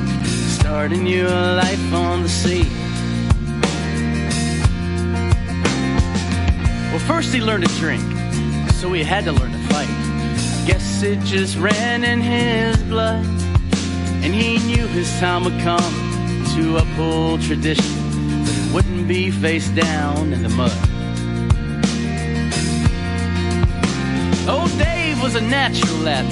[0.59, 2.65] starting new life on the sea.
[6.91, 8.05] Well, first he learned to drink,
[8.75, 9.89] so he had to learn to fight.
[9.89, 13.25] I Guess it just ran in his blood,
[14.23, 15.95] and he knew his time would come
[16.57, 18.04] to uphold tradition,
[18.75, 20.73] wouldn't be face down in the mud.
[24.49, 26.29] Old Dave was a natural at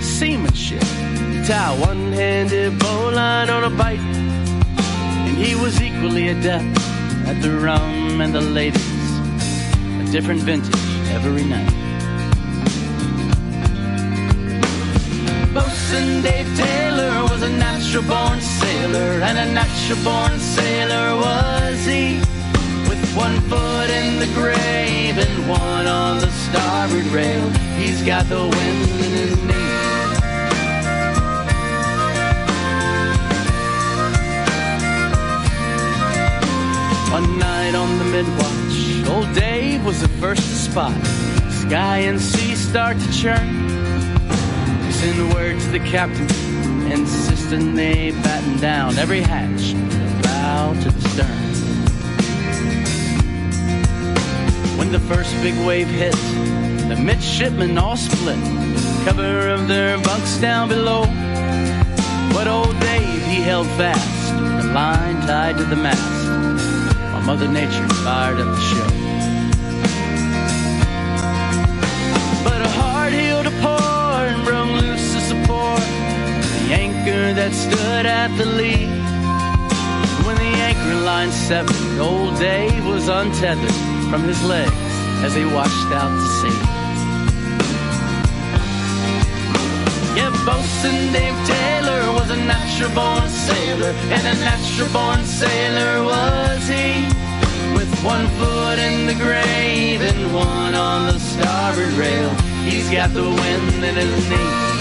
[0.00, 0.86] seamanship.
[1.48, 6.78] Tie one-handed bowline on a bite, and he was equally adept
[7.26, 9.10] at the rum and the ladies.
[10.00, 10.72] A different vintage
[11.10, 11.74] every night.
[15.52, 18.40] Bosun Dave Taylor was a natural born
[18.74, 22.18] sailor, and a natural born sailor was he.
[22.88, 28.42] With one foot in the grave and one on the starboard rail, he's got the
[28.42, 29.74] wind in his knee.
[37.12, 38.76] One night on the midwatch,
[39.08, 41.00] old Dave was the first to spot
[41.68, 43.48] sky and sea start to churn.
[44.84, 46.28] He sent word to the captain,
[47.54, 49.74] insisting they batten down every hatch,
[50.22, 51.28] bow to the stern.
[54.78, 56.14] When the first big wave hit,
[56.88, 58.38] the midshipmen all split,
[59.04, 61.04] cover of their bunks down below.
[62.32, 66.28] But old Dave, he held fast, the line tied to the mast,
[67.12, 69.03] while Mother Nature fired up the ship.
[77.34, 78.86] That stood at the lee.
[80.24, 83.74] When the anchor line severed, old Dave was untethered
[84.08, 84.70] from his legs
[85.26, 86.58] as he washed out to sea.
[90.14, 96.62] Yeah, Bosun Dave Taylor was a natural born sailor, and a natural born sailor was
[96.68, 97.02] he.
[97.74, 102.30] With one foot in the grave and one on the starboard rail,
[102.62, 104.73] he's got the wind in his knee.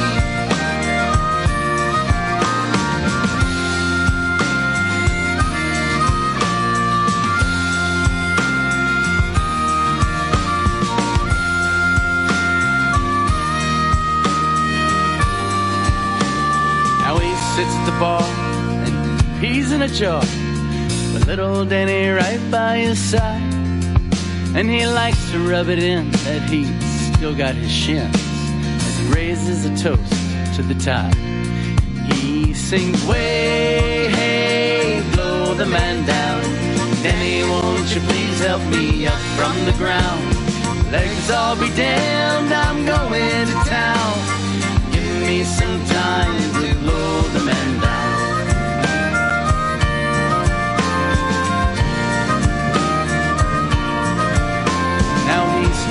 [19.74, 20.20] In a jar
[21.14, 23.42] with little Danny right by his side.
[24.56, 26.70] And he likes to rub it in that he's
[27.14, 30.14] still got his shins as he raises a toast
[30.56, 31.16] to the tide.
[32.12, 36.42] He sings, way, hey, blow the man down.
[37.02, 40.24] Danny, won't you please help me up from the ground?
[40.92, 44.14] Legs all be damned, I'm going to town.
[44.92, 47.83] Give me some time to blow the man down.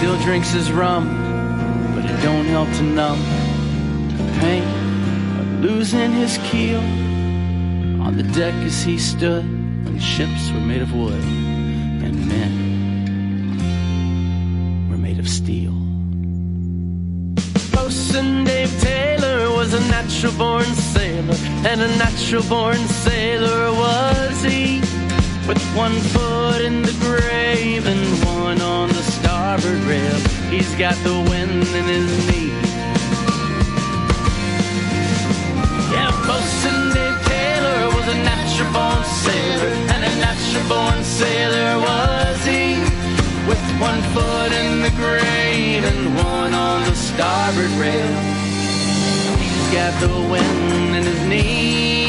[0.02, 1.06] Still drinks his rum,
[1.94, 3.20] but it don't help to numb
[4.16, 4.64] the pain
[5.38, 6.80] of losing his keel
[8.02, 9.44] on the deck as he stood
[9.84, 11.22] when ships were made of wood
[12.02, 12.52] and men
[14.90, 15.70] were made of steel.
[17.70, 20.64] Bosun Dave Taylor was a natural born
[20.94, 24.80] sailor, and a natural born sailor was he.
[25.46, 28.91] With one foot in the grave and one on
[29.58, 30.18] starboard rail,
[30.50, 32.52] he's got the wind in his knee.
[35.92, 42.44] Yeah, Bosun Dave Taylor was a natural born sailor, and a natural born sailor was
[42.46, 42.80] he.
[43.46, 48.12] With one foot in the grave and one on the starboard rail,
[49.36, 52.01] he's got the wind in his knee.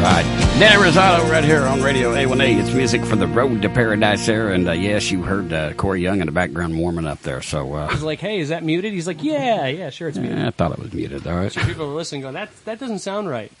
[0.00, 0.24] Right.
[0.58, 2.58] Dan Rosado right here on Radio A1A.
[2.60, 4.52] It's music for the road to paradise there.
[4.52, 7.42] And uh, yes, you heard uh, Corey Young in the background warming up there.
[7.42, 10.38] So uh, He's like, "Hey, is that muted?" He's like, "Yeah, yeah, sure, it's muted."
[10.38, 11.26] yeah, I thought it was muted.
[11.26, 11.52] All right.
[11.52, 13.52] So people are listening, going, "That that doesn't sound right."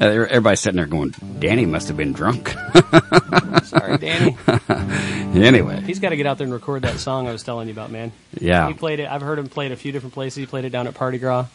[0.00, 2.48] Uh, everybody's sitting there going, Danny must have been drunk.
[3.64, 4.36] Sorry, Danny.
[5.40, 7.72] anyway, He's got to get out there and record that song I was telling you
[7.72, 8.10] about, man.
[8.32, 8.66] Yeah.
[8.66, 9.08] He played it.
[9.08, 10.36] I've heard him play it a few different places.
[10.38, 11.46] He played it down at Party Gras.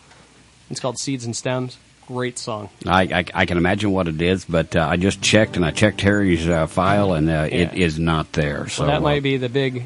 [0.69, 1.77] It's called Seeds and Stems.
[2.07, 2.69] Great song.
[2.85, 5.71] I, I, I can imagine what it is, but uh, I just checked and I
[5.71, 7.73] checked Harry's uh, file and uh, Yeah.
[7.73, 8.69] is not there.
[8.69, 9.83] So well, that uh, might be the big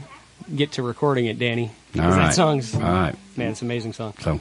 [0.56, 1.72] get to recording it, Danny.
[2.00, 3.16] All That song's All right.
[3.36, 4.14] man, it's an amazing song.
[4.22, 4.40] So,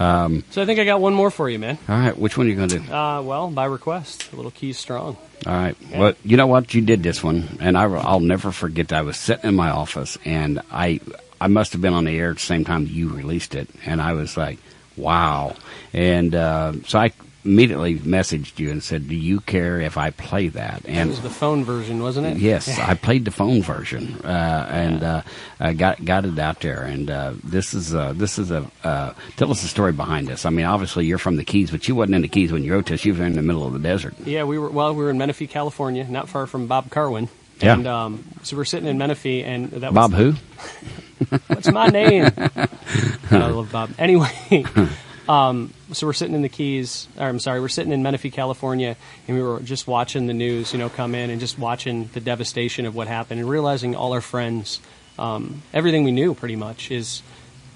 [0.00, 1.78] um, So I think I got one more for you, man.
[1.88, 2.92] all right, which one are you going to do?
[2.92, 5.16] Uh, well, by request, a little keys strong.
[5.46, 5.76] All right.
[5.94, 6.74] Well, you know what?
[6.74, 8.88] You did this one, and I, will never forget.
[8.88, 8.98] That.
[8.98, 11.00] I was sitting in my office, and I
[11.40, 14.02] I must have been on the air at the same time you released it, and
[14.02, 14.58] I was like,
[14.96, 15.54] "Wow!"
[15.92, 17.12] And uh, so I
[17.44, 21.22] immediately messaged you and said, "Do you care if I play that?" And it was
[21.22, 22.36] the phone version, wasn't it?
[22.38, 25.22] Yes, I played the phone version uh, and uh,
[25.60, 26.82] uh, got got it out there.
[26.82, 30.44] And uh, this is uh, this is a uh, tell us the story behind this.
[30.44, 32.72] I mean, obviously you're from the Keys, but you wasn't in the Keys when you
[32.72, 33.04] wrote this.
[33.04, 34.14] You were in the middle of the desert.
[34.24, 34.70] Yeah, we were.
[34.70, 37.28] Well, we were in Menifee, California, not far from Bob Karwin.
[37.60, 37.74] Yeah.
[37.74, 41.36] And um, so we're sitting in Menifee, and that Bob was, who?
[41.48, 42.30] What's my name?
[42.36, 43.90] I love Bob.
[43.98, 44.64] Anyway,
[45.28, 47.06] um, so we're sitting in the Keys.
[47.18, 50.72] Or I'm sorry, we're sitting in Menifee, California, and we were just watching the news,
[50.72, 54.14] you know, come in and just watching the devastation of what happened, and realizing all
[54.14, 54.80] our friends,
[55.18, 57.22] um, everything we knew, pretty much, is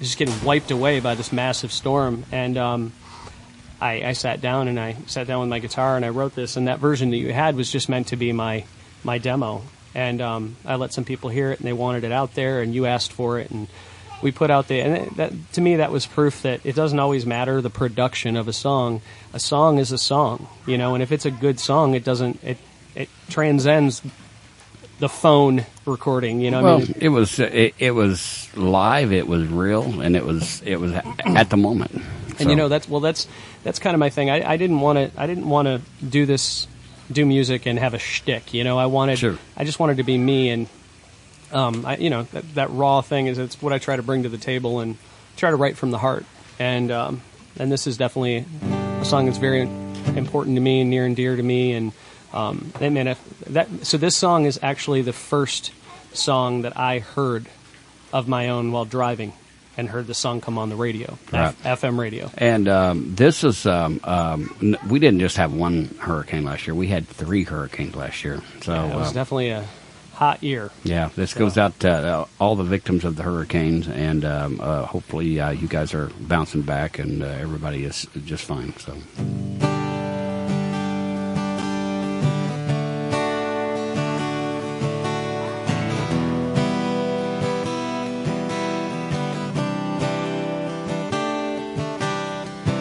[0.01, 2.25] just getting wiped away by this massive storm.
[2.33, 2.93] And um,
[3.81, 6.57] I, I sat down and I sat down with my guitar and I wrote this.
[6.57, 8.65] And that version that you had was just meant to be my
[9.05, 9.63] my demo.
[9.95, 12.75] And um, I let some people hear it and they wanted it out there, and
[12.75, 13.69] you asked for it, and
[14.23, 14.81] we put out the.
[14.81, 18.49] And that to me, that was proof that it doesn't always matter the production of
[18.49, 19.02] a song.
[19.33, 20.94] A song is a song, you know.
[20.94, 22.42] And if it's a good song, it doesn't.
[22.42, 22.59] It
[22.94, 24.02] it transcends
[24.99, 26.41] the phone recording.
[26.41, 29.12] You know, I well, mean, it was it, it was live.
[29.12, 32.02] It was real, and it was it was at the moment.
[32.39, 33.26] And you know that's well that's
[33.65, 34.31] that's kind of my thing.
[34.31, 36.67] I, I didn't want to I didn't want to do this
[37.10, 38.55] do music and have a shtick.
[38.55, 39.39] You know, I wanted Sure.
[39.57, 40.68] I just wanted to be me and
[41.53, 44.23] um I, you know that, that raw thing is it's what I try to bring
[44.25, 44.97] to the table and
[45.37, 46.25] try to write from the heart.
[46.59, 47.21] And um,
[47.59, 48.45] and this is definitely
[49.01, 49.63] a song that's very
[50.17, 51.73] important to me and near and dear to me.
[51.73, 51.93] And
[52.33, 55.73] um, mean, if that so this song is actually the first
[56.13, 57.47] song that I heard
[58.13, 59.33] of my own while driving.
[59.75, 61.55] And heard the song come on the radio, Right.
[61.65, 62.31] F- FM radio.
[62.37, 66.75] And um, this is um, um, n- we didn't just have one hurricane last year.
[66.75, 68.43] We had three hurricanes last year.
[68.61, 69.65] So Yeah, it was uh, definitely a
[70.23, 70.70] hot year.
[70.84, 74.86] Yeah, this goes out to uh, all the victims of the hurricanes, and um, uh,
[74.86, 78.73] hopefully uh, you guys are bouncing back, and uh, everybody is just fine.
[78.78, 78.97] So,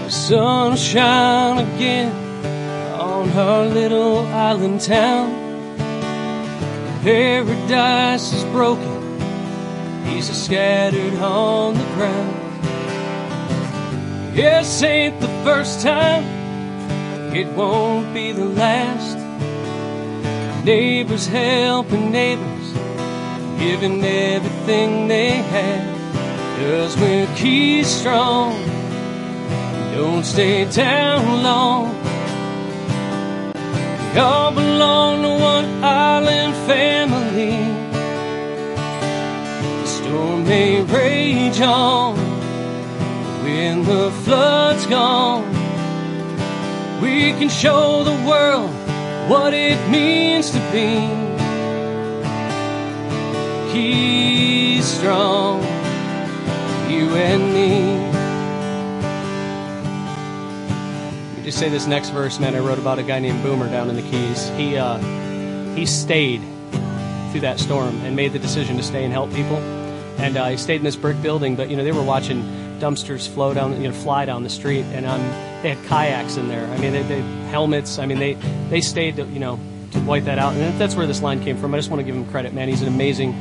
[0.10, 2.12] Sunshine again
[3.00, 5.51] on her little island town.
[7.04, 9.18] Paradise is broken,
[10.06, 12.36] pieces scattered on the ground.
[14.36, 16.24] This ain't the first time,
[17.36, 19.18] it won't be the last.
[20.64, 22.72] Neighbors helping neighbors,
[23.58, 26.02] giving everything they have.
[26.60, 28.54] Cause we're key strong,
[29.96, 32.11] don't stay down long.
[34.18, 37.56] All belong to one island family.
[39.82, 42.18] The storm may rage on
[43.44, 45.50] when the flood's gone.
[47.02, 48.70] We can show the world
[49.30, 51.08] what it means to be.
[53.72, 55.62] Keep strong,
[56.90, 57.81] you and me.
[61.52, 62.56] Just say this next verse, man.
[62.56, 64.48] I wrote about a guy named Boomer down in the Keys.
[64.52, 64.98] He uh,
[65.76, 66.40] he stayed
[67.32, 69.58] through that storm and made the decision to stay and help people.
[70.18, 72.42] And uh, he stayed in this brick building, but you know they were watching
[72.80, 75.20] dumpsters flow down, you know, fly down the street, and um,
[75.62, 76.66] they had kayaks in there.
[76.68, 78.00] I mean, they, they helmets.
[78.00, 78.36] I mean, they
[78.70, 79.60] they stayed, to, you know,
[79.92, 80.54] to wipe that out.
[80.54, 81.74] And that's where this line came from.
[81.74, 82.70] I just want to give him credit, man.
[82.70, 83.36] He's an amazing,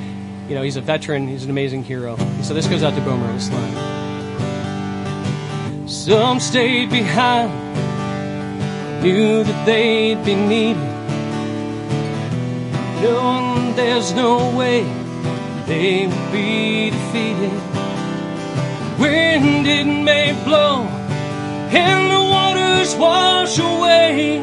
[0.49, 1.29] you know, he's a veteran.
[1.29, 2.17] He's an amazing hero.
[2.43, 3.33] So this goes out to Boomer.
[3.35, 4.01] This line.
[5.87, 7.53] Some stayed behind,
[9.03, 10.77] knew that they'd be needed,
[13.01, 14.83] knowing there's no way
[15.67, 17.53] they would be defeated.
[18.99, 20.83] Wind it may blow,
[21.73, 24.43] and the waters wash away.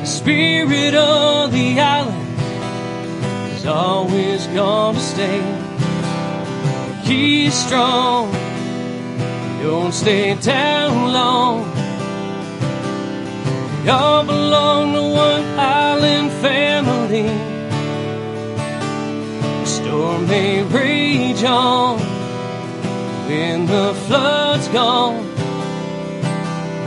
[0.00, 2.38] The spirit of the island
[3.54, 5.42] is always gonna stay.
[7.04, 8.32] Keep strong,
[9.62, 11.73] don't stay down long.
[13.84, 17.28] Y'all belong to one island family.
[19.48, 21.98] The storm may rage on
[23.28, 25.26] when the flood's gone.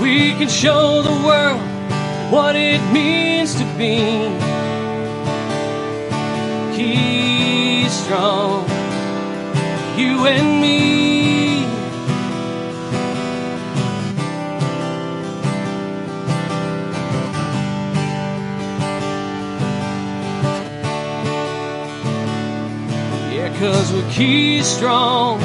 [0.02, 1.62] We can show the world
[2.32, 4.00] what it means to be.
[6.76, 8.66] Keep strong,
[9.98, 11.27] you and me.
[23.60, 25.40] Cause we keep strong.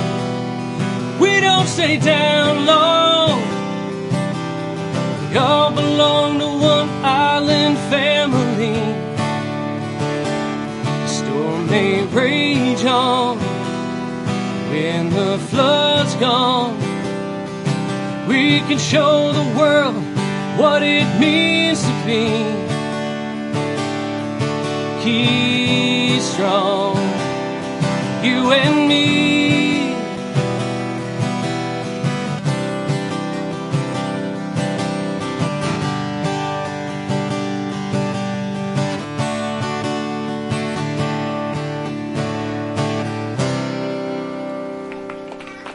[1.19, 3.41] We don't stay down long.
[5.31, 8.75] We all belong to one island family.
[10.85, 13.39] The storm may rage on
[14.71, 16.77] when the flood's gone.
[18.29, 19.97] We can show the world
[20.59, 22.29] what it means to be.
[25.03, 27.02] Keep strong,
[28.25, 29.95] you and me.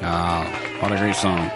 [0.01, 0.45] Ah,
[0.79, 1.49] what a great song.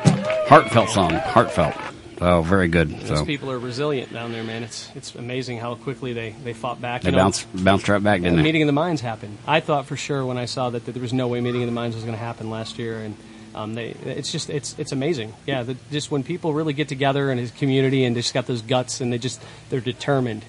[0.50, 1.12] Heartfelt song.
[1.12, 1.91] Heartfelt.
[2.22, 2.92] Oh, very good.
[2.92, 4.62] Those So people are resilient down there, man.
[4.62, 7.02] It's it's amazing how quickly they, they fought back.
[7.02, 8.44] they You know, bounced bounced right back, didn't the they?
[8.44, 9.40] Meeting of the Minds happened.
[9.48, 11.68] I thought for sure when I saw that, that there was no way Meeting of
[11.68, 13.16] the Minds was going to happen last year, and
[13.56, 15.34] um, they it's just it's it's amazing.
[15.48, 18.46] Yeah, the, just when people really get together in his community and they just got
[18.46, 19.42] those guts and they just
[19.72, 20.46] they're determined.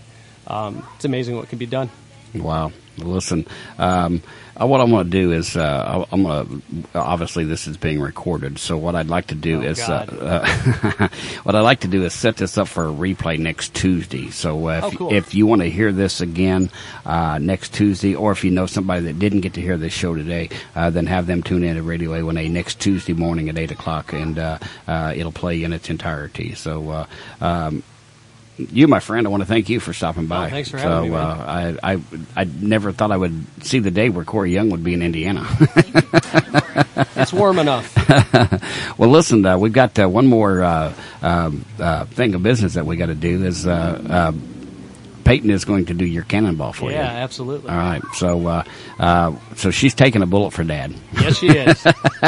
[0.46, 1.88] Um, it's amazing what can be done.
[2.34, 2.72] Wow.
[2.98, 3.46] Listen,
[3.78, 4.22] um,
[4.60, 6.62] uh, what I'm going to do is uh, I'm going
[6.92, 8.58] to obviously this is being recorded.
[8.58, 10.44] So what I'd like to do Oh, is uh,
[11.00, 11.08] uh,
[11.42, 14.30] what I'd like to do is set this up for a replay next Tuesday.
[14.30, 15.12] So uh, if, Oh, cool.
[15.14, 16.70] if you want to hear this again
[17.06, 20.14] uh, next Tuesday, or if you know somebody that didn't get to hear this show
[20.14, 23.70] today, uh, then have them tune in to Radio A1A next Tuesday morning at eight
[23.70, 26.54] o'clock, and uh, uh, it'll play in its entirety.
[26.54, 26.90] So.
[26.90, 27.06] Uh,
[27.40, 27.82] um,
[28.56, 30.46] you, my friend, I want to thank you for stopping by.
[30.46, 31.16] Oh, thanks for so, having me.
[31.16, 32.00] Uh, I, I,
[32.36, 35.46] I never thought I would see the day where Corey Young would be in Indiana.
[37.22, 37.94] It's warm enough.
[38.98, 42.84] well, listen, uh, we've got uh, one more uh, um, uh, thing of business that
[42.84, 43.44] we got to do.
[43.44, 43.70] Is uh,
[44.08, 44.32] uh,
[45.24, 47.16] Peyton is going to do your cannonball for yeah, you.
[47.16, 47.70] Yeah, absolutely.
[47.70, 48.64] All right, so uh,
[48.98, 50.94] uh, so she's taking a bullet for Dad.
[51.14, 51.86] Yes, she is.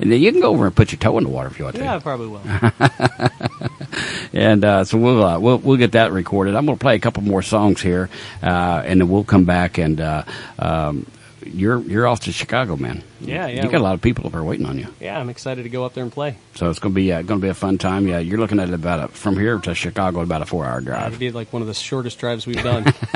[0.00, 1.64] and then you can go over and put your toe in the water if you
[1.64, 1.82] want to.
[1.82, 2.42] yeah, I probably will.
[4.32, 6.54] and uh, so we'll, uh, we'll we'll get that recorded.
[6.54, 8.10] I'm going to play a couple more songs here,
[8.42, 10.24] uh, and then we'll come back and uh,
[10.58, 11.06] um,
[11.46, 13.02] you're you're off to Chicago, man.
[13.20, 13.64] Yeah, yeah.
[13.64, 15.68] You got a lot of people up there waiting on you, Yeah, I'm excited to
[15.68, 16.36] go up there and play.
[16.54, 18.06] so it's going to be uh, to be a fun time.
[18.06, 20.80] Yeah, you're looking at it about a, from here to Chicago about a four hour
[20.80, 21.08] drive.
[21.08, 22.84] It'd be like one of the shortest drives we've done.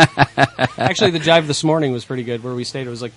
[0.78, 2.42] Actually, the drive this morning was pretty good.
[2.42, 3.12] Where we stayed, it was like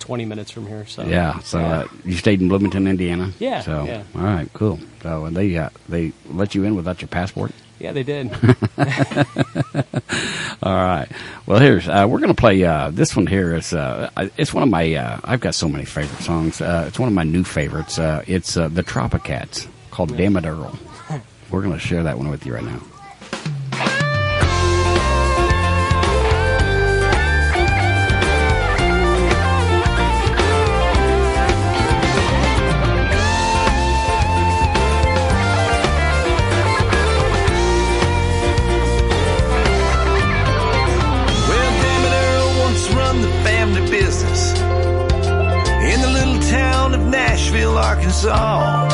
[0.00, 0.86] 20 minutes from here.
[0.86, 1.38] So Yeah.
[1.40, 3.32] So uh, you stayed in Bloomington, Indiana.
[3.38, 4.02] Yeah, So yeah.
[4.14, 4.78] all right, cool.
[5.02, 7.52] So uh, they uh, they let you in without your passport.
[7.78, 8.30] Yeah, they did.
[10.62, 11.08] All right.
[11.46, 13.26] Well, here's uh, we're going to play uh, this one.
[13.26, 16.60] Here is uh, it's one of my uh, I've got so many favorite songs.
[16.60, 17.98] Uh, it's one of my new favorites.
[17.98, 20.78] Uh, it's uh, the Tropicats called "Damn It Earl."
[21.50, 22.80] We're going to share that one with you right now.
[48.08, 48.88] Arkansas.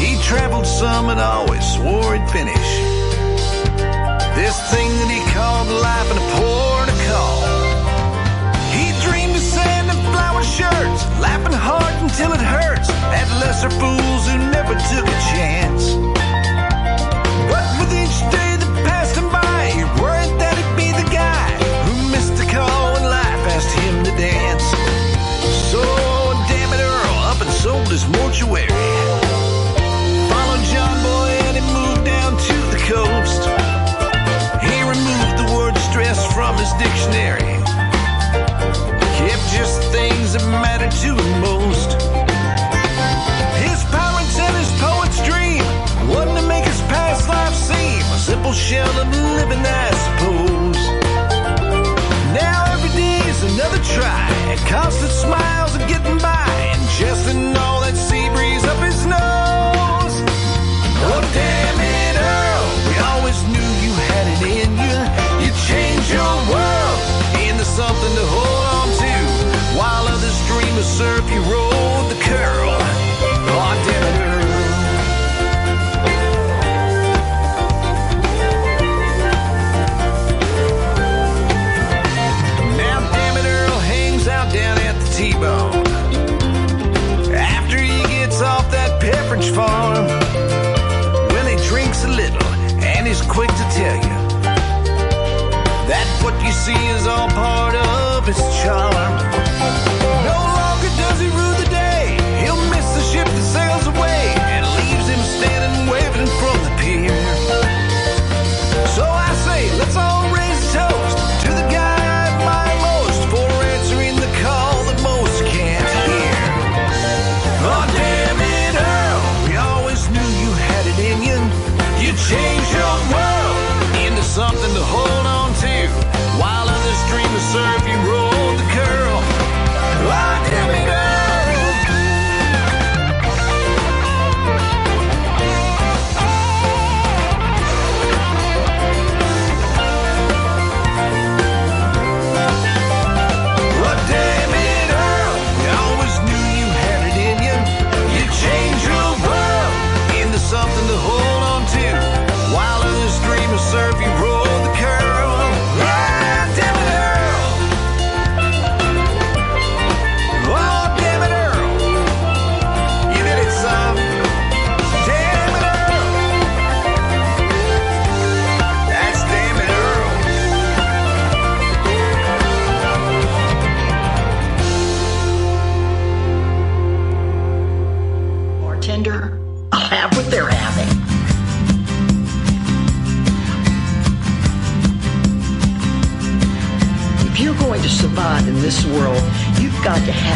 [0.00, 2.70] He traveled some and always swore he'd finish
[4.34, 7.44] this thing that he called life in a port of call.
[8.72, 14.38] He dreamed of sanding flower shirts, laughing hard until it hurts at lesser fools who
[14.50, 16.11] never took a chance.
[28.42, 28.71] His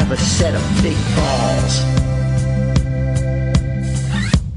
[0.09, 1.85] have a set of big balls.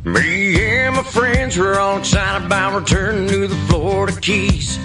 [0.05, 4.77] Me and my friends were all excited about returning to the Florida Keys.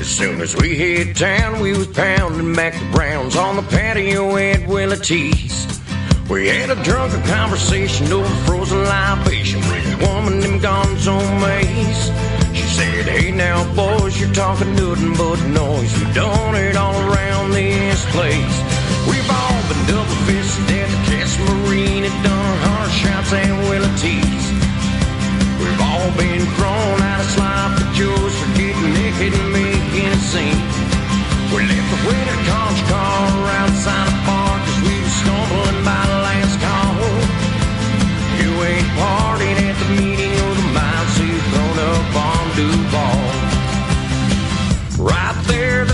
[0.00, 4.36] As soon as we hit town, we was pounding back the Browns on the patio
[4.36, 5.80] at Willie T's.
[6.28, 12.56] We had a drunken conversation over frozen libation with a woman named Gonzo Mays.
[12.56, 16.00] She said, Hey now, boys, you're talking nothing but noise.
[16.00, 18.61] You've done it all around this place.
[19.08, 23.90] We've all been double fisted at the Casa Marina and done hard shots at Willie
[23.98, 24.44] T's.
[25.58, 30.62] We've all been thrown out of Sloppy Joe's for getting naked and making a scene.
[31.50, 33.26] We left the winter conch car
[33.62, 36.94] outside the bar cause we was stumbling by the last call.
[38.38, 39.31] You ain't partied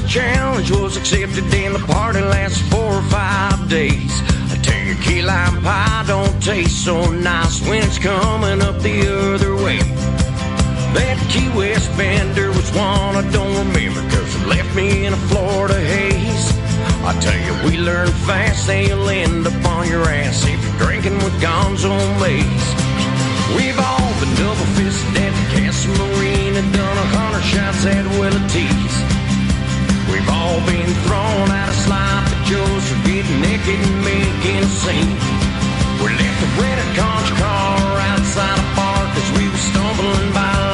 [0.08, 4.10] challenge was accepted and the party lasted four or five days.
[4.50, 8.98] I tell you, key lime pie don't taste so nice when it's coming up the
[9.34, 9.78] other way.
[10.96, 15.22] That Key West bender was one I don't remember cause it left me in a
[15.28, 16.56] Florida haze.
[17.04, 20.78] I tell you, we learn fast and you'll end up on your ass if you're
[20.88, 22.68] drinking with Gonzo Maze.
[23.56, 28.48] We've all been double fisted at the Casa Marina, done a hundred shots at Willie
[28.48, 29.17] T's.
[30.10, 31.76] We've all been thrown out of
[32.32, 35.12] at Joe's for getting naked and making a scene.
[36.00, 40.67] We left the rented conch car outside a bar cause we were stumbling by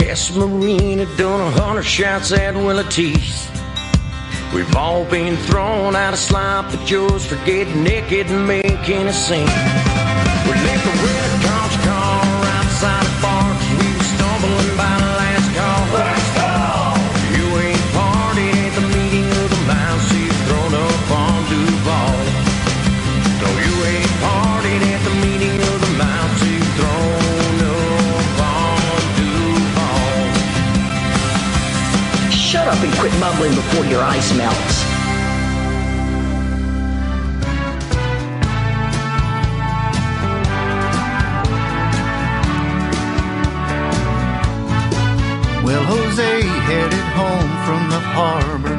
[0.00, 3.48] Casa Marina, done a hundred shots at Willie T's.
[4.54, 9.12] We've all been thrown out of slop at Joe's for getting naked and making a
[9.12, 9.46] scene.
[10.46, 11.19] We left
[32.70, 34.84] up and quit mumbling before your ice melts.
[45.64, 48.78] Well, Jose headed home from the harbor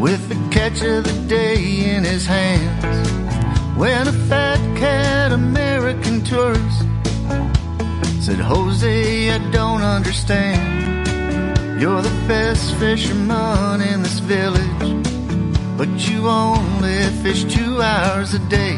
[0.00, 3.10] with the catch of the day in his hands.
[3.76, 6.82] When a fat cat American tourist
[8.24, 10.95] said, Jose, I don't understand.
[11.78, 15.06] You're the best fisherman in this village,
[15.76, 18.76] but you only fish two hours a day.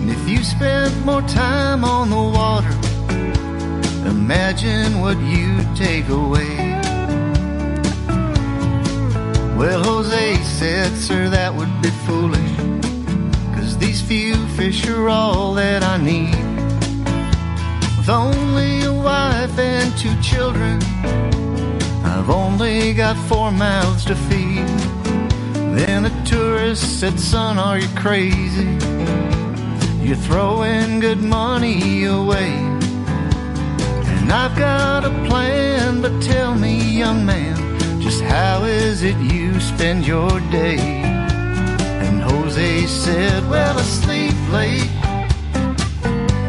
[0.00, 2.88] And if you spent more time on the water,
[4.08, 6.56] Imagine what you'd take away.
[9.56, 12.56] Well, Jose said, Sir, that would be foolish.
[13.54, 16.36] Cause these few fish are all that I need.
[17.98, 20.78] With only a wife and two children,
[22.18, 24.66] I've only got four mouths to feed.
[25.78, 28.66] Then the tourist said, Son, are you crazy?
[30.04, 32.54] You're throwing good money away.
[34.18, 39.60] And I've got a plan, but tell me, young man, just how is it you
[39.60, 40.78] spend your day?
[42.04, 44.90] And Jose said, Well, I sleep late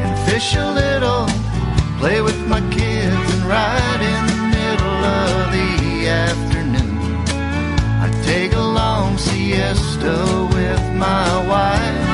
[0.04, 1.28] and fish a little,
[2.00, 4.29] play with my kids, and ride in
[5.52, 7.00] the afternoon,
[8.06, 10.16] I take a long siesta
[10.54, 12.08] with my wife.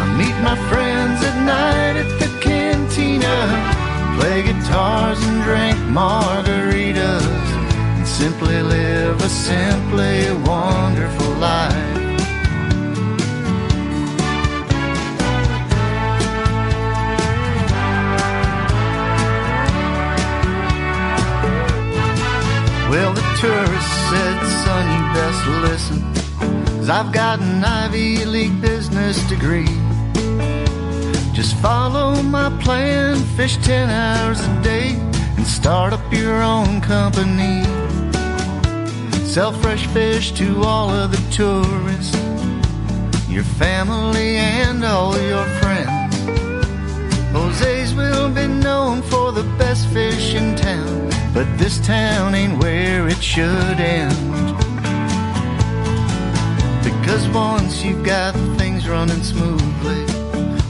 [0.00, 3.36] I meet my friends at night at the cantina,
[4.18, 7.46] play guitars and drink margaritas,
[7.96, 12.05] and simply live a simply wonderful life.
[23.40, 26.00] Tourist said, son, you best listen,
[26.78, 29.68] cause I've got an Ivy League business degree.
[31.34, 34.94] Just follow my plan, fish 10 hours a day,
[35.36, 37.62] and start up your own company.
[39.26, 42.16] Sell fresh fish to all of the tourists,
[43.28, 46.16] your family and all your friends.
[47.32, 53.08] Jose's will be known for the best fish in town, but this town ain't where
[53.08, 54.14] it should end.
[56.84, 60.04] Because once you've got things running smoothly,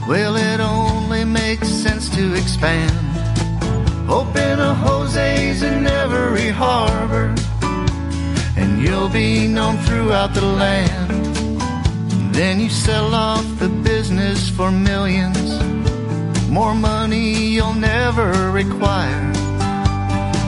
[0.09, 2.93] well, it only makes sense to expand.
[4.09, 7.35] Open a Jose's in every harbor,
[8.57, 11.11] and you'll be known throughout the land.
[12.33, 15.51] Then you sell off the business for millions,
[16.57, 19.31] more money you'll never require.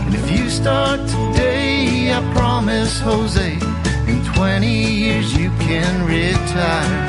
[0.05, 3.53] And if you start today, I promise, Jose,
[4.11, 4.67] in 20
[5.05, 7.05] years you can retire.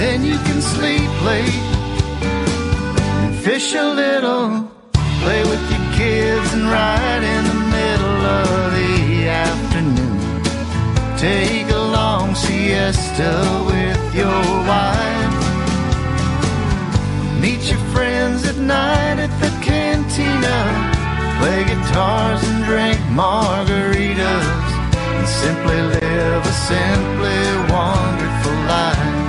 [0.00, 1.66] Then you can sleep late
[3.22, 4.46] and fish a little,
[5.24, 10.20] play with your kids, and right in the middle of the afternoon,
[11.18, 13.32] take a long siesta
[13.68, 15.21] with your wife.
[17.42, 20.58] Meet your friends at night at the cantina.
[21.40, 24.46] play guitars and drink margaritas,
[25.16, 27.40] and simply live a simply
[27.74, 29.22] wonderful life.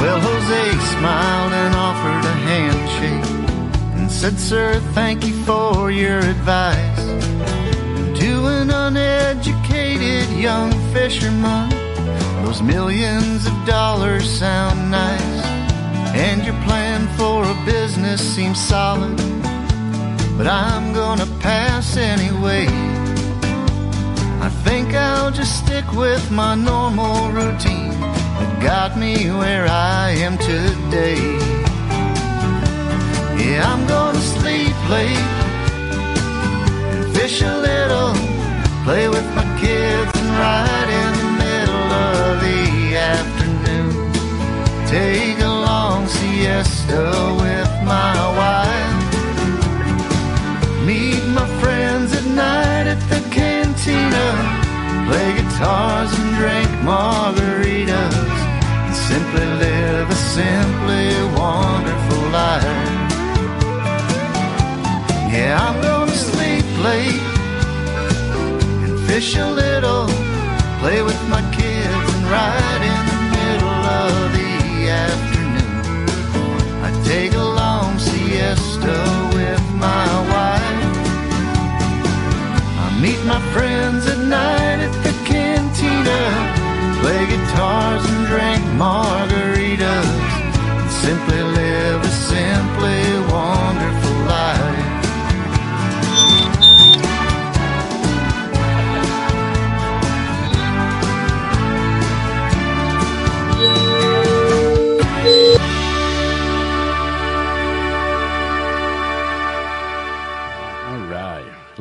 [0.00, 3.30] Well, Jose smiled and offered a handshake
[3.96, 6.93] and said, Sir, thank you for your advice.
[8.86, 11.70] Uneducated young fisherman,
[12.44, 15.44] those millions of dollars sound nice.
[16.14, 19.16] And your plan for a business seems solid,
[20.36, 22.66] but I'm gonna pass anyway.
[24.42, 30.36] I think I'll just stick with my normal routine that got me where I am
[30.36, 31.22] today.
[33.42, 35.30] Yeah, I'm gonna sleep late
[36.92, 38.12] and fish a little,
[38.84, 44.12] play with my kids, and ride in the middle of the afternoon.
[44.86, 47.02] Take a long siesta
[47.42, 49.00] with my wife.
[50.84, 54.26] Meet my friends at night at the cantina.
[55.08, 58.36] Play guitars and drink margaritas.
[58.86, 61.08] And simply live a simply
[61.40, 62.92] wonderful life.
[65.32, 67.33] Yeah, I'm gonna sleep late
[69.14, 70.06] fish a little.
[70.80, 74.54] Play with my kids and ride in the middle of the
[75.06, 75.86] afternoon.
[76.86, 78.98] I take a long siesta
[79.36, 80.96] with my wife.
[82.84, 86.20] I meet my friends at night at the cantina,
[87.00, 90.10] play guitars and drink margaritas,
[90.80, 93.13] and simply live a simply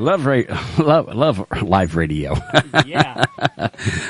[0.03, 0.41] Love, ra-
[0.77, 2.35] love, love live radio.
[2.85, 3.25] Yeah.
[3.57, 3.69] uh,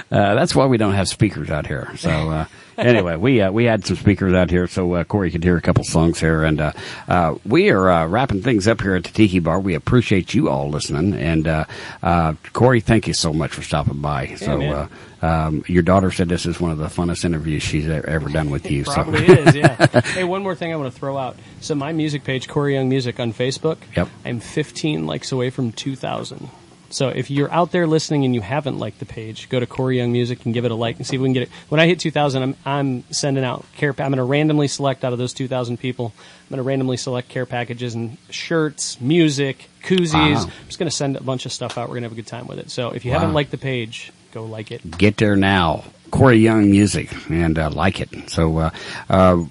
[0.10, 1.92] that's why we don't have speakers out here.
[1.98, 2.46] So uh,
[2.78, 5.62] anyway, we uh, we had some speakers out here, so uh, Corey could hear a
[5.62, 6.72] couple songs here, and uh,
[7.08, 9.60] uh, we are uh, wrapping things up here at the Tiki Bar.
[9.60, 11.66] We appreciate you all listening, and uh,
[12.02, 14.36] uh, Corey, thank you so much for stopping by.
[14.36, 14.62] so.
[14.62, 14.88] Uh,
[15.24, 18.70] um, your daughter said this is one of the funnest interviews she's ever done with
[18.70, 18.84] you.
[18.84, 19.34] Probably so.
[19.34, 20.02] is, yeah.
[20.02, 21.38] hey, one more thing I want to throw out.
[21.62, 23.78] So my music page, Corey Young Music on Facebook.
[23.96, 24.10] Yep.
[24.26, 26.50] I'm 15 likes away from 2,000.
[26.94, 29.98] So if you're out there listening and you haven't liked the page, go to Corey
[29.98, 31.50] Young Music and give it a like and see if we can get it.
[31.70, 33.94] When I hit 2,000, I'm, I'm sending out care.
[33.94, 36.14] pa- I'm going to randomly select out of those 2,000 people.
[36.16, 40.14] I'm going to randomly select care packages and shirts, music, koozies.
[40.36, 40.42] Wow.
[40.44, 41.90] I'm just going to send a bunch of stuff out.
[41.90, 42.70] We're going to have a good time with it.
[42.70, 43.20] So if you Wow.
[43.20, 44.98] haven't liked the page, go like it.
[44.98, 45.84] get there now.
[46.12, 48.30] Corey Young Music and uh, like it.
[48.30, 48.70] So, uh,
[49.10, 49.44] uh,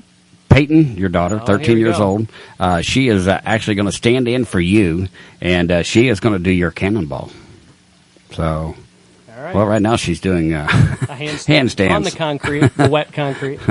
[0.53, 2.05] Peyton, your daughter, Oh, 13 years go.
[2.05, 2.29] old,
[2.61, 5.09] uh, she is uh, actually going to stand in for you,
[5.41, 7.31] and uh, she is going to do your cannonball.
[8.33, 8.77] So,
[9.35, 9.55] All right.
[9.55, 10.73] well, right now she's doing uh, A
[11.15, 13.61] handstand handstands on the concrete, the wet concrete.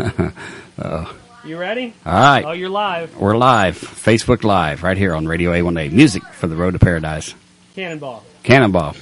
[0.79, 1.05] Uh,
[1.45, 1.93] You ready?
[2.05, 2.43] All right.
[2.45, 3.15] Oh, you're live.
[3.17, 5.91] we're live, Facebook Live, right here on Radio A1A.
[5.91, 7.35] Music for the Road to Paradise.
[7.75, 8.23] Cannonball.
[8.41, 8.95] Cannonball.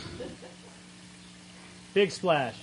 [1.94, 2.56] Big splash.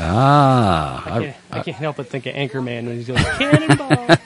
[0.00, 4.16] Ah, I can't, I can't help but think of Anchorman when he's going cannonball.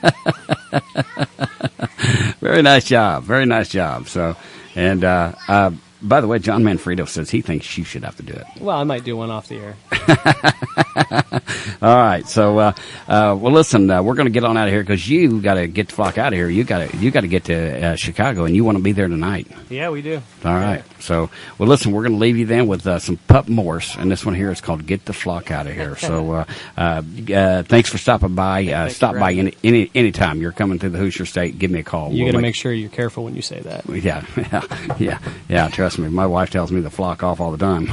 [2.40, 3.24] Very nice job.
[3.24, 4.08] Very nice job.
[4.08, 4.36] So,
[4.74, 5.70] and uh, uh,
[6.02, 8.44] by the way, John Manfredo says he thinks you should have to do it.
[8.60, 9.76] well, I might do one off the air.
[11.82, 12.26] All right.
[12.26, 12.72] So, uh,
[13.08, 15.54] uh, well, listen, uh, we're going to get on out of here because you got
[15.54, 16.48] to get the flock out of here.
[16.48, 18.92] You got to you got to get to uh, Chicago, and you want to be
[18.92, 19.48] there tonight.
[19.68, 20.22] Yeah, we do.
[20.44, 20.82] All right.
[21.00, 24.10] So, well, listen, we're going to leave you then with uh, some Pup Morse, and
[24.10, 26.44] this one here is called "Get the Flock Out of Here." So, uh,
[26.76, 27.02] uh,
[27.34, 28.66] uh, thanks for stopping by.
[28.66, 31.58] Uh, stop by any any anytime you're coming through the Hoosier State.
[31.58, 32.12] Give me a call.
[32.12, 33.84] You We'll got to make- make sure you're careful when you say that.
[34.02, 34.62] Yeah, yeah,
[34.98, 35.68] yeah, yeah.
[35.68, 37.88] Trust me, my wife tells me to flock off all the time.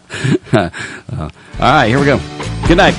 [0.50, 0.70] Uh,
[1.14, 1.28] all
[1.60, 2.18] right, here we go.
[2.66, 2.94] Good night.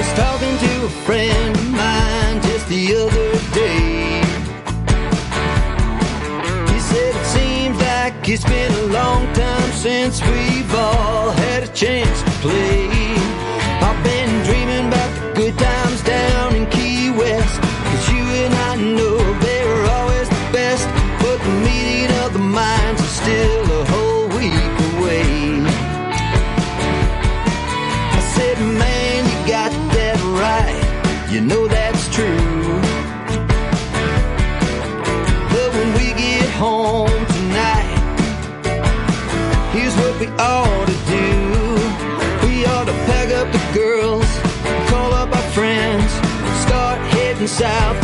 [0.00, 4.20] Was talking to a friend of mine just the other day.
[6.72, 11.68] He said it seems like it's been a long time since we've all had a
[11.68, 12.89] chance to play.
[47.60, 47.99] South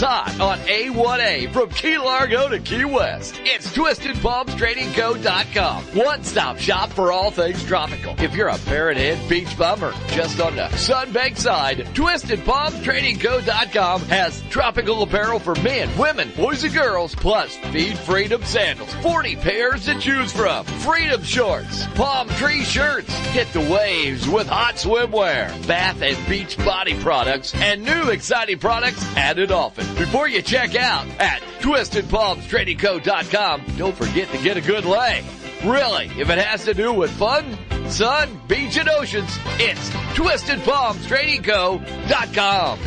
[0.00, 3.40] Hot on A1A from Key Largo to Key West?
[3.44, 5.82] It's TwistedPalmsTradingCo.com.
[5.84, 8.07] One-stop shop for all things tropical.
[8.20, 15.04] If you're a Parrot Head beach bummer just on the Sunbank side, TwistedPalmsTradingCo.com has tropical
[15.04, 18.92] apparel for men, women, boys and girls, plus Feed Freedom sandals.
[18.94, 20.66] 40 pairs to choose from.
[20.66, 23.14] Freedom shorts, palm tree shirts.
[23.28, 29.00] Hit the waves with hot swimwear, bath and beach body products, and new exciting products
[29.16, 29.86] added often.
[29.94, 35.22] Before you check out at TwistedPalmsTradingCo.com, don't forget to get a good lay.
[35.64, 37.57] Really, if it has to do with fun,
[37.90, 42.78] sun, beach, and oceans, it's TwistedPalmsTradingCo.com.